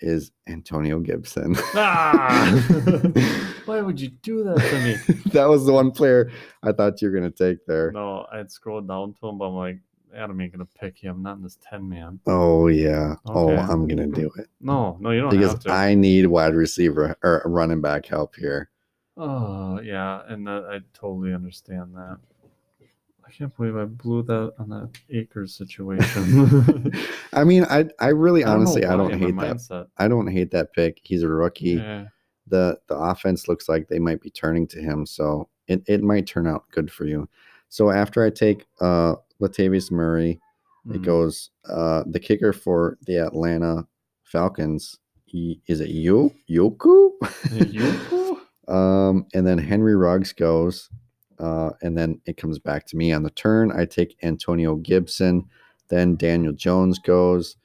is 0.00 0.30
Antonio 0.46 1.00
Gibson. 1.00 1.56
Ah! 1.74 2.52
Why 3.66 3.80
would 3.80 4.00
you 4.00 4.08
do 4.08 4.44
that 4.44 4.58
to 4.58 4.80
me? 4.80 5.22
that 5.32 5.46
was 5.46 5.66
the 5.66 5.72
one 5.72 5.90
player 5.90 6.30
I 6.62 6.72
thought 6.72 7.00
you 7.02 7.08
were 7.08 7.18
going 7.18 7.30
to 7.30 7.50
take 7.50 7.66
there. 7.66 7.92
No, 7.92 8.26
I'd 8.32 8.50
scrolled 8.50 8.88
down 8.88 9.14
to 9.14 9.28
him, 9.28 9.38
but 9.38 9.46
I'm 9.46 9.54
like, 9.54 9.78
Adam 10.16 10.40
ain't 10.40 10.52
gonna 10.52 10.64
pick 10.64 10.98
him, 10.98 11.22
not 11.22 11.36
in 11.36 11.42
this 11.42 11.58
10 11.68 11.86
man. 11.86 12.18
Oh 12.26 12.68
yeah. 12.68 13.16
Oh, 13.26 13.54
I'm 13.54 13.86
going 13.86 13.98
to 13.98 14.06
do 14.06 14.30
it 14.38 14.48
No, 14.60 14.96
no, 15.00 15.10
you 15.10 15.20
don't 15.20 15.30
because. 15.30 15.66
I 15.66 15.94
need 15.94 16.26
wide 16.26 16.54
receiver 16.54 17.16
or 17.22 17.42
running 17.44 17.82
back 17.82 18.06
help 18.06 18.34
here. 18.34 18.70
Oh, 19.18 19.80
yeah, 19.80 20.22
and 20.28 20.46
that, 20.46 20.64
I 20.70 20.78
totally 20.94 21.34
understand 21.34 21.94
that. 21.96 22.18
I 23.28 23.30
can't 23.32 23.54
believe 23.56 23.76
I 23.76 23.84
blew 23.84 24.22
that 24.24 24.54
on 24.58 24.68
that 24.70 24.90
Akers 25.10 25.54
situation. 25.54 26.92
I 27.32 27.44
mean, 27.44 27.64
I 27.64 27.86
I 28.00 28.08
really 28.08 28.42
I 28.42 28.46
don't 28.48 28.64
know 28.64 28.70
honestly 28.70 28.84
I 28.86 28.90
why 28.90 28.96
don't 28.96 29.12
in 29.12 29.20
my 29.20 29.26
hate 29.26 29.36
that. 29.48 29.56
mindset. 29.56 29.86
I 29.98 30.08
don't 30.08 30.26
hate 30.28 30.50
that 30.52 30.72
pick. 30.72 30.98
He's 31.02 31.22
a 31.22 31.28
rookie. 31.28 31.70
Yeah. 31.72 32.06
the 32.46 32.78
the 32.88 32.96
offense 32.96 33.46
looks 33.48 33.68
like 33.68 33.88
they 33.88 33.98
might 33.98 34.20
be 34.22 34.30
turning 34.30 34.66
to 34.68 34.80
him, 34.80 35.04
so 35.04 35.48
it, 35.66 35.82
it 35.86 36.02
might 36.02 36.26
turn 36.26 36.46
out 36.46 36.64
good 36.70 36.90
for 36.90 37.04
you. 37.04 37.28
So 37.68 37.90
after 37.90 38.24
I 38.24 38.30
take 38.30 38.64
uh 38.80 39.16
Latavius 39.40 39.90
Murray, 39.90 40.40
it 40.90 41.02
Mm. 41.02 41.04
goes 41.04 41.50
uh 41.68 42.04
the 42.06 42.18
kicker 42.20 42.52
for 42.54 42.96
the 43.06 43.18
Atlanta 43.18 43.86
Falcons. 44.24 44.98
He, 45.26 45.60
is 45.66 45.80
it 45.80 45.90
Yo 45.90 46.32
Yoku? 46.48 47.10
Yoku? 47.50 48.38
um, 48.72 49.26
and 49.34 49.46
then 49.46 49.58
Henry 49.58 49.94
Ruggs 49.94 50.32
goes, 50.32 50.88
uh, 51.38 51.70
and 51.82 51.96
then 51.96 52.20
it 52.26 52.36
comes 52.36 52.58
back 52.58 52.86
to 52.86 52.96
me 52.96 53.12
on 53.12 53.22
the 53.22 53.30
turn. 53.30 53.72
I 53.72 53.84
take 53.84 54.16
Antonio 54.22 54.76
Gibson, 54.76 55.44
then 55.88 56.16
Daniel 56.16 56.52
Jones 56.52 56.98
goes, 56.98 57.56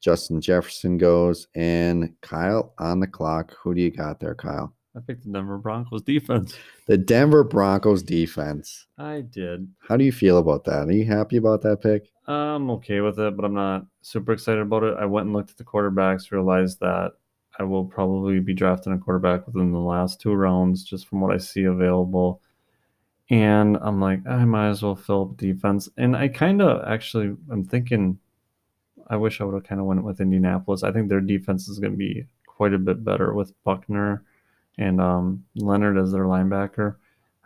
Justin 0.00 0.40
Jefferson 0.40 0.98
goes, 0.98 1.46
and 1.54 2.12
Kyle 2.20 2.74
on 2.78 3.00
the 3.00 3.06
clock. 3.06 3.56
Who 3.62 3.74
do 3.74 3.80
you 3.80 3.90
got 3.90 4.20
there, 4.20 4.34
Kyle? 4.34 4.74
I 4.94 5.00
picked 5.00 5.24
the 5.24 5.30
Denver 5.30 5.56
Broncos 5.56 6.02
defense. 6.02 6.54
The 6.86 6.98
Denver 6.98 7.44
Broncos 7.44 8.02
defense. 8.02 8.86
I 8.98 9.22
did. 9.22 9.68
How 9.78 9.96
do 9.96 10.04
you 10.04 10.12
feel 10.12 10.38
about 10.38 10.64
that? 10.64 10.88
Are 10.88 10.92
you 10.92 11.06
happy 11.06 11.38
about 11.38 11.62
that 11.62 11.80
pick? 11.80 12.10
I'm 12.26 12.70
okay 12.72 13.00
with 13.00 13.18
it, 13.18 13.36
but 13.36 13.44
I'm 13.44 13.54
not 13.54 13.86
super 14.02 14.32
excited 14.32 14.60
about 14.60 14.82
it. 14.82 14.96
I 14.98 15.06
went 15.06 15.26
and 15.26 15.34
looked 15.34 15.50
at 15.50 15.56
the 15.56 15.64
quarterbacks, 15.64 16.30
realized 16.30 16.80
that 16.80 17.12
I 17.58 17.62
will 17.62 17.84
probably 17.84 18.40
be 18.40 18.54
drafting 18.54 18.92
a 18.92 18.98
quarterback 18.98 19.46
within 19.46 19.72
the 19.72 19.78
last 19.78 20.20
two 20.20 20.34
rounds, 20.34 20.84
just 20.84 21.06
from 21.06 21.20
what 21.20 21.32
I 21.32 21.38
see 21.38 21.64
available. 21.64 22.42
And 23.32 23.78
I'm 23.80 23.98
like, 23.98 24.26
I 24.28 24.44
might 24.44 24.68
as 24.68 24.82
well 24.82 24.94
fill 24.94 25.22
up 25.22 25.38
defense. 25.38 25.88
And 25.96 26.14
I 26.14 26.28
kind 26.28 26.60
of 26.60 26.86
actually, 26.86 27.34
I'm 27.50 27.64
thinking, 27.64 28.18
I 29.08 29.16
wish 29.16 29.40
I 29.40 29.44
would 29.44 29.54
have 29.54 29.64
kind 29.64 29.80
of 29.80 29.86
went 29.86 30.04
with 30.04 30.20
Indianapolis. 30.20 30.82
I 30.82 30.92
think 30.92 31.08
their 31.08 31.22
defense 31.22 31.66
is 31.66 31.78
going 31.78 31.92
to 31.92 31.96
be 31.96 32.26
quite 32.46 32.74
a 32.74 32.78
bit 32.78 33.02
better 33.02 33.32
with 33.32 33.54
Buckner 33.64 34.22
and 34.76 35.00
um, 35.00 35.44
Leonard 35.56 35.96
as 35.96 36.12
their 36.12 36.24
linebacker. 36.24 36.96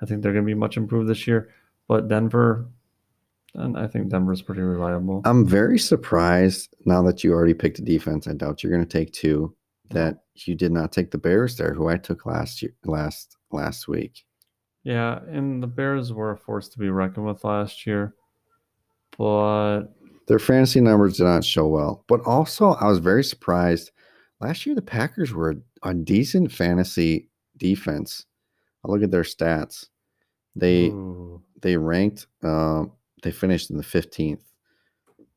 I 0.03 0.07
think 0.07 0.23
they're 0.23 0.33
going 0.33 0.45
to 0.45 0.51
be 0.51 0.59
much 0.59 0.77
improved 0.77 1.09
this 1.09 1.25
year. 1.25 1.55
But 1.87 2.09
Denver, 2.09 2.67
and 3.55 3.79
I 3.79 3.87
think 3.87 4.09
Denver's 4.09 4.43
pretty 4.43 4.63
reliable. 4.63 5.23
I'm 5.25 5.47
very 5.47 5.79
surprised 5.79 6.75
now 6.85 7.01
that 7.05 7.23
you 7.23 7.33
already 7.33 7.55
picked 7.55 7.79
a 7.79 7.83
defense. 7.83 8.27
I 8.27 8.33
doubt 8.33 8.65
you're 8.65 8.73
going 8.73 8.85
to 8.85 8.99
take 8.99 9.13
two. 9.13 9.55
That 9.91 10.25
you 10.35 10.57
did 10.57 10.73
not 10.73 10.91
take 10.91 11.13
the 11.13 11.19
Bears 11.19 11.57
there, 11.57 11.73
who 11.73 11.87
I 11.87 11.97
took 11.97 12.27
last 12.27 12.61
year, 12.61 12.75
last 12.85 13.37
last 13.53 13.87
week. 13.87 14.26
Yeah, 14.87 15.19
and 15.27 15.61
the 15.61 15.67
Bears 15.67 16.13
were 16.13 16.31
a 16.31 16.37
force 16.37 16.69
to 16.69 16.79
be 16.79 16.91
reckoned 16.91 17.27
with 17.27 17.43
last 17.43 17.89
year. 17.89 18.15
But 19.19 19.87
Their 20.29 20.39
fantasy 20.39 20.81
numbers 20.81 21.17
did 21.17 21.25
not 21.25 21.45
show 21.45 21.67
well, 21.67 22.05
but 22.07 22.21
also 22.25 22.75
I 22.75 22.87
was 22.87 23.01
very 23.01 23.25
surprised. 23.25 23.91
Last 24.41 24.65
year, 24.65 24.77
the 24.77 24.83
Packers 24.83 25.35
were 25.35 25.57
a 25.83 25.93
decent 25.93 26.53
fantasy 26.53 27.29
defense. 27.57 28.27
I 28.85 28.93
look 28.93 29.03
at 29.03 29.11
their 29.11 29.25
stats. 29.25 29.89
They 30.55 30.91
ooh, 30.91 31.43
they 31.63 31.77
ranked. 31.77 32.29
Um, 32.45 32.93
they 33.25 33.33
finished 33.33 33.71
in 33.71 33.79
the 33.79 33.83
15th, 33.83 34.45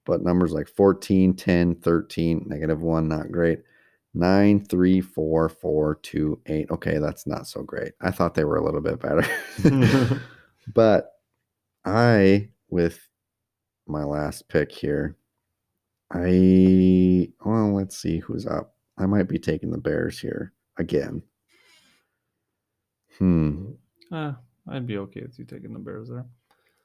but 0.05 0.21
numbers 0.21 0.51
like 0.51 0.67
14, 0.67 1.35
10, 1.35 1.76
13, 1.76 2.43
negative 2.45 2.84
one, 2.84 3.07
not 3.07 3.31
great. 3.31 3.61
Nine, 4.14 4.65
three, 4.65 5.02
four, 5.02 5.49
four, 5.49 5.95
two, 6.02 6.41
eight. 6.48 6.69
Okay, 6.72 6.98
that's 6.98 7.27
not 7.27 7.48
so 7.48 7.61
great. 7.61 7.94
I 8.02 8.10
thought 8.11 8.34
they 8.34 8.44
were 8.44 8.57
a 8.57 8.65
little 8.65 8.81
bit 8.81 8.99
better. 8.99 9.26
but 10.73 11.11
I, 11.86 12.49
with 12.69 13.07
my 13.88 14.03
last 14.03 14.48
pick 14.49 14.72
here, 14.72 15.15
I 16.11 17.30
well, 17.45 17.76
let's 17.76 17.98
see 17.98 18.18
who's 18.18 18.48
up. 18.48 18.73
I 18.98 19.06
might 19.06 19.27
be 19.27 19.38
taking 19.38 19.69
the 19.69 19.77
Bears 19.77 20.19
here 20.19 20.53
again. 20.77 21.22
Hmm. 23.19 23.73
Eh, 24.11 24.31
I'd 24.69 24.88
be 24.88 24.98
okay 24.98 25.22
with 25.22 25.38
you 25.38 25.45
taking 25.45 25.73
the 25.73 25.80
Bears 25.80 26.10
there. 26.10 26.26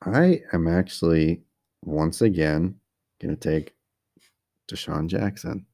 I 0.03 0.43
am 0.53 0.69
actually 0.69 1.43
once 1.83 2.21
again 2.21 2.75
gonna 3.21 3.37
take 3.37 3.75
DeSean 4.69 5.07
Jackson 5.07 5.65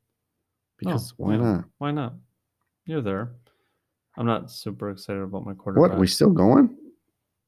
because 0.81 1.13
Oh, 1.13 1.15
why 1.25 1.37
not? 1.37 1.65
Why 1.79 1.91
not? 1.93 2.15
You're 2.87 3.03
there. 3.03 3.33
I'm 4.17 4.27
not 4.27 4.51
super 4.51 4.91
excited 4.91 5.23
about 5.23 5.47
my 5.47 5.55
quarterback. 5.55 5.91
What? 5.93 5.99
We 6.01 6.07
still 6.09 6.31
going? 6.31 6.77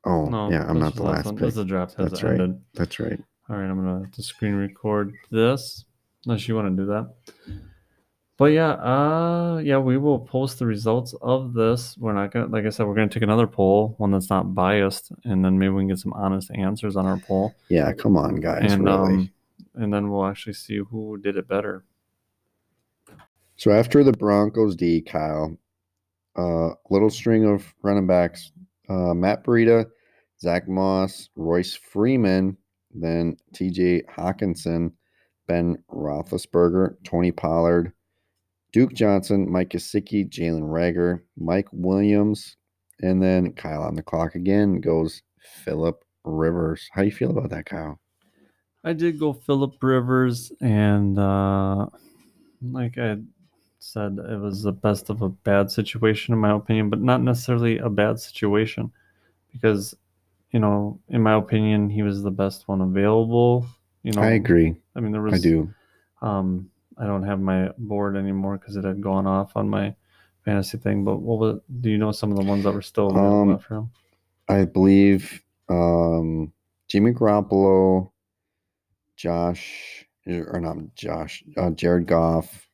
Oh 0.05 0.27
No, 0.27 0.51
yeah, 0.51 0.65
I'm 0.69 0.79
not 0.79 0.95
the 0.95 1.03
last 1.03 1.27
one. 1.27 1.37
pick. 1.37 1.55
The 1.55 1.65
draft 1.65 1.95
has 1.95 2.11
That's 2.11 2.23
right. 2.23 2.33
ended. 2.41 2.61
That's 2.75 2.99
right. 3.01 3.21
All 3.49 3.57
right, 3.57 3.69
I'm 3.69 3.77
gonna 3.77 4.01
have 4.05 4.13
to 4.13 4.23
screen 4.23 4.55
record 4.55 5.13
this 5.31 5.85
unless 6.27 6.47
you 6.47 6.55
want 6.55 6.77
to 6.77 6.83
do 6.83 6.87
that. 6.89 7.13
But 8.39 8.47
yeah, 8.47 8.71
uh, 8.73 9.61
yeah, 9.63 9.79
we 9.79 9.99
will 9.99 10.19
post 10.19 10.59
the 10.59 10.67
results 10.67 11.15
of 11.23 11.53
this. 11.53 11.97
We're 11.99 12.15
not 12.15 12.33
gonna, 12.33 12.47
like 12.47 12.65
I 12.65 12.71
said, 12.71 12.87
we're 12.87 12.95
gonna 12.95 13.09
take 13.09 13.23
another 13.23 13.47
poll, 13.47 13.95
one 13.99 14.11
that's 14.11 14.31
not 14.31 14.55
biased, 14.55 15.13
and 15.25 15.45
then 15.45 15.59
maybe 15.59 15.71
we 15.71 15.83
can 15.83 15.89
get 15.89 15.99
some 15.99 16.13
honest 16.15 16.51
answers 16.55 16.97
on 16.97 17.07
our 17.07 17.19
poll, 17.19 17.55
Yeah, 17.69 17.93
come 17.93 18.17
on, 18.17 18.37
guys. 18.37 18.73
and 18.73 18.85
really. 18.85 19.15
um, 19.15 19.31
and 19.75 19.93
then 19.93 20.11
we'll 20.11 20.27
actually 20.27 20.55
see 20.55 20.79
who 20.79 21.19
did 21.19 21.37
it 21.37 21.47
better. 21.47 21.85
So 23.57 23.71
after 23.71 24.03
the 24.03 24.13
Broncos 24.13 24.77
D, 24.77 25.01
Kyle, 25.01 25.57
uh, 26.37 26.71
little 26.91 27.11
string 27.11 27.45
of 27.45 27.75
running 27.83 28.07
backs: 28.07 28.53
uh, 28.89 29.15
Matt 29.15 29.45
Breida, 29.45 29.87
Zach 30.41 30.69
Moss, 30.69 31.29
Royce 31.37 31.75
Freeman, 31.75 32.57
then 32.95 33.37
T.J. 33.55 34.03
Hockenson, 34.03 34.93
Ben 35.47 35.79
Roethlisberger, 35.91 36.97
Tony 37.05 37.33
Pollard, 37.33 37.93
Duke 38.73 38.95
Johnson, 38.95 39.51
Mike 39.51 39.71
Gesicki, 39.71 40.29
Jalen 40.29 40.63
Reagor, 40.63 41.21
Mike 41.37 41.69
Williams, 41.73 42.57
and 43.01 43.23
then 43.23 43.53
Kyle 43.53 43.83
on 43.83 43.95
the 43.95 44.03
clock 44.03 44.35
again 44.35 44.81
goes 44.81 45.23
Philip 45.41 46.03
Rivers. 46.25 46.89
How 46.93 47.03
do 47.03 47.09
you 47.09 47.15
feel 47.15 47.31
about 47.31 47.51
that, 47.51 47.67
Kyle? 47.67 48.01
I 48.85 48.95
did 48.95 49.21
go 49.21 49.33
Philip 49.33 49.75
Rivers, 49.81 50.51
and 50.61 51.19
uh, 51.19 51.87
like 52.63 52.99
I 52.99 53.19
said, 53.83 54.19
it 54.19 54.39
was 54.39 54.63
the 54.63 54.73
best 54.73 55.11
of 55.11 55.23
a 55.23 55.29
bad 55.29 55.71
situation 55.71 56.33
in 56.33 56.41
my 56.41 56.53
opinion, 56.53 56.91
but 56.91 57.01
not 57.01 57.23
necessarily 57.23 57.79
a 57.79 57.91
bad 57.91 58.21
situation 58.21 58.93
because, 59.53 59.95
you 60.51 60.61
know, 60.61 61.01
in 61.09 61.23
my 61.23 61.35
opinion, 61.35 61.91
he 61.91 62.03
was 62.03 62.23
the 62.23 62.31
best 62.31 62.69
one 62.69 62.81
available. 62.81 63.67
You 64.03 64.13
know, 64.13 64.23
I 64.23 64.31
agree. 64.31 64.75
I 64.97 65.01
mean, 65.01 65.13
there 65.13 65.23
was. 65.23 65.35
I 65.35 65.39
do. 65.39 65.73
Um, 66.21 66.71
I 66.99 67.07
don't 67.07 67.23
have 67.23 67.41
my 67.41 67.71
board 67.79 68.17
anymore 68.17 68.59
because 68.59 68.77
it 68.77 68.85
had 68.85 69.01
gone 69.01 69.27
off 69.27 69.57
on 69.57 69.69
my 69.69 69.95
fantasy 70.45 70.79
thing. 70.79 71.05
But 71.05 71.19
what 71.19 71.39
was? 71.39 71.61
Do 71.81 71.91
you 71.91 71.99
know 71.99 72.13
some 72.13 72.31
of 72.31 72.37
the 72.37 72.45
ones 72.45 72.65
that 72.65 72.75
were 72.75 72.83
still 72.83 73.11
available 73.11 73.43
Um, 73.43 73.51
after 73.53 73.77
him? 73.77 73.91
I 74.49 74.65
believe 74.65 75.43
um, 75.69 76.53
Jimmy 76.89 77.13
Garoppolo, 77.13 78.11
Josh, 79.17 80.05
or 80.27 80.61
not 80.61 80.95
Josh, 80.95 81.45
uh, 81.57 81.71
Jared 81.71 82.07
Goff, 82.07 82.69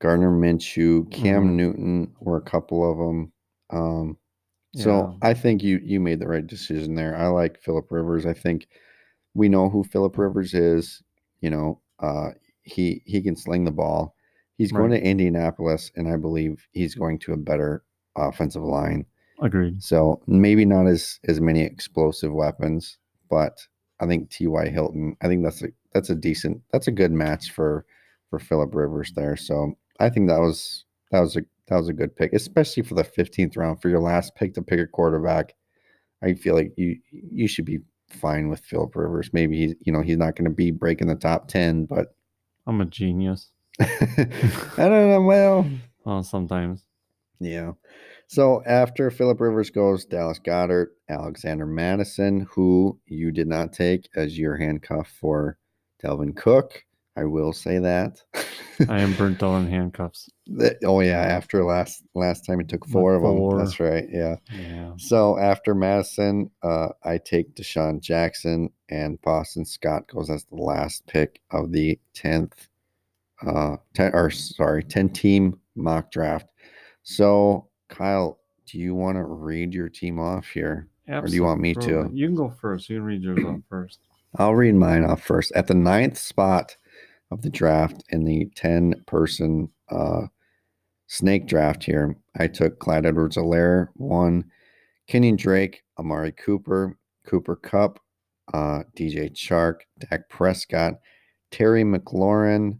Gardner 0.00 0.30
Minshew, 0.30 1.10
Cam 1.10 1.48
Mhm. 1.48 1.54
Newton 1.54 2.14
were 2.20 2.36
a 2.36 2.42
couple 2.42 2.88
of 2.90 2.98
them. 2.98 3.32
Um, 3.70 4.18
so 4.74 5.16
I 5.22 5.32
think 5.32 5.62
you 5.62 5.80
you 5.82 6.00
made 6.00 6.20
the 6.20 6.28
right 6.28 6.46
decision 6.46 6.94
there. 6.94 7.16
I 7.16 7.28
like 7.28 7.58
Philip 7.60 7.90
Rivers. 7.90 8.26
I 8.26 8.34
think 8.34 8.68
we 9.34 9.48
know 9.48 9.70
who 9.70 9.84
Philip 9.84 10.18
Rivers 10.18 10.52
is. 10.52 11.02
You 11.40 11.50
know, 11.50 11.80
uh, 11.98 12.32
he 12.62 13.02
he 13.06 13.22
can 13.22 13.36
sling 13.36 13.64
the 13.64 13.70
ball. 13.70 14.14
He's 14.58 14.72
going 14.72 14.90
to 14.90 15.02
Indianapolis, 15.02 15.92
and 15.96 16.08
I 16.08 16.16
believe 16.16 16.66
he's 16.72 16.94
going 16.94 17.18
to 17.20 17.32
a 17.32 17.36
better 17.38 17.84
offensive 18.16 18.62
line. 18.62 19.06
Agreed. 19.40 19.82
So 19.82 20.22
maybe 20.26 20.64
not 20.64 20.86
as 20.86 21.20
as 21.24 21.40
many 21.40 21.62
explosive 21.62 22.32
weapons, 22.32 22.98
but 23.30 23.66
I 24.00 24.06
think 24.06 24.30
T.Y. 24.30 24.68
Hilton. 24.68 25.16
I 25.22 25.28
think 25.28 25.42
that's 25.42 25.62
a 25.62 25.68
that's 25.92 26.10
a 26.10 26.14
decent 26.14 26.60
that's 26.70 26.88
a 26.88 26.92
good 26.92 27.12
match 27.12 27.50
for 27.50 27.86
for 28.28 28.38
Philip 28.38 28.74
Rivers 28.74 29.12
there. 29.14 29.36
So 29.36 29.76
I 30.00 30.10
think 30.10 30.28
that 30.28 30.40
was 30.40 30.84
that 31.10 31.20
was 31.20 31.36
a 31.36 31.42
that 31.68 31.76
was 31.76 31.88
a 31.88 31.94
good 31.94 32.14
pick, 32.16 32.32
especially 32.32 32.82
for 32.82 32.94
the 32.94 33.04
fifteenth 33.04 33.56
round 33.56 33.80
for 33.80 33.88
your 33.88 34.00
last 34.00 34.34
pick 34.34 34.54
to 34.54 34.62
pick 34.62 34.80
a 34.80 34.86
quarterback. 34.86 35.54
I 36.22 36.34
feel 36.34 36.54
like 36.54 36.72
you 36.76 36.98
you 37.10 37.48
should 37.48 37.64
be 37.64 37.80
fine 38.08 38.48
with 38.48 38.60
Philip 38.60 38.94
Rivers. 38.94 39.30
Maybe 39.32 39.58
he's 39.58 39.74
you 39.80 39.92
know 39.92 40.02
he's 40.02 40.16
not 40.16 40.36
going 40.36 40.48
to 40.48 40.54
be 40.54 40.70
breaking 40.70 41.08
the 41.08 41.14
top 41.14 41.48
ten, 41.48 41.84
but 41.84 42.14
I'm 42.66 42.80
a 42.80 42.86
genius. 42.86 43.50
I 43.80 43.86
don't 44.76 45.10
know. 45.10 45.22
Well, 45.22 45.70
Well, 46.04 46.22
sometimes. 46.22 46.84
Yeah. 47.38 47.72
So 48.28 48.62
after 48.64 49.10
Philip 49.10 49.40
Rivers 49.40 49.70
goes, 49.70 50.04
Dallas 50.04 50.40
Goedert, 50.40 50.88
Alexander 51.08 51.66
Mattison, 51.66 52.46
who 52.50 52.98
you 53.06 53.30
did 53.30 53.46
not 53.46 53.72
take 53.72 54.08
as 54.16 54.38
your 54.38 54.56
handcuff 54.56 55.08
for 55.08 55.58
Dalvin 56.02 56.34
Cook. 56.34 56.84
I 57.16 57.24
will 57.24 57.52
say 57.52 57.78
that. 57.78 58.20
I 58.88 59.00
am 59.00 59.14
burnt 59.14 59.42
out 59.42 59.56
in 59.56 59.68
handcuffs. 59.68 60.28
That- 60.48 60.76
oh 60.84 61.00
yeah, 61.00 61.20
after 61.22 61.64
last 61.64 62.04
last 62.14 62.44
time 62.44 62.60
it 62.60 62.68
took 62.68 62.86
four 62.86 63.14
of 63.14 63.22
them. 63.22 63.30
That's 63.58 63.80
right. 63.80 64.04
Yeah. 64.12 64.36
Yeah. 64.52 64.92
So 64.98 65.38
after 65.38 65.74
Mattison, 65.74 66.50
uh, 66.62 66.88
I 67.02 67.18
take 67.18 67.54
DeSean 67.54 68.00
Jackson, 68.00 68.70
and 68.90 69.20
Boston 69.22 69.64
Scott 69.64 70.06
goes 70.08 70.28
as 70.30 70.44
the 70.44 70.56
last 70.56 71.06
pick 71.06 71.40
of 71.50 71.72
the 71.72 71.98
tenth, 72.14 72.68
uh, 73.46 73.76
ten 73.94 74.12
or 74.14 74.30
sorry, 74.30 74.84
ten 74.84 75.08
team 75.08 75.58
mock 75.74 76.10
draft. 76.10 76.46
So 77.02 77.68
Kyle, 77.88 78.38
do 78.66 78.78
you 78.78 78.94
want 78.94 79.16
to 79.16 79.24
read 79.24 79.72
your 79.72 79.88
team 79.88 80.18
off 80.18 80.46
here? 80.48 80.88
Or 81.08 81.26
do 81.28 81.34
you 81.36 81.44
want 81.44 81.60
me 81.60 81.72
to? 81.74 82.10
You 82.12 82.26
can 82.26 82.34
go 82.36 82.50
first. 82.60 82.90
You 82.90 82.96
can 82.96 83.04
read 83.04 83.22
yours 83.22 83.38
off 83.44 83.60
first. 83.68 84.00
I'll 84.38 84.54
read 84.54 84.74
mine 84.74 85.04
off 85.04 85.22
first. 85.22 85.52
At 85.52 85.66
the 85.68 85.74
ninth 85.74 86.18
spot 86.18 86.76
of 87.30 87.42
the 87.42 87.50
draft 87.50 88.04
in 88.10 88.24
the 88.24 88.50
10 88.56 89.04
person 89.06 89.68
uh, 89.90 90.26
snake 91.06 91.46
draft 91.46 91.84
here, 91.84 92.16
I 92.38 92.46
took 92.46 92.78
Clyde 92.78 93.06
Edwards 93.06 93.36
Helaire, 93.36 93.88
one, 93.94 94.44
Kenyon 95.06 95.36
Drake, 95.36 95.82
Amari 95.98 96.32
Cooper, 96.32 96.98
Cooper 97.26 97.56
Kupp, 97.56 98.00
uh, 98.52 98.82
DJ 98.96 99.32
Chark, 99.32 99.80
Dak 99.98 100.28
Prescott, 100.28 100.94
Terry 101.50 101.84
McLaurin, 101.84 102.78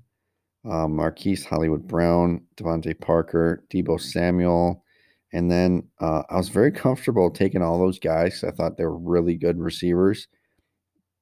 uh, 0.68 0.88
Marquise 0.88 1.44
Hollywood 1.44 1.86
Brown, 1.86 2.42
DeVante 2.56 3.00
Parker, 3.00 3.64
Deebo 3.70 4.00
Samuel. 4.00 4.82
And 5.32 5.50
then 5.50 5.88
uh, 6.00 6.22
I 6.30 6.36
was 6.36 6.48
very 6.48 6.72
comfortable 6.72 7.30
taking 7.30 7.62
all 7.62 7.78
those 7.78 7.98
guys. 7.98 8.44
I 8.44 8.50
thought 8.50 8.76
they 8.76 8.84
were 8.84 8.98
really 8.98 9.36
good 9.36 9.58
receivers 9.58 10.28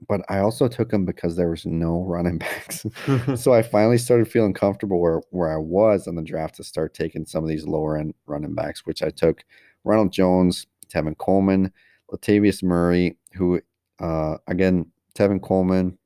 but 0.06 0.22
I 0.28 0.38
also 0.38 0.68
took 0.68 0.90
them 0.90 1.04
because 1.04 1.36
there 1.36 1.50
was 1.50 1.66
no 1.66 2.02
running 2.02 2.38
backs. 2.38 2.86
so 3.36 3.52
I 3.52 3.62
finally 3.62 3.98
started 3.98 4.28
feeling 4.28 4.54
comfortable 4.54 5.00
where 5.00 5.22
where 5.30 5.52
I 5.52 5.58
was 5.58 6.06
on 6.06 6.16
the 6.16 6.22
draft 6.22 6.56
to 6.56 6.64
start 6.64 6.94
taking 6.94 7.26
some 7.26 7.42
of 7.42 7.48
these 7.48 7.66
lower 7.66 7.96
end 7.96 8.14
running 8.26 8.54
backs, 8.54 8.86
which 8.86 9.02
I 9.02 9.10
took 9.10 9.44
Ronald 9.84 10.12
Jones, 10.12 10.66
Tevin 10.88 11.16
Coleman, 11.16 11.72
Latavius 12.12 12.62
Murray, 12.62 13.16
who 13.34 13.60
uh, 14.00 14.36
again 14.46 14.86
Tevin 15.16 15.42
Coleman 15.42 15.98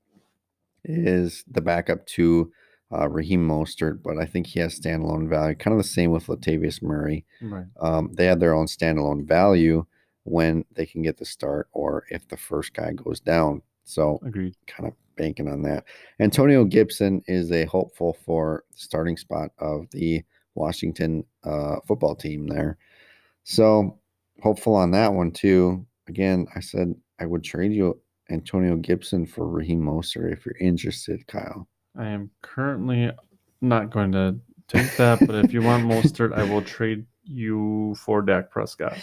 is 0.84 1.44
the 1.50 1.60
backup 1.60 2.06
to 2.06 2.52
uh, 2.90 3.08
Raheem 3.08 3.46
Mostert, 3.46 4.02
but 4.02 4.16
I 4.18 4.24
think 4.24 4.46
he 4.46 4.60
has 4.60 4.78
standalone 4.78 5.28
value. 5.28 5.54
Kind 5.56 5.72
of 5.72 5.82
the 5.82 5.88
same 5.88 6.10
with 6.10 6.26
Latavius 6.26 6.82
Murray 6.82 7.26
right. 7.42 7.66
um, 7.80 8.10
they 8.14 8.26
have 8.26 8.40
their 8.40 8.54
own 8.54 8.66
standalone 8.66 9.26
value 9.26 9.84
when 10.24 10.64
they 10.74 10.86
can 10.86 11.02
get 11.02 11.16
the 11.16 11.24
start 11.24 11.68
or 11.72 12.04
if 12.10 12.28
the 12.28 12.36
first 12.36 12.74
guy 12.74 12.92
goes 12.92 13.20
down. 13.20 13.62
So 13.88 14.20
Agreed. 14.24 14.54
kind 14.66 14.88
of 14.88 14.94
banking 15.16 15.48
on 15.48 15.62
that. 15.62 15.84
Antonio 16.20 16.64
Gibson 16.64 17.22
is 17.26 17.50
a 17.50 17.64
hopeful 17.64 18.16
for 18.24 18.64
starting 18.74 19.16
spot 19.16 19.50
of 19.58 19.86
the 19.90 20.22
Washington 20.54 21.24
uh, 21.44 21.76
football 21.86 22.14
team 22.14 22.46
there. 22.46 22.78
So 23.44 23.98
hopeful 24.42 24.74
on 24.74 24.90
that 24.92 25.12
one 25.12 25.30
too. 25.30 25.86
Again, 26.06 26.46
I 26.54 26.60
said 26.60 26.94
I 27.18 27.26
would 27.26 27.42
trade 27.42 27.72
you 27.72 28.00
Antonio 28.30 28.76
Gibson 28.76 29.26
for 29.26 29.48
Raheem 29.48 29.80
Mostert 29.80 30.32
if 30.32 30.44
you're 30.44 30.56
interested, 30.60 31.26
Kyle. 31.26 31.66
I 31.96 32.06
am 32.08 32.30
currently 32.42 33.10
not 33.60 33.90
going 33.90 34.12
to 34.12 34.36
take 34.68 34.96
that, 34.96 35.20
but 35.20 35.34
if 35.34 35.52
you 35.52 35.62
want 35.62 35.84
Mostert, 35.90 36.34
I 36.34 36.44
will 36.44 36.62
trade 36.62 37.06
you 37.24 37.94
for 37.96 38.22
Dak 38.22 38.50
Prescott. 38.50 38.98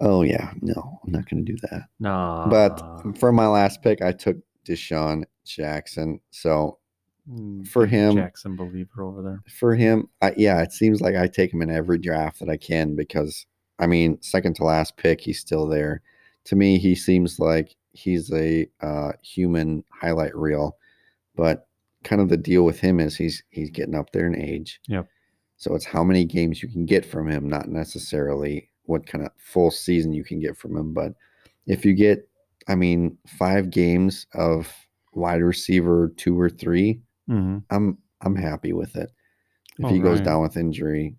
Oh 0.00 0.22
yeah, 0.22 0.52
no, 0.60 1.00
I'm 1.04 1.12
not 1.12 1.28
going 1.28 1.44
to 1.44 1.52
do 1.52 1.58
that. 1.70 1.88
Nah. 1.98 2.48
But 2.48 3.16
for 3.18 3.32
my 3.32 3.46
last 3.48 3.82
pick, 3.82 4.00
I 4.02 4.12
took 4.12 4.36
DeSean 4.66 5.24
Jackson. 5.44 6.20
So 6.30 6.78
Mm, 7.30 7.68
for 7.68 7.84
him- 7.84 8.14
Jackson 8.16 8.56
believer 8.56 9.02
over 9.02 9.20
there. 9.20 9.42
for 9.52 9.74
him, 9.74 10.08
I, 10.22 10.32
yeah, 10.38 10.62
it 10.62 10.72
seems 10.72 11.02
like 11.02 11.14
I 11.14 11.26
take 11.26 11.52
him 11.52 11.60
in 11.60 11.68
every 11.70 11.98
draft 11.98 12.38
that 12.40 12.48
I 12.48 12.56
can 12.56 12.96
because 12.96 13.44
I 13.78 13.86
mean, 13.86 14.16
second 14.22 14.54
to 14.56 14.64
last 14.64 14.96
pick, 14.96 15.20
he's 15.20 15.38
still 15.38 15.66
there. 15.66 16.00
To 16.44 16.56
me, 16.56 16.78
he 16.78 16.94
seems 16.94 17.38
like 17.38 17.76
he's 17.92 18.32
a 18.32 18.66
uh, 18.80 19.12
human 19.22 19.84
highlight 19.92 20.34
reel. 20.34 20.78
But 21.36 21.68
kind 22.02 22.22
of 22.22 22.30
the 22.30 22.38
deal 22.38 22.64
with 22.64 22.80
him 22.80 22.98
is 22.98 23.14
he's 23.14 23.42
he's 23.50 23.70
getting 23.70 23.94
up 23.94 24.10
there 24.12 24.26
in 24.26 24.34
age. 24.34 24.80
Yep. 24.88 25.06
So 25.58 25.74
it's 25.74 25.84
how 25.84 26.02
many 26.02 26.24
games 26.24 26.62
you 26.62 26.68
can 26.70 26.86
get 26.86 27.04
from 27.04 27.28
him, 27.28 27.46
not 27.46 27.68
necessarily 27.68 28.70
what 28.88 29.06
kind 29.06 29.24
of 29.24 29.32
full 29.38 29.70
season 29.70 30.12
you 30.12 30.24
can 30.24 30.40
get 30.40 30.56
from 30.58 30.76
him. 30.76 30.94
But 30.94 31.14
if 31.66 31.84
you 31.84 31.94
get, 31.94 32.28
I 32.68 32.74
mean, 32.74 33.18
five 33.28 33.70
games 33.70 34.26
of 34.34 34.72
wide 35.14 35.42
receiver 35.42 36.12
two 36.16 36.40
or 36.40 36.50
three, 36.50 37.00
hmm 37.28 37.58
I'm 37.70 37.98
I'm 38.22 38.36
happy 38.36 38.72
with 38.72 38.96
it. 38.96 39.12
If 39.78 39.86
Oh, 39.86 39.88
he 39.90 40.00
goes 40.00 40.18
right. 40.18 40.24
down 40.24 40.42
with 40.42 40.56
injury, 40.56 41.16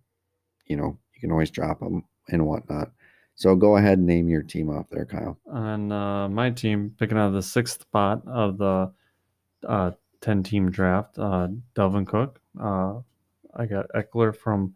you 0.67 0.75
know, 0.77 0.97
you 1.13 1.21
can 1.21 1.31
always 1.31 1.51
drop 1.51 1.81
him 1.81 2.03
and 2.29 2.45
whatnot. 2.45 2.91
So 3.35 3.55
go 3.55 3.77
ahead 3.77 3.99
and 3.99 4.07
name 4.07 4.29
your 4.29 4.43
team 4.43 4.69
off 4.69 4.89
there, 4.89 5.05
Kyle. 5.05 5.39
And 5.47 5.93
uh, 5.93 6.27
my 6.29 6.49
team 6.51 6.93
picking 6.99 7.17
out 7.17 7.27
of 7.27 7.33
the 7.33 7.41
sixth 7.43 7.81
spot 7.81 8.23
of 8.27 8.57
the 8.57 8.91
uh, 9.67 9.91
10 10.21 10.43
team 10.43 10.69
draft, 10.71 11.17
uh, 11.17 11.47
Dalvin 11.75 12.05
Cook. 12.07 12.41
Uh, 12.59 12.99
I 13.55 13.65
got 13.65 13.87
Ekeler 13.95 14.35
from 14.35 14.75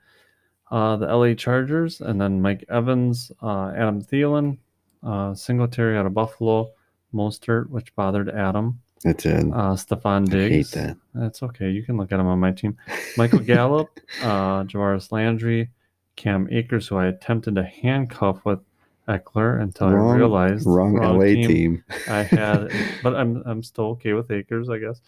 uh, 0.74 0.98
the 0.98 1.06
LA 1.06 1.36
Chargers, 1.36 2.02
and 2.02 2.20
then 2.20 2.42
Mike 2.42 2.66
Evans, 2.68 3.32
uh, 3.44 3.72
Adam 3.78 4.02
Thielen, 4.02 4.58
uh, 5.04 5.36
Singletary 5.36 5.96
out 5.96 6.08
of 6.08 6.16
Buffalo, 6.16 6.72
Mostert, 7.14 7.70
which 7.70 7.96
bothered 7.96 8.28
Adam, 8.28 8.80
That's 9.04 9.24
it. 9.28 9.44
uh, 9.54 9.76
Stefon 9.76 10.34
I 10.34 10.50
hate 10.50 10.72
that. 10.72 10.98
That's 11.14 11.44
okay. 11.44 11.70
You 11.70 11.84
can 11.84 11.96
look 11.96 12.12
at 12.12 12.20
him 12.20 12.26
on 12.26 12.40
my 12.40 12.52
team. 12.52 12.76
Michael 13.18 13.38
Gallup, 13.40 14.00
uh, 14.24 14.64
Jarvis 14.64 15.12
Landry, 15.12 15.70
Cam 16.16 16.48
Akers, 16.52 16.88
who 16.88 16.96
I 16.98 17.06
attempted 17.06 17.54
to 17.54 17.64
handcuff 17.64 18.44
with 18.44 18.60
Ekeler 19.08 19.62
until 19.62 19.90
I 19.90 19.92
realized 19.92 20.66
wrong, 20.66 20.96
LA 20.96 21.46
team. 21.46 21.84
I 22.08 22.24
had, 22.24 22.72
but 23.04 23.14
I'm 23.16 23.44
I'm 23.46 23.62
still 23.62 23.90
okay 23.90 24.14
with 24.14 24.32
Akers, 24.32 24.70
I 24.70 24.80
guess. 24.80 25.02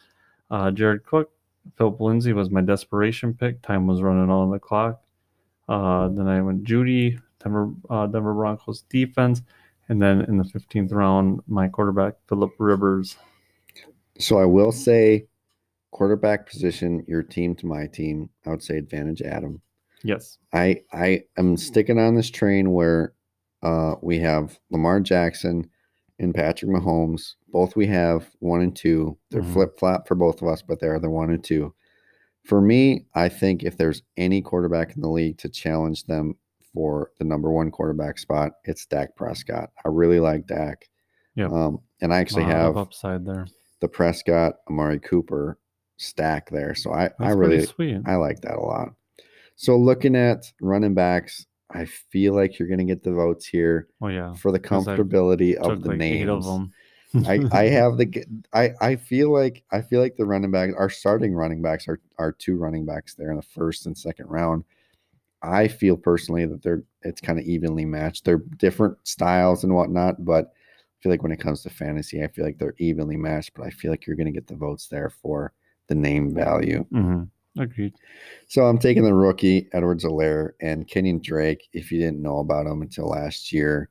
Uh, 0.51 0.69
Jared 0.69 1.03
Cook, 1.05 1.31
Phillip 1.75 1.99
Lindsay 1.99 2.33
was 2.33 2.51
my 2.51 2.61
desperation 2.61 3.33
pick. 3.33 3.63
Time 3.63 3.87
was 3.87 4.03
running 4.03 4.29
on 4.29 4.51
the 4.51 4.59
clock. 4.59 5.01
Uh, 5.67 6.09
then 6.09 6.27
I 6.27 6.41
went 6.41 6.63
Jeudy, 6.63 7.19
Denver 7.43 7.71
uh, 7.89 8.07
Denver 8.07 8.33
Broncos 8.33 8.81
defense, 8.89 9.41
and 9.89 10.01
then 10.01 10.21
in 10.21 10.37
the 10.37 10.43
15th 10.43 10.91
round, 10.93 11.41
my 11.47 11.67
quarterback 11.67 12.15
Philip 12.27 12.51
Rivers. 12.59 13.17
So 14.19 14.37
I 14.37 14.45
will 14.45 14.71
say, 14.71 15.27
quarterback 15.91 16.47
position, 16.49 17.03
your 17.07 17.23
team 17.23 17.55
to 17.55 17.65
my 17.65 17.87
team. 17.87 18.29
I 18.45 18.51
would 18.51 18.63
say 18.63 18.77
advantage 18.77 19.21
Adam. 19.21 19.61
Yes. 20.03 20.37
I 20.53 20.81
I 20.93 21.23
am 21.37 21.57
sticking 21.57 21.99
on 21.99 22.15
this 22.15 22.29
train 22.29 22.71
where 22.71 23.13
uh, 23.63 23.95
we 24.01 24.19
have 24.19 24.59
Lamar 24.69 24.99
Jackson 24.99 25.69
and 26.19 26.33
Patrick 26.33 26.69
Mahomes. 26.71 27.33
Both 27.49 27.75
we 27.75 27.87
have 27.87 28.29
one 28.39 28.61
and 28.61 28.75
two. 28.75 29.17
They're 29.31 29.41
Mhm. 29.41 29.53
flip 29.53 29.79
flop 29.79 30.07
for 30.07 30.15
both 30.15 30.41
of 30.41 30.47
us, 30.47 30.61
but 30.61 30.79
they're 30.79 30.99
the 30.99 31.09
one 31.09 31.31
and 31.31 31.43
two. 31.43 31.73
For 32.45 32.61
me, 32.61 33.05
I 33.15 33.29
think 33.29 33.63
if 33.63 33.77
there's 33.77 34.03
any 34.17 34.41
quarterback 34.41 34.95
in 34.95 35.01
the 35.01 35.09
league 35.09 35.37
to 35.39 35.49
challenge 35.49 36.03
them 36.03 36.35
for 36.73 37.11
the 37.17 37.25
number 37.25 37.51
one 37.51 37.71
quarterback 37.71 38.19
spot, 38.19 38.53
it's 38.65 38.85
Dak 38.85 39.15
Prescott. 39.15 39.71
I 39.83 39.89
really 39.89 40.19
like 40.19 40.45
Dak. 40.45 40.87
Yep. 41.35 41.51
Um, 41.51 41.79
and 42.01 42.13
I 42.13 42.19
actually 42.19 42.43
have 42.43 42.77
upside 42.77 43.25
there. 43.25 43.47
the 43.81 43.87
Prescott 43.87 44.55
Amari 44.69 44.99
Cooper 44.99 45.57
stack 45.97 46.49
there. 46.49 46.75
So 46.75 46.93
I, 46.93 47.03
That's 47.03 47.15
I 47.21 47.29
really 47.31 47.65
sweet. 47.65 48.01
I 48.05 48.15
like 48.15 48.41
that 48.41 48.57
a 48.57 48.61
lot. 48.61 48.89
So 49.55 49.77
looking 49.77 50.15
at 50.15 50.51
running 50.61 50.93
backs, 50.93 51.45
I 51.71 51.85
feel 51.85 52.35
like 52.35 52.59
you're 52.59 52.67
going 52.67 52.79
to 52.79 52.85
get 52.85 53.03
the 53.03 53.13
votes 53.13 53.47
here 53.47 53.87
oh 54.01 54.07
yeah, 54.07 54.33
for 54.33 54.51
the 54.51 54.59
comfortability 54.59 55.55
of 55.55 55.81
the 55.81 55.89
like 55.89 55.97
names. 55.97 56.29
of 56.29 56.43
them. 56.43 56.71
I, 57.23 57.45
I 57.51 57.63
have 57.65 57.97
the 57.97 58.25
I, 58.53 58.71
I 58.81 58.95
feel 58.95 59.31
like 59.31 59.63
I 59.71 59.81
feel 59.81 60.01
like 60.01 60.15
the 60.17 60.25
running 60.25 60.51
back 60.51 60.71
our 60.77 60.89
starting 60.89 61.33
running 61.33 61.61
backs 61.61 61.87
are 61.87 61.99
are 62.17 62.31
two 62.31 62.57
running 62.57 62.85
backs 62.85 63.15
there 63.15 63.31
in 63.31 63.37
the 63.37 63.43
first 63.43 63.85
and 63.85 63.97
second 63.97 64.27
round. 64.27 64.63
I 65.41 65.67
feel 65.67 65.97
personally 65.97 66.45
that 66.45 66.63
they're 66.63 66.83
it's 67.03 67.21
kind 67.21 67.39
of 67.39 67.45
evenly 67.45 67.85
matched. 67.85 68.25
They're 68.25 68.43
different 68.57 68.97
styles 69.03 69.63
and 69.63 69.73
whatnot, 69.73 70.25
but 70.25 70.45
I 70.47 70.95
feel 71.01 71.11
like 71.11 71.23
when 71.23 71.31
it 71.31 71.39
comes 71.39 71.61
to 71.63 71.69
fantasy, 71.69 72.23
I 72.23 72.27
feel 72.27 72.45
like 72.45 72.57
they're 72.57 72.75
evenly 72.79 73.17
matched. 73.17 73.53
But 73.55 73.67
I 73.67 73.69
feel 73.69 73.91
like 73.91 74.07
you're 74.07 74.15
going 74.15 74.25
to 74.27 74.31
get 74.31 74.47
the 74.47 74.55
votes 74.55 74.87
there 74.87 75.09
for 75.09 75.53
the 75.87 75.95
name 75.95 76.33
value. 76.33 76.85
hmm 76.91 77.23
Agreed. 77.57 77.93
So 78.47 78.65
I'm 78.65 78.77
taking 78.77 79.03
the 79.03 79.13
rookie 79.13 79.69
Edwards 79.71 80.03
Helaire 80.03 80.51
and 80.59 80.87
Kenyon 80.87 81.19
Drake. 81.21 81.69
If 81.71 81.91
you 81.91 81.99
didn't 81.99 82.21
know 82.21 82.39
about 82.39 82.65
him 82.65 82.81
until 82.81 83.07
last 83.07 83.53
year, 83.53 83.89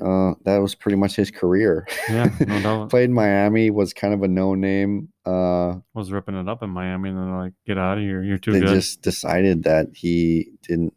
uh, 0.00 0.34
that 0.44 0.58
was 0.58 0.74
pretty 0.74 0.96
much 0.96 1.16
his 1.16 1.30
career. 1.30 1.86
Yeah, 2.08 2.30
no 2.46 2.60
doubt. 2.62 2.90
Played 2.90 3.10
Miami, 3.10 3.70
was 3.70 3.92
kind 3.92 4.14
of 4.14 4.22
a 4.22 4.28
no 4.28 4.54
name. 4.54 5.08
Uh, 5.26 5.76
was 5.94 6.10
ripping 6.12 6.34
it 6.36 6.48
up 6.48 6.62
in 6.62 6.70
Miami, 6.70 7.10
and 7.10 7.18
they're 7.18 7.36
like, 7.38 7.52
"Get 7.66 7.78
out 7.78 7.98
of 7.98 8.04
here! 8.04 8.22
You're 8.22 8.38
too 8.38 8.52
they 8.52 8.60
good. 8.60 8.68
just 8.68 9.02
decided 9.02 9.64
that 9.64 9.88
he 9.94 10.52
didn't 10.62 10.94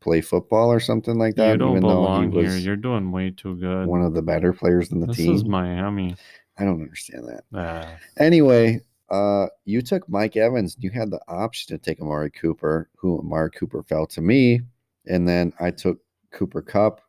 play 0.00 0.20
football 0.20 0.70
or 0.70 0.80
something 0.80 1.18
like 1.18 1.34
that. 1.34 1.50
you 1.52 1.56
don't 1.58 1.80
belong 1.80 2.30
he 2.32 2.40
here. 2.40 2.56
You're 2.56 2.76
doing 2.76 3.10
way 3.10 3.30
too 3.30 3.56
good. 3.56 3.86
one 3.86 4.00
of 4.02 4.14
the 4.14 4.22
better 4.22 4.52
players 4.52 4.90
in 4.92 5.00
the 5.00 5.06
this 5.08 5.16
team. 5.16 5.32
This 5.32 5.42
is 5.42 5.48
Miami. 5.48 6.14
I 6.56 6.64
don't 6.64 6.80
understand 6.80 7.28
that. 7.28 7.44
Ah, 7.54 7.96
Anyway, 8.18 8.80
uh, 9.10 9.46
you 9.64 9.80
took 9.82 10.08
Mike 10.08 10.36
Evans. 10.36 10.76
You 10.78 10.90
had 10.90 11.10
the 11.10 11.20
option 11.28 11.76
to 11.76 11.82
take 11.82 12.00
Amari 12.00 12.30
Cooper, 12.30 12.88
who 12.96 13.18
Amari 13.18 13.50
Cooper 13.50 13.82
fell 13.82 14.06
to 14.08 14.20
me, 14.20 14.60
and 15.06 15.28
then 15.28 15.52
I 15.60 15.70
took 15.70 15.98
Cooper 16.32 16.62
Kupp, 16.62 17.00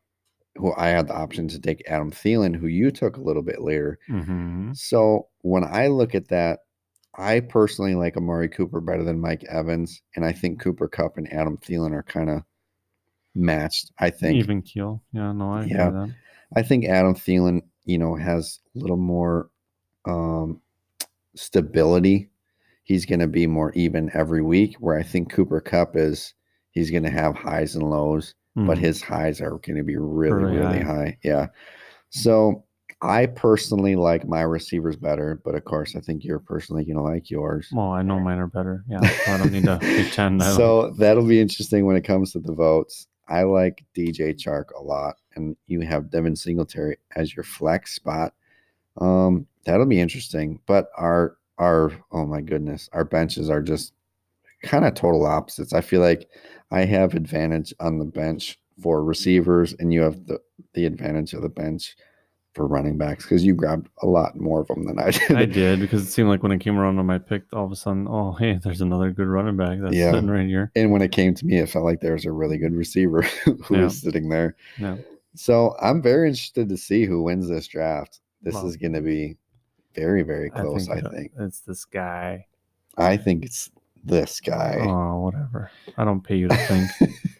who 0.56 0.74
I 0.76 0.88
had 0.88 1.08
the 1.08 1.14
option 1.14 1.48
to 1.48 1.60
take 1.60 1.82
Adam 1.88 2.10
Thielen, 2.10 2.54
who 2.56 2.66
you 2.66 2.90
took 2.90 3.16
a 3.16 3.22
little 3.22 3.42
bit 3.42 3.62
later. 3.62 3.98
mhm. 4.08 4.76
So 4.76 5.28
when 5.42 5.64
I 5.64 5.86
look 5.88 6.14
at 6.14 6.28
that, 6.28 6.60
I 7.16 7.40
personally 7.40 7.94
like 7.94 8.16
Amari 8.16 8.48
Cooper 8.48 8.80
better 8.80 9.02
than 9.04 9.20
Mike 9.20 9.44
Evans, 9.48 10.00
and 10.14 10.24
I 10.24 10.32
think 10.32 10.60
Cooper 10.60 10.88
Kupp 10.88 11.16
and 11.18 11.32
Adam 11.32 11.56
Thielen 11.58 11.92
are 11.92 12.02
kind 12.04 12.30
of 12.30 12.42
matched. 13.34 13.90
I 13.98 14.10
think 14.10 14.36
Even 14.36 14.62
keel. 14.62 15.02
Yeah, 15.12 15.32
no, 15.32 15.52
I 15.52 15.64
Yeah. 15.64 15.90
that. 15.90 16.14
I 16.56 16.62
think 16.62 16.84
Adam 16.84 17.14
Thielen, 17.14 17.62
you 17.84 17.98
know, 17.98 18.14
has 18.16 18.58
a 18.74 18.78
little 18.78 18.96
more 18.96 19.50
um, 20.06 20.60
stability. 21.34 22.30
He's 22.84 23.06
going 23.06 23.20
to 23.20 23.28
be 23.28 23.46
more 23.46 23.72
even 23.72 24.10
every 24.14 24.42
week. 24.42 24.76
Where 24.76 24.98
I 24.98 25.02
think 25.02 25.30
Cooper 25.30 25.60
Kupp 25.60 25.96
is, 25.96 26.34
he's 26.72 26.90
going 26.90 27.04
to 27.04 27.10
have 27.10 27.34
highs 27.36 27.76
and 27.76 27.88
lows, 27.88 28.34
but 28.56 28.76
Mhm. 28.78 28.80
his 28.80 29.02
highs 29.02 29.40
are 29.40 29.50
going 29.50 29.76
to 29.76 29.82
be 29.82 29.96
really, 29.96 30.34
Really 30.44 30.56
really 30.58 30.80
high. 30.80 30.94
high. 30.94 31.18
Yeah. 31.22 31.46
So 32.10 32.64
I 33.02 33.26
personally 33.26 33.96
like 33.96 34.26
my 34.28 34.42
receivers 34.42 34.96
better, 34.96 35.40
but 35.44 35.54
of 35.54 35.64
course, 35.64 35.96
I 35.96 36.00
think 36.00 36.24
you're 36.24 36.38
personally 36.40 36.84
going 36.84 36.96
to 36.96 37.02
like 37.02 37.30
yours. 37.30 37.68
Well, 37.72 37.90
I 37.92 38.02
know 38.02 38.20
mine 38.20 38.38
are 38.38 38.46
better. 38.46 38.84
Yeah, 38.88 39.00
so 39.00 39.32
I 39.32 39.38
don't 39.38 39.52
need 39.52 39.64
to 39.64 39.78
pretend. 39.80 40.42
So 40.42 40.90
that'll 40.98 41.26
be 41.26 41.40
interesting 41.40 41.86
when 41.86 41.96
it 41.96 42.02
comes 42.04 42.32
to 42.32 42.40
the 42.40 42.52
votes. 42.52 43.06
I 43.28 43.44
like 43.44 43.84
DJ 43.96 44.34
Chark 44.34 44.72
a 44.76 44.82
lot, 44.82 45.14
and 45.36 45.56
you 45.68 45.80
have 45.82 46.10
Devin 46.10 46.34
Singletary 46.36 46.96
as 47.16 47.34
your 47.34 47.44
flex 47.44 47.94
spot. 47.94 48.34
Um, 49.00 49.46
that'll 49.64 49.86
be 49.86 50.00
interesting. 50.00 50.60
But 50.66 50.90
our 50.96 51.36
our 51.58 51.92
oh 52.12 52.26
my 52.26 52.40
goodness, 52.40 52.88
our 52.92 53.04
benches 53.04 53.48
are 53.48 53.62
just 53.62 53.92
kind 54.62 54.84
of 54.84 54.94
total 54.94 55.26
opposites. 55.26 55.72
I 55.72 55.80
feel 55.80 56.00
like 56.00 56.28
I 56.70 56.84
have 56.84 57.14
advantage 57.14 57.72
on 57.80 57.98
the 57.98 58.04
bench 58.04 58.58
for 58.82 59.04
receivers, 59.04 59.74
and 59.78 59.92
you 59.92 60.00
have 60.02 60.26
the 60.26 60.40
the 60.74 60.86
advantage 60.86 61.32
of 61.34 61.42
the 61.42 61.48
bench 61.48 61.96
for 62.54 62.66
running 62.66 62.98
backs 62.98 63.24
because 63.24 63.44
you 63.44 63.54
grabbed 63.54 63.88
a 64.02 64.06
lot 64.06 64.38
more 64.38 64.60
of 64.60 64.66
them 64.68 64.84
than 64.84 64.98
I 64.98 65.10
did. 65.10 65.32
I 65.36 65.44
did 65.44 65.78
because 65.80 66.02
it 66.02 66.10
seemed 66.10 66.28
like 66.28 66.42
when 66.42 66.50
it 66.52 66.58
came 66.58 66.78
around 66.78 66.98
on 66.98 67.06
my 67.06 67.18
pick, 67.18 67.44
all 67.52 67.64
of 67.64 67.70
a 67.72 67.76
sudden, 67.76 68.06
oh 68.08 68.32
hey, 68.32 68.58
there's 68.62 68.80
another 68.80 69.10
good 69.10 69.26
running 69.28 69.56
back 69.56 69.78
that's 69.80 69.94
Yeah. 69.94 70.10
sitting 70.12 70.28
right 70.30 70.46
here. 70.46 70.72
and 70.74 70.90
when 70.90 71.00
it 71.02 71.12
came 71.12 71.32
to 71.34 71.46
me, 71.46 71.58
it 71.58 71.68
felt 71.68 71.84
like 71.84 72.00
there 72.00 72.14
was 72.14 72.24
a 72.24 72.32
really 72.32 72.58
good 72.58 72.74
receiver 72.74 73.22
who 73.44 73.56
Yeah. 73.70 73.84
was 73.84 74.00
sitting 74.00 74.28
there. 74.28 74.56
Yeah. 74.78 74.96
So 75.36 75.76
I'm 75.80 76.02
very 76.02 76.28
interested 76.28 76.68
to 76.70 76.76
see 76.76 77.04
who 77.04 77.22
wins 77.22 77.48
this 77.48 77.68
draft. 77.68 78.20
This 78.42 78.56
is 78.56 78.76
going 78.76 78.94
to 78.94 79.00
be 79.02 79.36
very, 79.94 80.22
very 80.22 80.50
close. 80.50 80.88
I 80.88 80.96
it- 80.98 81.06
think. 81.12 81.32
it's 81.38 81.60
this 81.60 81.84
guy. 81.84 82.46
I 82.96 83.16
think 83.16 83.44
it's 83.44 83.70
this 84.04 84.40
guy. 84.40 84.78
Oh, 84.80 85.20
whatever. 85.20 85.70
I 85.96 86.04
don't 86.04 86.22
pay 86.22 86.36
you 86.36 86.48
to 86.48 86.56
think. 86.56 86.90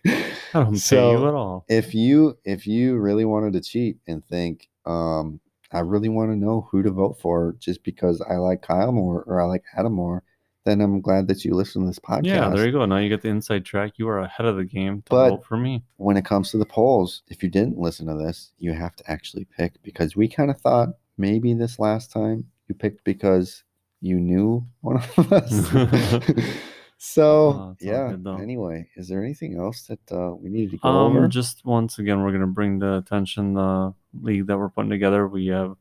I 0.55 0.62
don't 0.65 0.73
pay 0.82 1.11
you 1.12 1.28
at 1.28 1.35
all. 1.35 1.65
if 1.69 1.95
you 1.95 2.37
if 2.45 2.66
you 2.66 2.97
really 2.99 3.24
wanted 3.24 3.53
to 3.55 3.61
cheat 3.61 3.99
and 4.07 4.24
think, 4.27 4.69
um, 4.87 5.41
I 5.73 5.81
really 5.81 6.09
want 6.09 6.31
to 6.32 6.37
know 6.37 6.69
who 6.70 6.82
to 6.82 6.91
vote 6.91 7.19
for 7.20 7.55
just 7.59 7.85
because 7.85 8.20
I 8.20 8.35
like 8.37 8.62
Kyle 8.62 8.93
more 8.93 9.23
or 9.23 9.41
I 9.41 9.45
like 9.47 9.62
Adam 9.77 9.93
more, 9.93 10.23
then 10.65 10.81
I'm 10.81 11.01
glad 11.01 11.28
that 11.28 11.45
you 11.45 11.55
listen 11.55 11.82
to 11.82 11.87
this 11.89 11.99
podcast. 12.01 12.27
Yeah, 12.27 12.49
there 12.49 12.66
you 12.66 12.73
go. 12.73 12.85
Now 12.85 12.97
you 12.99 13.09
get 13.09 13.23
the 13.23 13.28
inside 13.28 13.65
track. 13.65 13.93
You 13.97 14.09
are 14.09 14.19
ahead 14.19 14.47
of 14.47 14.57
the 14.57 14.65
game 14.65 15.03
to 15.03 15.11
But- 15.11 15.28
vote 15.31 15.45
for 15.47 15.57
me. 15.57 15.85
when 15.97 16.16
it 16.16 16.24
comes 16.24 16.51
to 16.51 16.59
the 16.59 16.66
polls, 16.66 17.23
if 17.28 17.43
you 17.43 17.49
didn't 17.49 17.78
listen 17.78 18.07
to 18.09 18.15
this, 18.15 18.53
you 18.59 18.73
have 18.73 18.97
to 18.97 19.11
actually 19.11 19.47
pick 19.57 19.81
because 19.82 20.16
we 20.16 20.27
kind 20.28 20.51
of 20.51 20.61
thought 20.61 20.91
maybe 21.16 21.55
this 21.55 21.78
last 21.78 22.11
time 22.11 22.45
you 22.69 22.74
picked 22.74 23.05
because 23.05 23.62
you 24.01 24.18
knew 24.20 24.66
one 24.81 24.97
of 24.97 25.18
us. 25.32 25.70
so 26.98 27.22
Oh, 27.27 27.77
yeah. 27.81 28.16
Anyway, 28.40 28.89
is 28.97 29.09
there 29.09 29.22
anything 29.22 29.59
else 29.59 29.82
that 29.82 30.12
uh, 30.12 30.35
we 30.35 30.48
needed 30.51 30.72
to 30.72 30.77
go 30.78 30.89
over? 30.89 31.24
Um, 31.24 31.31
just 31.31 31.64
once 31.64 31.98
again, 31.98 32.22
we're 32.22 32.32
gonna 32.32 32.47
bring 32.47 32.78
the 32.78 32.98
attention 32.98 33.55
the 33.55 33.94
league 34.20 34.47
that 34.47 34.59
we're 34.59 34.70
putting 34.70 34.90
together. 34.90 35.28
We 35.28 35.47
have 35.48 35.77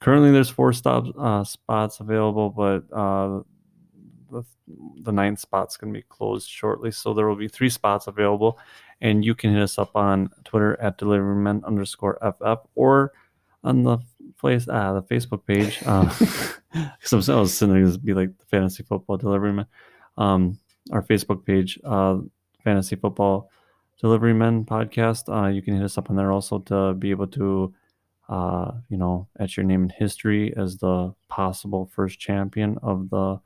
currently 0.00 0.30
there's 0.30 0.50
four 0.50 0.72
stop 0.72 1.06
uh, 1.18 1.44
spots 1.44 2.00
available, 2.00 2.50
but 2.50 2.84
uh, 2.92 3.42
the 4.30 4.42
the 5.02 5.12
ninth 5.12 5.40
spot's 5.40 5.76
going 5.76 5.92
to 5.92 5.98
be 5.98 6.04
closed 6.08 6.48
shortly. 6.48 6.90
So 6.90 7.14
there 7.14 7.26
will 7.26 7.36
be 7.36 7.48
three 7.48 7.70
spots 7.70 8.06
available, 8.06 8.58
and 9.00 9.24
you 9.24 9.34
can 9.34 9.52
hit 9.52 9.62
us 9.62 9.78
up 9.78 9.96
on 9.96 10.30
Twitter 10.44 10.80
at 10.80 10.98
deliverymen 10.98 11.64
underscore 11.64 12.18
ff 12.22 12.66
or 12.74 13.12
on 13.64 13.82
the 13.82 13.98
place 14.38 14.66
ah 14.68 14.92
the 14.92 15.02
Facebook 15.02 15.44
page. 15.46 15.80
Because 17.00 17.28
I 17.30 17.34
was 17.36 17.56
sitting 17.56 17.74
there 17.74 17.90
to 17.90 17.98
be 17.98 18.12
like 18.12 18.36
the 18.36 18.44
fantasy 18.44 18.82
football 18.82 19.18
deliveryman. 19.18 19.66
Um, 20.18 20.58
our 20.92 21.02
Facebook 21.02 21.44
page, 21.46 21.78
uh, 21.82 22.18
fantasy 22.62 22.94
football 22.94 23.50
deliverymen 24.02 24.66
podcast. 24.66 25.32
Uh, 25.32 25.48
you 25.48 25.62
can 25.62 25.74
hit 25.74 25.84
us 25.84 25.96
up 25.96 26.10
on 26.10 26.16
there 26.16 26.30
also 26.30 26.58
to 26.60 26.92
be 26.92 27.10
able 27.10 27.26
to 27.28 27.72
uh, 28.28 28.72
you 28.88 28.96
know, 28.96 29.26
at 29.38 29.56
your 29.56 29.64
name 29.64 29.84
in 29.84 29.88
history 29.88 30.54
as 30.56 30.76
the 30.76 31.14
possible 31.28 31.90
first 31.94 32.18
champion 32.18 32.78
of 32.82 33.08
the 33.10 33.40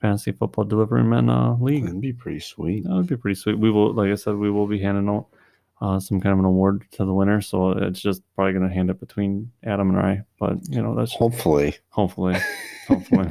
fantasy 0.00 0.32
football 0.32 0.64
delivery 0.64 1.02
men 1.02 1.30
uh, 1.30 1.56
league. 1.60 1.84
That'd 1.84 2.00
be 2.00 2.12
pretty 2.12 2.40
sweet. 2.40 2.84
That 2.84 2.90
would 2.90 3.06
be 3.06 3.16
pretty 3.16 3.36
sweet. 3.36 3.58
We 3.58 3.70
will, 3.70 3.94
like 3.94 4.10
I 4.10 4.16
said, 4.16 4.36
we 4.36 4.50
will 4.50 4.66
be 4.66 4.80
handing 4.80 5.08
out 5.08 5.28
uh, 5.80 6.00
some 6.00 6.20
kind 6.20 6.32
of 6.32 6.38
an 6.40 6.44
award 6.44 6.84
to 6.92 7.04
the 7.04 7.14
winner. 7.14 7.40
So 7.40 7.70
it's 7.72 8.00
just 8.00 8.22
probably 8.34 8.52
going 8.52 8.68
to 8.68 8.74
hand 8.74 8.90
it 8.90 8.98
between 8.98 9.50
Adam 9.64 9.90
and 9.90 9.98
I. 9.98 10.22
But 10.40 10.56
you 10.68 10.82
know, 10.82 10.94
that's 10.94 11.12
Hopefully. 11.14 11.76
hopefully, 11.90 12.36
hopefully. 12.88 13.28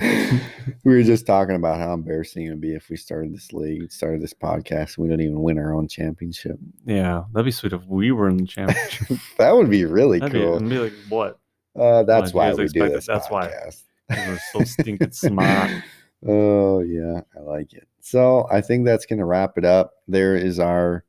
we 0.83 0.95
were 0.95 1.03
just 1.03 1.25
talking 1.25 1.55
about 1.55 1.77
how 1.79 1.93
embarrassing 1.93 2.45
it 2.45 2.49
would 2.51 2.61
be 2.61 2.73
if 2.73 2.89
we 2.89 2.95
started 2.97 3.33
this 3.33 3.51
league, 3.53 3.91
started 3.91 4.21
this 4.21 4.33
podcast, 4.33 4.97
and 4.97 5.03
we 5.03 5.09
don't 5.09 5.21
even 5.21 5.41
win 5.41 5.57
our 5.57 5.73
own 5.73 5.87
championship. 5.87 6.57
yeah, 6.85 7.23
that'd 7.33 7.45
be 7.45 7.51
sweet 7.51 7.73
if 7.73 7.83
we 7.85 8.11
were 8.11 8.29
in 8.29 8.37
the 8.37 8.45
championship. 8.47 9.17
That 9.37 9.55
would 9.55 9.69
be 9.69 9.85
really 9.85 10.19
That'd 10.19 10.33
be, 10.33 10.39
cool. 10.39 10.55
it'd 10.55 10.69
be 10.69 10.77
like 10.79 10.93
what? 11.09 11.39
uh, 11.79 12.03
that's 12.03 12.33
why 12.33 12.53
we 12.53 12.67
do 12.67 12.87
this. 12.89 13.05
That's 13.07 13.29
why. 13.29 13.51
We're 14.09 14.39
so 14.53 14.63
stinking 14.63 15.11
smart. 15.11 15.71
Oh 16.25 16.79
yeah, 16.79 17.21
I 17.37 17.41
like 17.41 17.73
it. 17.73 17.87
So 18.01 18.47
I 18.49 18.59
think 18.61 18.85
that's 18.85 19.05
gonna 19.05 19.23
wrap 19.25 19.55
it 19.59 19.63
up. 19.65 19.93
There 20.07 20.35
is 20.35 20.59
our, 20.59 21.03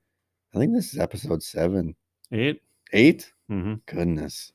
I 0.58 0.60
think 0.62 0.74
this 0.74 0.92
is 0.92 0.98
episode 0.98 1.40
seven, 1.40 1.94
Eight. 2.32 2.60
8 2.92 3.32
Mm-hmm. 3.48 3.74
Goodness. 3.86 4.50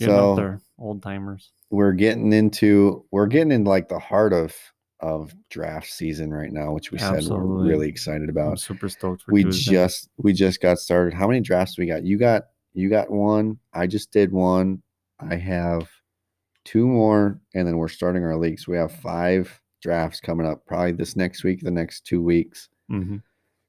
Getting 0.00 0.14
so 0.16 0.34
there, 0.34 0.60
old 0.80 1.00
timers. 1.00 1.52
we're 1.70 1.92
getting 1.92 2.32
into 2.32 3.04
we're 3.12 3.28
getting 3.28 3.52
in 3.52 3.62
like 3.64 3.88
the 3.88 4.00
heart 4.00 4.32
of 4.32 4.52
of 4.98 5.32
draft 5.48 5.88
season 5.88 6.34
right 6.34 6.52
now, 6.52 6.72
which 6.72 6.90
we 6.90 6.98
said 6.98 7.24
we're 7.24 7.40
really 7.40 7.88
excited 7.88 8.28
I'm 8.28 8.36
about. 8.36 8.58
super 8.58 8.88
stoked 8.88 9.22
we 9.28 9.44
Tuesday. 9.44 9.70
just 9.72 10.08
we 10.16 10.32
just 10.32 10.60
got 10.60 10.80
started. 10.80 11.14
How 11.14 11.28
many 11.28 11.40
drafts 11.40 11.78
we 11.78 11.86
got? 11.86 12.02
You 12.02 12.18
got 12.18 12.42
you 12.74 12.90
got 12.90 13.08
one. 13.08 13.60
I 13.72 13.86
just 13.86 14.10
did 14.10 14.32
one. 14.32 14.82
I 15.20 15.36
have 15.36 15.88
two 16.64 16.88
more, 16.88 17.40
and 17.54 17.64
then 17.68 17.76
we're 17.76 17.86
starting 17.88 18.24
our 18.24 18.36
league. 18.36 18.58
So 18.58 18.72
we 18.72 18.78
have 18.78 18.90
five 18.92 19.60
drafts 19.82 20.18
coming 20.20 20.48
up. 20.48 20.66
Probably 20.66 20.92
this 20.92 21.14
next 21.14 21.44
week, 21.44 21.60
the 21.62 21.70
next 21.70 22.04
two 22.06 22.20
weeks. 22.20 22.68
hmm 22.88 23.18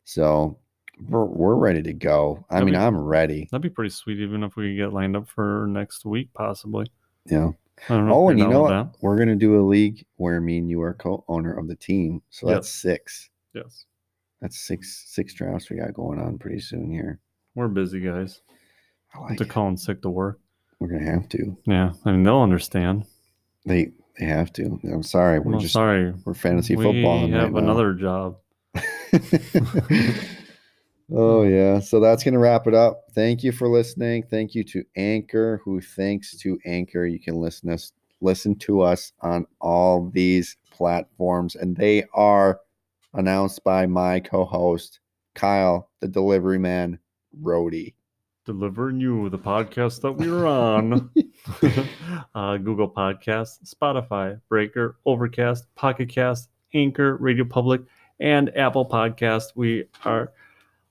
So 0.04 0.58
we're 1.02 1.26
we're 1.26 1.56
ready 1.56 1.82
to 1.84 1.94
go. 1.94 2.46
I 2.50 2.56
That'd 2.56 2.66
mean, 2.68 2.76
be- 2.76 2.80
I'm 2.80 2.98
ready. 2.98 3.48
That'd 3.52 3.62
be 3.64 3.70
pretty 3.70 3.90
sweet, 3.92 4.20
even 4.20 4.44
if 4.44 4.56
we 4.56 4.70
could 4.72 4.78
get 4.78 4.94
lined 4.94 5.16
up 5.16 5.28
for 5.28 5.66
next 5.70 6.06
week, 6.06 6.30
possibly. 6.34 6.86
Yeah. 7.26 7.52
I 7.90 7.96
don't 7.96 8.08
know. 8.08 8.14
Oh, 8.14 8.30
and 8.30 8.38
you 8.40 8.48
know 8.48 8.62
what? 8.62 8.96
We're 9.02 9.18
gonna 9.18 9.36
do 9.36 9.60
a 9.60 9.66
league 9.66 10.06
where 10.18 10.40
me 10.40 10.60
and 10.60 10.70
you 10.70 10.82
are 10.84 10.94
co-owner 10.94 11.54
of 11.58 11.68
the 11.68 11.76
team. 11.76 12.22
So 12.30 12.46
that's 12.48 12.70
six. 12.70 13.30
Yes, 13.54 13.86
That's 14.42 14.60
six 14.60 15.04
six 15.08 15.34
drafts 15.34 15.70
we 15.70 15.78
got 15.78 15.94
going 15.94 16.20
on 16.20 16.38
pretty 16.38 16.60
soon 16.60 16.92
here. 16.92 17.20
we're 17.56 17.68
busy 17.68 18.00
guys. 18.00 18.42
I 19.14 19.18
Have 19.20 19.30
like 19.30 19.38
to 19.40 19.44
it. 19.46 19.50
call 19.50 19.68
in 19.70 19.78
sick 19.78 20.02
to 20.04 20.10
work. 20.10 20.40
We're 20.80 20.88
gonna 20.90 21.10
have 21.12 21.28
to. 21.30 21.58
Yeah, 21.66 21.94
I 22.06 22.12
mean 22.12 22.24
they'll 22.24 22.42
understand. 22.42 23.06
They 23.66 23.92
they 24.20 24.26
have 24.28 24.54
to. 24.54 24.80
I'm 24.84 25.02
sorry. 25.04 25.40
We're 25.40 25.60
just 25.60 25.74
sorry. 25.74 26.14
we're 26.26 26.34
fantasy 26.36 26.76
we 26.76 26.84
football. 26.84 27.26
We 27.26 27.32
have 27.32 27.56
another 27.56 27.94
job. 27.96 28.38
oh 31.12 31.44
yeah. 31.44 31.80
So 31.80 32.00
that's 32.00 32.24
gonna 32.24 32.40
wrap 32.40 32.68
it 32.68 32.74
up. 32.74 33.04
Thank 33.14 33.44
you 33.44 33.52
for 33.52 33.68
listening. 33.68 34.24
Thank 34.24 34.56
you 34.56 34.64
to 34.66 34.84
Anchor, 34.96 35.62
who 35.64 35.82
thanks 35.82 36.38
to 36.38 36.60
Anchor, 36.66 37.06
you 37.06 37.20
can 37.20 37.36
listen 37.36 37.70
us 37.70 37.94
listen 38.22 38.56
to 38.56 38.82
us 38.82 39.12
on 39.22 39.46
all 39.60 40.10
these 40.10 40.58
platforms, 40.72 41.56
and 41.56 41.76
they 41.76 42.06
are 42.14 42.62
announced 43.14 43.64
by 43.64 43.86
my 43.86 44.20
co-host 44.20 45.00
Kyle, 45.36 45.90
the 46.00 46.08
delivery 46.08 46.60
man, 46.60 47.00
Rody. 47.42 47.96
Delivering 48.46 49.00
you 49.00 49.30
the 49.30 49.38
podcast 49.38 50.02
that 50.02 50.12
we 50.12 50.30
are 50.30 50.46
on. 50.46 51.10
uh, 52.36 52.58
Google 52.58 52.90
Podcasts, 52.90 53.74
Spotify, 53.74 54.40
Breaker, 54.50 54.98
Overcast, 55.06 55.66
Pocket 55.76 56.10
Cast, 56.10 56.50
Anchor, 56.74 57.16
Radio 57.18 57.46
Public, 57.46 57.82
and 58.20 58.56
Apple 58.58 58.88
Podcast. 58.88 59.54
We 59.56 59.86
are 60.06 60.32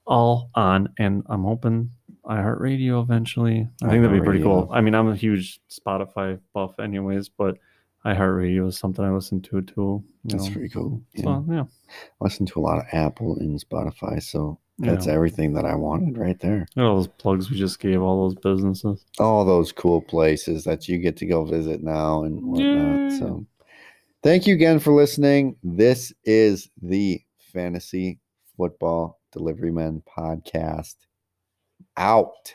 all 0.06 0.50
on, 0.54 0.88
and 0.98 1.22
I'm 1.26 1.44
hoping 1.44 1.90
iHeartRadio 2.24 3.02
eventually. 3.02 3.68
I 3.82 3.88
think 3.88 4.02
that'd 4.02 4.20
be 4.20 4.24
pretty 4.24 4.42
cool. 4.42 4.68
I 4.72 4.80
mean, 4.80 4.94
I'm 4.94 5.08
a 5.08 5.16
huge 5.16 5.60
Spotify 5.70 6.38
buff, 6.54 6.78
anyways, 6.78 7.28
but 7.28 7.58
iHeartRadio 8.04 8.68
is 8.68 8.78
something 8.78 9.04
I 9.04 9.10
listen 9.10 9.40
to 9.42 9.62
too. 9.62 10.02
you 10.24 10.30
That's 10.30 10.46
know. 10.46 10.52
pretty 10.52 10.68
cool. 10.68 11.02
Yeah. 11.14 11.22
So 11.24 11.44
yeah, 11.48 11.64
I 11.90 12.24
listen 12.24 12.46
to 12.46 12.60
a 12.60 12.62
lot 12.62 12.78
of 12.78 12.86
Apple 12.92 13.36
and 13.38 13.60
Spotify, 13.60 14.22
so 14.22 14.58
yeah. 14.78 14.92
that's 14.92 15.06
everything 15.06 15.54
that 15.54 15.64
I 15.64 15.74
wanted 15.74 16.18
right 16.18 16.38
there. 16.40 16.66
Look 16.76 16.84
at 16.84 16.88
all 16.88 16.96
those 16.96 17.08
plugs 17.08 17.50
we 17.50 17.56
just 17.56 17.78
gave 17.80 18.02
all 18.02 18.28
those 18.28 18.34
businesses. 18.36 19.04
all 19.18 19.44
those 19.44 19.72
cool 19.72 20.00
places 20.00 20.64
that 20.64 20.88
you 20.88 20.98
get 20.98 21.16
to 21.18 21.26
go 21.26 21.44
visit 21.44 21.82
now 21.82 22.24
and 22.24 22.42
whatnot. 22.42 23.18
So, 23.18 23.46
thank 24.22 24.46
you 24.46 24.54
again 24.54 24.78
for 24.78 24.92
listening. 24.92 25.56
This 25.62 26.12
is 26.24 26.68
the 26.80 27.20
Fantasy 27.52 28.18
Football 28.56 29.20
Delivery 29.32 29.70
Men 29.70 30.02
podcast. 30.06 30.96
Out. 31.96 32.54